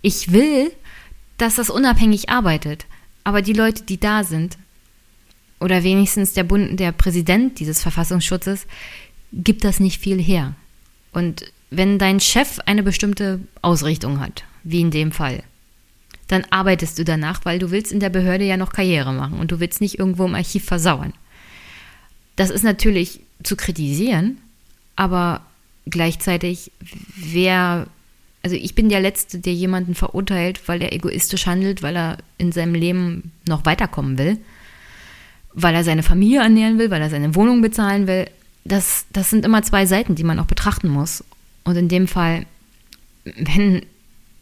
Ich 0.02 0.32
will, 0.32 0.70
dass 1.38 1.56
das 1.56 1.70
unabhängig 1.70 2.28
arbeitet. 2.28 2.86
Aber 3.24 3.42
die 3.42 3.52
Leute, 3.52 3.82
die 3.82 3.98
da 3.98 4.24
sind, 4.24 4.56
oder 5.58 5.82
wenigstens 5.82 6.34
der, 6.34 6.44
Bund, 6.44 6.78
der 6.78 6.92
Präsident 6.92 7.58
dieses 7.58 7.82
Verfassungsschutzes, 7.82 8.66
gibt 9.32 9.64
das 9.64 9.80
nicht 9.80 10.00
viel 10.00 10.20
her. 10.20 10.54
Und 11.12 11.50
wenn 11.70 11.98
dein 11.98 12.20
Chef 12.20 12.60
eine 12.66 12.82
bestimmte 12.82 13.40
Ausrichtung 13.62 14.20
hat, 14.20 14.44
wie 14.62 14.80
in 14.80 14.90
dem 14.90 15.12
Fall, 15.12 15.42
dann 16.28 16.44
arbeitest 16.50 16.98
du 16.98 17.04
danach, 17.04 17.44
weil 17.44 17.58
du 17.58 17.70
willst 17.70 17.92
in 17.92 18.00
der 18.00 18.10
Behörde 18.10 18.44
ja 18.44 18.56
noch 18.56 18.72
Karriere 18.72 19.12
machen 19.12 19.38
und 19.38 19.52
du 19.52 19.60
willst 19.60 19.80
nicht 19.80 19.98
irgendwo 19.98 20.24
im 20.24 20.34
Archiv 20.34 20.64
versauern. 20.64 21.12
Das 22.34 22.50
ist 22.50 22.64
natürlich 22.64 23.20
zu 23.42 23.56
kritisieren, 23.56 24.38
aber 24.96 25.42
gleichzeitig, 25.86 26.72
wer, 27.16 27.86
also 28.42 28.56
ich 28.56 28.74
bin 28.74 28.88
der 28.88 29.00
Letzte, 29.00 29.38
der 29.38 29.54
jemanden 29.54 29.94
verurteilt, 29.94 30.68
weil 30.68 30.82
er 30.82 30.92
egoistisch 30.92 31.46
handelt, 31.46 31.82
weil 31.82 31.96
er 31.96 32.18
in 32.38 32.52
seinem 32.52 32.74
Leben 32.74 33.32
noch 33.46 33.64
weiterkommen 33.64 34.18
will, 34.18 34.38
weil 35.52 35.74
er 35.74 35.84
seine 35.84 36.02
Familie 36.02 36.40
ernähren 36.40 36.78
will, 36.78 36.90
weil 36.90 37.02
er 37.02 37.10
seine 37.10 37.34
Wohnung 37.34 37.62
bezahlen 37.62 38.06
will. 38.06 38.28
Das, 38.64 39.06
das 39.12 39.30
sind 39.30 39.44
immer 39.44 39.62
zwei 39.62 39.86
Seiten, 39.86 40.16
die 40.16 40.24
man 40.24 40.40
auch 40.40 40.46
betrachten 40.46 40.88
muss. 40.88 41.24
Und 41.64 41.76
in 41.76 41.88
dem 41.88 42.08
Fall, 42.08 42.46
wenn 43.24 43.82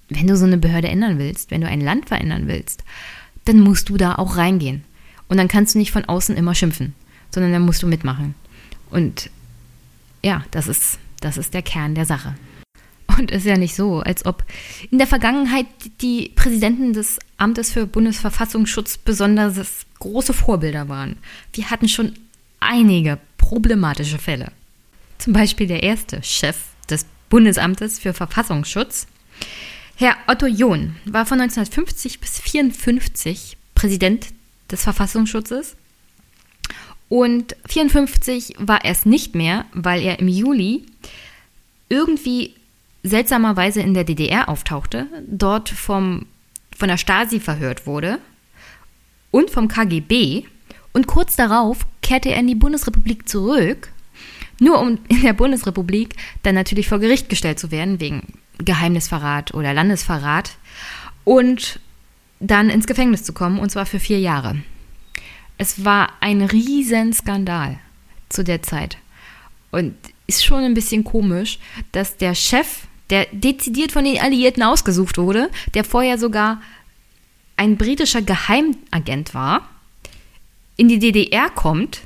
wenn 0.08 0.26
du 0.26 0.36
so 0.36 0.44
eine 0.44 0.58
Behörde 0.58 0.88
ändern 0.88 1.18
willst, 1.18 1.50
wenn 1.50 1.60
du 1.60 1.68
ein 1.68 1.80
Land 1.80 2.08
verändern 2.08 2.46
willst, 2.46 2.84
dann 3.44 3.60
musst 3.60 3.88
du 3.88 3.96
da 3.96 4.16
auch 4.16 4.36
reingehen. 4.36 4.84
Und 5.28 5.36
dann 5.38 5.48
kannst 5.48 5.74
du 5.74 5.78
nicht 5.78 5.92
von 5.92 6.04
außen 6.04 6.36
immer 6.36 6.54
schimpfen, 6.54 6.94
sondern 7.30 7.52
dann 7.52 7.62
musst 7.62 7.82
du 7.82 7.86
mitmachen. 7.86 8.34
Und 8.90 9.30
ja, 10.22 10.44
das 10.50 10.68
ist, 10.68 10.98
das 11.20 11.36
ist 11.36 11.54
der 11.54 11.62
Kern 11.62 11.94
der 11.94 12.06
Sache. 12.06 12.34
Und 13.18 13.30
es 13.30 13.38
ist 13.38 13.46
ja 13.46 13.56
nicht 13.56 13.74
so, 13.74 14.00
als 14.00 14.26
ob 14.26 14.44
in 14.90 14.98
der 14.98 15.06
Vergangenheit 15.06 15.66
die 16.00 16.32
Präsidenten 16.34 16.92
des 16.92 17.18
Amtes 17.36 17.72
für 17.72 17.86
Bundesverfassungsschutz 17.86 18.98
besonders 18.98 19.86
große 20.00 20.32
Vorbilder 20.32 20.88
waren. 20.88 21.16
Wir 21.52 21.70
hatten 21.70 21.88
schon 21.88 22.12
einige 22.60 23.18
problematische 23.38 24.18
Fälle. 24.18 24.50
Zum 25.18 25.32
Beispiel 25.32 25.66
der 25.66 25.82
erste 25.82 26.22
Chef 26.22 26.56
des 26.90 27.06
Bundesamtes 27.28 27.98
für 27.98 28.12
Verfassungsschutz, 28.12 29.06
Herr 29.96 30.16
Otto 30.26 30.46
John 30.46 30.96
war 31.04 31.24
von 31.24 31.40
1950 31.40 32.18
bis 32.18 32.40
1954 32.40 33.56
Präsident 33.76 34.26
des 34.70 34.82
Verfassungsschutzes. 34.82 35.76
Und 37.08 37.54
1954 37.62 38.54
war 38.58 38.84
er 38.84 38.90
es 38.90 39.06
nicht 39.06 39.36
mehr, 39.36 39.66
weil 39.72 40.02
er 40.02 40.18
im 40.18 40.26
Juli 40.26 40.84
irgendwie 41.88 42.54
seltsamerweise 43.04 43.82
in 43.82 43.94
der 43.94 44.02
DDR 44.02 44.48
auftauchte, 44.48 45.06
dort 45.28 45.68
vom, 45.68 46.26
von 46.76 46.88
der 46.88 46.96
Stasi 46.96 47.38
verhört 47.38 47.86
wurde 47.86 48.18
und 49.30 49.50
vom 49.50 49.68
KGB. 49.68 50.44
Und 50.92 51.06
kurz 51.06 51.36
darauf 51.36 51.86
kehrte 52.02 52.30
er 52.30 52.40
in 52.40 52.48
die 52.48 52.56
Bundesrepublik 52.56 53.28
zurück, 53.28 53.92
nur 54.58 54.80
um 54.80 54.98
in 55.06 55.22
der 55.22 55.34
Bundesrepublik 55.34 56.16
dann 56.42 56.56
natürlich 56.56 56.88
vor 56.88 56.98
Gericht 56.98 57.28
gestellt 57.28 57.60
zu 57.60 57.70
werden 57.70 58.00
wegen 58.00 58.22
Geheimnisverrat 58.58 59.54
oder 59.54 59.74
Landesverrat 59.74 60.56
und 61.24 61.80
dann 62.40 62.70
ins 62.70 62.86
Gefängnis 62.86 63.24
zu 63.24 63.32
kommen, 63.32 63.58
und 63.58 63.70
zwar 63.70 63.86
für 63.86 64.00
vier 64.00 64.20
Jahre. 64.20 64.56
Es 65.56 65.84
war 65.84 66.12
ein 66.20 66.42
Riesenskandal 66.42 67.78
zu 68.28 68.44
der 68.44 68.62
Zeit. 68.62 68.98
Und 69.70 69.94
ist 70.26 70.44
schon 70.44 70.64
ein 70.64 70.74
bisschen 70.74 71.04
komisch, 71.04 71.58
dass 71.92 72.16
der 72.16 72.34
Chef, 72.34 72.86
der 73.10 73.26
dezidiert 73.32 73.92
von 73.92 74.04
den 74.04 74.20
Alliierten 74.20 74.62
ausgesucht 74.62 75.18
wurde, 75.18 75.50
der 75.74 75.84
vorher 75.84 76.18
sogar 76.18 76.60
ein 77.56 77.76
britischer 77.76 78.22
Geheimagent 78.22 79.34
war, 79.34 79.68
in 80.76 80.88
die 80.88 80.98
DDR 80.98 81.50
kommt, 81.50 82.00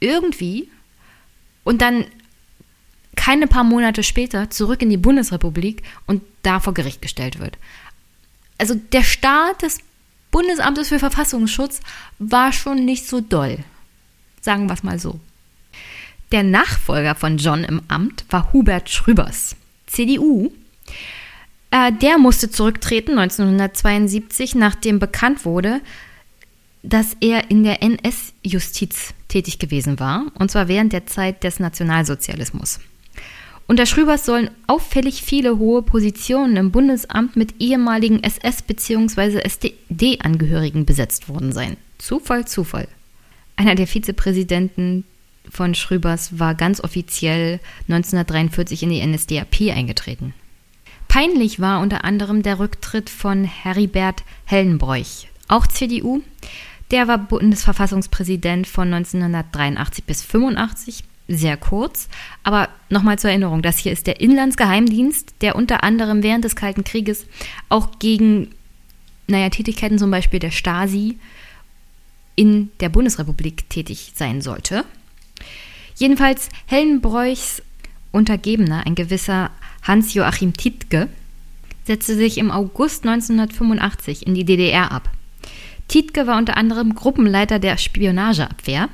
irgendwie, 0.00 0.68
und 1.64 1.80
dann 1.80 2.04
keine 3.20 3.46
paar 3.46 3.64
Monate 3.64 4.02
später 4.02 4.48
zurück 4.48 4.80
in 4.80 4.88
die 4.88 4.96
Bundesrepublik 4.96 5.82
und 6.06 6.22
da 6.42 6.58
vor 6.58 6.72
Gericht 6.72 7.02
gestellt 7.02 7.38
wird. 7.38 7.58
Also 8.56 8.74
der 8.74 9.02
Start 9.02 9.60
des 9.60 9.80
Bundesamtes 10.30 10.88
für 10.88 10.98
Verfassungsschutz 10.98 11.80
war 12.18 12.50
schon 12.54 12.86
nicht 12.86 13.06
so 13.06 13.20
doll. 13.20 13.58
Sagen 14.40 14.70
wir 14.70 14.72
es 14.72 14.82
mal 14.82 14.98
so. 14.98 15.20
Der 16.32 16.42
Nachfolger 16.42 17.14
von 17.14 17.36
John 17.36 17.62
im 17.62 17.82
Amt 17.88 18.24
war 18.30 18.54
Hubert 18.54 18.88
Schröbers, 18.88 19.54
CDU. 19.86 20.50
Äh, 21.70 21.92
der 21.92 22.16
musste 22.16 22.50
zurücktreten 22.50 23.18
1972, 23.18 24.54
nachdem 24.54 24.98
bekannt 24.98 25.44
wurde, 25.44 25.82
dass 26.82 27.18
er 27.20 27.50
in 27.50 27.64
der 27.64 27.82
NS-Justiz 27.82 29.12
tätig 29.28 29.58
gewesen 29.58 30.00
war, 30.00 30.32
und 30.38 30.50
zwar 30.50 30.68
während 30.68 30.94
der 30.94 31.06
Zeit 31.06 31.44
des 31.44 31.60
Nationalsozialismus. 31.60 32.80
Unter 33.70 33.86
Schröbers 33.86 34.26
sollen 34.26 34.50
auffällig 34.66 35.22
viele 35.22 35.58
hohe 35.58 35.82
Positionen 35.82 36.56
im 36.56 36.72
Bundesamt 36.72 37.36
mit 37.36 37.54
ehemaligen 37.60 38.18
SS- 38.20 38.62
bzw. 38.62 39.48
SED-Angehörigen 39.48 40.84
besetzt 40.84 41.28
worden 41.28 41.52
sein. 41.52 41.76
Zufall, 41.96 42.48
Zufall. 42.48 42.88
Einer 43.54 43.76
der 43.76 43.86
Vizepräsidenten 43.86 45.04
von 45.48 45.76
Schröbers 45.76 46.40
war 46.40 46.56
ganz 46.56 46.82
offiziell 46.82 47.60
1943 47.82 48.82
in 48.82 48.90
die 48.90 49.06
NSDAP 49.06 49.72
eingetreten. 49.72 50.34
Peinlich 51.06 51.60
war 51.60 51.80
unter 51.80 52.02
anderem 52.02 52.42
der 52.42 52.58
Rücktritt 52.58 53.08
von 53.08 53.44
Heribert 53.44 54.24
Hellenbroich, 54.46 55.28
auch 55.46 55.68
CDU. 55.68 56.22
Der 56.90 57.06
war 57.06 57.18
Bundesverfassungspräsident 57.18 58.66
von 58.66 58.92
1983 58.92 60.02
bis 60.02 60.24
1985 60.24 61.04
sehr 61.30 61.56
kurz. 61.56 62.08
Aber 62.42 62.68
nochmal 62.88 63.18
zur 63.18 63.30
Erinnerung, 63.30 63.62
das 63.62 63.78
hier 63.78 63.92
ist 63.92 64.06
der 64.06 64.20
Inlandsgeheimdienst, 64.20 65.34
der 65.40 65.56
unter 65.56 65.84
anderem 65.84 66.22
während 66.22 66.44
des 66.44 66.56
Kalten 66.56 66.84
Krieges 66.84 67.26
auch 67.68 67.98
gegen, 67.98 68.50
naja, 69.26 69.48
Tätigkeiten 69.48 69.98
zum 69.98 70.10
Beispiel 70.10 70.40
der 70.40 70.50
Stasi 70.50 71.18
in 72.36 72.70
der 72.80 72.88
Bundesrepublik 72.88 73.68
tätig 73.70 74.12
sein 74.14 74.42
sollte. 74.42 74.84
Jedenfalls 75.96 76.48
Hellenbräuchs 76.66 77.62
Untergebener, 78.12 78.86
ein 78.86 78.94
gewisser 78.94 79.50
Hans-Joachim 79.82 80.56
Tietke, 80.56 81.08
setzte 81.84 82.16
sich 82.16 82.38
im 82.38 82.50
August 82.50 83.06
1985 83.06 84.26
in 84.26 84.34
die 84.34 84.44
DDR 84.44 84.90
ab. 84.90 85.10
Tietke 85.88 86.26
war 86.26 86.38
unter 86.38 86.56
anderem 86.56 86.94
Gruppenleiter 86.94 87.58
der 87.58 87.76
Spionageabwehr 87.76 88.88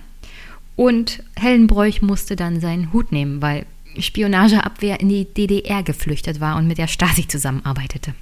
und 0.77 1.23
Hellenbräuch 1.36 2.03
musste 2.03 2.36
dann 2.36 2.61
seinen 2.61 2.93
Hut 2.93 3.11
nehmen, 3.11 3.43
weil 3.43 3.66
Spionageabwehr 3.98 5.01
in 5.01 5.09
die 5.09 5.24
DDR 5.24 5.82
geflüchtet 5.82 6.40
war 6.40 6.57
und 6.57 6.69
mit 6.69 6.78
der 6.78 6.86
Stasi 6.86 7.27
zusammenarbeitete. 7.27 8.15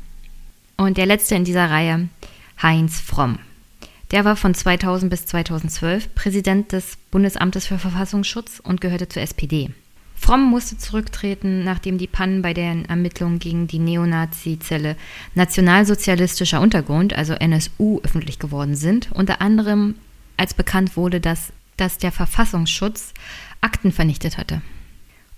Und 0.76 0.96
der 0.96 1.06
letzte 1.06 1.34
in 1.34 1.44
dieser 1.44 1.70
Reihe, 1.70 2.08
Heinz 2.62 3.00
Fromm. 3.00 3.38
Der 4.10 4.24
war 4.24 4.36
von 4.36 4.54
2000 4.54 5.10
bis 5.10 5.26
2012 5.26 6.14
Präsident 6.14 6.72
des 6.72 6.96
Bundesamtes 7.10 7.66
für 7.66 7.78
Verfassungsschutz 7.78 8.60
und 8.60 8.80
gehörte 8.80 9.08
zur 9.08 9.22
SPD. 9.22 9.70
Fromm 10.14 10.48
musste 10.50 10.78
zurücktreten, 10.78 11.64
nachdem 11.64 11.98
die 11.98 12.06
Pannen 12.06 12.40
bei 12.40 12.54
den 12.54 12.84
Ermittlungen 12.84 13.40
gegen 13.40 13.66
die 13.66 13.80
Neonazi-Zelle 13.80 14.96
Nationalsozialistischer 15.34 16.60
Untergrund, 16.60 17.12
also 17.14 17.34
NSU, 17.34 18.00
öffentlich 18.04 18.38
geworden 18.38 18.76
sind. 18.76 19.10
Unter 19.12 19.40
anderem 19.40 19.96
als 20.36 20.54
bekannt 20.54 20.96
wurde, 20.96 21.20
dass 21.20 21.52
dass 21.76 21.98
der 21.98 22.12
Verfassungsschutz 22.12 23.14
Akten 23.60 23.92
vernichtet 23.92 24.38
hatte. 24.38 24.62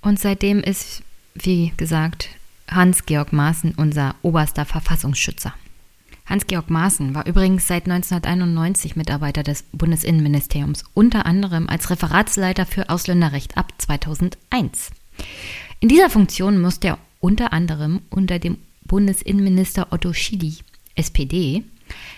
Und 0.02 0.18
seitdem 0.18 0.60
ist, 0.60 1.02
wie 1.34 1.72
gesagt, 1.76 2.28
Hans-Georg 2.68 3.32
Maaßen 3.32 3.74
unser 3.76 4.14
oberster 4.22 4.64
Verfassungsschützer. 4.64 5.54
Hans-Georg 6.26 6.70
Maaßen 6.70 7.14
war 7.14 7.26
übrigens 7.26 7.68
seit 7.68 7.84
1991 7.88 8.96
Mitarbeiter 8.96 9.44
des 9.44 9.64
Bundesinnenministeriums, 9.72 10.84
unter 10.92 11.24
anderem 11.24 11.68
als 11.68 11.88
Referatsleiter 11.90 12.66
für 12.66 12.90
Ausländerrecht 12.90 13.56
ab 13.56 13.72
2001. 13.78 14.90
In 15.78 15.88
dieser 15.88 16.10
Funktion 16.10 16.60
musste 16.60 16.88
er 16.88 16.98
unter 17.20 17.52
anderem 17.52 18.00
unter 18.10 18.38
dem 18.38 18.58
Bundesinnenminister 18.84 19.88
Otto 19.92 20.12
Schily, 20.12 20.56
SPD, 20.96 21.62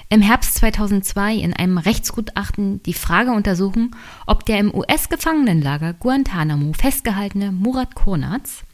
im 0.08 0.22
Herbst 0.22 0.54
2002 0.56 1.34
in 1.34 1.52
einem 1.52 1.78
Rechtsgutachten 1.78 2.82
die 2.82 2.94
Frage 2.94 3.32
untersuchen, 3.32 3.94
ob 4.26 4.46
der 4.46 4.58
im 4.58 4.74
US-Gefangenenlager 4.74 5.92
Guantanamo 5.92 6.72
festgehaltene 6.72 7.52
Murat 7.52 7.94
Konatz 7.94 8.64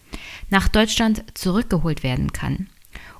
nach 0.51 0.69
Deutschland 0.69 1.25
zurückgeholt 1.35 2.03
werden 2.03 2.33
kann 2.33 2.69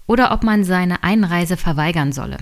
oder 0.07 0.33
ob 0.33 0.45
man 0.45 0.65
seine 0.65 1.03
Einreise 1.03 1.57
verweigern 1.57 2.13
solle. 2.13 2.39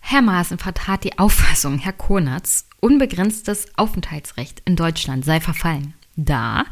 Herr 0.00 0.22
Maaßen 0.22 0.58
vertrat 0.58 1.04
die 1.04 1.18
Auffassung, 1.18 1.78
Herr 1.78 1.92
Konatz 1.92 2.68
unbegrenztes 2.80 3.66
Aufenthaltsrecht 3.76 4.62
in 4.64 4.76
Deutschland 4.76 5.24
sei 5.24 5.40
verfallen, 5.40 5.94
da 6.14 6.64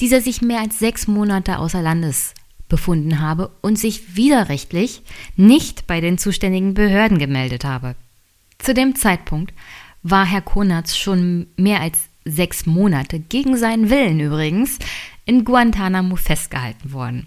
dieser 0.00 0.20
sich 0.20 0.42
mehr 0.42 0.60
als 0.60 0.78
sechs 0.78 1.06
Monate 1.06 1.58
außer 1.58 1.82
Landes 1.82 2.34
befunden 2.70 3.20
habe 3.20 3.50
und 3.60 3.78
sich 3.78 4.16
widerrechtlich 4.16 5.02
nicht 5.36 5.86
bei 5.86 6.00
den 6.00 6.16
zuständigen 6.16 6.72
Behörden 6.72 7.18
gemeldet 7.18 7.64
habe. 7.64 7.94
Zu 8.58 8.72
dem 8.72 8.94
Zeitpunkt 8.94 9.52
war 10.02 10.24
Herr 10.24 10.40
Konatz 10.40 10.96
schon 10.96 11.48
mehr 11.56 11.82
als 11.82 11.98
sechs 12.24 12.64
Monate, 12.64 13.18
gegen 13.18 13.58
seinen 13.58 13.90
Willen 13.90 14.20
übrigens, 14.20 14.78
in 15.26 15.44
Guantanamo 15.44 16.16
festgehalten 16.16 16.92
worden. 16.92 17.26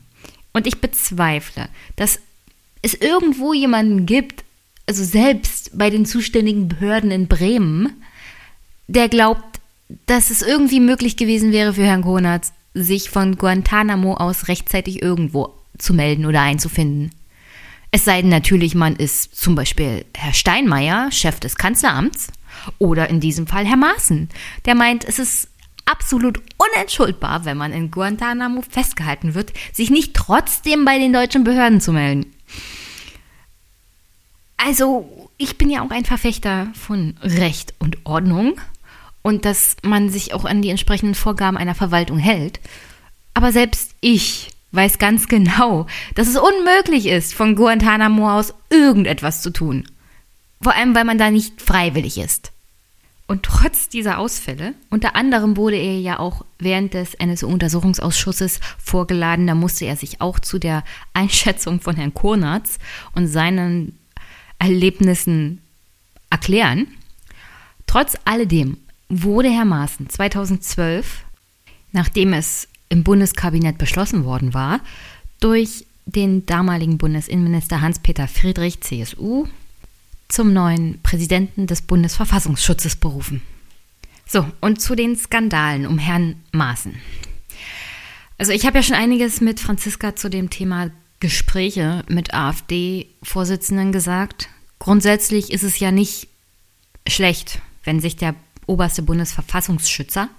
Und 0.54 0.68
ich 0.68 0.82
bezweifle, 0.82 1.70
dass 1.96 2.20
es 2.82 2.94
irgendwo 2.94 3.54
jemanden 3.54 4.06
gibt, 4.06 4.44
also 4.86 5.04
selbst 5.04 5.78
bei 5.78 5.90
den 5.90 6.06
zuständigen 6.06 6.68
Behörden 6.68 7.12
in 7.12 7.28
Bremen, 7.28 8.04
der 8.88 9.10
glaubt, 9.10 9.60
dass 10.06 10.30
es 10.30 10.42
irgendwie 10.42 10.80
möglich 10.80 11.18
gewesen 11.18 11.52
wäre 11.52 11.74
für 11.74 11.86
Herrn 11.86 12.02
Konatz, 12.02 12.54
sich 12.74 13.10
von 13.10 13.38
Guantanamo 13.38 14.16
aus 14.16 14.48
rechtzeitig 14.48 15.02
irgendwo 15.02 15.54
zu 15.78 15.94
melden 15.94 16.26
oder 16.26 16.42
einzufinden. 16.42 17.12
Es 17.92 18.06
sei 18.06 18.22
denn 18.22 18.30
natürlich, 18.30 18.74
man 18.74 18.96
ist 18.96 19.36
zum 19.36 19.56
Beispiel 19.56 20.06
Herr 20.16 20.34
Steinmeier, 20.34 21.12
Chef 21.12 21.40
des 21.40 21.56
Kanzleramts, 21.56 22.30
oder 22.80 23.10
in 23.10 23.20
diesem 23.20 23.48
Fall 23.48 23.66
Herr 23.66 23.78
Maaßen, 23.78 24.30
der 24.66 24.76
meint, 24.76 25.06
es 25.06 25.20
ist 25.20 25.50
absolut 25.86 26.42
unentschuldbar, 26.58 27.46
wenn 27.46 27.58
man 27.58 27.74
in 27.74 27.92
Guantanamo 27.92 28.62
festgehalten 28.68 29.34
wird, 29.34 29.54
sich 29.74 29.90
nicht 29.90 30.14
trotzdem 30.14 30.86
bei 30.86 30.98
den 30.98 31.14
deutschen 31.14 31.44
Behörden 31.44 31.82
zu 31.82 31.92
melden. 31.92 32.34
Also, 34.58 35.30
ich 35.38 35.58
bin 35.58 35.70
ja 35.70 35.86
auch 35.86 35.92
ein 35.92 36.06
Verfechter 36.06 36.70
von 36.74 37.16
Recht 37.22 37.74
und 37.80 37.98
Ordnung 38.06 38.60
und 39.24 39.46
dass 39.46 39.78
man 39.82 40.10
sich 40.10 40.36
auch 40.36 40.46
an 40.46 40.62
die 40.62 40.70
entsprechenden 40.70 41.16
Vorgaben 41.16 41.58
einer 41.58 41.74
Verwaltung 41.74 42.20
hält. 42.20 42.60
Aber 43.34 43.52
selbst 43.52 43.96
ich 44.02 44.52
weiß 44.72 45.00
ganz 45.00 45.28
genau, 45.28 45.88
dass 46.14 46.28
es 46.28 46.38
unmöglich 46.38 47.08
ist, 47.08 47.34
von 47.34 47.56
Guantanamo 47.56 48.32
aus 48.32 48.54
irgendetwas 48.70 49.42
zu 49.42 49.50
tun. 49.52 49.86
Vor 50.62 50.76
allem, 50.76 50.94
weil 50.94 51.06
man 51.06 51.18
da 51.18 51.32
nicht 51.32 51.62
freiwillig 51.62 52.18
ist. 52.18 52.52
Und 53.26 53.44
trotz 53.44 53.88
dieser 53.88 54.18
Ausfälle, 54.18 54.74
unter 54.90 55.16
anderem 55.16 55.56
wurde 55.56 55.78
er 55.78 56.00
ja 56.00 56.20
auch 56.20 56.46
während 56.60 56.94
des 56.94 57.14
NSU-Untersuchungsausschusses 57.14 58.60
vorgeladen, 58.78 59.48
da 59.48 59.56
musste 59.56 59.86
er 59.86 59.96
sich 59.96 60.20
auch 60.20 60.40
zu 60.40 60.60
der 60.60 60.84
Einschätzung 61.14 61.80
von 61.80 61.96
Herrn 61.96 62.14
Konatz 62.14 62.80
und 63.16 63.28
seinen 63.28 63.98
Erlebnissen 64.60 65.62
erklären. 66.30 66.88
Trotz 67.88 68.18
alledem 68.26 68.78
wurde 69.22 69.50
Herr 69.50 69.66
Maaßen 69.66 70.10
2012, 70.10 71.24
nachdem 71.92 72.34
es 72.34 72.68
im 72.90 73.04
Bundeskabinett 73.04 73.78
beschlossen 73.78 74.26
worden 74.26 74.54
war, 74.54 74.80
durch 75.40 75.86
den 76.06 76.46
damaligen 76.46 76.98
Bundesinnenminister 76.98 77.82
Hans-Peter 77.82 78.28
Friedrich, 78.28 78.82
CSU, 78.82 79.48
zum 80.28 80.54
neuen 80.54 81.00
Präsidenten 81.04 81.68
des 81.68 81.82
Bundesverfassungsschutzes 81.82 82.96
berufen. 82.96 83.42
So, 84.26 84.46
und 84.62 84.82
zu 84.82 84.96
den 84.96 85.16
Skandalen 85.16 85.86
um 85.86 85.98
Herrn 85.98 86.38
Maaßen. 86.52 86.96
Also 88.38 88.52
ich 88.52 88.66
habe 88.66 88.80
ja 88.80 88.84
schon 88.84 88.96
einiges 88.96 89.42
mit 89.42 89.60
Franziska 89.60 90.16
zu 90.16 90.30
dem 90.30 90.50
Thema 90.50 90.90
Gespräche 91.20 92.04
mit 92.10 92.34
AfD-Vorsitzenden 92.34 93.92
gesagt. 93.92 94.50
Grundsätzlich 94.80 95.52
ist 95.54 95.64
es 95.64 95.80
ja 95.80 95.92
nicht 95.92 96.28
schlecht, 97.08 97.62
wenn 97.84 98.00
sich 98.00 98.16
der 98.16 98.36
oberste 98.68 99.02
Bundesverfassungsschützer 99.02 100.30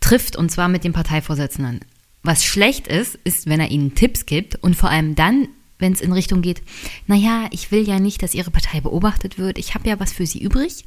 trifft 0.00 0.36
und 0.36 0.50
zwar 0.50 0.68
mit 0.68 0.84
dem 0.84 0.92
Parteivorsitzenden. 0.92 1.80
Was 2.22 2.44
schlecht 2.44 2.86
ist, 2.86 3.16
ist, 3.24 3.48
wenn 3.48 3.60
er 3.60 3.70
ihnen 3.70 3.94
Tipps 3.94 4.26
gibt 4.26 4.56
und 4.56 4.74
vor 4.74 4.90
allem 4.90 5.14
dann, 5.14 5.48
wenn 5.78 5.92
es 5.92 6.00
in 6.00 6.12
Richtung 6.12 6.42
geht, 6.42 6.62
naja, 7.06 7.46
ich 7.50 7.70
will 7.72 7.86
ja 7.86 7.98
nicht, 7.98 8.22
dass 8.22 8.34
Ihre 8.34 8.50
Partei 8.50 8.80
beobachtet 8.80 9.38
wird, 9.38 9.58
ich 9.58 9.74
habe 9.74 9.88
ja 9.88 9.98
was 9.98 10.12
für 10.12 10.26
Sie 10.26 10.42
übrig. 10.42 10.84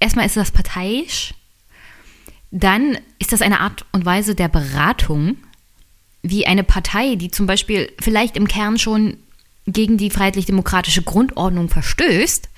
Erstmal 0.00 0.26
ist 0.26 0.36
das 0.36 0.50
parteiisch, 0.50 1.34
dann 2.50 2.98
ist 3.18 3.32
das 3.32 3.42
eine 3.42 3.60
Art 3.60 3.84
und 3.92 4.04
Weise 4.04 4.34
der 4.34 4.48
Beratung, 4.48 5.36
wie 6.22 6.46
eine 6.46 6.64
Partei, 6.64 7.14
die 7.14 7.30
zum 7.30 7.46
Beispiel 7.46 7.90
vielleicht 8.00 8.36
im 8.36 8.48
Kern 8.48 8.78
schon 8.78 9.16
gegen 9.66 9.98
die 9.98 10.10
freiheitlich-demokratische 10.10 11.02
Grundordnung 11.02 11.68
verstößt, 11.68 12.48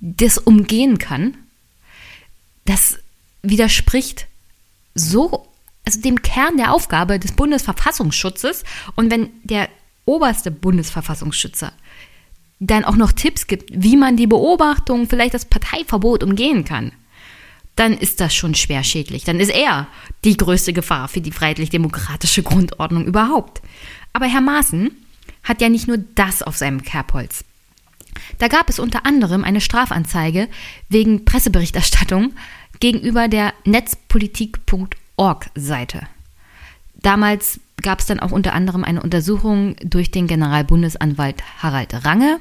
das 0.00 0.38
umgehen 0.38 0.98
kann. 0.98 1.36
Das 2.66 2.98
widerspricht 3.42 4.26
so 4.94 5.48
also 5.86 6.00
dem 6.00 6.20
Kern 6.20 6.56
der 6.56 6.72
Aufgabe 6.72 7.18
des 7.18 7.32
Bundesverfassungsschutzes. 7.32 8.64
Und 8.96 9.10
wenn 9.10 9.30
der 9.44 9.68
oberste 10.04 10.50
Bundesverfassungsschützer 10.50 11.72
dann 12.58 12.84
auch 12.84 12.96
noch 12.96 13.12
Tipps 13.12 13.46
gibt, 13.46 13.70
wie 13.72 13.96
man 13.96 14.16
die 14.16 14.26
Beobachtung, 14.26 15.08
vielleicht 15.08 15.34
das 15.34 15.44
Parteiverbot 15.44 16.24
umgehen 16.24 16.64
kann, 16.64 16.92
dann 17.76 17.92
ist 17.92 18.20
das 18.20 18.34
schon 18.34 18.54
schwer 18.54 18.82
schädlich. 18.82 19.24
Dann 19.24 19.38
ist 19.38 19.50
er 19.50 19.86
die 20.24 20.36
größte 20.36 20.72
Gefahr 20.72 21.08
für 21.08 21.20
die 21.20 21.32
freiheitlich-demokratische 21.32 22.42
Grundordnung 22.42 23.04
überhaupt. 23.04 23.60
Aber 24.14 24.26
Herr 24.26 24.40
Maaßen 24.40 24.90
hat 25.42 25.60
ja 25.60 25.68
nicht 25.68 25.86
nur 25.86 25.98
das 25.98 26.42
auf 26.42 26.56
seinem 26.56 26.82
Kerbholz. 26.82 27.44
Da 28.38 28.48
gab 28.48 28.68
es 28.68 28.78
unter 28.78 29.06
anderem 29.06 29.44
eine 29.44 29.60
Strafanzeige 29.60 30.48
wegen 30.88 31.24
Presseberichterstattung 31.24 32.32
gegenüber 32.80 33.28
der 33.28 33.54
netzpolitik.org-Seite. 33.64 36.02
Damals 36.94 37.60
gab 37.82 38.00
es 38.00 38.06
dann 38.06 38.20
auch 38.20 38.32
unter 38.32 38.52
anderem 38.52 38.84
eine 38.84 39.02
Untersuchung 39.02 39.76
durch 39.82 40.10
den 40.10 40.26
Generalbundesanwalt 40.26 41.42
Harald 41.58 42.04
Range, 42.04 42.40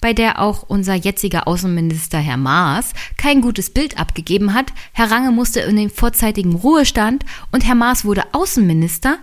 bei 0.00 0.12
der 0.12 0.40
auch 0.40 0.64
unser 0.64 0.94
jetziger 0.94 1.46
Außenminister 1.46 2.18
Herr 2.18 2.36
Maas 2.36 2.92
kein 3.16 3.40
gutes 3.40 3.70
Bild 3.70 3.98
abgegeben 3.98 4.54
hat. 4.54 4.72
Herr 4.92 5.10
Range 5.10 5.30
musste 5.30 5.60
in 5.60 5.76
den 5.76 5.90
vorzeitigen 5.90 6.54
Ruhestand 6.54 7.24
und 7.52 7.64
Herr 7.64 7.76
Maas 7.76 8.04
wurde 8.04 8.24
Außenminister. 8.32 9.18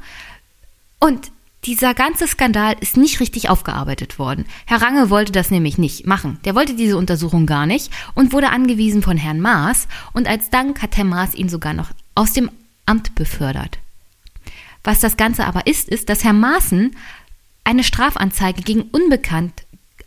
Und 0.99 1.31
dieser 1.65 1.93
ganze 1.93 2.27
Skandal 2.27 2.75
ist 2.79 2.95
nicht 2.95 3.19
richtig 3.19 3.49
aufgearbeitet 3.49 4.17
worden. 4.17 4.45
Herr 4.65 4.81
Range 4.81 5.09
wollte 5.09 5.31
das 5.31 5.51
nämlich 5.51 5.77
nicht 5.77 6.07
machen. 6.07 6.39
Der 6.45 6.55
wollte 6.55 6.73
diese 6.73 6.97
Untersuchung 6.97 7.45
gar 7.45 7.65
nicht 7.65 7.91
und 8.13 8.31
wurde 8.31 8.49
angewiesen 8.49 9.01
von 9.01 9.17
Herrn 9.17 9.41
Maas. 9.41 9.87
Und 10.13 10.27
als 10.27 10.49
Dank 10.49 10.81
hat 10.81 10.95
Herr 10.95 11.03
Maas 11.03 11.35
ihn 11.35 11.49
sogar 11.49 11.73
noch 11.73 11.89
aus 12.15 12.31
dem 12.31 12.49
Amt 12.85 13.13
befördert. 13.15 13.79
Was 14.83 15.01
das 15.01 15.17
Ganze 15.17 15.45
aber 15.45 15.67
ist, 15.67 15.89
ist, 15.89 16.07
dass 16.07 16.23
Herr 16.23 16.33
Maaßen 16.33 16.95
eine 17.65 17.83
Strafanzeige 17.83 18.61
gegen 18.61 18.83
Unbekannt 18.83 19.65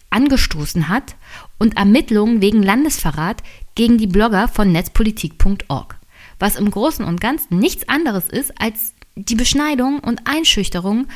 angestoßen 0.09 0.89
hat 0.89 1.17
und 1.59 1.77
Ermittlungen 1.77 2.41
wegen 2.41 2.63
Landesverrat 2.63 3.43
gegen 3.75 3.99
die 3.99 4.07
Blogger 4.07 4.49
von 4.49 4.73
netzpolitik.org, 4.73 5.97
was 6.39 6.57
im 6.57 6.71
Großen 6.71 7.05
und 7.05 7.21
Ganzen 7.21 7.59
nichts 7.59 7.89
anderes 7.89 8.29
ist 8.29 8.61
als 8.61 8.95
die 9.15 9.35
Beschneidung 9.35 10.01
und 10.01 10.27
Einschüchterung 10.27 11.07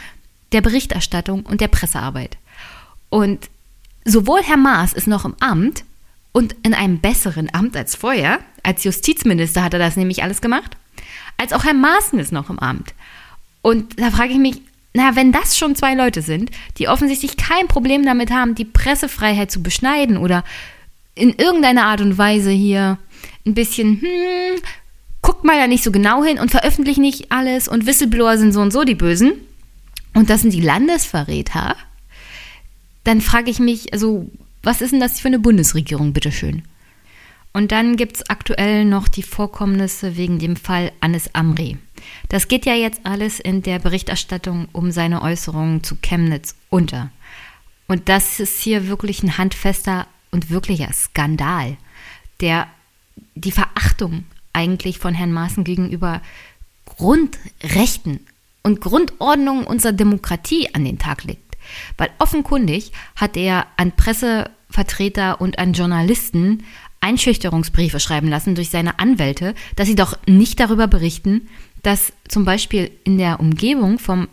der 0.52 0.60
Berichterstattung 0.60 1.44
und 1.44 1.60
der 1.60 1.68
Pressearbeit. 1.68 2.36
Und 3.08 3.48
sowohl 4.04 4.42
Herr 4.42 4.56
Maas 4.56 4.92
ist 4.92 5.06
noch 5.06 5.24
im 5.24 5.34
Amt 5.40 5.84
und 6.32 6.54
in 6.62 6.74
einem 6.74 6.98
besseren 6.98 7.52
Amt 7.52 7.76
als 7.76 7.94
vorher, 7.94 8.40
als 8.62 8.84
Justizminister 8.84 9.62
hat 9.62 9.72
er 9.72 9.78
das 9.78 9.96
nämlich 9.96 10.22
alles 10.22 10.40
gemacht, 10.40 10.76
als 11.36 11.52
auch 11.52 11.64
Herr 11.64 11.74
Maaßen 11.74 12.18
ist 12.18 12.32
noch 12.32 12.50
im 12.50 12.58
Amt. 12.58 12.94
Und 13.62 13.98
da 13.98 14.10
frage 14.10 14.32
ich 14.32 14.38
mich, 14.38 14.60
na, 14.94 15.14
wenn 15.14 15.32
das 15.32 15.58
schon 15.58 15.76
zwei 15.76 15.94
Leute 15.94 16.22
sind, 16.22 16.50
die 16.78 16.88
offensichtlich 16.88 17.36
kein 17.36 17.68
Problem 17.68 18.04
damit 18.04 18.30
haben, 18.30 18.54
die 18.54 18.64
Pressefreiheit 18.64 19.50
zu 19.50 19.62
beschneiden 19.62 20.16
oder 20.16 20.44
in 21.14 21.34
irgendeiner 21.34 21.84
Art 21.84 22.00
und 22.00 22.16
Weise 22.16 22.50
hier 22.50 22.98
ein 23.44 23.54
bisschen, 23.54 24.00
hm, 24.00 24.62
guckt 25.22 25.44
mal 25.44 25.58
da 25.58 25.66
nicht 25.66 25.84
so 25.84 25.90
genau 25.90 26.24
hin 26.24 26.38
und 26.38 26.50
veröffentlicht 26.50 26.98
nicht 26.98 27.32
alles 27.32 27.68
und 27.68 27.86
Whistleblower 27.86 28.38
sind 28.38 28.52
so 28.52 28.60
und 28.60 28.72
so 28.72 28.84
die 28.84 28.94
Bösen 28.94 29.32
und 30.16 30.30
das 30.30 30.40
sind 30.40 30.54
die 30.54 30.62
Landesverräter, 30.62 31.76
dann 33.04 33.20
frage 33.20 33.50
ich 33.50 33.58
mich, 33.58 33.92
also, 33.92 34.30
was 34.62 34.80
ist 34.80 34.92
denn 34.92 35.00
das 35.00 35.20
für 35.20 35.28
eine 35.28 35.38
Bundesregierung, 35.38 36.14
bitteschön? 36.14 36.62
Und 37.52 37.70
dann 37.70 37.96
gibt 37.96 38.16
es 38.16 38.30
aktuell 38.30 38.86
noch 38.86 39.08
die 39.08 39.22
Vorkommnisse 39.22 40.16
wegen 40.16 40.38
dem 40.38 40.56
Fall 40.56 40.90
Anis 41.00 41.28
Amri. 41.34 41.76
Das 42.30 42.48
geht 42.48 42.64
ja 42.64 42.72
jetzt 42.72 43.00
alles 43.04 43.40
in 43.40 43.60
der 43.62 43.78
Berichterstattung 43.78 44.68
um 44.72 44.90
seine 44.90 45.20
Äußerungen 45.20 45.84
zu 45.84 45.96
Chemnitz 45.96 46.54
unter. 46.70 47.10
Und 47.86 48.08
das 48.08 48.40
ist 48.40 48.58
hier 48.60 48.88
wirklich 48.88 49.22
ein 49.22 49.36
handfester 49.36 50.06
und 50.30 50.48
wirklicher 50.48 50.90
Skandal, 50.94 51.76
der 52.40 52.68
die 53.34 53.52
Verachtung 53.52 54.24
eigentlich 54.54 54.98
von 54.98 55.12
Herrn 55.12 55.32
Maaßen 55.32 55.62
gegenüber 55.62 56.22
Grundrechten 56.86 58.20
und 58.66 58.80
Grundordnungen 58.80 59.64
unserer 59.64 59.92
Demokratie 59.92 60.74
an 60.74 60.84
den 60.84 60.98
Tag 60.98 61.22
legt. 61.22 61.56
Weil 61.96 62.10
offenkundig 62.18 62.90
hat 63.14 63.36
er 63.36 63.68
an 63.76 63.92
Pressevertreter 63.92 65.40
und 65.40 65.60
an 65.60 65.72
Journalisten 65.72 66.64
Einschüchterungsbriefe 67.00 68.00
schreiben 68.00 68.26
lassen 68.26 68.56
durch 68.56 68.70
seine 68.70 68.98
Anwälte, 68.98 69.54
dass 69.76 69.86
sie 69.86 69.94
doch 69.94 70.18
nicht 70.26 70.58
darüber 70.58 70.88
berichten, 70.88 71.48
dass 71.84 72.12
zum 72.26 72.44
Beispiel 72.44 72.90
in 73.04 73.18
der 73.18 73.38
Umgebung 73.38 74.00
vom 74.00 74.26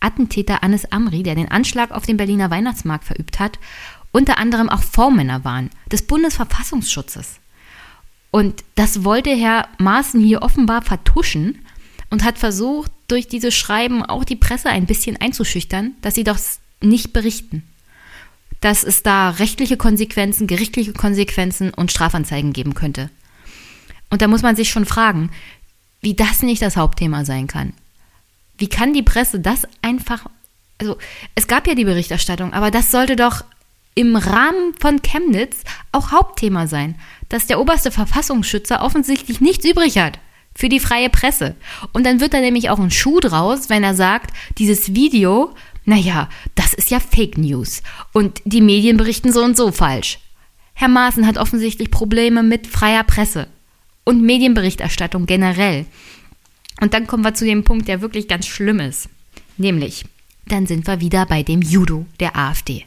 Attentäter 0.00 0.62
Anis 0.62 0.86
Amri, 0.86 1.22
der 1.22 1.34
den 1.34 1.50
Anschlag 1.50 1.90
auf 1.90 2.06
den 2.06 2.16
Berliner 2.16 2.50
Weihnachtsmarkt 2.50 3.04
verübt 3.04 3.38
hat, 3.38 3.58
unter 4.10 4.38
anderem 4.38 4.70
auch 4.70 4.82
Vormänner 4.82 5.44
waren 5.44 5.68
des 5.92 6.00
Bundesverfassungsschutzes. 6.06 7.40
Und 8.30 8.64
das 8.74 9.04
wollte 9.04 9.30
Herr 9.36 9.68
Maaßen 9.76 10.20
hier 10.22 10.40
offenbar 10.40 10.80
vertuschen 10.80 11.65
und 12.10 12.24
hat 12.24 12.38
versucht, 12.38 12.90
durch 13.08 13.28
diese 13.28 13.52
Schreiben 13.52 14.04
auch 14.04 14.24
die 14.24 14.36
Presse 14.36 14.68
ein 14.68 14.86
bisschen 14.86 15.16
einzuschüchtern, 15.16 15.92
dass 16.02 16.14
sie 16.14 16.24
doch 16.24 16.38
nicht 16.80 17.12
berichten. 17.12 17.62
Dass 18.60 18.84
es 18.84 19.02
da 19.02 19.30
rechtliche 19.30 19.76
Konsequenzen, 19.76 20.46
gerichtliche 20.46 20.92
Konsequenzen 20.92 21.72
und 21.72 21.90
Strafanzeigen 21.90 22.52
geben 22.52 22.74
könnte. 22.74 23.10
Und 24.10 24.22
da 24.22 24.28
muss 24.28 24.42
man 24.42 24.56
sich 24.56 24.70
schon 24.70 24.86
fragen, 24.86 25.30
wie 26.00 26.14
das 26.14 26.42
nicht 26.42 26.62
das 26.62 26.76
Hauptthema 26.76 27.24
sein 27.24 27.46
kann. 27.46 27.72
Wie 28.58 28.68
kann 28.68 28.92
die 28.92 29.02
Presse 29.02 29.40
das 29.40 29.66
einfach, 29.82 30.26
also 30.80 30.96
es 31.34 31.48
gab 31.48 31.66
ja 31.66 31.74
die 31.74 31.84
Berichterstattung, 31.84 32.52
aber 32.52 32.70
das 32.70 32.90
sollte 32.90 33.16
doch 33.16 33.44
im 33.94 34.14
Rahmen 34.16 34.74
von 34.78 35.02
Chemnitz 35.02 35.62
auch 35.92 36.12
Hauptthema 36.12 36.66
sein, 36.66 36.96
dass 37.28 37.46
der 37.46 37.60
oberste 37.60 37.90
Verfassungsschützer 37.90 38.82
offensichtlich 38.82 39.40
nichts 39.40 39.64
übrig 39.64 39.98
hat 39.98 40.18
für 40.56 40.68
die 40.68 40.80
freie 40.80 41.10
Presse. 41.10 41.54
Und 41.92 42.04
dann 42.04 42.20
wird 42.20 42.34
da 42.34 42.40
nämlich 42.40 42.70
auch 42.70 42.78
ein 42.78 42.90
Schuh 42.90 43.20
draus, 43.20 43.68
wenn 43.68 43.84
er 43.84 43.94
sagt, 43.94 44.34
dieses 44.58 44.94
Video, 44.94 45.54
naja, 45.84 46.28
das 46.54 46.74
ist 46.74 46.90
ja 46.90 46.98
Fake 46.98 47.38
News 47.38 47.82
und 48.12 48.40
die 48.44 48.60
Medien 48.60 48.96
berichten 48.96 49.32
so 49.32 49.42
und 49.42 49.56
so 49.56 49.70
falsch. 49.70 50.18
Herr 50.74 50.88
Maaßen 50.88 51.26
hat 51.26 51.38
offensichtlich 51.38 51.90
Probleme 51.90 52.42
mit 52.42 52.66
freier 52.66 53.04
Presse 53.04 53.48
und 54.04 54.22
Medienberichterstattung 54.22 55.26
generell. 55.26 55.86
Und 56.80 56.92
dann 56.92 57.06
kommen 57.06 57.24
wir 57.24 57.34
zu 57.34 57.44
dem 57.44 57.64
Punkt, 57.64 57.88
der 57.88 58.02
wirklich 58.02 58.28
ganz 58.28 58.46
schlimm 58.46 58.80
ist. 58.80 59.08
Nämlich, 59.56 60.04
dann 60.46 60.66
sind 60.66 60.86
wir 60.86 61.00
wieder 61.00 61.24
bei 61.26 61.42
dem 61.42 61.62
Judo 61.62 62.06
der 62.20 62.36
AfD. 62.36 62.84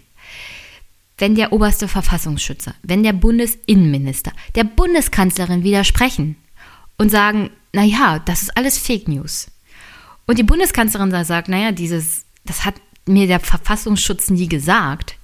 Wenn 1.17 1.35
der 1.35 1.51
oberste 1.51 1.87
Verfassungsschützer, 1.87 2.75
wenn 2.83 3.03
der 3.03 3.13
Bundesinnenminister, 3.13 4.31
der 4.55 4.63
Bundeskanzlerin 4.63 5.63
widersprechen 5.63 6.35
und 6.97 7.09
sagen, 7.09 7.49
naja, 7.73 8.19
das 8.19 8.43
ist 8.43 8.57
alles 8.57 8.77
Fake 8.77 9.07
News. 9.07 9.47
Und 10.25 10.37
die 10.37 10.43
Bundeskanzlerin 10.43 11.09
da 11.09 11.23
sagt, 11.23 11.49
naja, 11.49 11.71
dieses, 11.71 12.25
das 12.45 12.65
hat 12.65 12.75
mir 13.07 13.27
der 13.27 13.39
Verfassungsschutz 13.39 14.29
nie 14.29 14.47
gesagt, 14.47 15.15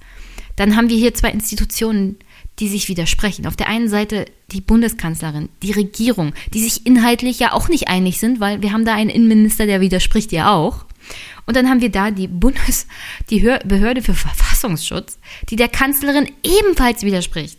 dann 0.56 0.74
haben 0.74 0.88
wir 0.88 0.96
hier 0.96 1.14
zwei 1.14 1.30
Institutionen, 1.30 2.16
die 2.58 2.68
sich 2.68 2.88
widersprechen. 2.88 3.46
Auf 3.46 3.56
der 3.56 3.68
einen 3.68 3.88
Seite 3.88 4.24
die 4.50 4.62
Bundeskanzlerin, 4.62 5.50
die 5.62 5.72
Regierung, 5.72 6.32
die 6.54 6.62
sich 6.62 6.86
inhaltlich 6.86 7.38
ja 7.38 7.52
auch 7.52 7.68
nicht 7.68 7.88
einig 7.88 8.18
sind, 8.18 8.40
weil 8.40 8.62
wir 8.62 8.72
haben 8.72 8.84
da 8.84 8.94
einen 8.94 9.10
Innenminister, 9.10 9.66
der 9.66 9.80
widerspricht 9.80 10.32
ja 10.32 10.52
auch. 10.52 10.86
Und 11.44 11.56
dann 11.56 11.68
haben 11.68 11.82
wir 11.82 11.90
da 11.90 12.10
die 12.10 12.26
Bundes, 12.28 12.86
die 13.30 13.40
Behörde 13.40 14.02
für 14.02 14.14
Verfassungsschutz, 14.14 15.18
die 15.50 15.56
der 15.56 15.68
Kanzlerin 15.68 16.30
ebenfalls 16.42 17.02
widerspricht. 17.02 17.58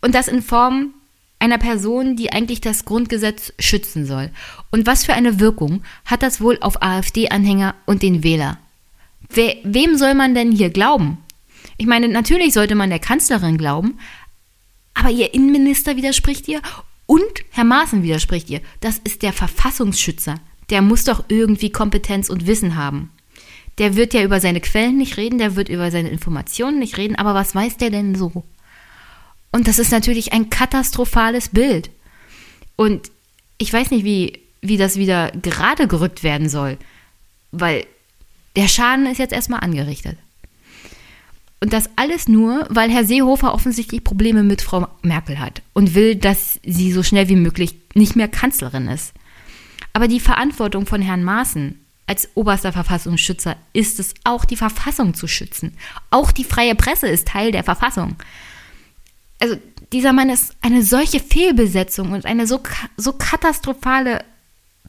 Und 0.00 0.14
das 0.14 0.28
in 0.28 0.42
Form 0.42 0.94
einer 1.42 1.58
Person, 1.58 2.14
die 2.14 2.32
eigentlich 2.32 2.60
das 2.60 2.84
Grundgesetz 2.84 3.52
schützen 3.58 4.06
soll. 4.06 4.30
Und 4.70 4.86
was 4.86 5.04
für 5.04 5.12
eine 5.12 5.40
Wirkung 5.40 5.82
hat 6.04 6.22
das 6.22 6.40
wohl 6.40 6.56
auf 6.60 6.80
AfD-Anhänger 6.80 7.74
und 7.84 8.02
den 8.02 8.22
Wähler? 8.22 8.58
We 9.28 9.56
wem 9.64 9.96
soll 9.98 10.14
man 10.14 10.34
denn 10.34 10.52
hier 10.52 10.70
glauben? 10.70 11.18
Ich 11.78 11.86
meine, 11.86 12.08
natürlich 12.08 12.52
sollte 12.54 12.76
man 12.76 12.90
der 12.90 13.00
Kanzlerin 13.00 13.58
glauben, 13.58 13.98
aber 14.94 15.10
ihr 15.10 15.34
Innenminister 15.34 15.96
widerspricht 15.96 16.46
ihr 16.46 16.60
und 17.06 17.22
Herr 17.50 17.64
Maaßen 17.64 18.04
widerspricht 18.04 18.48
ihr. 18.48 18.60
Das 18.80 19.00
ist 19.02 19.22
der 19.22 19.32
Verfassungsschützer. 19.32 20.36
Der 20.70 20.80
muss 20.80 21.04
doch 21.04 21.24
irgendwie 21.26 21.70
Kompetenz 21.70 22.30
und 22.30 22.46
Wissen 22.46 22.76
haben. 22.76 23.10
Der 23.78 23.96
wird 23.96 24.14
ja 24.14 24.22
über 24.22 24.38
seine 24.38 24.60
Quellen 24.60 24.96
nicht 24.96 25.16
reden, 25.16 25.38
der 25.38 25.56
wird 25.56 25.68
über 25.68 25.90
seine 25.90 26.10
Informationen 26.10 26.78
nicht 26.78 26.98
reden, 26.98 27.16
aber 27.16 27.34
was 27.34 27.54
weiß 27.54 27.78
der 27.78 27.90
denn 27.90 28.14
so? 28.14 28.44
Und 29.52 29.68
das 29.68 29.78
ist 29.78 29.92
natürlich 29.92 30.32
ein 30.32 30.50
katastrophales 30.50 31.50
Bild. 31.50 31.90
Und 32.76 33.10
ich 33.58 33.72
weiß 33.72 33.90
nicht, 33.90 34.04
wie, 34.04 34.40
wie 34.62 34.78
das 34.78 34.96
wieder 34.96 35.30
gerade 35.30 35.86
gerückt 35.86 36.22
werden 36.22 36.48
soll, 36.48 36.78
weil 37.52 37.86
der 38.56 38.68
Schaden 38.68 39.06
ist 39.06 39.18
jetzt 39.18 39.32
erstmal 39.32 39.60
angerichtet. 39.60 40.18
Und 41.60 41.72
das 41.72 41.90
alles 41.94 42.26
nur, 42.26 42.66
weil 42.70 42.90
Herr 42.90 43.04
Seehofer 43.04 43.54
offensichtlich 43.54 44.02
Probleme 44.02 44.42
mit 44.42 44.62
Frau 44.62 44.88
Merkel 45.02 45.38
hat 45.38 45.62
und 45.74 45.94
will, 45.94 46.16
dass 46.16 46.58
sie 46.64 46.90
so 46.90 47.04
schnell 47.04 47.28
wie 47.28 47.36
möglich 47.36 47.76
nicht 47.94 48.16
mehr 48.16 48.26
Kanzlerin 48.26 48.88
ist. 48.88 49.12
Aber 49.92 50.08
die 50.08 50.18
Verantwortung 50.18 50.86
von 50.86 51.02
Herrn 51.02 51.22
Maaßen 51.22 51.78
als 52.06 52.28
oberster 52.34 52.72
Verfassungsschützer 52.72 53.56
ist 53.72 54.00
es 54.00 54.14
auch, 54.24 54.44
die 54.44 54.56
Verfassung 54.56 55.14
zu 55.14 55.28
schützen. 55.28 55.76
Auch 56.10 56.32
die 56.32 56.44
freie 56.44 56.74
Presse 56.74 57.06
ist 57.06 57.28
Teil 57.28 57.52
der 57.52 57.62
Verfassung. 57.62 58.16
Also 59.42 59.56
dieser 59.92 60.12
Mann 60.12 60.30
ist 60.30 60.54
eine 60.60 60.84
solche 60.84 61.18
Fehlbesetzung 61.18 62.12
und 62.12 62.26
eine 62.26 62.46
so, 62.46 62.60
so 62.96 63.12
katastrophale 63.12 64.24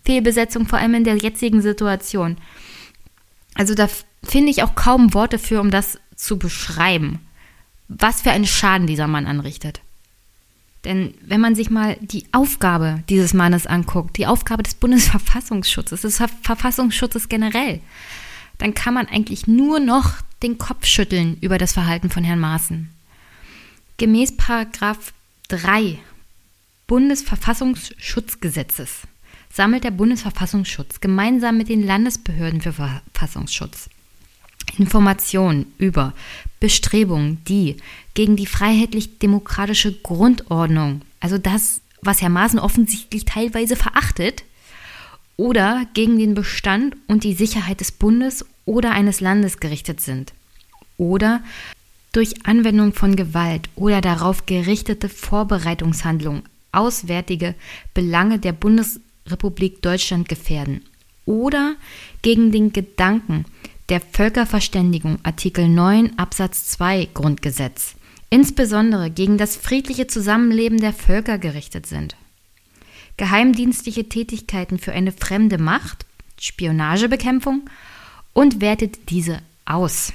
Fehlbesetzung, 0.05 0.67
vor 0.67 0.77
allem 0.77 0.93
in 0.93 1.03
der 1.03 1.17
jetzigen 1.17 1.63
Situation. 1.63 2.37
Also 3.55 3.73
da 3.73 3.89
finde 4.21 4.51
ich 4.51 4.61
auch 4.61 4.75
kaum 4.75 5.15
Worte 5.15 5.39
für, 5.39 5.59
um 5.59 5.71
das 5.71 5.97
zu 6.15 6.37
beschreiben, 6.37 7.19
was 7.87 8.21
für 8.21 8.29
einen 8.29 8.45
Schaden 8.45 8.85
dieser 8.85 9.07
Mann 9.07 9.25
anrichtet. 9.25 9.81
Denn 10.85 11.15
wenn 11.25 11.41
man 11.41 11.55
sich 11.55 11.71
mal 11.71 11.97
die 11.99 12.27
Aufgabe 12.31 13.03
dieses 13.09 13.33
Mannes 13.33 13.65
anguckt, 13.65 14.17
die 14.17 14.27
Aufgabe 14.27 14.61
des 14.61 14.75
Bundesverfassungsschutzes, 14.75 16.01
des 16.01 16.21
Verfassungsschutzes 16.43 17.27
generell, 17.27 17.81
dann 18.59 18.75
kann 18.75 18.93
man 18.93 19.07
eigentlich 19.07 19.47
nur 19.47 19.79
noch 19.79 20.17
den 20.43 20.59
Kopf 20.59 20.85
schütteln 20.85 21.39
über 21.41 21.57
das 21.57 21.73
Verhalten 21.73 22.11
von 22.11 22.23
Herrn 22.23 22.39
Maaßen. 22.39 22.92
Gemäß 23.97 24.37
Paragraph 24.37 25.13
3 25.49 25.99
Bundesverfassungsschutzgesetzes 26.87 29.01
sammelt 29.51 29.83
der 29.83 29.91
Bundesverfassungsschutz 29.91 30.99
gemeinsam 30.99 31.57
mit 31.57 31.69
den 31.69 31.85
Landesbehörden 31.85 32.61
für 32.61 32.73
Verfassungsschutz 32.73 33.89
Informationen 34.79 35.71
über 35.77 36.13
Bestrebungen, 36.59 37.43
die 37.45 37.77
gegen 38.15 38.35
die 38.35 38.47
freiheitlich-demokratische 38.47 39.93
Grundordnung, 39.93 41.01
also 41.19 41.37
das, 41.37 41.81
was 42.01 42.21
Herr 42.21 42.29
Maaßen 42.29 42.59
offensichtlich 42.59 43.25
teilweise 43.25 43.75
verachtet, 43.75 44.43
oder 45.37 45.85
gegen 45.93 46.17
den 46.17 46.33
Bestand 46.33 46.95
und 47.07 47.23
die 47.23 47.33
Sicherheit 47.33 47.79
des 47.79 47.91
Bundes 47.91 48.45
oder 48.65 48.91
eines 48.91 49.19
Landes 49.19 49.59
gerichtet 49.59 50.01
sind, 50.01 50.33
oder 50.97 51.43
durch 52.13 52.45
Anwendung 52.45 52.93
von 52.93 53.17
Gewalt 53.17 53.69
oder 53.75 53.99
darauf 53.99 54.45
gerichtete 54.45 55.09
Vorbereitungshandlungen 55.09 56.43
auswärtige 56.71 57.53
Belange 57.93 58.39
der 58.39 58.53
Bundesrepublik 58.53 59.81
Deutschland 59.81 60.29
gefährden, 60.29 60.85
oder 61.25 61.75
gegen 62.21 62.51
den 62.51 62.73
Gedanken 62.73 63.45
der 63.89 63.99
Völkerverständigung 63.99 65.19
Artikel 65.23 65.67
9 65.67 66.17
Absatz 66.17 66.67
2 66.69 67.09
Grundgesetz 67.13 67.95
insbesondere 68.33 69.11
gegen 69.11 69.37
das 69.37 69.55
friedliche 69.55 70.07
Zusammenleben 70.07 70.79
der 70.79 70.91
Völker 70.91 71.37
gerichtet 71.37 71.85
sind. 71.85 72.15
Geheimdienstliche 73.15 74.09
Tätigkeiten 74.09 74.79
für 74.79 74.91
eine 74.91 75.11
fremde 75.11 75.59
Macht, 75.59 76.07
Spionagebekämpfung 76.39 77.69
und 78.33 78.59
wertet 78.59 79.11
diese 79.11 79.37
aus. 79.65 80.13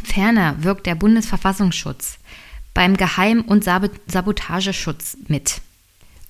Ferner 0.00 0.62
wirkt 0.62 0.86
der 0.86 0.94
Bundesverfassungsschutz 0.94 2.18
beim 2.74 2.96
Geheim- 2.96 3.42
und 3.42 3.64
Sabotageschutz 3.64 5.16
mit. 5.28 5.60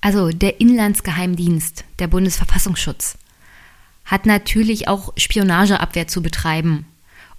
Also 0.01 0.29
der 0.29 0.59
Inlandsgeheimdienst, 0.59 1.85
der 1.99 2.07
Bundesverfassungsschutz, 2.07 3.17
hat 4.05 4.25
natürlich 4.25 4.87
auch 4.87 5.13
Spionageabwehr 5.15 6.07
zu 6.07 6.21
betreiben 6.21 6.85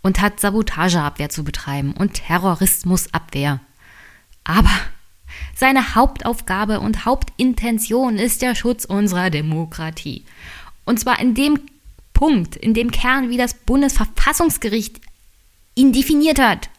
und 0.03 0.21
hat 0.21 0.41
Sabotageabwehr 0.41 1.29
zu 1.29 1.45
betreiben 1.45 1.93
und 1.93 2.15
Terrorismusabwehr. 2.15 3.61
Aber 4.45 4.71
seine 5.55 5.95
Hauptaufgabe 5.95 6.81
und 6.81 7.05
Hauptintention 7.05 8.19
ist 8.19 8.43
der 8.43 8.55
Schutz 8.55 8.85
unserer 8.85 9.31
Demokratie. 9.31 10.25
Und 10.85 11.01
zwar 11.01 11.21
in 11.21 11.35
dem 11.35 11.61
Punkt, 12.15 12.57
in 12.57 12.75
dem 12.75 12.91
Kern, 12.91 13.31
wie 13.31 13.37
das 13.37 13.55
Bundesverfassungsgericht 13.55 15.01
ihn 15.75 15.93
definiert 15.93 16.39
hat. 16.39 16.71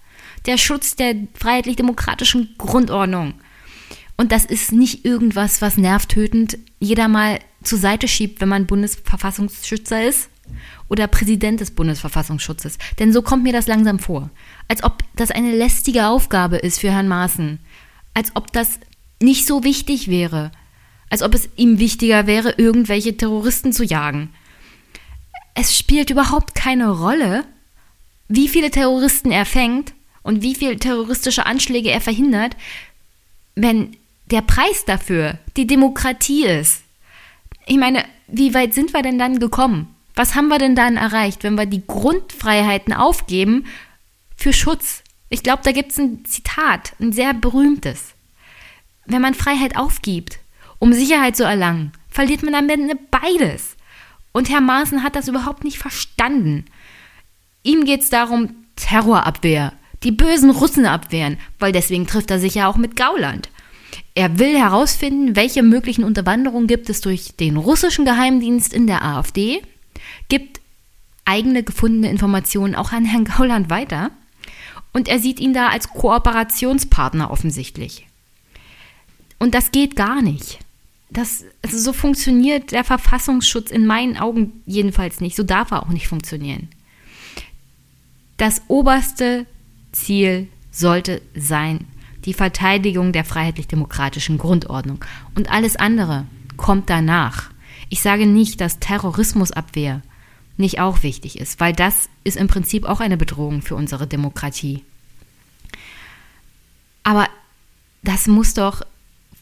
Der 0.45 0.57
Schutz 0.57 0.95
der 0.95 1.15
freiheitlich-demokratischen 1.35 2.55
Grundordnung. 2.57 3.35
Und 4.17 4.31
das 4.31 4.45
ist 4.45 4.71
nicht 4.71 5.05
irgendwas, 5.05 5.61
was 5.61 5.77
nervtötend 5.77 6.57
jeder 6.79 7.07
mal 7.07 7.39
zur 7.63 7.79
Seite 7.79 8.07
schiebt, 8.07 8.41
wenn 8.41 8.49
man 8.49 8.67
Bundesverfassungsschützer 8.67 10.03
ist 10.03 10.29
oder 10.89 11.07
Präsident 11.07 11.61
des 11.61 11.71
Bundesverfassungsschutzes. 11.71 12.77
Denn 12.99 13.13
so 13.13 13.21
kommt 13.21 13.43
mir 13.43 13.53
das 13.53 13.67
langsam 13.67 13.99
vor. 13.99 14.29
Als 14.67 14.83
ob 14.83 15.03
das 15.15 15.31
eine 15.31 15.55
lästige 15.55 16.07
Aufgabe 16.07 16.57
ist 16.57 16.79
für 16.79 16.91
Herrn 16.91 17.07
Maaßen. 17.07 17.59
Als 18.13 18.35
ob 18.35 18.51
das 18.51 18.79
nicht 19.21 19.47
so 19.47 19.63
wichtig 19.63 20.09
wäre. 20.09 20.51
Als 21.09 21.23
ob 21.23 21.33
es 21.33 21.49
ihm 21.55 21.79
wichtiger 21.79 22.27
wäre, 22.27 22.55
irgendwelche 22.57 23.15
Terroristen 23.15 23.71
zu 23.71 23.83
jagen. 23.83 24.33
es 25.55 25.77
spielt 25.77 26.09
überhaupt 26.09 26.55
keine 26.55 26.89
Rolle, 26.89 27.45
wie 28.27 28.47
viele 28.47 28.71
Terroristen 28.71 29.31
er 29.31 29.45
fängt 29.45 29.93
und 30.23 30.41
wie 30.41 30.55
viele 30.55 30.77
terroristische 30.77 31.45
Anschläge 31.45 31.91
er 31.91 32.01
verhindert, 32.01 32.55
wenn 33.55 33.95
der 34.31 34.41
Preis 34.41 34.85
dafür 34.85 35.37
die 35.57 35.67
Demokratie 35.67 36.45
ist. 36.45 36.83
Ich 37.65 37.77
meine, 37.77 38.05
wie 38.27 38.53
weit 38.53 38.73
sind 38.73 38.93
wir 38.93 39.01
denn 39.01 39.19
dann 39.19 39.39
gekommen? 39.39 39.93
Was 40.15 40.35
haben 40.35 40.47
wir 40.47 40.59
denn 40.59 40.75
dann 40.75 40.97
erreicht, 40.97 41.43
wenn 41.43 41.55
wir 41.55 41.65
die 41.65 41.85
Grundfreiheiten 41.85 42.93
aufgeben 42.93 43.65
für 44.35 44.53
Schutz? 44.53 45.03
Ich 45.29 45.43
glaube, 45.43 45.63
da 45.63 45.71
gibt 45.71 45.91
es 45.91 45.97
ein 45.97 46.25
Zitat, 46.25 46.93
ein 46.99 47.11
sehr 47.11 47.33
berühmtes. 47.33 48.13
Wenn 49.05 49.21
man 49.21 49.33
Freiheit 49.33 49.75
aufgibt, 49.77 50.39
um 50.79 50.93
Sicherheit 50.93 51.35
zu 51.35 51.43
erlangen, 51.43 51.91
verliert 52.09 52.43
man 52.43 52.55
am 52.55 52.69
Ende 52.69 52.97
beides. 53.09 53.75
Und 54.31 54.49
Herr 54.49 54.61
Maaßen 54.61 55.03
hat 55.03 55.15
das 55.15 55.27
überhaupt 55.27 55.63
nicht 55.63 55.77
verstanden. 55.77 56.65
Ihm 57.63 57.85
geht 57.85 58.01
es 58.01 58.09
darum, 58.09 58.55
Terrorabwehr, 58.75 59.73
die 60.03 60.11
bösen 60.11 60.49
Russen 60.49 60.85
abwehren, 60.85 61.37
weil 61.59 61.71
deswegen 61.71 62.07
trifft 62.07 62.29
er 62.29 62.39
sich 62.39 62.55
ja 62.55 62.67
auch 62.67 62.77
mit 62.77 62.95
Gauland. 62.95 63.49
Er 64.15 64.37
will 64.37 64.57
herausfinden, 64.57 65.35
welche 65.35 65.63
möglichen 65.63 66.03
Unterwanderungen 66.03 66.67
gibt 66.67 66.89
es 66.89 67.01
durch 67.01 67.35
den 67.35 67.57
russischen 67.57 68.05
Geheimdienst 68.05 68.73
in 68.73 68.85
der 68.85 69.03
AfD, 69.03 69.61
gibt 70.29 70.59
eigene 71.25 71.63
gefundene 71.63 72.09
Informationen 72.09 72.75
auch 72.75 72.91
an 72.91 73.05
Herrn 73.05 73.25
Gauland 73.25 73.69
weiter 73.69 74.11
und 74.91 75.07
er 75.07 75.19
sieht 75.19 75.39
ihn 75.39 75.53
da 75.53 75.69
als 75.69 75.89
Kooperationspartner 75.89 77.31
offensichtlich. 77.31 78.05
Und 79.39 79.55
das 79.55 79.71
geht 79.71 79.95
gar 79.95 80.21
nicht. 80.21 80.59
Das, 81.09 81.43
also 81.61 81.77
so 81.77 81.93
funktioniert 81.93 82.71
der 82.71 82.83
Verfassungsschutz 82.83 83.71
in 83.71 83.85
meinen 83.85 84.17
Augen 84.17 84.63
jedenfalls 84.65 85.21
nicht. 85.21 85.35
So 85.35 85.43
darf 85.43 85.71
er 85.71 85.83
auch 85.83 85.89
nicht 85.89 86.07
funktionieren. 86.07 86.69
Das 88.37 88.61
oberste 88.67 89.45
Ziel 89.91 90.47
sollte 90.71 91.21
sein, 91.35 91.87
die 92.25 92.33
Verteidigung 92.33 93.11
der 93.11 93.25
freiheitlich-demokratischen 93.25 94.37
Grundordnung. 94.37 95.03
Und 95.35 95.51
alles 95.51 95.75
andere 95.75 96.25
kommt 96.57 96.89
danach. 96.89 97.51
Ich 97.89 98.01
sage 98.01 98.25
nicht, 98.25 98.61
dass 98.61 98.79
Terrorismusabwehr 98.79 100.01
nicht 100.57 100.79
auch 100.79 101.03
wichtig 101.03 101.39
ist, 101.39 101.59
weil 101.59 101.73
das 101.73 102.09
ist 102.23 102.37
im 102.37 102.47
Prinzip 102.47 102.85
auch 102.85 102.99
eine 102.99 103.17
Bedrohung 103.17 103.61
für 103.61 103.75
unsere 103.75 104.07
Demokratie. 104.07 104.83
Aber 107.03 107.27
das 108.03 108.27
muss 108.27 108.53
doch 108.53 108.81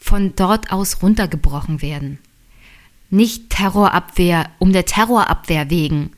von 0.00 0.34
dort 0.34 0.72
aus 0.72 1.02
runtergebrochen 1.02 1.80
werden. 1.80 2.18
Nicht 3.10 3.50
Terrorabwehr 3.50 4.50
um 4.58 4.72
der 4.72 4.86
Terrorabwehr 4.86 5.70
wegen, 5.70 6.12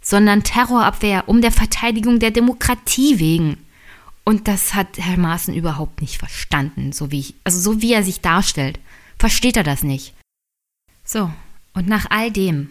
sondern 0.00 0.42
Terrorabwehr 0.42 1.28
um 1.28 1.40
der 1.40 1.52
Verteidigung 1.52 2.18
der 2.18 2.30
Demokratie 2.30 3.18
wegen. 3.18 3.58
Und 4.24 4.48
das 4.48 4.74
hat 4.74 4.98
Herr 4.98 5.18
Maaßen 5.18 5.54
überhaupt 5.54 6.00
nicht 6.00 6.18
verstanden, 6.18 6.92
so 6.92 7.10
wie 7.10 7.20
ich, 7.20 7.34
also 7.44 7.58
so 7.60 7.82
wie 7.82 7.92
er 7.92 8.02
sich 8.02 8.20
darstellt. 8.20 8.78
Versteht 9.18 9.56
er 9.56 9.64
das 9.64 9.82
nicht? 9.82 10.14
So, 11.04 11.30
und 11.74 11.88
nach 11.88 12.06
all 12.10 12.30
dem, 12.30 12.70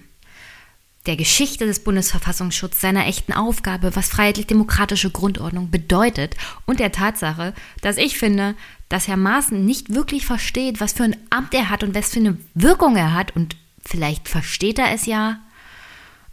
der 1.06 1.16
Geschichte 1.16 1.66
des 1.66 1.84
Bundesverfassungsschutzes, 1.84 2.82
seiner 2.82 3.08
echten 3.08 3.34
Aufgabe, 3.34 3.96
was 3.96 4.10
freiheitlich-demokratische 4.10 5.12
Grundordnung 5.12 5.72
bedeutet 5.72 6.36
und 6.66 6.80
der 6.80 6.92
Tatsache, 6.92 7.54
dass 7.82 7.98
ich 7.98 8.18
finde, 8.18 8.56
dass 8.90 9.08
Herr 9.08 9.18
Maaßen 9.18 9.66
nicht 9.66 9.94
wirklich 9.94 10.26
versteht, 10.26 10.80
was 10.80 10.94
für 10.94 11.04
ein 11.04 11.16
Amt 11.30 11.54
er 11.54 11.70
hat 11.70 11.84
und 11.84 11.96
was 11.96 12.12
für 12.12 12.20
eine 12.20 12.38
Wirkung 12.54 12.96
er 12.96 13.14
hat 13.14 13.36
und 13.36 13.56
vielleicht 13.84 14.28
versteht 14.28 14.80
er 14.80 14.92
es 14.92 15.06
ja 15.06 15.40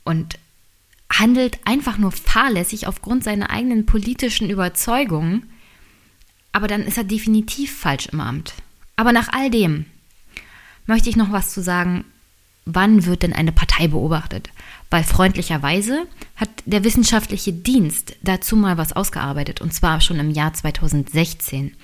und 0.04 0.38
handelt 1.12 1.58
einfach 1.64 1.98
nur 1.98 2.12
fahrlässig 2.12 2.86
aufgrund 2.86 3.24
seiner 3.24 3.50
eigenen 3.50 3.86
politischen 3.86 4.50
Überzeugungen, 4.50 5.50
aber 6.52 6.68
dann 6.68 6.82
ist 6.82 6.98
er 6.98 7.04
definitiv 7.04 7.76
falsch 7.76 8.06
im 8.06 8.20
Amt. 8.20 8.54
Aber 8.96 9.12
nach 9.12 9.28
all 9.32 9.50
dem 9.50 9.86
möchte 10.86 11.10
ich 11.10 11.16
noch 11.16 11.32
was 11.32 11.50
zu 11.50 11.62
sagen, 11.62 12.04
wann 12.64 13.06
wird 13.06 13.22
denn 13.22 13.32
eine 13.32 13.52
Partei 13.52 13.88
beobachtet? 13.88 14.50
Weil 14.90 15.04
freundlicherweise 15.04 16.06
hat 16.36 16.48
der 16.64 16.84
wissenschaftliche 16.84 17.52
Dienst 17.52 18.16
dazu 18.22 18.56
mal 18.56 18.78
was 18.78 18.92
ausgearbeitet, 18.92 19.60
und 19.60 19.72
zwar 19.72 20.00
schon 20.00 20.18
im 20.18 20.30
Jahr 20.30 20.52
2016. 20.52 21.76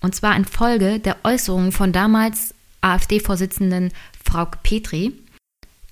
Und 0.00 0.14
zwar 0.14 0.36
in 0.36 0.44
Folge 0.44 1.00
der 1.00 1.16
Äußerungen 1.24 1.72
von 1.72 1.92
damals 1.92 2.54
AfD-Vorsitzenden 2.80 3.92
Frau 4.24 4.46
Petri, 4.62 5.12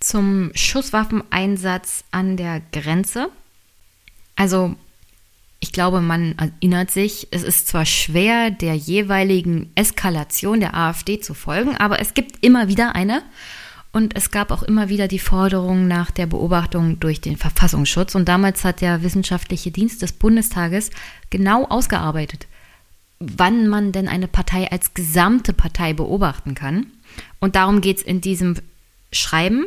zum 0.05 0.51
Schusswaffeneinsatz 0.55 2.05
an 2.11 2.37
der 2.37 2.61
Grenze. 2.73 3.29
Also 4.37 4.77
ich 5.61 5.73
glaube, 5.73 6.03
man 6.03 6.35
erinnert 6.37 6.91
sich, 6.91 7.29
es 7.31 7.43
ist 7.43 7.69
zwar 7.69 7.87
schwer, 7.87 8.51
der 8.51 8.75
jeweiligen 8.75 9.71
Eskalation 9.75 10.61
der 10.61 10.75
AfD 10.75 11.21
zu 11.21 11.33
folgen, 11.33 11.77
aber 11.77 12.01
es 12.01 12.13
gibt 12.13 12.45
immer 12.45 12.69
wieder 12.69 12.95
eine. 12.95 13.23
Und 13.93 14.15
es 14.17 14.31
gab 14.31 14.51
auch 14.51 14.65
immer 14.65 14.89
wieder 14.89 15.09
die 15.09 15.21
Forderung 15.21 15.87
nach 15.87 16.11
der 16.11 16.27
Beobachtung 16.27 16.99
durch 16.99 17.21
den 17.21 17.37
Verfassungsschutz. 17.37 18.17
Und 18.17 18.29
damals 18.29 18.65
hat 18.65 18.81
der 18.81 19.05
Wissenschaftliche 19.05 19.71
Dienst 19.71 20.03
des 20.03 20.13
Bundestages 20.13 20.91
genau 21.31 21.65
ausgearbeitet, 21.65 22.49
wann 23.21 23.69
man 23.69 23.93
denn 23.93 24.09
eine 24.09 24.27
Partei 24.27 24.71
als 24.71 24.95
gesamte 24.95 25.53
Partei 25.53 25.93
beobachten 25.93 26.55
kann. 26.55 26.89
Und 27.39 27.55
darum 27.55 27.81
geht 27.81 27.99
es 27.99 28.03
in 28.03 28.21
diesem 28.21 28.57
Schreiben. 29.13 29.67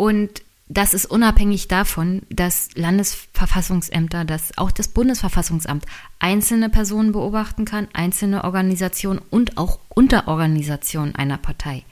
Und 0.00 0.40
das 0.66 0.94
ist 0.94 1.04
unabhängig 1.04 1.68
davon, 1.68 2.22
dass 2.30 2.70
Landesverfassungsämter, 2.74 4.24
dass 4.24 4.56
auch 4.56 4.70
das 4.70 4.88
Bundesverfassungsamt 4.88 5.84
einzelne 6.18 6.70
Personen 6.70 7.12
beobachten 7.12 7.66
kann, 7.66 7.86
einzelne 7.92 8.44
Organisationen 8.44 9.20
und 9.28 9.58
auch 9.58 9.78
Unterorganisationen 9.90 11.14
einer 11.16 11.36
Partei. 11.36 11.84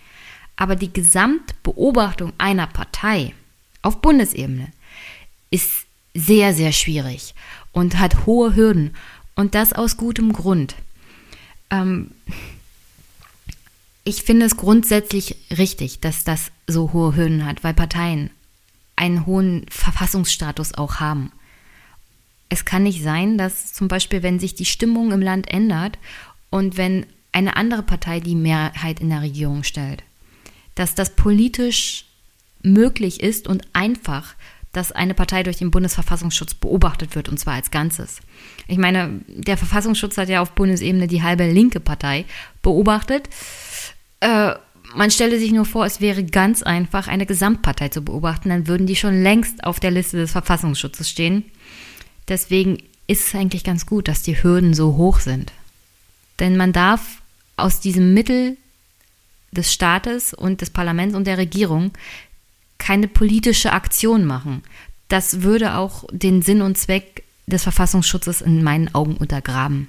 Aber 0.57 0.75
die 0.75 0.91
Gesamtbeobachtung 0.91 2.33
einer 2.39 2.67
Partei 2.67 3.35
auf 3.83 4.01
Bundesebene 4.01 4.69
ist 5.51 5.85
sehr, 6.15 6.55
sehr 6.55 6.73
schwierig 6.73 7.35
und 7.73 7.99
hat 7.99 8.25
hohe 8.25 8.57
Hürden. 8.57 8.97
Und 9.35 9.55
das 9.55 9.75
aus 9.75 9.99
gutem 9.99 10.33
Grund. 10.33 10.77
Ähm, 11.69 12.13
ich 14.09 14.23
finde 14.23 14.47
es 14.47 14.57
grundsätzlich 14.57 15.37
richtig, 15.59 16.01
dass 16.01 16.25
das 16.25 16.51
so 16.67 16.95
hohe 16.95 17.15
Hürden 17.15 17.45
hat, 17.45 17.63
weil 17.63 17.75
Parteien 17.75 18.31
einen 18.97 19.27
hohen 19.27 19.67
Verfassungsstatus 19.69 20.73
auch 20.73 20.95
haben. 20.95 21.31
Es 22.49 22.65
kann 22.65 22.85
nicht 22.85 23.03
sein, 23.03 23.37
dass 23.37 23.75
zum 23.75 23.87
Beispiel, 23.87 24.23
wenn 24.23 24.41
sich 24.41 24.55
die 24.55 24.65
Stimmung 24.65 25.13
im 25.13 25.21
Land 25.21 25.53
ändert 25.53 25.99
und 26.49 26.79
wenn 26.79 27.05
eine 27.33 27.57
andere 27.57 27.83
Partei 27.83 28.21
die 28.21 28.35
Mehrheit 28.35 29.01
in 29.01 29.11
der 29.11 29.21
Regierung 29.21 29.63
stellt, 29.63 30.03
dass 30.75 30.95
das 30.95 31.15
politisch 31.15 32.07
möglich 32.63 33.21
ist 33.23 33.47
und 33.47 33.69
einfach, 33.75 34.35
dass 34.73 34.91
eine 34.91 35.13
Partei 35.13 35.43
durch 35.43 35.59
den 35.59 35.71
Bundesverfassungsschutz 35.71 36.55
beobachtet 36.55 37.15
wird, 37.15 37.29
und 37.29 37.39
zwar 37.39 37.55
als 37.55 37.71
Ganzes. 37.71 38.21
Ich 38.69 38.79
meine, 38.79 39.21
der 39.27 39.59
Verfassungsschutz 39.59 40.17
hat 40.17 40.31
ja 40.31 40.41
auf 40.41 40.53
Bundesebene 40.53 41.09
die 41.09 41.23
halbe 41.23 41.51
linke 41.51 41.81
Partei 41.81 42.25
beobachtet. 42.63 43.29
Äh, 44.21 44.55
man 44.95 45.11
stelle 45.11 45.39
sich 45.39 45.53
nur 45.53 45.65
vor, 45.65 45.85
es 45.85 46.01
wäre 46.01 46.25
ganz 46.25 46.63
einfach, 46.63 47.09
eine 47.09 47.27
Gesamtpartei 47.27 47.89
zu 47.89 48.03
beobachten, 48.03 48.49
dann 48.49 48.67
würden 48.67 48.87
die 48.87 48.97
schon 48.97 49.23
längst 49.23 49.65
auf 49.65 49.81
der 49.81 49.91
Liste 49.91 50.17
des 50.17 50.33
Verfassungsschutzes 50.33 51.09
stehen. 51.09 51.45
Deswegen 52.29 52.79
ist 53.07 53.29
es 53.29 53.35
eigentlich 53.35 53.65
ganz 53.65 53.87
gut, 53.87 54.09
dass 54.09 54.23
die 54.23 54.43
Hürden 54.43 54.75
so 54.75 54.97
hoch 54.97 55.21
sind. 55.21 55.53
Denn 56.39 56.57
man 56.57 56.73
darf 56.73 57.23
aus 57.57 57.81
diesem 57.81 58.15
Mittel 58.15 58.57
des 59.51 59.73
Staates 59.73 60.35
und 60.35 60.61
des 60.61 60.71
Parlaments 60.71 61.15
und 61.15 61.27
der 61.27 61.39
Regierung 61.39 61.93
keine 62.79 63.09
politische 63.09 63.73
Aktion 63.73 64.25
machen. 64.25 64.63
Das 65.09 65.43
würde 65.43 65.77
auch 65.77 66.05
den 66.13 66.43
Sinn 66.43 66.63
und 66.63 66.79
Zweck 66.79 67.25
des 67.47 67.63
Verfassungsschutzes 67.63 68.43
in 68.43 68.63
meinen 68.63 68.95
Augen 68.95 69.17
untergraben. 69.17 69.89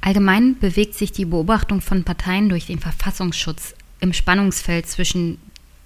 Allgemein 0.00 0.58
bewegt 0.58 0.94
sich 0.94 1.12
die 1.12 1.26
Beobachtung 1.26 1.80
von 1.80 2.04
Parteien 2.04 2.48
durch 2.48 2.66
den 2.66 2.78
Verfassungsschutz 2.78 3.74
im 4.00 4.12
Spannungsfeld 4.12 4.86
zwischen 4.86 5.38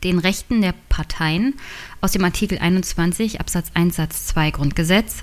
den 0.04 0.18
Rechten 0.18 0.60
der 0.60 0.74
Parteien 0.88 1.54
aus 2.00 2.12
dem 2.12 2.24
Artikel 2.24 2.58
21 2.58 3.40
Absatz 3.40 3.70
1 3.74 3.96
Satz 3.96 4.26
2 4.26 4.50
Grundgesetz 4.52 5.22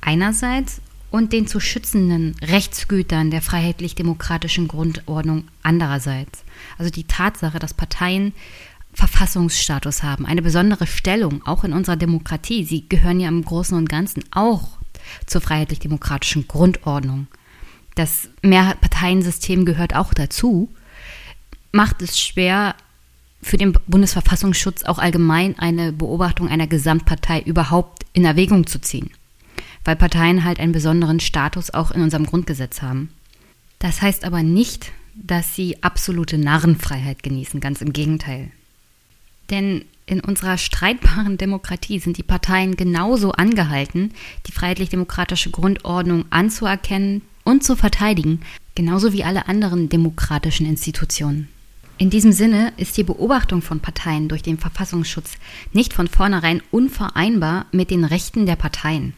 einerseits 0.00 0.80
und 1.10 1.32
den 1.32 1.46
zu 1.46 1.60
schützenden 1.60 2.34
Rechtsgütern 2.42 3.30
der 3.30 3.42
freiheitlich-demokratischen 3.42 4.68
Grundordnung 4.68 5.48
andererseits. 5.62 6.44
Also 6.78 6.90
die 6.90 7.04
Tatsache, 7.04 7.58
dass 7.58 7.74
Parteien 7.74 8.32
Verfassungsstatus 8.92 10.02
haben, 10.02 10.26
eine 10.26 10.42
besondere 10.42 10.86
Stellung 10.86 11.46
auch 11.46 11.62
in 11.62 11.72
unserer 11.72 11.96
Demokratie. 11.96 12.64
Sie 12.64 12.88
gehören 12.88 13.20
ja 13.20 13.28
im 13.28 13.44
Großen 13.44 13.76
und 13.76 13.88
Ganzen 13.88 14.24
auch 14.32 14.78
zur 15.26 15.40
freiheitlich-demokratischen 15.40 16.48
Grundordnung 16.48 17.28
das 17.94 18.28
Mehrparteiensystem 18.42 19.64
gehört 19.64 19.94
auch 19.94 20.14
dazu, 20.14 20.68
macht 21.72 22.02
es 22.02 22.18
schwer, 22.18 22.74
für 23.42 23.56
den 23.56 23.72
Bundesverfassungsschutz 23.86 24.84
auch 24.84 24.98
allgemein 24.98 25.58
eine 25.58 25.92
Beobachtung 25.92 26.48
einer 26.48 26.66
Gesamtpartei 26.66 27.40
überhaupt 27.40 28.04
in 28.12 28.24
Erwägung 28.24 28.66
zu 28.66 28.80
ziehen, 28.80 29.10
weil 29.84 29.96
Parteien 29.96 30.44
halt 30.44 30.60
einen 30.60 30.72
besonderen 30.72 31.20
Status 31.20 31.70
auch 31.70 31.90
in 31.90 32.02
unserem 32.02 32.26
Grundgesetz 32.26 32.82
haben. 32.82 33.10
Das 33.78 34.02
heißt 34.02 34.24
aber 34.24 34.42
nicht, 34.42 34.92
dass 35.14 35.56
sie 35.56 35.82
absolute 35.82 36.36
Narrenfreiheit 36.38 37.22
genießen, 37.22 37.60
ganz 37.60 37.80
im 37.80 37.92
Gegenteil. 37.92 38.50
Denn 39.48 39.84
in 40.06 40.20
unserer 40.20 40.58
streitbaren 40.58 41.38
Demokratie 41.38 41.98
sind 41.98 42.18
die 42.18 42.22
Parteien 42.22 42.76
genauso 42.76 43.32
angehalten, 43.32 44.12
die 44.46 44.52
freiheitlich-demokratische 44.52 45.50
Grundordnung 45.50 46.26
anzuerkennen 46.30 47.22
und 47.44 47.64
zu 47.64 47.76
verteidigen, 47.76 48.40
genauso 48.74 49.12
wie 49.12 49.24
alle 49.24 49.48
anderen 49.48 49.88
demokratischen 49.88 50.66
Institutionen. 50.66 51.48
In 51.98 52.08
diesem 52.08 52.32
Sinne 52.32 52.72
ist 52.78 52.96
die 52.96 53.04
Beobachtung 53.04 53.60
von 53.60 53.80
Parteien 53.80 54.28
durch 54.28 54.42
den 54.42 54.56
Verfassungsschutz 54.56 55.32
nicht 55.74 55.92
von 55.92 56.08
vornherein 56.08 56.62
unvereinbar 56.70 57.66
mit 57.72 57.90
den 57.90 58.04
Rechten 58.04 58.46
der 58.46 58.56
Parteien. 58.56 59.12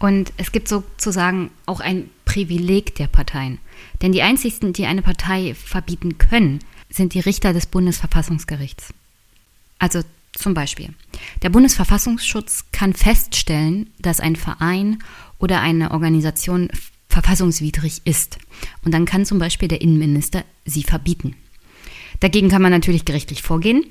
Und 0.00 0.32
es 0.36 0.50
gibt 0.50 0.66
sozusagen 0.66 1.52
auch 1.64 1.78
ein 1.78 2.10
Privileg 2.24 2.96
der 2.96 3.06
Parteien. 3.06 3.58
Denn 4.02 4.10
die 4.10 4.22
einzigsten, 4.22 4.72
die 4.72 4.86
eine 4.86 5.02
Partei 5.02 5.54
verbieten 5.54 6.18
können, 6.18 6.58
sind 6.90 7.14
die 7.14 7.20
Richter 7.20 7.52
des 7.52 7.66
Bundesverfassungsgerichts. 7.66 8.92
Also 9.78 10.02
zum 10.32 10.54
Beispiel, 10.54 10.94
der 11.42 11.50
Bundesverfassungsschutz 11.50 12.64
kann 12.72 12.94
feststellen, 12.94 13.90
dass 14.00 14.18
ein 14.18 14.34
Verein 14.34 14.98
oder 15.38 15.60
eine 15.60 15.92
Organisation 15.92 16.70
verfassungswidrig 17.12 18.02
ist. 18.04 18.38
Und 18.84 18.92
dann 18.92 19.04
kann 19.04 19.24
zum 19.24 19.38
Beispiel 19.38 19.68
der 19.68 19.80
Innenminister 19.80 20.44
sie 20.64 20.82
verbieten. 20.82 21.36
Dagegen 22.20 22.48
kann 22.48 22.62
man 22.62 22.72
natürlich 22.72 23.04
gerichtlich 23.04 23.42
vorgehen. 23.42 23.84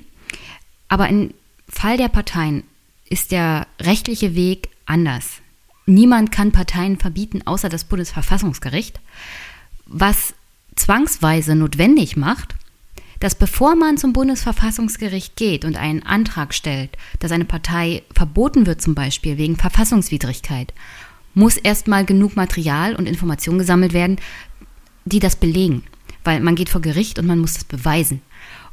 Aber 0.88 1.08
im 1.08 1.32
Fall 1.68 1.96
der 1.96 2.08
Parteien 2.08 2.64
ist 3.08 3.32
der 3.32 3.66
rechtliche 3.80 4.34
Weg 4.34 4.68
anders. 4.86 5.40
Niemand 5.86 6.32
kann 6.32 6.52
Parteien 6.52 6.98
verbieten, 6.98 7.42
außer 7.44 7.68
das 7.68 7.84
Bundesverfassungsgericht, 7.84 9.00
was 9.86 10.34
zwangsweise 10.76 11.54
notwendig 11.54 12.16
macht, 12.16 12.54
dass 13.20 13.34
bevor 13.34 13.76
man 13.76 13.98
zum 13.98 14.12
Bundesverfassungsgericht 14.12 15.36
geht 15.36 15.64
und 15.64 15.76
einen 15.76 16.02
Antrag 16.02 16.54
stellt, 16.54 16.90
dass 17.20 17.32
eine 17.32 17.44
Partei 17.44 18.02
verboten 18.14 18.66
wird, 18.66 18.82
zum 18.82 18.94
Beispiel 18.94 19.38
wegen 19.38 19.56
Verfassungswidrigkeit, 19.56 20.72
muss 21.34 21.56
erstmal 21.56 22.04
genug 22.04 22.36
Material 22.36 22.94
und 22.94 23.06
Informationen 23.06 23.58
gesammelt 23.58 23.92
werden, 23.92 24.16
die 25.04 25.18
das 25.18 25.36
belegen 25.36 25.82
weil 26.24 26.40
man 26.40 26.54
geht 26.54 26.68
vor 26.68 26.80
Gericht 26.80 27.18
und 27.18 27.26
man 27.26 27.38
muss 27.38 27.54
das 27.54 27.64
beweisen. 27.64 28.22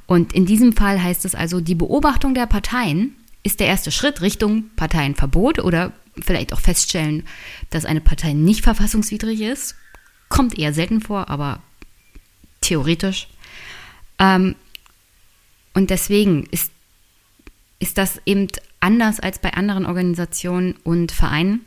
Und 0.05 0.33
in 0.33 0.45
diesem 0.45 0.73
Fall 0.73 1.01
heißt 1.01 1.25
es 1.25 1.35
also, 1.35 1.61
die 1.61 1.75
Beobachtung 1.75 2.33
der 2.33 2.47
Parteien 2.47 3.15
ist 3.43 3.59
der 3.59 3.67
erste 3.67 3.91
Schritt 3.91 4.21
Richtung 4.21 4.65
Parteienverbot 4.75 5.59
oder 5.59 5.93
vielleicht 6.21 6.51
auch 6.53 6.59
feststellen, 6.59 7.25
dass 7.69 7.85
eine 7.85 8.01
Partei 8.01 8.33
nicht 8.33 8.63
verfassungswidrig 8.63 9.41
ist. 9.41 9.75
Kommt 10.27 10.57
eher 10.57 10.73
selten 10.73 11.01
vor, 11.01 11.29
aber 11.29 11.61
theoretisch. 12.61 13.27
Ähm, 14.17 14.55
und 15.73 15.89
deswegen 15.89 16.45
ist, 16.51 16.71
ist 17.79 17.97
das 17.97 18.19
eben 18.25 18.47
anders 18.79 19.19
als 19.19 19.39
bei 19.39 19.53
anderen 19.53 19.85
Organisationen 19.85 20.75
und 20.83 21.11
Vereinen, 21.11 21.61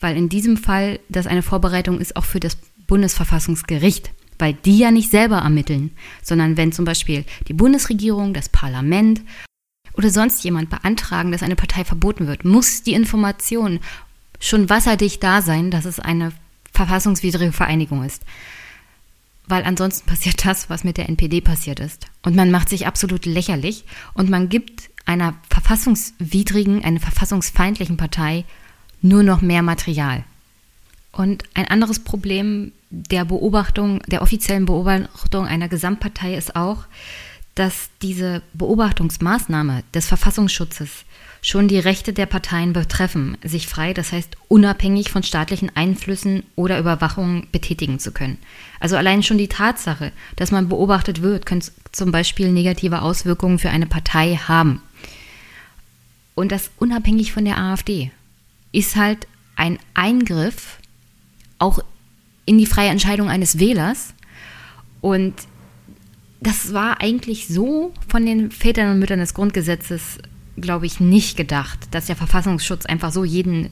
weil 0.00 0.16
in 0.16 0.28
diesem 0.28 0.56
Fall 0.56 1.00
das 1.08 1.26
eine 1.26 1.42
Vorbereitung 1.42 2.00
ist 2.00 2.16
auch 2.16 2.24
für 2.24 2.40
das 2.40 2.56
Bundesverfassungsgericht 2.86 4.12
weil 4.38 4.54
die 4.54 4.78
ja 4.78 4.90
nicht 4.90 5.10
selber 5.10 5.38
ermitteln, 5.38 5.90
sondern 6.22 6.56
wenn 6.56 6.72
zum 6.72 6.84
Beispiel 6.84 7.24
die 7.48 7.52
Bundesregierung, 7.54 8.34
das 8.34 8.48
Parlament 8.48 9.22
oder 9.94 10.10
sonst 10.10 10.44
jemand 10.44 10.70
beantragen, 10.70 11.32
dass 11.32 11.42
eine 11.42 11.56
Partei 11.56 11.84
verboten 11.84 12.26
wird, 12.26 12.44
muss 12.44 12.82
die 12.82 12.94
Information 12.94 13.80
schon 14.40 14.70
wasserdicht 14.70 15.22
da 15.22 15.42
sein, 15.42 15.70
dass 15.70 15.84
es 15.84 15.98
eine 15.98 16.32
verfassungswidrige 16.72 17.52
Vereinigung 17.52 18.04
ist. 18.04 18.22
Weil 19.48 19.64
ansonsten 19.64 20.06
passiert 20.06 20.44
das, 20.46 20.70
was 20.70 20.84
mit 20.84 20.96
der 20.96 21.08
NPD 21.08 21.40
passiert 21.40 21.80
ist. 21.80 22.06
Und 22.22 22.36
man 22.36 22.50
macht 22.50 22.68
sich 22.68 22.86
absolut 22.86 23.26
lächerlich 23.26 23.84
und 24.14 24.30
man 24.30 24.48
gibt 24.48 24.90
einer 25.04 25.34
verfassungswidrigen, 25.50 26.84
einer 26.84 27.00
verfassungsfeindlichen 27.00 27.96
Partei 27.96 28.44
nur 29.00 29.22
noch 29.22 29.40
mehr 29.40 29.62
Material. 29.62 30.24
Und 31.12 31.44
ein 31.54 31.68
anderes 31.68 32.00
Problem 32.00 32.72
der 32.90 33.24
Beobachtung, 33.24 34.00
der 34.06 34.22
offiziellen 34.22 34.66
Beobachtung 34.66 35.46
einer 35.46 35.68
Gesamtpartei 35.68 36.34
ist 36.34 36.56
auch, 36.56 36.84
dass 37.54 37.90
diese 38.02 38.42
Beobachtungsmaßnahme 38.54 39.82
des 39.92 40.06
Verfassungsschutzes 40.06 41.04
schon 41.42 41.68
die 41.68 41.78
Rechte 41.78 42.12
der 42.12 42.26
Parteien 42.26 42.72
betreffen, 42.72 43.36
sich 43.42 43.66
frei, 43.66 43.94
das 43.94 44.12
heißt 44.12 44.36
unabhängig 44.48 45.10
von 45.10 45.22
staatlichen 45.22 45.74
Einflüssen 45.74 46.44
oder 46.56 46.78
Überwachungen 46.78 47.46
betätigen 47.52 47.98
zu 47.98 48.12
können. 48.12 48.38
Also 48.80 48.96
allein 48.96 49.22
schon 49.22 49.38
die 49.38 49.48
Tatsache, 49.48 50.12
dass 50.36 50.50
man 50.50 50.68
beobachtet 50.68 51.22
wird, 51.22 51.46
könnte 51.46 51.72
zum 51.92 52.12
Beispiel 52.12 52.52
negative 52.52 53.02
Auswirkungen 53.02 53.58
für 53.58 53.70
eine 53.70 53.86
Partei 53.86 54.36
haben. 54.36 54.82
Und 56.34 56.52
das 56.52 56.70
unabhängig 56.78 57.32
von 57.32 57.44
der 57.44 57.58
AfD 57.58 58.12
ist 58.72 58.96
halt 58.96 59.26
ein 59.56 59.78
Eingriff 59.94 60.78
auch 61.58 61.80
in 62.46 62.58
die 62.58 62.66
freie 62.66 62.90
Entscheidung 62.90 63.28
eines 63.28 63.58
Wählers. 63.58 64.14
Und 65.00 65.34
das 66.40 66.72
war 66.72 67.00
eigentlich 67.00 67.48
so 67.48 67.92
von 68.08 68.24
den 68.24 68.50
Vätern 68.50 68.92
und 68.92 68.98
Müttern 69.00 69.18
des 69.18 69.34
Grundgesetzes, 69.34 70.18
glaube 70.56 70.86
ich, 70.86 71.00
nicht 71.00 71.36
gedacht, 71.36 71.78
dass 71.90 72.06
der 72.06 72.16
Verfassungsschutz 72.16 72.86
einfach 72.86 73.12
so 73.12 73.24
jeden, 73.24 73.70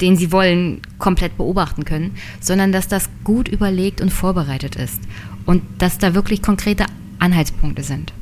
den 0.00 0.16
sie 0.16 0.32
wollen, 0.32 0.80
komplett 0.98 1.36
beobachten 1.36 1.84
können, 1.84 2.16
sondern 2.40 2.72
dass 2.72 2.88
das 2.88 3.08
gut 3.22 3.48
überlegt 3.48 4.00
und 4.00 4.10
vorbereitet 4.10 4.76
ist 4.76 5.00
und 5.46 5.62
dass 5.78 5.98
da 5.98 6.14
wirklich 6.14 6.42
konkrete 6.42 6.86
Anhaltspunkte 7.18 7.82
sind. 7.82 8.12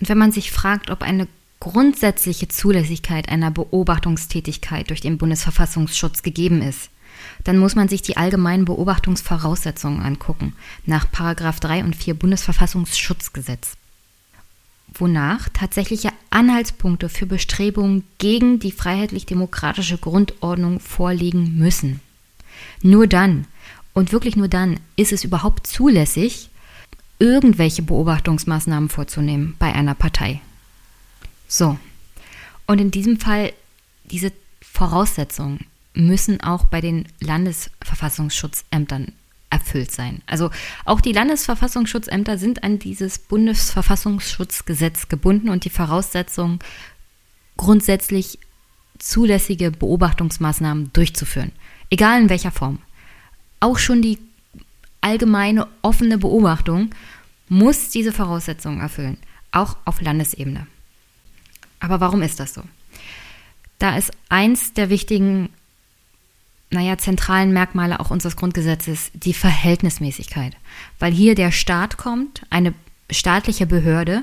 Und 0.00 0.08
wenn 0.08 0.18
man 0.18 0.32
sich 0.32 0.50
fragt, 0.50 0.90
ob 0.90 1.02
eine 1.02 1.28
grundsätzliche 1.60 2.48
Zulässigkeit 2.48 3.28
einer 3.28 3.50
Beobachtungstätigkeit 3.50 4.88
durch 4.88 5.02
den 5.02 5.18
Bundesverfassungsschutz 5.18 6.22
gegeben 6.22 6.62
ist, 6.62 6.90
dann 7.44 7.58
muss 7.58 7.74
man 7.74 7.88
sich 7.88 8.00
die 8.02 8.16
allgemeinen 8.16 8.64
Beobachtungsvoraussetzungen 8.64 10.02
angucken, 10.02 10.54
nach 10.86 11.04
3 11.04 11.84
und 11.84 11.94
4 11.94 12.14
Bundesverfassungsschutzgesetz, 12.14 13.76
wonach 14.94 15.50
tatsächliche 15.50 16.10
Anhaltspunkte 16.30 17.08
für 17.08 17.26
Bestrebungen 17.26 18.04
gegen 18.18 18.58
die 18.58 18.72
freiheitlich-demokratische 18.72 19.98
Grundordnung 19.98 20.80
vorliegen 20.80 21.58
müssen. 21.58 22.00
Nur 22.82 23.06
dann, 23.06 23.46
und 23.92 24.12
wirklich 24.12 24.36
nur 24.36 24.48
dann, 24.48 24.80
ist 24.96 25.12
es 25.12 25.24
überhaupt 25.24 25.66
zulässig, 25.66 26.48
irgendwelche 27.18 27.82
Beobachtungsmaßnahmen 27.82 28.88
vorzunehmen 28.88 29.56
bei 29.58 29.74
einer 29.74 29.94
Partei. 29.94 30.40
So, 31.50 31.76
und 32.68 32.80
in 32.80 32.92
diesem 32.92 33.18
Fall 33.18 33.52
diese 34.04 34.32
Voraussetzungen 34.62 35.66
müssen 35.94 36.40
auch 36.40 36.66
bei 36.66 36.80
den 36.80 37.08
Landesverfassungsschutzämtern 37.18 39.10
erfüllt 39.50 39.90
sein. 39.90 40.22
Also 40.26 40.50
auch 40.84 41.00
die 41.00 41.10
Landesverfassungsschutzämter 41.12 42.38
sind 42.38 42.62
an 42.62 42.78
dieses 42.78 43.18
Bundesverfassungsschutzgesetz 43.18 45.08
gebunden 45.08 45.48
und 45.48 45.64
die 45.64 45.70
Voraussetzung, 45.70 46.60
grundsätzlich 47.56 48.38
zulässige 49.00 49.72
Beobachtungsmaßnahmen 49.72 50.92
durchzuführen, 50.92 51.50
egal 51.90 52.22
in 52.22 52.28
welcher 52.28 52.52
Form. 52.52 52.78
Auch 53.58 53.78
schon 53.78 54.02
die 54.02 54.18
allgemeine 55.00 55.66
offene 55.82 56.16
Beobachtung 56.16 56.90
muss 57.48 57.88
diese 57.88 58.12
Voraussetzungen 58.12 58.80
erfüllen, 58.80 59.16
auch 59.50 59.76
auf 59.84 60.00
Landesebene. 60.00 60.68
Aber 61.80 62.00
warum 62.00 62.22
ist 62.22 62.40
das 62.40 62.54
so? 62.54 62.62
Da 63.78 63.96
ist 63.96 64.12
eins 64.28 64.74
der 64.74 64.90
wichtigen 64.90 65.48
naja, 66.70 66.96
zentralen 66.98 67.52
Merkmale 67.52 67.98
auch 67.98 68.10
unseres 68.10 68.36
Grundgesetzes 68.36 69.10
die 69.12 69.34
Verhältnismäßigkeit. 69.34 70.56
Weil 70.98 71.12
hier 71.12 71.34
der 71.34 71.50
Staat 71.50 71.96
kommt, 71.96 72.42
eine 72.48 72.74
staatliche 73.10 73.66
Behörde 73.66 74.22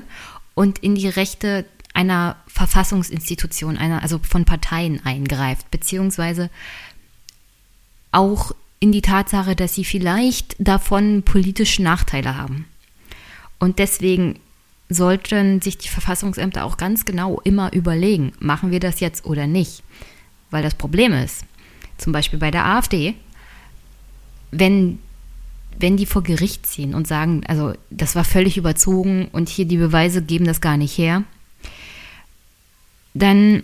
und 0.54 0.78
in 0.78 0.94
die 0.94 1.08
Rechte 1.08 1.66
einer 1.92 2.36
Verfassungsinstitution, 2.46 3.76
einer, 3.76 4.02
also 4.02 4.18
von 4.18 4.44
Parteien 4.44 5.04
eingreift, 5.04 5.70
beziehungsweise 5.70 6.48
auch 8.12 8.52
in 8.80 8.92
die 8.92 9.02
Tatsache, 9.02 9.54
dass 9.54 9.74
sie 9.74 9.84
vielleicht 9.84 10.56
davon 10.58 11.22
politische 11.24 11.82
Nachteile 11.82 12.36
haben. 12.36 12.66
Und 13.58 13.78
deswegen 13.78 14.38
sollten 14.88 15.60
sich 15.60 15.78
die 15.78 15.88
Verfassungsämter 15.88 16.64
auch 16.64 16.76
ganz 16.76 17.04
genau 17.04 17.40
immer 17.44 17.72
überlegen, 17.72 18.32
machen 18.40 18.70
wir 18.70 18.80
das 18.80 19.00
jetzt 19.00 19.26
oder 19.26 19.46
nicht. 19.46 19.82
Weil 20.50 20.62
das 20.62 20.74
Problem 20.74 21.12
ist, 21.12 21.44
zum 21.98 22.12
Beispiel 22.12 22.38
bei 22.38 22.50
der 22.50 22.64
AfD, 22.64 23.14
wenn 24.50 24.98
wenn 25.80 25.96
die 25.96 26.06
vor 26.06 26.22
Gericht 26.22 26.66
ziehen 26.66 26.94
und 26.94 27.06
sagen, 27.06 27.42
also 27.46 27.72
das 27.90 28.16
war 28.16 28.24
völlig 28.24 28.56
überzogen 28.56 29.28
und 29.30 29.48
hier 29.48 29.64
die 29.64 29.76
Beweise 29.76 30.22
geben 30.22 30.44
das 30.44 30.60
gar 30.60 30.76
nicht 30.76 30.98
her, 30.98 31.22
dann 33.14 33.62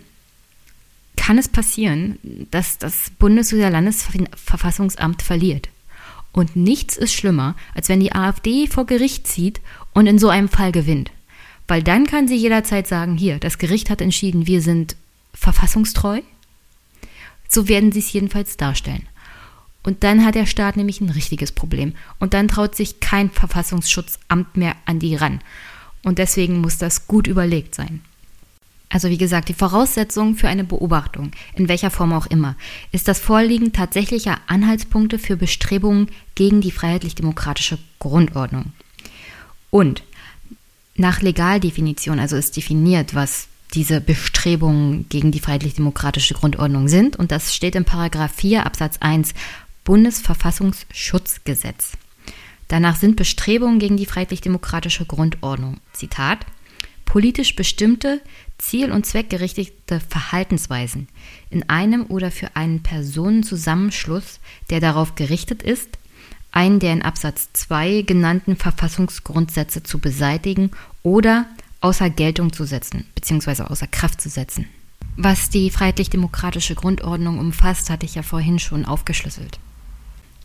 kann 1.16 1.38
es 1.38 1.48
passieren, 1.48 2.18
dass 2.50 2.78
das 2.78 3.10
Bundes- 3.18 3.52
oder 3.52 3.70
Landesverfassungsamt 3.70 5.22
verliert. 5.22 5.68
Und 6.32 6.56
nichts 6.56 6.96
ist 6.96 7.14
schlimmer, 7.14 7.54
als 7.74 7.88
wenn 7.88 8.00
die 8.00 8.12
AfD 8.12 8.66
vor 8.66 8.86
Gericht 8.86 9.26
zieht 9.26 9.60
und 9.92 10.06
in 10.06 10.18
so 10.18 10.28
einem 10.28 10.48
Fall 10.48 10.72
gewinnt. 10.72 11.10
Weil 11.66 11.82
dann 11.82 12.06
kann 12.06 12.28
sie 12.28 12.36
jederzeit 12.36 12.86
sagen, 12.86 13.16
hier, 13.16 13.38
das 13.38 13.58
Gericht 13.58 13.90
hat 13.90 14.00
entschieden, 14.00 14.46
wir 14.46 14.60
sind 14.60 14.96
verfassungstreu. 15.32 16.20
So 17.48 17.68
werden 17.68 17.92
sie 17.92 18.00
es 18.00 18.12
jedenfalls 18.12 18.56
darstellen. 18.56 19.06
Und 19.82 20.02
dann 20.02 20.24
hat 20.24 20.34
der 20.34 20.46
Staat 20.46 20.76
nämlich 20.76 21.00
ein 21.00 21.10
richtiges 21.10 21.52
Problem. 21.52 21.94
Und 22.18 22.34
dann 22.34 22.48
traut 22.48 22.74
sich 22.74 23.00
kein 23.00 23.30
Verfassungsschutzamt 23.30 24.56
mehr 24.56 24.76
an 24.86 24.98
die 24.98 25.14
ran. 25.14 25.40
Und 26.02 26.18
deswegen 26.18 26.60
muss 26.60 26.78
das 26.78 27.06
gut 27.06 27.26
überlegt 27.26 27.74
sein. 27.74 28.00
Also 28.88 29.08
wie 29.08 29.18
gesagt, 29.18 29.48
die 29.48 29.54
Voraussetzung 29.54 30.36
für 30.36 30.48
eine 30.48 30.64
Beobachtung, 30.64 31.32
in 31.54 31.68
welcher 31.68 31.90
Form 31.90 32.12
auch 32.12 32.26
immer, 32.26 32.54
ist 32.92 33.08
das 33.08 33.18
Vorliegen 33.18 33.72
tatsächlicher 33.72 34.38
Anhaltspunkte 34.46 35.18
für 35.18 35.36
Bestrebungen 35.36 36.08
gegen 36.34 36.60
die 36.60 36.70
freiheitlich-demokratische 36.70 37.78
Grundordnung. 37.98 38.72
Und 39.70 40.04
nach 40.96 41.22
Legaldefinition, 41.22 42.18
also 42.18 42.36
ist 42.36 42.56
definiert, 42.56 43.14
was 43.14 43.46
diese 43.74 44.00
Bestrebungen 44.00 45.08
gegen 45.08 45.32
die 45.32 45.40
freiheitlich-demokratische 45.40 46.34
Grundordnung 46.34 46.88
sind. 46.88 47.16
Und 47.16 47.32
das 47.32 47.54
steht 47.54 47.74
in 47.74 47.84
Paragraph 47.84 48.32
4 48.34 48.64
Absatz 48.66 48.98
1 49.00 49.34
Bundesverfassungsschutzgesetz. 49.84 51.92
Danach 52.68 52.96
sind 52.96 53.16
Bestrebungen 53.16 53.78
gegen 53.78 53.96
die 53.96 54.06
freiheitlich-demokratische 54.06 55.04
Grundordnung, 55.04 55.80
Zitat, 55.92 56.46
politisch 57.04 57.56
bestimmte, 57.56 58.20
ziel- 58.58 58.92
und 58.92 59.04
zweckgerichtete 59.04 60.00
Verhaltensweisen 60.00 61.08
in 61.50 61.68
einem 61.68 62.06
oder 62.06 62.30
für 62.30 62.56
einen 62.56 62.82
Personenzusammenschluss, 62.82 64.40
der 64.70 64.80
darauf 64.80 65.14
gerichtet 65.14 65.62
ist, 65.62 65.90
einen 66.54 66.78
der 66.78 66.92
in 66.92 67.02
Absatz 67.02 67.48
2 67.52 68.02
genannten 68.02 68.56
Verfassungsgrundsätze 68.56 69.82
zu 69.82 69.98
beseitigen 69.98 70.70
oder 71.02 71.46
außer 71.80 72.08
Geltung 72.10 72.52
zu 72.52 72.64
setzen 72.64 73.04
bzw. 73.14 73.64
außer 73.64 73.88
Kraft 73.88 74.20
zu 74.20 74.28
setzen. 74.28 74.66
Was 75.16 75.50
die 75.50 75.70
freiheitlich-demokratische 75.70 76.74
Grundordnung 76.74 77.38
umfasst, 77.38 77.90
hatte 77.90 78.06
ich 78.06 78.14
ja 78.14 78.22
vorhin 78.22 78.58
schon 78.58 78.84
aufgeschlüsselt. 78.84 79.58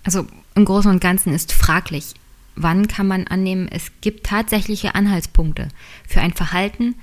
Also 0.04 0.28
im 0.56 0.66
Großen 0.66 0.92
und 0.92 1.02
Ganzen 1.02 1.34
ist 1.34 1.54
fraglich, 1.54 2.14
wann 2.56 2.88
kann 2.88 3.08
man 3.08 3.28
annehmen, 3.28 3.68
es 3.68 3.92
gibt 4.02 4.26
tatsächliche 4.26 4.96
Anhaltspunkte 4.96 5.70
für 6.08 6.22
ein 6.22 6.34
Verhalten, 6.34 6.96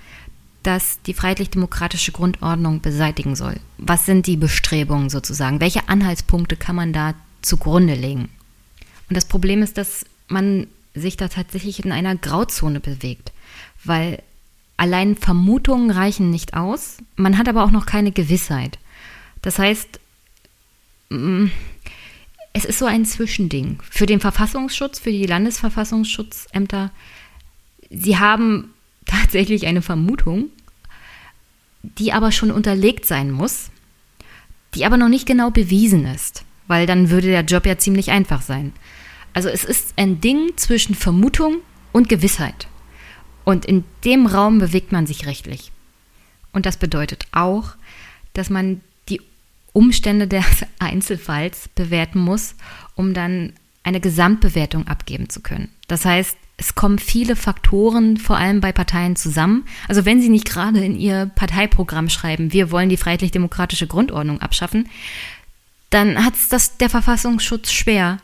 das 0.63 1.01
die 1.07 1.15
freiheitlich-demokratische 1.15 2.11
Grundordnung 2.11 2.81
beseitigen 2.81 3.37
soll. 3.37 3.61
Was 3.79 4.05
sind 4.05 4.27
die 4.27 4.37
Bestrebungen 4.37 5.11
sozusagen? 5.11 5.61
Welche 5.61 5.89
Anhaltspunkte 5.89 6.57
kann 6.57 6.75
man 6.75 6.93
da 6.93 7.15
zugrunde 7.43 7.95
legen? 7.95 8.29
Und 9.09 9.17
das 9.17 9.25
Problem 9.25 9.63
ist, 9.63 9.79
dass 9.79 10.05
man 10.29 10.67
sich 10.95 11.17
da 11.17 11.29
tatsächlich 11.29 11.85
in 11.85 11.93
einer 11.93 12.17
Grauzone 12.17 12.81
bewegt, 12.81 13.33
weil 13.85 14.23
allein 14.77 15.17
Vermutungen 15.17 15.91
reichen 15.91 16.31
nicht 16.31 16.55
aus, 16.55 16.99
man 17.17 17.39
hat 17.39 17.49
aber 17.49 17.65
auch 17.65 17.71
noch 17.71 17.87
keine 17.87 18.13
Gewissheit. 18.13 18.79
Das 19.43 19.59
heißt, 19.59 20.01
mm, 21.11 21.47
es 22.53 22.65
ist 22.65 22.79
so 22.79 22.87
ein 22.87 23.05
Zwischending. 23.05 23.79
Für 23.91 24.07
den 24.07 24.21
Verfassungsschutz, 24.21 24.99
für 24.99 25.13
die 25.13 25.27
Landesverfassungsschutzämter, 25.27 26.91
sie 27.91 28.19
haben 28.19 28.73
tatsächlich 29.07 29.67
eine 29.67 29.83
Vermutung, 29.83 30.47
die 31.83 32.13
aber 32.13 32.33
schon 32.33 32.51
unterlegt 32.51 33.05
sein 33.07 33.31
muss, 33.31 33.71
die 34.75 34.85
aber 34.85 34.97
noch 34.97 35.09
nicht 35.09 35.27
genau 35.27 35.51
bewiesen 35.51 36.07
ist, 36.07 36.45
weil 36.67 36.87
dann 36.87 37.11
würde 37.11 37.29
der 37.29 37.45
Job 37.45 37.65
ja 37.67 37.79
ziemlich 37.79 38.11
einfach 38.11 38.43
sein. 38.43 38.73
Also 39.37 39.51
es 39.51 39.65
ist 39.65 39.93
ein 39.97 40.23
Ding 40.23 40.57
zwischen 40.57 40.95
Vermutung 40.95 41.59
und 41.93 42.09
Gewissheit. 42.09 42.69
Und 43.45 43.67
in 43.67 43.85
dem 44.03 44.25
Raum 44.25 44.59
bewegt 44.59 44.93
man 44.93 45.07
sich 45.07 45.27
rechtlich. 45.27 45.73
Und 46.55 46.65
das 46.65 46.79
bedeutet 46.79 47.27
auch, 47.33 47.75
dass 48.33 48.49
man 48.49 48.81
die 49.11 49.21
Umstände 49.75 50.27
des 50.27 50.47
Einzelfalls 50.79 51.69
bewerten 51.75 52.19
muss, 52.19 52.55
um 52.95 53.13
dann 53.13 53.53
eine 53.83 54.01
Gesamtbewertung 54.01 54.87
abgeben 54.87 55.29
zu 55.29 55.43
können. 55.43 55.69
Das 55.87 56.07
heißt, 56.07 56.39
es 56.57 56.75
kommen 56.75 56.99
viele 56.99 57.37
Faktoren, 57.37 58.17
vor 58.17 58.39
allem 58.39 58.63
bei 58.63 58.73
Parteien, 58.73 59.17
zusammen. 59.17 59.67
Also 59.87 60.07
wenn 60.07 60.23
sie 60.23 60.31
nicht 60.31 60.49
gerade 60.49 60.83
in 60.83 60.99
ihr 60.99 61.31
Parteiprogramm 61.35 62.09
schreiben, 62.09 62.55
wir 62.55 62.71
wollen 62.71 62.89
die 62.89 62.97
freiheitlich-demokratische 62.97 63.87
Grundordnung 63.87 64.41
abschaffen, 64.41 64.89
dann 65.91 66.25
hat 66.25 66.33
es 66.51 66.79
der 66.79 66.89
Verfassungsschutz 66.89 67.71
schwer, 67.71 68.17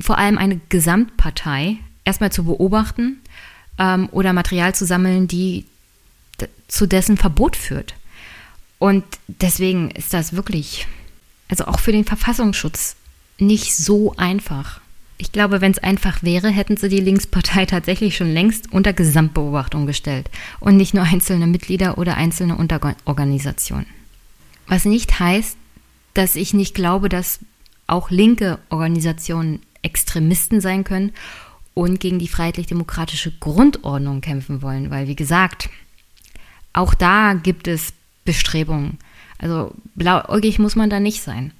vor 0.00 0.18
allem 0.18 0.38
eine 0.38 0.60
Gesamtpartei 0.68 1.78
erstmal 2.04 2.32
zu 2.32 2.44
beobachten 2.44 3.20
ähm, 3.78 4.08
oder 4.12 4.32
Material 4.32 4.74
zu 4.74 4.86
sammeln, 4.86 5.28
die 5.28 5.66
zu 6.68 6.86
dessen 6.86 7.16
Verbot 7.16 7.56
führt. 7.56 7.94
Und 8.78 9.04
deswegen 9.26 9.90
ist 9.90 10.14
das 10.14 10.32
wirklich, 10.32 10.86
also 11.48 11.66
auch 11.66 11.80
für 11.80 11.92
den 11.92 12.04
Verfassungsschutz, 12.04 12.96
nicht 13.38 13.76
so 13.76 14.14
einfach. 14.16 14.80
Ich 15.18 15.32
glaube, 15.32 15.60
wenn 15.60 15.72
es 15.72 15.78
einfach 15.78 16.22
wäre, 16.22 16.48
hätten 16.48 16.76
sie 16.76 16.88
die 16.88 17.00
Linkspartei 17.00 17.66
tatsächlich 17.66 18.16
schon 18.16 18.32
längst 18.32 18.72
unter 18.72 18.92
Gesamtbeobachtung 18.92 19.86
gestellt 19.86 20.30
und 20.60 20.76
nicht 20.76 20.94
nur 20.94 21.04
einzelne 21.04 21.46
Mitglieder 21.46 21.98
oder 21.98 22.16
einzelne 22.16 22.56
Unterorganisationen. 22.56 23.86
Was 24.66 24.84
nicht 24.84 25.18
heißt, 25.18 25.56
dass 26.14 26.36
ich 26.36 26.54
nicht 26.54 26.74
glaube, 26.74 27.08
dass 27.08 27.40
auch 27.86 28.10
linke 28.10 28.58
Organisationen 28.70 29.60
Extremisten 29.82 30.60
sein 30.60 30.84
können 30.84 31.12
und 31.74 32.00
gegen 32.00 32.18
die 32.18 32.28
freiheitlich-demokratische 32.28 33.32
Grundordnung 33.38 34.20
kämpfen 34.20 34.62
wollen, 34.62 34.90
weil, 34.90 35.08
wie 35.08 35.16
gesagt, 35.16 35.70
auch 36.72 36.94
da 36.94 37.34
gibt 37.34 37.68
es 37.68 37.92
Bestrebungen. 38.24 38.98
Also 39.38 39.74
blauäugig 39.94 40.58
muss 40.58 40.76
man 40.76 40.90
da 40.90 41.00
nicht 41.00 41.22
sein. 41.22 41.52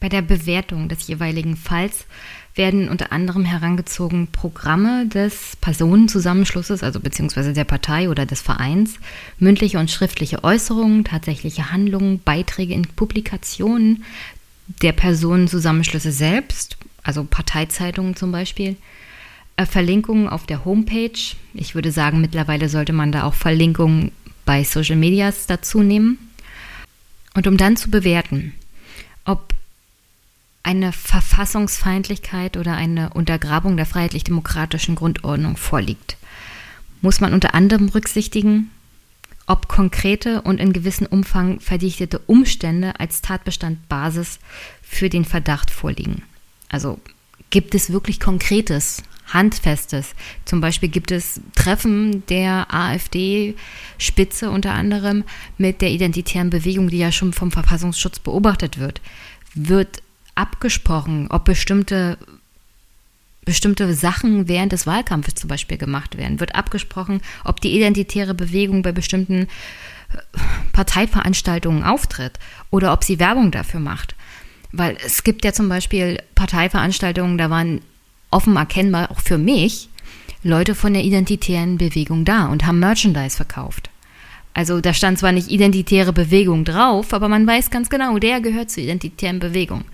Bei 0.00 0.08
der 0.08 0.22
Bewertung 0.22 0.88
des 0.88 1.06
jeweiligen 1.08 1.56
Falls 1.56 2.06
werden 2.54 2.88
unter 2.88 3.12
anderem 3.12 3.44
herangezogen 3.44 4.28
Programme 4.28 5.06
des 5.06 5.56
Personenzusammenschlusses, 5.60 6.82
also 6.82 7.00
beziehungsweise 7.00 7.52
der 7.52 7.64
Partei 7.64 8.08
oder 8.08 8.26
des 8.26 8.40
Vereins, 8.40 8.94
mündliche 9.38 9.78
und 9.78 9.90
schriftliche 9.90 10.42
Äußerungen, 10.44 11.04
tatsächliche 11.04 11.70
Handlungen, 11.70 12.20
Beiträge 12.20 12.74
in 12.74 12.82
Publikationen 12.82 14.04
der 14.82 14.92
Personenzusammenschlüsse 14.92 16.12
selbst 16.12 16.76
also 17.08 17.24
Parteizeitungen 17.24 18.16
zum 18.16 18.30
Beispiel, 18.32 18.76
äh, 19.56 19.64
Verlinkungen 19.64 20.28
auf 20.28 20.44
der 20.44 20.66
Homepage. 20.66 21.18
Ich 21.54 21.74
würde 21.74 21.90
sagen, 21.90 22.20
mittlerweile 22.20 22.68
sollte 22.68 22.92
man 22.92 23.12
da 23.12 23.24
auch 23.24 23.32
Verlinkungen 23.32 24.12
bei 24.44 24.62
Social 24.62 24.96
Medias 24.96 25.46
dazu 25.46 25.82
nehmen. 25.82 26.18
Und 27.34 27.46
um 27.46 27.56
dann 27.56 27.78
zu 27.78 27.90
bewerten, 27.90 28.52
ob 29.24 29.54
eine 30.62 30.92
Verfassungsfeindlichkeit 30.92 32.58
oder 32.58 32.74
eine 32.74 33.10
Untergrabung 33.14 33.78
der 33.78 33.86
freiheitlich-demokratischen 33.86 34.94
Grundordnung 34.94 35.56
vorliegt, 35.56 36.18
muss 37.00 37.22
man 37.22 37.32
unter 37.32 37.54
anderem 37.54 37.86
berücksichtigen, 37.86 38.70
ob 39.46 39.66
konkrete 39.66 40.42
und 40.42 40.60
in 40.60 40.74
gewissem 40.74 41.06
Umfang 41.06 41.58
verdichtete 41.60 42.18
Umstände 42.18 43.00
als 43.00 43.22
Tatbestand 43.22 43.88
Basis 43.88 44.40
für 44.82 45.08
den 45.08 45.24
Verdacht 45.24 45.70
vorliegen. 45.70 46.22
Also 46.68 46.98
gibt 47.50 47.74
es 47.74 47.92
wirklich 47.92 48.20
Konkretes, 48.20 49.02
Handfestes? 49.26 50.14
Zum 50.44 50.60
Beispiel 50.60 50.88
gibt 50.88 51.10
es 51.10 51.40
Treffen 51.54 52.24
der 52.26 52.72
AfD-Spitze 52.72 54.50
unter 54.50 54.72
anderem 54.72 55.24
mit 55.56 55.80
der 55.80 55.90
identitären 55.90 56.50
Bewegung, 56.50 56.88
die 56.88 56.98
ja 56.98 57.12
schon 57.12 57.32
vom 57.32 57.50
Verfassungsschutz 57.50 58.18
beobachtet 58.18 58.78
wird. 58.78 59.00
Wird 59.54 60.02
abgesprochen, 60.34 61.28
ob 61.30 61.44
bestimmte 61.44 62.18
bestimmte 63.48 63.94
Sachen 63.94 64.46
während 64.46 64.72
des 64.72 64.86
Wahlkampfes 64.86 65.36
zum 65.36 65.48
Beispiel 65.48 65.78
gemacht 65.78 66.18
werden. 66.18 66.38
Wird 66.38 66.54
abgesprochen, 66.54 67.22
ob 67.44 67.62
die 67.62 67.74
identitäre 67.74 68.34
Bewegung 68.34 68.82
bei 68.82 68.92
bestimmten 68.92 69.44
äh, 69.44 70.18
Parteiveranstaltungen 70.74 71.82
auftritt 71.82 72.38
oder 72.68 72.92
ob 72.92 73.04
sie 73.04 73.18
Werbung 73.18 73.50
dafür 73.50 73.80
macht. 73.80 74.14
Weil 74.78 74.96
es 75.04 75.24
gibt 75.24 75.44
ja 75.44 75.52
zum 75.52 75.68
Beispiel 75.68 76.22
Parteiveranstaltungen, 76.34 77.36
da 77.36 77.50
waren 77.50 77.80
offen 78.30 78.56
erkennbar, 78.56 79.10
auch 79.10 79.20
für 79.20 79.36
mich, 79.36 79.88
Leute 80.44 80.76
von 80.76 80.94
der 80.94 81.02
identitären 81.02 81.78
Bewegung 81.78 82.24
da 82.24 82.46
und 82.46 82.64
haben 82.64 82.78
Merchandise 82.78 83.36
verkauft. 83.36 83.90
Also 84.54 84.80
da 84.80 84.94
stand 84.94 85.18
zwar 85.18 85.32
nicht 85.32 85.50
identitäre 85.50 86.12
Bewegung 86.12 86.64
drauf, 86.64 87.12
aber 87.12 87.28
man 87.28 87.46
weiß 87.46 87.70
ganz 87.70 87.90
genau, 87.90 88.18
der 88.18 88.40
gehört 88.40 88.70
zur 88.70 88.84
identitären 88.84 89.40
Bewegung. 89.40 89.84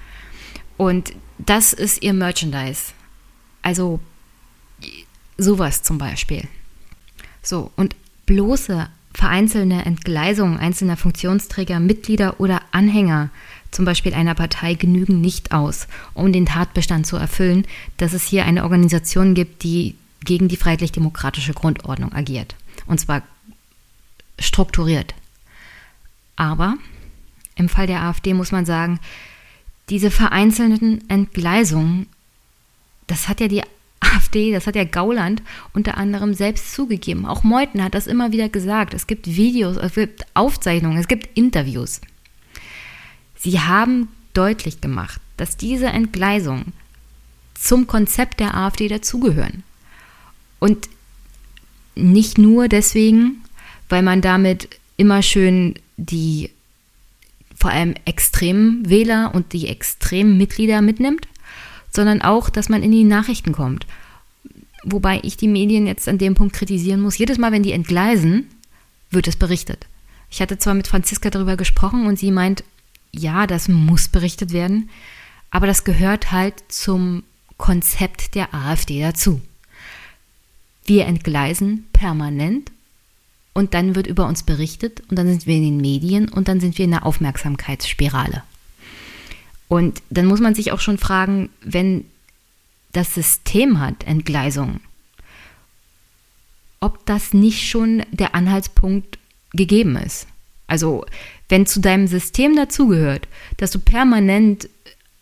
Und 0.77 1.12
das 1.39 1.73
ist 1.73 2.02
ihr 2.02 2.12
Merchandise. 2.12 2.93
Also 3.62 4.01
sowas 5.39 5.82
zum 5.82 5.97
Beispiel. 5.97 6.47
So, 7.43 7.70
und 7.77 7.97
bloße 8.27 8.89
vereinzelte 9.15 9.74
Entgleisungen 9.74 10.59
einzelner 10.59 10.97
Funktionsträger, 10.97 11.81
Mitglieder 11.81 12.40
oder 12.40 12.61
Anhänger 12.73 13.31
zum 13.75 13.85
Beispiel 13.85 14.15
einer 14.15 14.35
Partei 14.35 14.75
genügen 14.75 15.21
nicht 15.21 15.53
aus, 15.53 15.89
um 16.15 16.33
den 16.33 16.47
Tatbestand 16.47 17.07
zu 17.07 17.17
erfüllen, 17.17 17.67
dass 17.97 18.13
es 18.13 18.25
hier 18.25 18.45
eine 18.45 18.63
Organisation 18.63 19.35
gibt, 19.35 19.63
die 19.63 19.97
gegen 20.25 20.49
die 20.49 20.57
freiheitlich-demokratische 20.57 21.53
Grundordnung 21.53 22.13
agiert. 22.13 22.55
Und 22.87 23.01
zwar 23.01 23.23
strukturiert. 24.39 25.15
Aber 26.37 26.77
im 27.57 27.69
Fall 27.69 27.87
der 27.87 28.03
AfD 28.03 28.35
muss 28.35 28.53
man 28.53 28.67
sagen, 28.67 28.99
diese 29.91 30.11
vereinzelten 30.11 31.09
Entgleisungen, 31.09 32.07
das 33.07 33.29
hat 33.29 33.41
ja 33.41 33.49
die 33.49 33.63
AfD, 34.01 34.53
das 34.53 34.67
hat 34.67 34.77
ja 34.77 34.85
Gauland 34.85 35.43
unter 35.73 35.97
anderem 35.97 36.35
selbst 36.35 36.73
zugegeben. 36.73 37.27
Auch 37.27 37.43
Meuthen 37.43 37.83
hat 37.83 37.95
das 37.95 38.07
immer 38.07 38.33
wieder 38.33 38.49
gesagt. 38.49 38.95
Es 38.95 39.07
gibt 39.07 39.27
Videos, 39.27 39.77
es 39.77 39.95
gibt 39.95 40.25
Aufzeichnungen, 40.35 40.99
es 40.99 41.09
gibt 41.09 41.37
Interviews. 41.37 42.01
Sie 43.45 43.61
haben 43.61 44.09
deutlich 44.33 44.81
gemacht, 44.81 45.21
dass 45.37 45.59
diese 45.59 45.89
Entgleisungen 45.89 46.73
zum 47.53 47.87
Konzept 47.87 48.41
der 48.41 48.57
AfD 48.57 48.89
dazugehören. 48.89 49.62
Und 50.61 50.89
nicht 51.95 52.39
nur 52.39 52.69
deswegen, 52.69 53.45
weil 53.91 54.01
man 54.01 54.23
damit 54.23 54.71
immer 54.97 55.21
schön 55.21 55.75
die 55.99 56.51
vor 57.55 57.71
allem 57.71 57.95
extremen 58.07 58.89
Wähler 58.89 59.33
und 59.35 59.53
die 59.53 59.69
extremen 59.69 60.39
Mitglieder 60.39 60.81
mitnimmt, 60.81 61.29
sondern 61.91 62.23
auch, 62.23 62.49
dass 62.49 62.71
man 62.71 62.83
in 62.83 62.93
die 62.93 63.05
Nachrichten 63.05 63.53
kommt. 63.53 63.87
Wobei 64.85 65.21
ich 65.23 65.37
die 65.37 65.49
Medien 65.49 65.87
jetzt 65.87 66.09
an 66.09 66.16
dem 66.16 66.35
Punkt 66.35 66.57
kritisieren 66.57 67.03
muss. 67.03 67.19
Jedes 67.19 67.37
Mal, 67.37 67.53
wenn 67.53 67.62
die 67.62 67.73
entgleisen, 67.73 68.49
wird 69.11 69.29
es 69.29 69.37
berichtet. 69.37 69.87
Ich 70.31 70.41
hatte 70.41 70.57
zwar 70.57 70.73
mit 70.73 70.89
Franziska 70.89 71.29
darüber 71.29 71.59
gesprochen 71.59 72.07
und 72.07 72.19
sie 72.19 72.31
meint, 72.31 72.65
ja, 73.19 73.47
das 73.47 73.69
muss 73.69 74.09
berichtet 74.09 74.53
werden, 74.53 74.91
aber 75.51 75.66
das 75.66 75.85
gehört 75.85 76.32
halt 76.32 76.55
zum 76.69 77.23
Konzept 77.57 78.35
der 78.35 78.55
AfD 78.55 79.01
dazu. 79.01 79.41
Wir 80.85 81.07
entgleisen 81.07 81.86
permanent 81.93 82.70
und 83.53 83.73
dann 83.73 83.95
wird 83.95 84.07
über 84.07 84.27
uns 84.27 84.43
berichtet 84.43 85.03
und 85.09 85.19
dann 85.19 85.28
sind 85.28 85.47
wir 85.47 85.57
in 85.57 85.62
den 85.62 85.77
Medien 85.78 86.28
und 86.28 86.49
dann 86.49 86.61
sind 86.61 86.77
wir 86.77 86.85
in 86.85 86.93
einer 86.93 87.07
Aufmerksamkeitsspirale. 87.07 88.43
Und 89.69 90.03
dann 90.11 90.27
muss 90.27 90.41
man 90.41 90.55
sich 90.55 90.73
auch 90.73 90.81
schon 90.81 90.99
fragen, 90.99 91.49
wenn 91.62 92.05
das 92.93 93.15
System 93.15 93.81
hat 93.81 94.05
Entgleisungen, 94.05 94.81
ob 96.81 97.07
das 97.07 97.32
nicht 97.32 97.69
schon 97.69 98.03
der 98.11 98.35
Anhaltspunkt 98.35 99.19
gegeben 99.53 99.97
ist. 99.97 100.27
Also 100.66 101.07
wenn 101.55 101.67
zu 101.67 101.79
deinem 101.79 102.09
System 102.09 102.57
dazugehört, 102.57 103.29
dass 103.59 103.71
du 103.71 103.79
permanent 103.79 104.69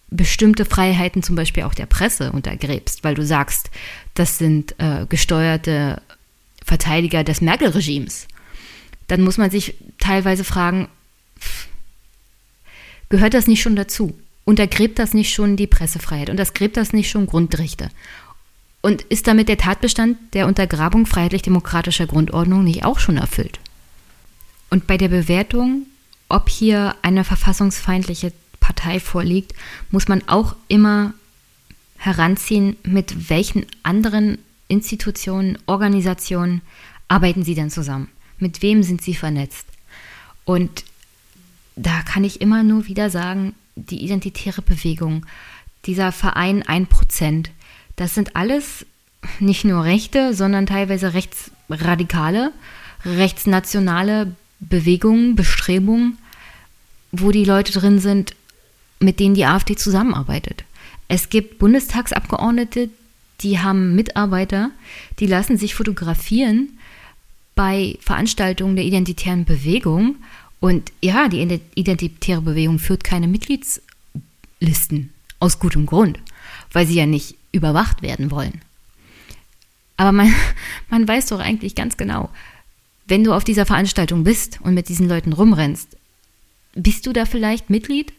bestimmte 0.09 0.65
Freiheiten, 0.65 1.23
zum 1.23 1.37
Beispiel 1.37 1.65
auch 1.65 1.75
der 1.75 1.85
Presse, 1.85 2.33
untergräbst, 2.33 3.05
weil 3.05 3.15
du 3.15 3.23
sagst, 3.23 3.71
das 4.15 4.39
sind 4.39 4.75
äh, 4.79 5.05
gesteuerte 5.11 6.01
Verteidiger 6.65 7.23
des 7.23 7.43
Merkel-Regimes, 7.43 8.29
dann 9.09 9.21
muss 9.21 9.37
man 9.37 9.51
sich 9.51 9.75
teilweise 9.99 10.43
fragen, 10.43 10.89
gehört 13.11 13.35
das 13.35 13.47
nicht 13.47 13.61
schon 13.61 13.77
dazu? 13.77 14.19
Untergräbt 14.47 14.99
das 14.99 15.13
nicht 15.13 15.35
schon 15.35 15.59
die 15.59 15.67
Pressefreiheit? 15.67 16.31
Und 16.31 16.39
das 16.39 16.55
gräbt 16.55 16.79
das 16.79 16.95
nicht 16.95 17.11
schon 17.11 17.27
Grundrechte? 17.27 17.91
Und 18.81 19.03
ist 19.03 19.27
damit 19.27 19.51
der 19.51 19.59
Tatbestand 19.59 20.17
der 20.33 20.47
Untergrabung 20.47 21.05
freiheitlich-demokratischer 21.05 22.07
Grundordnung 22.07 22.65
nicht 22.65 22.87
auch 22.87 23.01
schon 23.01 23.19
erfüllt? 23.19 23.61
Und 24.71 24.87
bei 24.87 24.97
der 24.97 25.09
Bewertung, 25.09 25.85
ob 26.33 26.49
hier 26.49 26.97
eine 27.03 27.25
verfassungsfeindliche 27.25 28.33
Partei 28.59 29.01
vorliegt, 29.01 29.55
muss 29.91 30.09
man 30.09 30.27
auch 30.29 30.57
immer 30.67 31.13
heranziehen, 31.99 32.77
mit 32.85 33.29
welchen 33.29 33.67
anderen 33.83 34.39
Institutionen, 34.67 35.59
Organisationen 35.67 36.63
arbeiten 37.07 37.45
sie 37.45 37.55
denn 37.55 37.71
zusammen? 37.71 38.09
Mit 38.39 38.63
wem 38.63 38.83
sind 38.83 39.03
sie 39.03 39.15
vernetzt? 39.15 39.67
Und 40.47 40.85
da 41.77 42.01
kann 42.03 42.25
ich 42.25 42.41
immer 42.41 42.63
nur 42.63 42.87
wieder 42.87 43.11
sagen, 43.11 43.55
die 43.77 44.03
identitäre 44.03 44.63
Bewegung, 44.63 45.27
dieser 45.85 46.13
Verein 46.13 46.63
1%, 46.63 47.49
das 47.97 48.15
sind 48.15 48.37
alles 48.37 48.87
nicht 49.39 49.65
nur 49.65 49.85
Rechte, 49.85 50.33
sondern 50.33 50.65
teilweise 50.65 51.13
rechtsradikale, 51.13 52.53
rechtsnationale 53.05 54.35
Bewegungen, 54.69 55.35
Bestrebungen, 55.35 56.19
wo 57.11 57.31
die 57.31 57.45
Leute 57.45 57.73
drin 57.73 57.99
sind, 57.99 58.35
mit 59.01 59.21
denen 59.21 59.35
die 59.35 59.45
AfD 59.45 59.77
zusammenarbeitet. 59.77 60.65
Es 61.09 61.29
gibt 61.29 61.59
Bundestagsabgeordnete, 61.59 62.89
die 63.41 63.59
haben 63.59 63.95
Mitarbeiter, 63.95 64.71
die 65.19 65.27
lassen 65.27 65.59
sich 65.59 65.75
fotografieren 65.75 66.71
bei 67.55 67.99
Veranstaltungen 68.01 68.77
der 68.77 68.85
identitären 68.85 69.45
Bewegung. 69.45 70.17
Und 70.61 70.93
ja, 71.03 71.29
die 71.29 71.61
identitäre 71.75 72.41
Bewegung 72.41 72.79
führt 72.79 73.05
keine 73.05 73.27
Mitgliedslisten 73.27 75.13
aus 75.41 75.59
gutem 75.59 75.87
Grund, 75.87 76.21
weil 76.73 76.87
sie 76.87 76.95
ja 76.95 77.07
nicht 77.07 77.35
überwacht 77.51 78.01
werden 78.01 78.31
wollen. 78.31 78.63
Aber 79.97 80.13
man, 80.13 80.33
man 80.89 81.07
weiß 81.07 81.27
doch 81.27 81.41
eigentlich 81.41 81.75
ganz 81.75 81.97
genau, 81.97 82.31
wenn 83.07 83.25
du 83.25 83.33
auf 83.33 83.45
dieser 83.45 83.67
Veranstaltung 83.67 84.25
bist 84.25 84.61
und 84.63 84.75
mit 84.75 84.89
diesen 84.89 85.09
Leuten 85.09 85.33
rumrennst, 85.33 85.97
bist 86.75 87.07
du 87.07 87.13
da 87.13 87.27
vielleicht 87.27 87.71
Mitglied? 87.71 88.13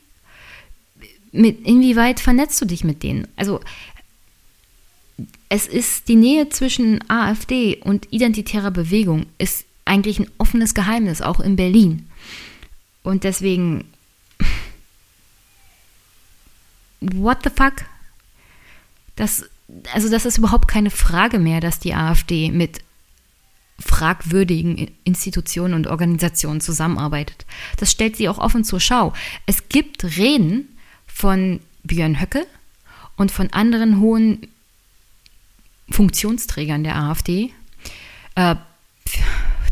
Mit, 1.31 1.65
inwieweit 1.65 2.19
vernetzt 2.19 2.61
du 2.61 2.65
dich 2.65 2.83
mit 2.83 3.01
denen? 3.01 3.27
Also 3.35 3.59
es 5.49 5.67
ist 5.67 6.07
die 6.07 6.15
Nähe 6.15 6.49
zwischen 6.49 6.99
AfD 7.09 7.77
und 7.77 8.11
identitärer 8.11 8.71
Bewegung 8.71 9.25
ist 9.37 9.65
eigentlich 9.85 10.19
ein 10.19 10.29
offenes 10.37 10.73
Geheimnis, 10.73 11.21
auch 11.21 11.39
in 11.39 11.55
Berlin. 11.55 12.07
Und 13.03 13.23
deswegen, 13.23 13.85
what 17.01 17.39
the 17.43 17.49
fuck? 17.49 17.85
Das, 19.15 19.45
also 19.93 20.09
das 20.09 20.25
ist 20.25 20.37
überhaupt 20.37 20.67
keine 20.67 20.89
Frage 20.89 21.39
mehr, 21.39 21.59
dass 21.59 21.79
die 21.79 21.93
AfD 21.93 22.49
mit 22.49 22.79
fragwürdigen 23.79 24.91
Institutionen 25.03 25.73
und 25.73 25.87
Organisationen 25.87 26.61
zusammenarbeitet. 26.61 27.45
Das 27.77 27.91
stellt 27.91 28.15
sie 28.15 28.29
auch 28.29 28.37
offen 28.37 28.63
zur 28.63 28.79
Schau. 28.79 29.13
Es 29.45 29.69
gibt 29.69 30.03
Reden 30.17 30.69
von 31.07 31.59
Björn 31.83 32.21
Höcke 32.21 32.45
und 33.17 33.31
von 33.31 33.51
anderen 33.51 33.99
hohen 33.99 34.47
Funktionsträgern 35.89 36.83
der 36.83 36.95
AfD. 36.95 37.51
Äh, 38.35 38.55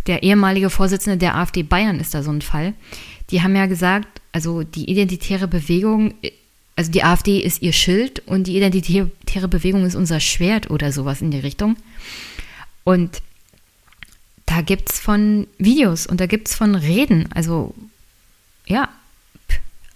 der 0.08 0.24
ehemalige 0.24 0.70
Vorsitzende 0.70 1.18
der 1.18 1.36
AfD 1.36 1.64
Bayern 1.64 2.00
ist 2.00 2.14
da 2.14 2.24
so 2.24 2.32
ein 2.32 2.42
Fall. 2.42 2.74
Die 3.30 3.42
haben 3.42 3.56
ja 3.56 3.68
gesagt, 3.68 4.22
also 4.32 4.64
die 4.64 4.90
identitäre 4.90 5.48
Bewegung, 5.48 6.14
also 6.76 6.92
die 6.92 7.04
AfD 7.04 7.40
ist 7.40 7.62
ihr 7.62 7.74
Schild 7.74 8.20
und 8.28 8.48
die 8.48 8.58
identitäre 8.58 9.48
Bewegung 9.48 9.86
ist 9.86 9.96
unser 9.96 10.20
Schwert 10.20 10.70
oder 10.70 10.92
sowas 10.92 11.22
in 11.22 11.32
die 11.32 11.40
Richtung. 11.40 11.78
Und 12.84 13.22
da 14.52 14.60
gibt 14.60 14.92
es 14.92 15.00
von 15.00 15.48
Videos 15.58 16.06
und 16.06 16.20
da 16.20 16.26
gibt 16.26 16.50
es 16.50 16.56
von 16.56 16.76
Reden. 16.76 17.32
Also 17.32 17.74
ja, 18.66 18.90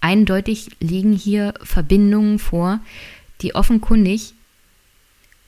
eindeutig 0.00 0.70
liegen 0.80 1.12
hier 1.12 1.52
Verbindungen 1.62 2.38
vor, 2.38 2.80
die 3.42 3.54
offenkundig 3.54 4.32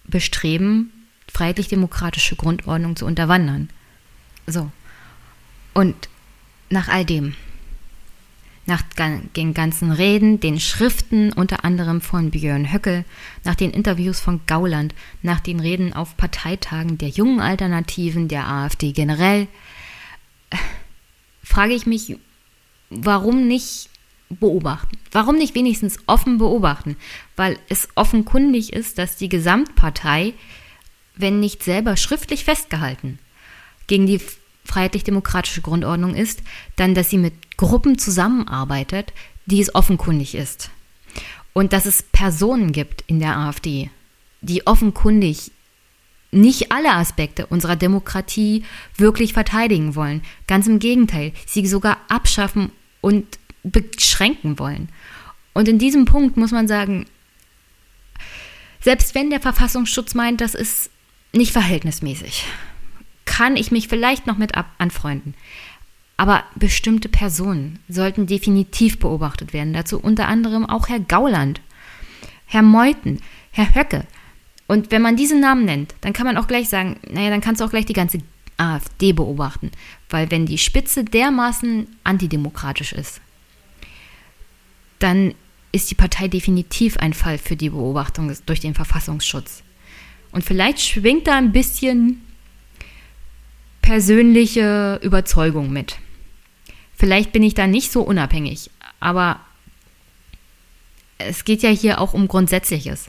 bestreben, 0.04 0.92
freiheitlich-demokratische 1.26 2.36
Grundordnung 2.36 2.96
zu 2.96 3.06
unterwandern. 3.06 3.70
So. 4.46 4.70
Und 5.72 6.10
nach 6.68 6.88
all 6.88 7.06
dem, 7.06 7.34
nach 8.68 8.82
den 9.34 9.54
ganzen 9.54 9.92
Reden, 9.92 10.40
den 10.40 10.60
Schriften, 10.60 11.32
unter 11.32 11.64
anderem 11.64 12.02
von 12.02 12.30
Björn 12.30 12.70
Höckel, 12.70 13.06
nach 13.42 13.54
den 13.54 13.70
Interviews 13.70 14.20
von 14.20 14.42
Gauland, 14.46 14.94
nach 15.22 15.40
den 15.40 15.58
Reden 15.58 15.94
auf 15.94 16.18
Parteitagen 16.18 16.98
der 16.98 17.08
jungen 17.08 17.40
Alternativen, 17.40 18.28
der 18.28 18.46
AfD 18.46 18.92
generell, 18.92 19.48
frage 21.42 21.72
ich 21.72 21.86
mich, 21.86 22.18
warum 22.90 23.48
nicht 23.48 23.88
beobachten? 24.28 24.98
Warum 25.12 25.36
nicht 25.36 25.54
wenigstens 25.54 25.98
offen 26.06 26.36
beobachten? 26.36 26.96
Weil 27.36 27.58
es 27.70 27.88
offenkundig 27.94 28.74
ist, 28.74 28.98
dass 28.98 29.16
die 29.16 29.30
Gesamtpartei, 29.30 30.34
wenn 31.16 31.40
nicht 31.40 31.62
selber 31.62 31.96
schriftlich 31.96 32.44
festgehalten, 32.44 33.18
gegen 33.86 34.06
die 34.06 34.20
freiheitlich-demokratische 34.66 35.62
Grundordnung 35.62 36.14
ist, 36.14 36.42
dann, 36.76 36.94
dass 36.94 37.08
sie 37.08 37.16
mit 37.16 37.47
Gruppen 37.58 37.98
zusammenarbeitet, 37.98 39.12
die 39.44 39.60
es 39.60 39.74
offenkundig 39.74 40.34
ist. 40.34 40.70
Und 41.52 41.74
dass 41.74 41.84
es 41.84 42.02
Personen 42.02 42.72
gibt 42.72 43.02
in 43.06 43.18
der 43.18 43.36
AfD, 43.36 43.90
die 44.40 44.66
offenkundig 44.66 45.50
nicht 46.30 46.72
alle 46.72 46.92
Aspekte 46.92 47.46
unserer 47.46 47.76
Demokratie 47.76 48.64
wirklich 48.96 49.32
verteidigen 49.32 49.94
wollen. 49.94 50.22
Ganz 50.46 50.66
im 50.66 50.78
Gegenteil, 50.78 51.32
sie 51.46 51.66
sogar 51.66 51.98
abschaffen 52.08 52.70
und 53.00 53.38
beschränken 53.62 54.58
wollen. 54.58 54.88
Und 55.52 55.68
in 55.68 55.78
diesem 55.78 56.04
Punkt 56.04 56.36
muss 56.36 56.52
man 56.52 56.68
sagen, 56.68 57.06
selbst 58.80 59.14
wenn 59.14 59.30
der 59.30 59.40
Verfassungsschutz 59.40 60.14
meint, 60.14 60.40
das 60.40 60.54
ist 60.54 60.90
nicht 61.32 61.52
verhältnismäßig, 61.52 62.44
kann 63.24 63.56
ich 63.56 63.70
mich 63.70 63.88
vielleicht 63.88 64.26
noch 64.26 64.38
mit 64.38 64.52
anfreunden. 64.78 65.34
Aber 66.18 66.42
bestimmte 66.56 67.08
Personen 67.08 67.78
sollten 67.88 68.26
definitiv 68.26 68.98
beobachtet 68.98 69.52
werden. 69.52 69.72
Dazu 69.72 70.00
unter 70.00 70.26
anderem 70.26 70.66
auch 70.66 70.88
Herr 70.88 70.98
Gauland, 71.00 71.60
Herr 72.44 72.62
Meuthen, 72.62 73.22
Herr 73.52 73.74
Höcke. 73.74 74.04
Und 74.66 74.90
wenn 74.90 75.00
man 75.00 75.16
diese 75.16 75.38
Namen 75.38 75.64
nennt, 75.64 75.94
dann 76.00 76.12
kann 76.12 76.26
man 76.26 76.36
auch 76.36 76.48
gleich 76.48 76.68
sagen, 76.68 76.96
naja, 77.08 77.30
dann 77.30 77.40
kannst 77.40 77.60
du 77.60 77.64
auch 77.64 77.70
gleich 77.70 77.86
die 77.86 77.92
ganze 77.92 78.18
AfD 78.56 79.12
beobachten. 79.12 79.70
Weil 80.10 80.30
wenn 80.32 80.44
die 80.44 80.58
Spitze 80.58 81.04
dermaßen 81.04 81.86
antidemokratisch 82.02 82.92
ist, 82.92 83.20
dann 84.98 85.34
ist 85.70 85.90
die 85.92 85.94
Partei 85.94 86.26
definitiv 86.26 86.96
ein 86.96 87.14
Fall 87.14 87.38
für 87.38 87.54
die 87.54 87.70
Beobachtung 87.70 88.32
durch 88.46 88.58
den 88.58 88.74
Verfassungsschutz. 88.74 89.62
Und 90.32 90.42
vielleicht 90.42 90.80
schwingt 90.80 91.28
da 91.28 91.36
ein 91.36 91.52
bisschen 91.52 92.22
persönliche 93.82 94.98
Überzeugung 95.00 95.72
mit. 95.72 95.96
Vielleicht 96.98 97.30
bin 97.32 97.44
ich 97.44 97.54
da 97.54 97.66
nicht 97.66 97.92
so 97.92 98.02
unabhängig, 98.02 98.70
aber 98.98 99.40
es 101.18 101.44
geht 101.44 101.62
ja 101.62 101.70
hier 101.70 102.00
auch 102.00 102.12
um 102.12 102.26
Grundsätzliches. 102.26 103.08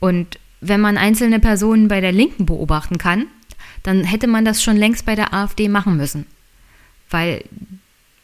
Und 0.00 0.38
wenn 0.60 0.80
man 0.80 0.96
einzelne 0.96 1.38
Personen 1.38 1.88
bei 1.88 2.00
der 2.00 2.12
Linken 2.12 2.46
beobachten 2.46 2.96
kann, 2.96 3.26
dann 3.82 4.04
hätte 4.04 4.26
man 4.26 4.44
das 4.44 4.62
schon 4.62 4.76
längst 4.76 5.04
bei 5.04 5.14
der 5.14 5.34
AfD 5.34 5.68
machen 5.68 5.96
müssen. 5.98 6.26
Weil 7.10 7.44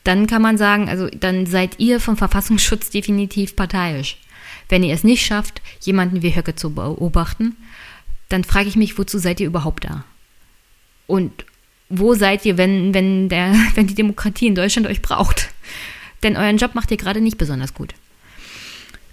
dann 0.03 0.27
kann 0.27 0.43
man 0.43 0.59
sagen, 0.59 0.89
also 0.89 1.09
dann 1.09 1.47
seid 1.47 1.79
ihr 1.79 2.01
vom 2.01 2.17
Verfassungsschutz 2.17 2.91
definitiv 2.91 3.57
parteiisch. 3.57 4.19
Wenn 4.69 4.83
ihr 4.83 4.95
es 4.95 5.05
nicht 5.05 5.25
schafft, 5.25 5.61
jemanden 5.81 6.23
wie 6.23 6.35
Höcke 6.35 6.55
zu 6.55 6.75
beobachten, 6.75 7.57
dann 8.31 8.45
frage 8.45 8.69
ich 8.69 8.77
mich, 8.77 8.99
wozu 8.99 9.19
seid 9.19 9.41
ihr 9.41 9.47
überhaupt 9.47 9.85
da? 9.85 10.05
Und 11.07 11.45
wo 11.89 12.15
seid 12.15 12.45
ihr, 12.45 12.57
wenn, 12.57 12.95
wenn, 12.95 13.29
der, 13.29 13.55
wenn 13.75 13.87
die 13.87 13.95
Demokratie 13.95 14.47
in 14.47 14.55
Deutschland 14.55 14.87
euch 14.87 15.03
braucht? 15.03 15.51
Denn 16.23 16.37
euren 16.37 16.57
Job 16.57 16.75
macht 16.75 16.91
ihr 16.91 16.97
gerade 16.97 17.21
nicht 17.21 17.39
besonders 17.39 17.75
gut. 17.75 17.95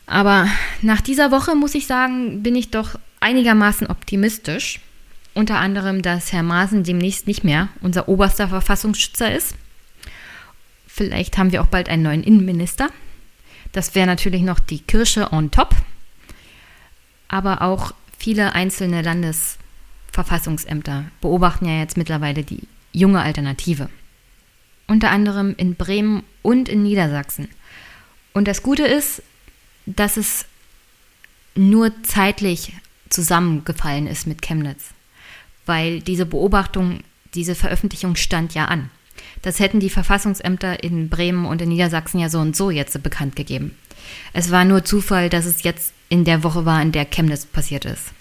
Aber 0.06 0.48
nach 0.82 1.02
dieser 1.02 1.32
Woche 1.32 1.56
muss 1.56 1.76
ich 1.76 1.88
sagen, 1.88 2.44
bin 2.44 2.56
ich 2.56 2.72
doch 2.72 3.00
einigermaßen 3.20 3.88
optimistisch. 3.88 4.80
Unter 5.34 5.60
anderem, 5.60 6.02
dass 6.02 6.34
Herr 6.34 6.44
Maaßen 6.44 6.84
demnächst 6.84 7.28
nicht 7.28 7.44
mehr 7.44 7.70
unser 7.82 8.10
oberster 8.10 8.50
Verfassungsschützer 8.50 9.34
ist. 9.34 9.56
Vielleicht 10.88 11.38
haben 11.38 11.54
wir 11.54 11.62
auch 11.62 11.68
bald 11.68 11.88
einen 11.88 12.04
neuen 12.04 12.24
Innenminister. 12.24 12.90
Das 13.72 13.96
wäre 13.96 14.08
natürlich 14.08 14.42
noch 14.42 14.60
die 14.60 14.80
Kirsche 14.80 15.32
on 15.32 15.52
top. 15.52 15.74
Aber 17.30 17.62
auch 17.62 17.94
viele 18.18 18.54
einzelne 18.54 19.02
Landes- 19.02 19.58
Verfassungsämter 20.12 21.06
beobachten 21.22 21.66
ja 21.66 21.80
jetzt 21.80 21.98
mittlerweile 21.98 22.44
die 22.44 22.68
junge 22.92 23.22
Alternative. 23.22 23.90
Unter 24.88 25.12
anderem 25.12 25.56
in 25.58 25.76
Bremen 25.76 26.24
und 26.42 26.68
in 26.68 26.84
Niedersachsen. 26.84 27.48
Und 28.34 28.48
das 28.48 28.62
Gute 28.62 28.84
ist, 28.84 29.24
dass 29.86 30.18
es 30.18 30.46
nur 31.56 31.92
zeitlich 32.04 32.74
zusammengefallen 33.10 34.08
ist 34.08 34.28
mit 34.28 34.42
Chemnitz, 34.42 34.90
weil 35.66 36.02
diese 36.02 36.26
Beobachtung, 36.26 37.00
diese 37.34 37.56
Veröffentlichung 37.56 38.16
stand 38.16 38.54
ja 38.54 38.66
an. 38.66 38.90
Das 39.42 39.60
hätten 39.60 39.80
die 39.80 39.90
Verfassungsämter 39.90 40.84
in 40.84 41.10
Bremen 41.10 41.46
und 41.46 41.62
in 41.62 41.70
Niedersachsen 41.70 42.20
ja 42.20 42.30
so 42.30 42.40
und 42.40 42.56
so 42.56 42.70
jetzt 42.70 43.02
bekannt 43.04 43.36
gegeben. 43.36 43.76
Es 44.34 44.52
war 44.52 44.66
nur 44.66 44.84
Zufall, 44.84 45.30
dass 45.30 45.46
es 45.46 45.64
jetzt 45.64 45.94
in 46.10 46.26
der 46.26 46.44
Woche 46.44 46.66
war, 46.66 46.82
in 46.82 46.92
der 46.92 47.06
Chemnitz 47.06 47.46
passiert 47.46 47.86
ist. 47.86 48.14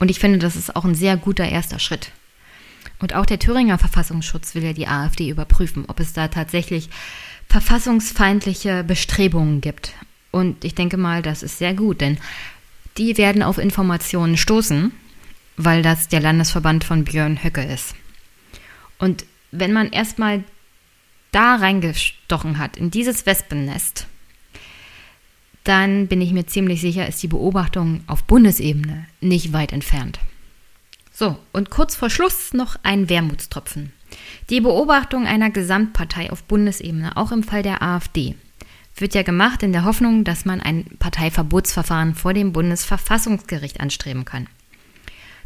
Und 0.00 0.10
ich 0.10 0.18
finde, 0.18 0.38
das 0.38 0.56
ist 0.56 0.74
auch 0.74 0.84
ein 0.84 0.96
sehr 0.96 1.16
guter 1.16 1.48
erster 1.48 1.78
Schritt. 1.78 2.10
Und 2.98 3.14
auch 3.14 3.26
der 3.26 3.38
Thüringer 3.38 3.78
Verfassungsschutz 3.78 4.54
will 4.54 4.64
ja 4.64 4.72
die 4.72 4.88
AfD 4.88 5.28
überprüfen, 5.28 5.84
ob 5.86 6.00
es 6.00 6.12
da 6.12 6.28
tatsächlich 6.28 6.90
verfassungsfeindliche 7.48 8.82
Bestrebungen 8.82 9.60
gibt. 9.60 9.94
Und 10.30 10.64
ich 10.64 10.74
denke 10.74 10.96
mal, 10.96 11.22
das 11.22 11.42
ist 11.42 11.58
sehr 11.58 11.74
gut, 11.74 12.00
denn 12.00 12.18
die 12.96 13.16
werden 13.16 13.42
auf 13.42 13.58
Informationen 13.58 14.36
stoßen, 14.36 14.92
weil 15.56 15.82
das 15.82 16.08
der 16.08 16.20
Landesverband 16.20 16.84
von 16.84 17.04
Björn 17.04 17.42
Höcke 17.42 17.62
ist. 17.62 17.94
Und 18.98 19.24
wenn 19.50 19.72
man 19.72 19.90
erstmal 19.90 20.44
da 21.32 21.56
reingestochen 21.56 22.58
hat, 22.58 22.76
in 22.76 22.90
dieses 22.90 23.26
Wespennest, 23.26 24.06
dann 25.64 26.06
bin 26.06 26.20
ich 26.20 26.32
mir 26.32 26.46
ziemlich 26.46 26.80
sicher, 26.80 27.06
ist 27.06 27.22
die 27.22 27.28
Beobachtung 27.28 28.02
auf 28.06 28.24
Bundesebene 28.24 29.06
nicht 29.20 29.52
weit 29.52 29.72
entfernt. 29.72 30.18
So, 31.12 31.36
und 31.52 31.70
kurz 31.70 31.96
vor 31.96 32.08
Schluss 32.08 32.54
noch 32.54 32.76
ein 32.82 33.08
Wermutstropfen. 33.08 33.92
Die 34.48 34.60
Beobachtung 34.60 35.26
einer 35.26 35.50
Gesamtpartei 35.50 36.30
auf 36.32 36.42
Bundesebene, 36.44 37.16
auch 37.16 37.30
im 37.30 37.42
Fall 37.42 37.62
der 37.62 37.82
AfD, 37.82 38.34
wird 38.96 39.14
ja 39.14 39.22
gemacht 39.22 39.62
in 39.62 39.72
der 39.72 39.84
Hoffnung, 39.84 40.24
dass 40.24 40.44
man 40.44 40.60
ein 40.60 40.84
Parteiverbotsverfahren 40.98 42.14
vor 42.14 42.34
dem 42.34 42.52
Bundesverfassungsgericht 42.52 43.80
anstreben 43.80 44.24
kann. 44.24 44.46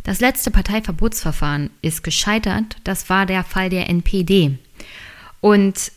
Das 0.03 0.20
letzte 0.20 0.51
Parteiverbotsverfahren 0.51 1.70
ist 1.81 2.05
gescheitert, 2.05 2.77
das 2.85 3.09
war 3.09 3.27
der 3.27 3.43
Fall 3.43 3.70
der 3.70 3.89
NPD. 3.89 4.59
Und 5.41 5.93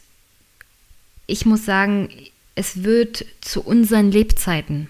ich 1.26 1.45
muss 1.45 1.65
sagen, 1.65 2.10
es 2.57 2.84
wird 2.84 3.23
zu 3.39 3.61
unseren 3.61 4.11
Lebzeiten 4.11 4.88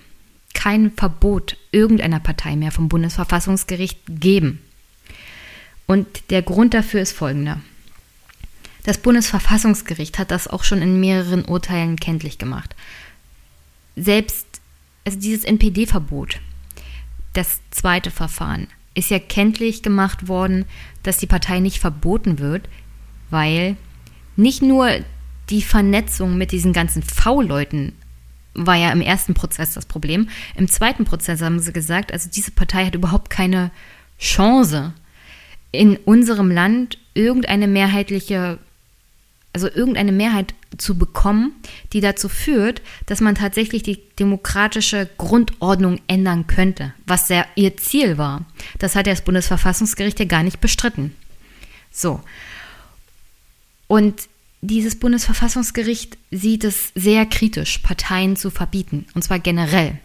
kein 0.54 0.90
Verbot 0.92 1.58
irgendeiner 1.72 2.22
Partei 2.22 2.56
mehr 2.56 2.72
vom 2.72 2.88
Bundesverfassungsgericht 2.88 4.00
geben. 4.08 4.62
Und 5.86 6.08
der 6.30 6.42
Grund 6.42 6.74
dafür 6.74 7.02
ist 7.02 7.12
folgender. 7.12 7.60
Das 8.86 8.98
Bundesverfassungsgericht 8.98 10.18
hat 10.18 10.32
das 10.32 10.48
auch 10.48 10.64
schon 10.64 10.82
in 10.82 11.02
mehreren 11.02 11.44
Urteilen 11.44 11.98
kenntlich 11.98 12.38
gemacht. 12.38 12.74
Selbst 13.98 14.48
also 15.04 15.20
dieses 15.20 15.44
NPD-Verbot, 15.44 16.40
das 17.34 17.60
zweite 17.72 18.12
Verfahren, 18.12 18.68
ist 18.94 19.10
ja 19.10 19.20
kenntlich 19.20 19.84
gemacht 19.84 20.30
worden, 20.30 20.66
dass 21.04 21.18
die 21.18 21.28
Partei 21.28 21.60
nicht 21.60 21.80
verboten 21.80 22.40
wird, 22.40 22.70
weil 23.30 23.76
nicht 24.38 24.62
nur 24.62 24.90
die 25.50 25.62
Vernetzung 25.62 26.38
mit 26.38 26.52
diesen 26.52 26.74
ganzen 26.74 27.04
V-Leuten 27.04 27.94
war 28.54 28.76
ja 28.76 28.92
im 28.92 29.02
ersten 29.02 29.34
Prozess 29.34 29.74
das 29.74 29.86
Problem. 29.86 30.30
Im 30.56 30.68
zweiten 30.68 31.06
Prozess 31.06 31.42
haben 31.42 31.60
sie 31.60 31.72
gesagt, 31.72 32.12
also 32.12 32.30
diese 32.30 32.52
Partei 32.52 32.86
hat 32.86 32.96
überhaupt 32.96 33.30
keine 33.30 33.72
Chance, 34.20 34.94
in 35.72 35.98
unserem 35.98 36.50
Land 36.50 36.98
irgendeine 37.14 37.68
mehrheitliche, 37.68 38.58
also 39.54 39.70
irgendeine 39.70 40.12
Mehrheit 40.12 40.54
zu 40.78 40.98
bekommen, 40.98 41.54
die 41.94 42.02
dazu 42.02 42.30
führt, 42.30 42.82
dass 43.06 43.22
man 43.22 43.36
tatsächlich 43.36 43.84
die 43.84 44.02
demokratische 44.20 45.10
Grundordnung 45.18 46.00
ändern 46.08 46.48
könnte, 46.48 46.94
was 47.06 47.30
ja 47.30 47.46
ihr 47.56 47.78
Ziel 47.78 48.18
war. 48.18 48.46
Das 48.80 48.96
hat 48.96 49.08
ja 49.08 49.14
das 49.14 49.24
Bundesverfassungsgericht 49.24 50.20
ja 50.20 50.26
gar 50.26 50.44
nicht 50.44 50.62
bestritten. 50.62 51.16
So. 51.92 52.22
Und 53.88 54.28
dieses 54.62 54.98
Bundesverfassungsgericht 54.98 56.18
sieht 56.32 56.64
es 56.64 56.92
sehr 56.96 57.26
kritisch, 57.26 57.78
Parteien 57.80 58.36
zu 58.36 58.50
verbieten, 58.50 59.06
und 59.14 59.24
zwar 59.24 59.40
generell. 59.40 60.00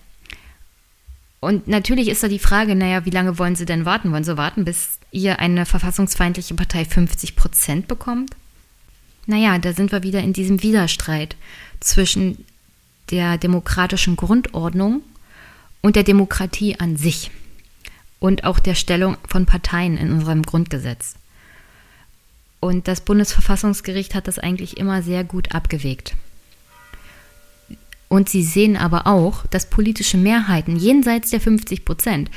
Und 1.40 1.66
natürlich 1.66 2.08
ist 2.08 2.22
da 2.22 2.28
die 2.28 2.38
Frage, 2.38 2.76
naja, 2.76 3.04
wie 3.04 3.10
lange 3.10 3.38
wollen 3.38 3.56
Sie 3.56 3.64
denn 3.64 3.84
warten? 3.84 4.12
Wollen 4.12 4.24
Sie 4.24 4.36
warten, 4.36 4.64
bis 4.64 4.98
ihr 5.10 5.40
eine 5.40 5.66
verfassungsfeindliche 5.66 6.54
Partei 6.54 6.84
50 6.84 7.34
Prozent 7.34 7.88
bekommt? 7.88 8.36
Naja, 9.26 9.58
da 9.58 9.72
sind 9.72 9.90
wir 9.90 10.02
wieder 10.02 10.20
in 10.20 10.32
diesem 10.32 10.62
Widerstreit 10.62 11.36
zwischen 11.80 12.44
der 13.10 13.38
demokratischen 13.38 14.16
Grundordnung 14.16 15.02
und 15.80 15.96
der 15.96 16.04
Demokratie 16.04 16.78
an 16.78 16.96
sich 16.96 17.30
und 18.20 18.44
auch 18.44 18.60
der 18.60 18.76
Stellung 18.76 19.16
von 19.26 19.46
Parteien 19.46 19.96
in 19.96 20.12
unserem 20.12 20.42
Grundgesetz. 20.42 21.14
Und 22.62 22.86
das 22.86 23.00
Bundesverfassungsgericht 23.00 24.14
hat 24.14 24.28
das 24.28 24.38
eigentlich 24.38 24.76
immer 24.76 25.02
sehr 25.02 25.24
gut 25.24 25.52
abgewegt. 25.52 26.14
Und 28.08 28.28
sie 28.28 28.44
sehen 28.44 28.76
aber 28.76 29.08
auch, 29.08 29.44
dass 29.48 29.68
politische 29.68 30.16
Mehrheiten 30.16 30.76
jenseits 30.76 31.30
der 31.30 31.40
50 31.40 31.84
Prozent 31.84 32.30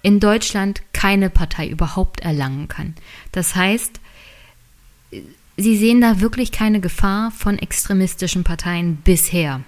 in 0.00 0.20
Deutschland 0.20 0.80
keine 0.94 1.28
Partei 1.28 1.68
überhaupt 1.68 2.20
erlangen 2.20 2.68
kann. 2.68 2.94
Das 3.30 3.56
heißt, 3.56 4.00
sie 5.58 5.76
sehen 5.76 6.00
da 6.00 6.22
wirklich 6.22 6.50
keine 6.50 6.80
Gefahr 6.80 7.30
von 7.30 7.58
extremistischen 7.58 8.44
Parteien 8.44 8.96
bisher. 8.96 9.60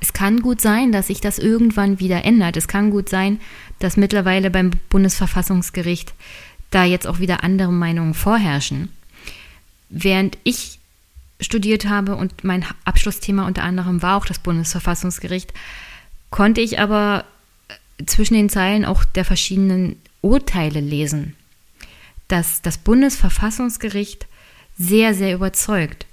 Es 0.00 0.12
kann 0.12 0.42
gut 0.42 0.60
sein, 0.60 0.90
dass 0.90 1.06
sich 1.06 1.20
das 1.20 1.38
irgendwann 1.38 2.00
wieder 2.00 2.24
ändert. 2.24 2.56
Es 2.56 2.66
kann 2.66 2.90
gut 2.90 3.08
sein, 3.08 3.38
dass 3.78 3.96
mittlerweile 3.96 4.50
beim 4.50 4.72
Bundesverfassungsgericht 4.90 6.14
da 6.70 6.84
jetzt 6.84 7.06
auch 7.06 7.18
wieder 7.18 7.44
andere 7.44 7.72
Meinungen 7.72 8.14
vorherrschen. 8.14 8.90
Während 9.88 10.36
ich 10.44 10.78
studiert 11.40 11.86
habe 11.86 12.16
und 12.16 12.44
mein 12.44 12.64
Abschlussthema 12.84 13.46
unter 13.46 13.62
anderem 13.62 14.02
war 14.02 14.16
auch 14.16 14.26
das 14.26 14.38
Bundesverfassungsgericht, 14.38 15.52
konnte 16.30 16.60
ich 16.60 16.78
aber 16.78 17.24
zwischen 18.06 18.34
den 18.34 18.48
Zeilen 18.48 18.84
auch 18.84 19.04
der 19.04 19.24
verschiedenen 19.24 19.96
Urteile 20.20 20.80
lesen, 20.80 21.36
dass 22.28 22.60
das 22.62 22.78
Bundesverfassungsgericht 22.78 24.26
sehr, 24.76 25.14
sehr 25.14 25.34
überzeugt 25.34 26.06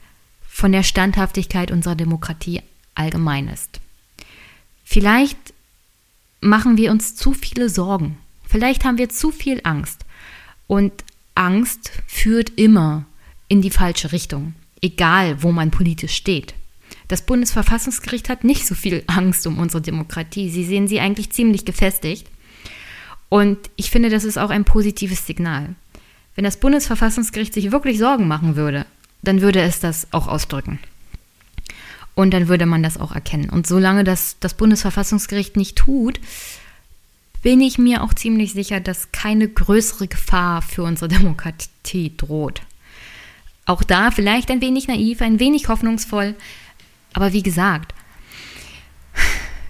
von 0.47 0.71
der 0.71 0.83
Standhaftigkeit 0.83 1.71
unserer 1.71 1.95
Demokratie 1.95 2.61
allgemein 2.95 3.49
ist. 3.49 3.81
Vielleicht 4.83 5.37
machen 6.39 6.77
wir 6.77 6.91
uns 6.91 7.15
zu 7.15 7.33
viele 7.33 7.69
Sorgen. 7.69 8.17
Vielleicht 8.47 8.85
haben 8.85 8.97
wir 8.97 9.09
zu 9.09 9.31
viel 9.31 9.59
Angst. 9.63 10.05
Und 10.67 10.91
Angst 11.35 11.91
führt 12.07 12.51
immer 12.57 13.05
in 13.47 13.61
die 13.61 13.69
falsche 13.69 14.11
Richtung, 14.11 14.53
egal 14.81 15.43
wo 15.43 15.51
man 15.51 15.71
politisch 15.71 16.15
steht. 16.15 16.53
Das 17.07 17.21
Bundesverfassungsgericht 17.21 18.29
hat 18.29 18.43
nicht 18.43 18.65
so 18.65 18.75
viel 18.75 19.03
Angst 19.07 19.45
um 19.45 19.59
unsere 19.59 19.81
Demokratie. 19.81 20.49
Sie 20.49 20.65
sehen 20.65 20.87
sie 20.87 20.99
eigentlich 20.99 21.31
ziemlich 21.31 21.65
gefestigt. 21.65 22.27
Und 23.29 23.57
ich 23.75 23.91
finde, 23.91 24.09
das 24.09 24.23
ist 24.23 24.37
auch 24.37 24.49
ein 24.49 24.65
positives 24.65 25.25
Signal. 25.25 25.75
Wenn 26.35 26.43
das 26.43 26.57
Bundesverfassungsgericht 26.57 27.53
sich 27.53 27.71
wirklich 27.71 27.97
Sorgen 27.97 28.27
machen 28.27 28.55
würde, 28.55 28.85
dann 29.23 29.41
würde 29.41 29.61
es 29.61 29.79
das 29.79 30.07
auch 30.11 30.27
ausdrücken. 30.27 30.79
Und 32.13 32.33
dann 32.33 32.47
würde 32.47 32.65
man 32.65 32.83
das 32.83 32.97
auch 32.97 33.13
erkennen. 33.13 33.49
Und 33.49 33.67
solange 33.67 34.03
das 34.03 34.37
das 34.39 34.53
Bundesverfassungsgericht 34.53 35.57
nicht 35.57 35.75
tut, 35.75 36.19
bin 37.45 37.61
ich 37.61 37.77
mir 37.77 38.01
auch 38.01 38.15
ziemlich 38.15 38.53
sicher, 38.53 38.79
dass 38.79 39.11
keine 39.11 39.47
größere 39.47 40.07
Gefahr 40.07 40.63
für 40.63 40.81
unsere 40.81 41.09
Demokratie 41.09 42.11
droht. 42.17 42.63
Auch 43.67 43.83
da 43.83 44.09
vielleicht 44.09 44.49
ein 44.49 44.61
wenig 44.61 44.87
naiv, 44.87 45.21
ein 45.21 45.39
wenig 45.39 45.67
hoffnungsvoll. 45.67 46.33
Aber 47.13 47.33
wie 47.33 47.43
gesagt, 47.43 47.93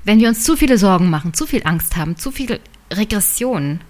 wenn 0.06 0.22
wir 0.22 0.30
uns 0.30 0.46
zu 0.46 0.56
viele 0.56 0.78
Sorgen 0.78 1.10
machen, 1.10 1.34
zu 1.34 1.46
viel 1.46 1.64
Angst 1.66 1.98
haben, 1.98 2.16
zu 2.16 2.32
viel 2.32 2.62
Regression 2.94 3.82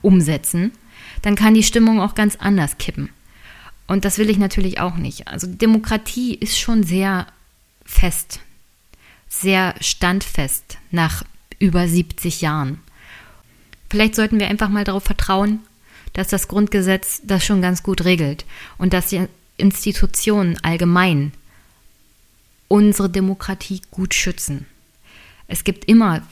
umsetzen, 0.00 0.72
dann 1.20 1.34
kann 1.34 1.52
die 1.52 1.62
Stimmung 1.62 2.00
auch 2.00 2.14
ganz 2.14 2.36
anders 2.36 2.78
kippen. 2.78 3.10
Und 3.88 4.06
das 4.06 4.16
will 4.16 4.30
ich 4.30 4.38
natürlich 4.38 4.80
auch 4.80 4.96
nicht. 4.96 5.28
Also 5.28 5.46
Demokratie 5.46 6.34
ist 6.34 6.58
schon 6.58 6.82
sehr 6.82 7.26
fest, 7.84 8.40
sehr 9.28 9.74
standfest 9.82 10.78
nach 10.90 11.24
über 11.60 11.86
70 11.86 12.40
Jahren. 12.40 12.80
Vielleicht 13.88 14.16
sollten 14.16 14.40
wir 14.40 14.48
einfach 14.48 14.68
mal 14.68 14.82
darauf 14.82 15.04
vertrauen, 15.04 15.60
dass 16.14 16.26
das 16.26 16.48
Grundgesetz 16.48 17.22
das 17.24 17.44
schon 17.44 17.62
ganz 17.62 17.84
gut 17.84 18.04
regelt 18.04 18.44
und 18.78 18.92
dass 18.92 19.10
die 19.10 19.26
Institutionen 19.56 20.58
allgemein 20.62 21.32
unsere 22.66 23.08
Demokratie 23.08 23.82
gut 23.92 24.14
schützen. 24.14 24.66
Es 25.46 25.62
gibt 25.62 25.84
immer 25.84 26.22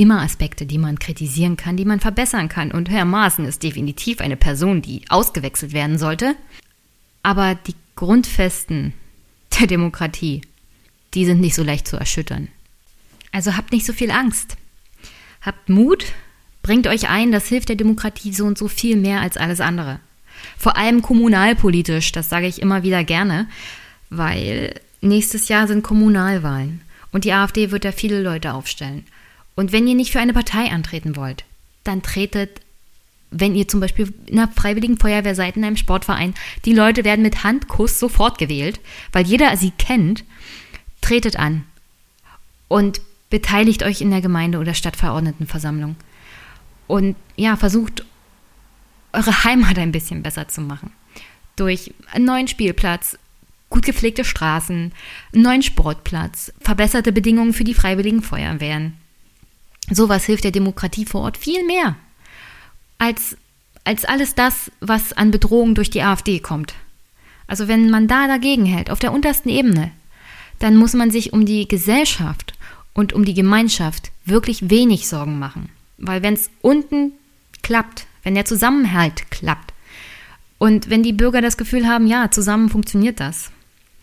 immer 0.00 0.22
Aspekte, 0.22 0.64
die 0.64 0.78
man 0.78 0.98
kritisieren 0.98 1.58
kann, 1.58 1.76
die 1.76 1.84
man 1.84 2.00
verbessern 2.00 2.48
kann. 2.48 2.72
Und 2.72 2.88
Herr 2.88 3.04
Maaßen 3.04 3.44
ist 3.44 3.62
definitiv 3.62 4.22
eine 4.22 4.38
Person, 4.38 4.80
die 4.80 5.02
ausgewechselt 5.10 5.74
werden 5.74 5.98
sollte. 5.98 6.36
Aber 7.22 7.54
die 7.54 7.74
Grundfesten 7.96 8.94
der 9.58 9.66
Demokratie, 9.66 10.40
die 11.12 11.26
sind 11.26 11.42
nicht 11.42 11.54
so 11.54 11.62
leicht 11.62 11.86
zu 11.86 11.98
erschüttern. 11.98 12.48
Also 13.30 13.58
habt 13.58 13.72
nicht 13.72 13.84
so 13.84 13.92
viel 13.92 14.10
Angst. 14.10 14.56
Habt 15.40 15.68
Mut, 15.68 16.06
bringt 16.62 16.86
euch 16.86 17.08
ein, 17.08 17.32
das 17.32 17.46
hilft 17.46 17.68
der 17.68 17.76
Demokratie 17.76 18.32
so 18.32 18.44
und 18.44 18.58
so 18.58 18.68
viel 18.68 18.96
mehr 18.96 19.20
als 19.20 19.36
alles 19.36 19.60
andere. 19.60 20.00
Vor 20.58 20.76
allem 20.76 21.02
kommunalpolitisch, 21.02 22.12
das 22.12 22.28
sage 22.28 22.46
ich 22.46 22.60
immer 22.60 22.82
wieder 22.82 23.04
gerne, 23.04 23.48
weil 24.10 24.74
nächstes 25.00 25.48
Jahr 25.48 25.66
sind 25.66 25.82
Kommunalwahlen 25.82 26.82
und 27.12 27.24
die 27.24 27.32
AfD 27.32 27.70
wird 27.70 27.84
da 27.84 27.92
viele 27.92 28.22
Leute 28.22 28.52
aufstellen. 28.52 29.04
Und 29.54 29.72
wenn 29.72 29.86
ihr 29.86 29.94
nicht 29.94 30.12
für 30.12 30.20
eine 30.20 30.32
Partei 30.32 30.70
antreten 30.70 31.16
wollt, 31.16 31.44
dann 31.84 32.02
tretet, 32.02 32.60
wenn 33.30 33.54
ihr 33.54 33.68
zum 33.68 33.80
Beispiel 33.80 34.12
in 34.26 34.38
einer 34.38 34.50
freiwilligen 34.50 34.98
Feuerwehr 34.98 35.34
seid, 35.34 35.56
in 35.56 35.64
einem 35.64 35.76
Sportverein, 35.76 36.34
die 36.64 36.74
Leute 36.74 37.04
werden 37.04 37.22
mit 37.22 37.44
Handkuss 37.44 37.98
sofort 37.98 38.38
gewählt, 38.38 38.80
weil 39.12 39.26
jeder 39.26 39.56
sie 39.56 39.70
kennt, 39.72 40.24
tretet 41.00 41.36
an 41.36 41.64
und 42.68 43.00
beteiligt 43.30 43.82
euch 43.82 44.00
in 44.00 44.10
der 44.10 44.20
Gemeinde- 44.20 44.58
oder 44.58 44.74
Stadtverordnetenversammlung. 44.74 45.96
Und 46.86 47.16
ja, 47.36 47.56
versucht 47.56 48.04
eure 49.12 49.44
Heimat 49.44 49.78
ein 49.78 49.92
bisschen 49.92 50.22
besser 50.22 50.48
zu 50.48 50.60
machen. 50.60 50.92
Durch 51.56 51.94
einen 52.12 52.24
neuen 52.24 52.48
Spielplatz, 52.48 53.18
gut 53.70 53.84
gepflegte 53.84 54.24
Straßen, 54.24 54.92
einen 55.32 55.42
neuen 55.42 55.62
Sportplatz, 55.62 56.52
verbesserte 56.60 57.12
Bedingungen 57.12 57.52
für 57.52 57.64
die 57.64 57.74
freiwilligen 57.74 58.22
Feuerwehren, 58.22 58.94
Sowas 59.90 60.24
hilft 60.24 60.44
der 60.44 60.52
Demokratie 60.52 61.04
vor 61.04 61.22
Ort 61.22 61.36
viel 61.36 61.66
mehr 61.66 61.96
als, 62.98 63.36
als 63.84 64.04
alles 64.04 64.34
das, 64.34 64.70
was 64.80 65.12
an 65.12 65.30
Bedrohung 65.30 65.74
durch 65.74 65.90
die 65.90 66.02
AfD 66.02 66.38
kommt. 66.38 66.74
Also 67.46 67.66
wenn 67.66 67.90
man 67.90 68.06
da 68.06 68.28
dagegen 68.28 68.66
hält, 68.66 68.90
auf 68.90 69.00
der 69.00 69.12
untersten 69.12 69.48
Ebene, 69.48 69.90
dann 70.60 70.76
muss 70.76 70.94
man 70.94 71.10
sich 71.10 71.32
um 71.32 71.44
die 71.44 71.66
Gesellschaft 71.66 72.52
und 73.00 73.14
um 73.14 73.24
die 73.24 73.34
Gemeinschaft 73.34 74.12
wirklich 74.26 74.68
wenig 74.68 75.08
Sorgen 75.08 75.38
machen. 75.38 75.70
Weil 75.96 76.22
wenn 76.22 76.34
es 76.34 76.50
unten 76.60 77.12
klappt, 77.62 78.06
wenn 78.22 78.34
der 78.34 78.44
Zusammenhalt 78.44 79.30
klappt 79.30 79.72
und 80.58 80.90
wenn 80.90 81.02
die 81.02 81.14
Bürger 81.14 81.40
das 81.40 81.56
Gefühl 81.56 81.88
haben, 81.88 82.06
ja, 82.06 82.30
zusammen 82.30 82.68
funktioniert 82.68 83.18
das. 83.18 83.50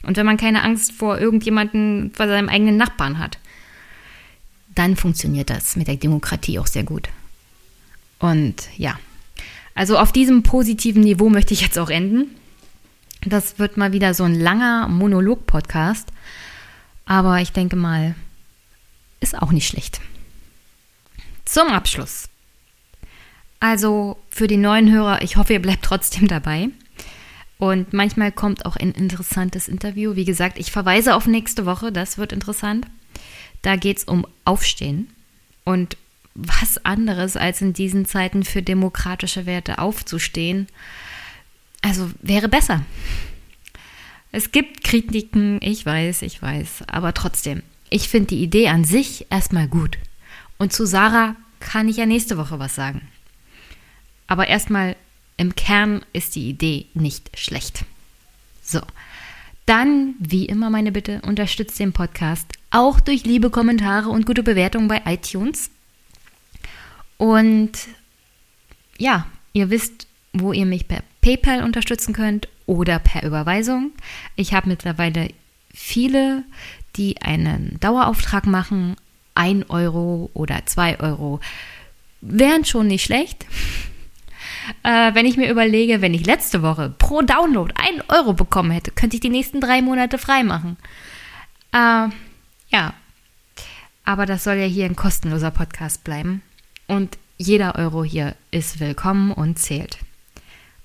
Und 0.02 0.18
wenn 0.18 0.26
man 0.26 0.38
keine 0.38 0.64
Angst 0.64 0.94
vor 0.94 1.20
irgendjemanden, 1.20 2.12
vor 2.16 2.28
seinem 2.28 2.50
eigenen 2.50 2.76
Nachbarn 2.76 3.20
hat, 3.20 3.38
dann 4.74 4.96
funktioniert 4.96 5.52
das 5.52 5.76
mit 5.76 5.88
der 5.88 5.98
Demokratie 5.98 6.58
auch 6.58 6.68
sehr 6.68 6.84
gut. 6.84 7.10
Und 8.18 8.56
ja, 8.78 8.98
also 9.76 10.00
auf 10.00 10.12
diesem 10.12 10.42
positiven 10.42 11.04
Niveau 11.04 11.30
möchte 11.30 11.54
ich 11.54 11.62
jetzt 11.62 11.78
auch 11.78 11.92
enden. 11.92 12.32
Das 13.22 13.60
wird 13.60 13.78
mal 13.78 13.92
wieder 13.92 14.16
so 14.16 14.24
ein 14.24 14.40
langer 14.40 14.88
Monolog-Podcast, 14.88 16.10
aber 17.06 17.42
ich 17.42 17.52
denke 17.52 17.76
mal, 17.76 18.16
ist 19.20 19.38
auch 19.38 19.52
nicht 19.52 19.68
schlecht. 19.68 20.02
Zum 21.46 21.68
Abschluss. 21.68 22.30
Also 23.60 24.18
für 24.30 24.48
die 24.48 24.58
neuen 24.58 24.92
Hörer, 24.92 25.22
ich 25.22 25.38
hoffe, 25.38 25.54
ihr 25.54 25.62
bleibt 25.62 25.84
trotzdem 25.84 26.28
dabei. 26.28 26.70
Und 27.58 27.94
manchmal 27.94 28.32
kommt 28.32 28.66
auch 28.66 28.76
ein 28.76 28.92
interessantes 28.92 29.68
Interview. 29.68 30.16
Wie 30.16 30.26
gesagt, 30.26 30.60
ich 30.60 30.72
verweise 30.72 31.16
auf 31.16 31.26
nächste 31.26 31.66
Woche, 31.66 31.92
das 31.92 32.18
wird 32.18 32.32
interessant. 32.32 32.86
Da 33.64 33.76
geht 33.76 33.98
es 33.98 34.04
um 34.04 34.28
Aufstehen 34.46 35.10
und 35.64 35.98
was 36.36 36.86
anderes 36.86 37.36
als 37.36 37.62
in 37.62 37.74
diesen 37.74 38.06
Zeiten 38.06 38.44
für 38.44 38.62
demokratische 38.62 39.48
Werte 39.48 39.80
aufzustehen. 39.80 40.68
Also 41.82 42.12
wäre 42.22 42.48
besser. 42.48 42.86
Es 44.32 44.52
gibt 44.52 44.84
Kritiken, 44.84 45.60
ich 45.64 45.84
weiß, 45.84 46.22
ich 46.22 46.40
weiß, 46.40 46.84
aber 46.88 47.16
trotzdem, 47.16 47.64
ich 47.90 48.10
finde 48.10 48.28
die 48.28 48.44
Idee 48.44 48.70
an 48.70 48.84
sich 48.84 49.28
erstmal 49.30 49.68
gut. 49.68 49.98
Und 50.58 50.74
zu 50.74 50.86
Sarah 50.86 51.36
kann 51.60 51.88
ich 51.88 51.98
ja 51.98 52.06
nächste 52.06 52.38
Woche 52.38 52.60
was 52.60 52.76
sagen. 52.76 53.08
Aber 54.28 54.48
erstmal, 54.48 54.96
im 55.38 55.56
Kern 55.56 56.04
ist 56.14 56.36
die 56.36 56.50
Idee 56.50 56.88
nicht 56.94 57.38
schlecht. 57.38 57.86
So, 58.64 58.82
dann, 59.66 60.16
wie 60.20 60.46
immer 60.46 60.70
meine 60.70 60.92
Bitte, 60.92 61.22
unterstützt 61.22 61.80
den 61.80 61.94
Podcast 61.94 62.48
auch 62.72 63.00
durch 63.00 63.24
liebe 63.24 63.50
Kommentare 63.50 64.10
und 64.10 64.26
gute 64.26 64.44
Bewertungen 64.44 64.88
bei 64.88 65.02
iTunes. 65.06 65.70
Und 67.18 67.72
ja, 68.98 69.28
ihr 69.54 69.70
wisst, 69.70 70.08
wo 70.34 70.54
ihr 70.54 70.66
mich 70.66 70.88
per 70.88 71.04
PayPal 71.22 71.64
unterstützen 71.64 72.14
könnt 72.14 72.48
oder 72.66 73.00
per 73.00 73.24
Überweisung. 73.24 73.92
Ich 74.36 74.54
habe 74.54 74.70
mittlerweile 74.70 75.30
viele, 75.74 76.44
die 76.98 77.22
einen 77.22 77.80
Dauerauftrag 77.80 78.46
machen. 78.46 78.96
Ein 79.36 79.64
Euro 79.70 80.30
oder 80.34 80.66
zwei 80.66 81.00
Euro 81.00 81.40
wären 82.22 82.66
schon 82.66 82.88
nicht 82.88 83.04
schlecht. 83.04 83.46
Äh, 84.84 85.14
wenn 85.14 85.26
ich 85.26 85.38
mir 85.38 85.50
überlege, 85.50 86.02
wenn 86.02 86.14
ich 86.14 86.26
letzte 86.26 86.62
Woche 86.62 86.94
pro 86.98 87.22
Download 87.22 87.74
einen 87.78 88.02
Euro 88.10 88.34
bekommen 88.34 88.72
hätte, 88.72 88.92
könnte 88.92 89.16
ich 89.16 89.22
die 89.22 89.30
nächsten 89.30 89.62
drei 89.62 89.82
Monate 89.82 90.18
frei 90.18 90.44
machen. 90.44 90.78
Äh, 91.72 92.10
ja, 92.70 92.94
aber 94.04 94.26
das 94.26 94.44
soll 94.44 94.56
ja 94.56 94.66
hier 94.66 94.86
ein 94.86 94.96
kostenloser 94.96 95.52
Podcast 95.52 96.04
bleiben. 96.04 96.42
Und 96.88 97.18
jeder 97.38 97.76
Euro 97.76 98.04
hier 98.04 98.36
ist 98.52 98.80
willkommen 98.80 99.32
und 99.32 99.60
zählt. 99.60 100.00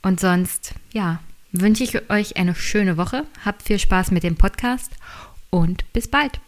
Und 0.03 0.21
sonst, 0.21 0.75
ja, 0.93 1.21
wünsche 1.53 1.85
ich 1.85 2.11
euch 2.11 2.37
eine 2.37 2.55
schöne 2.55 2.97
Woche. 2.97 3.25
Habt 3.45 3.63
viel 3.63 3.79
Spaß 3.79 4.11
mit 4.11 4.23
dem 4.23 4.37
Podcast 4.37 4.93
und 5.53 5.85
bis 5.93 6.09
bald. 6.09 6.41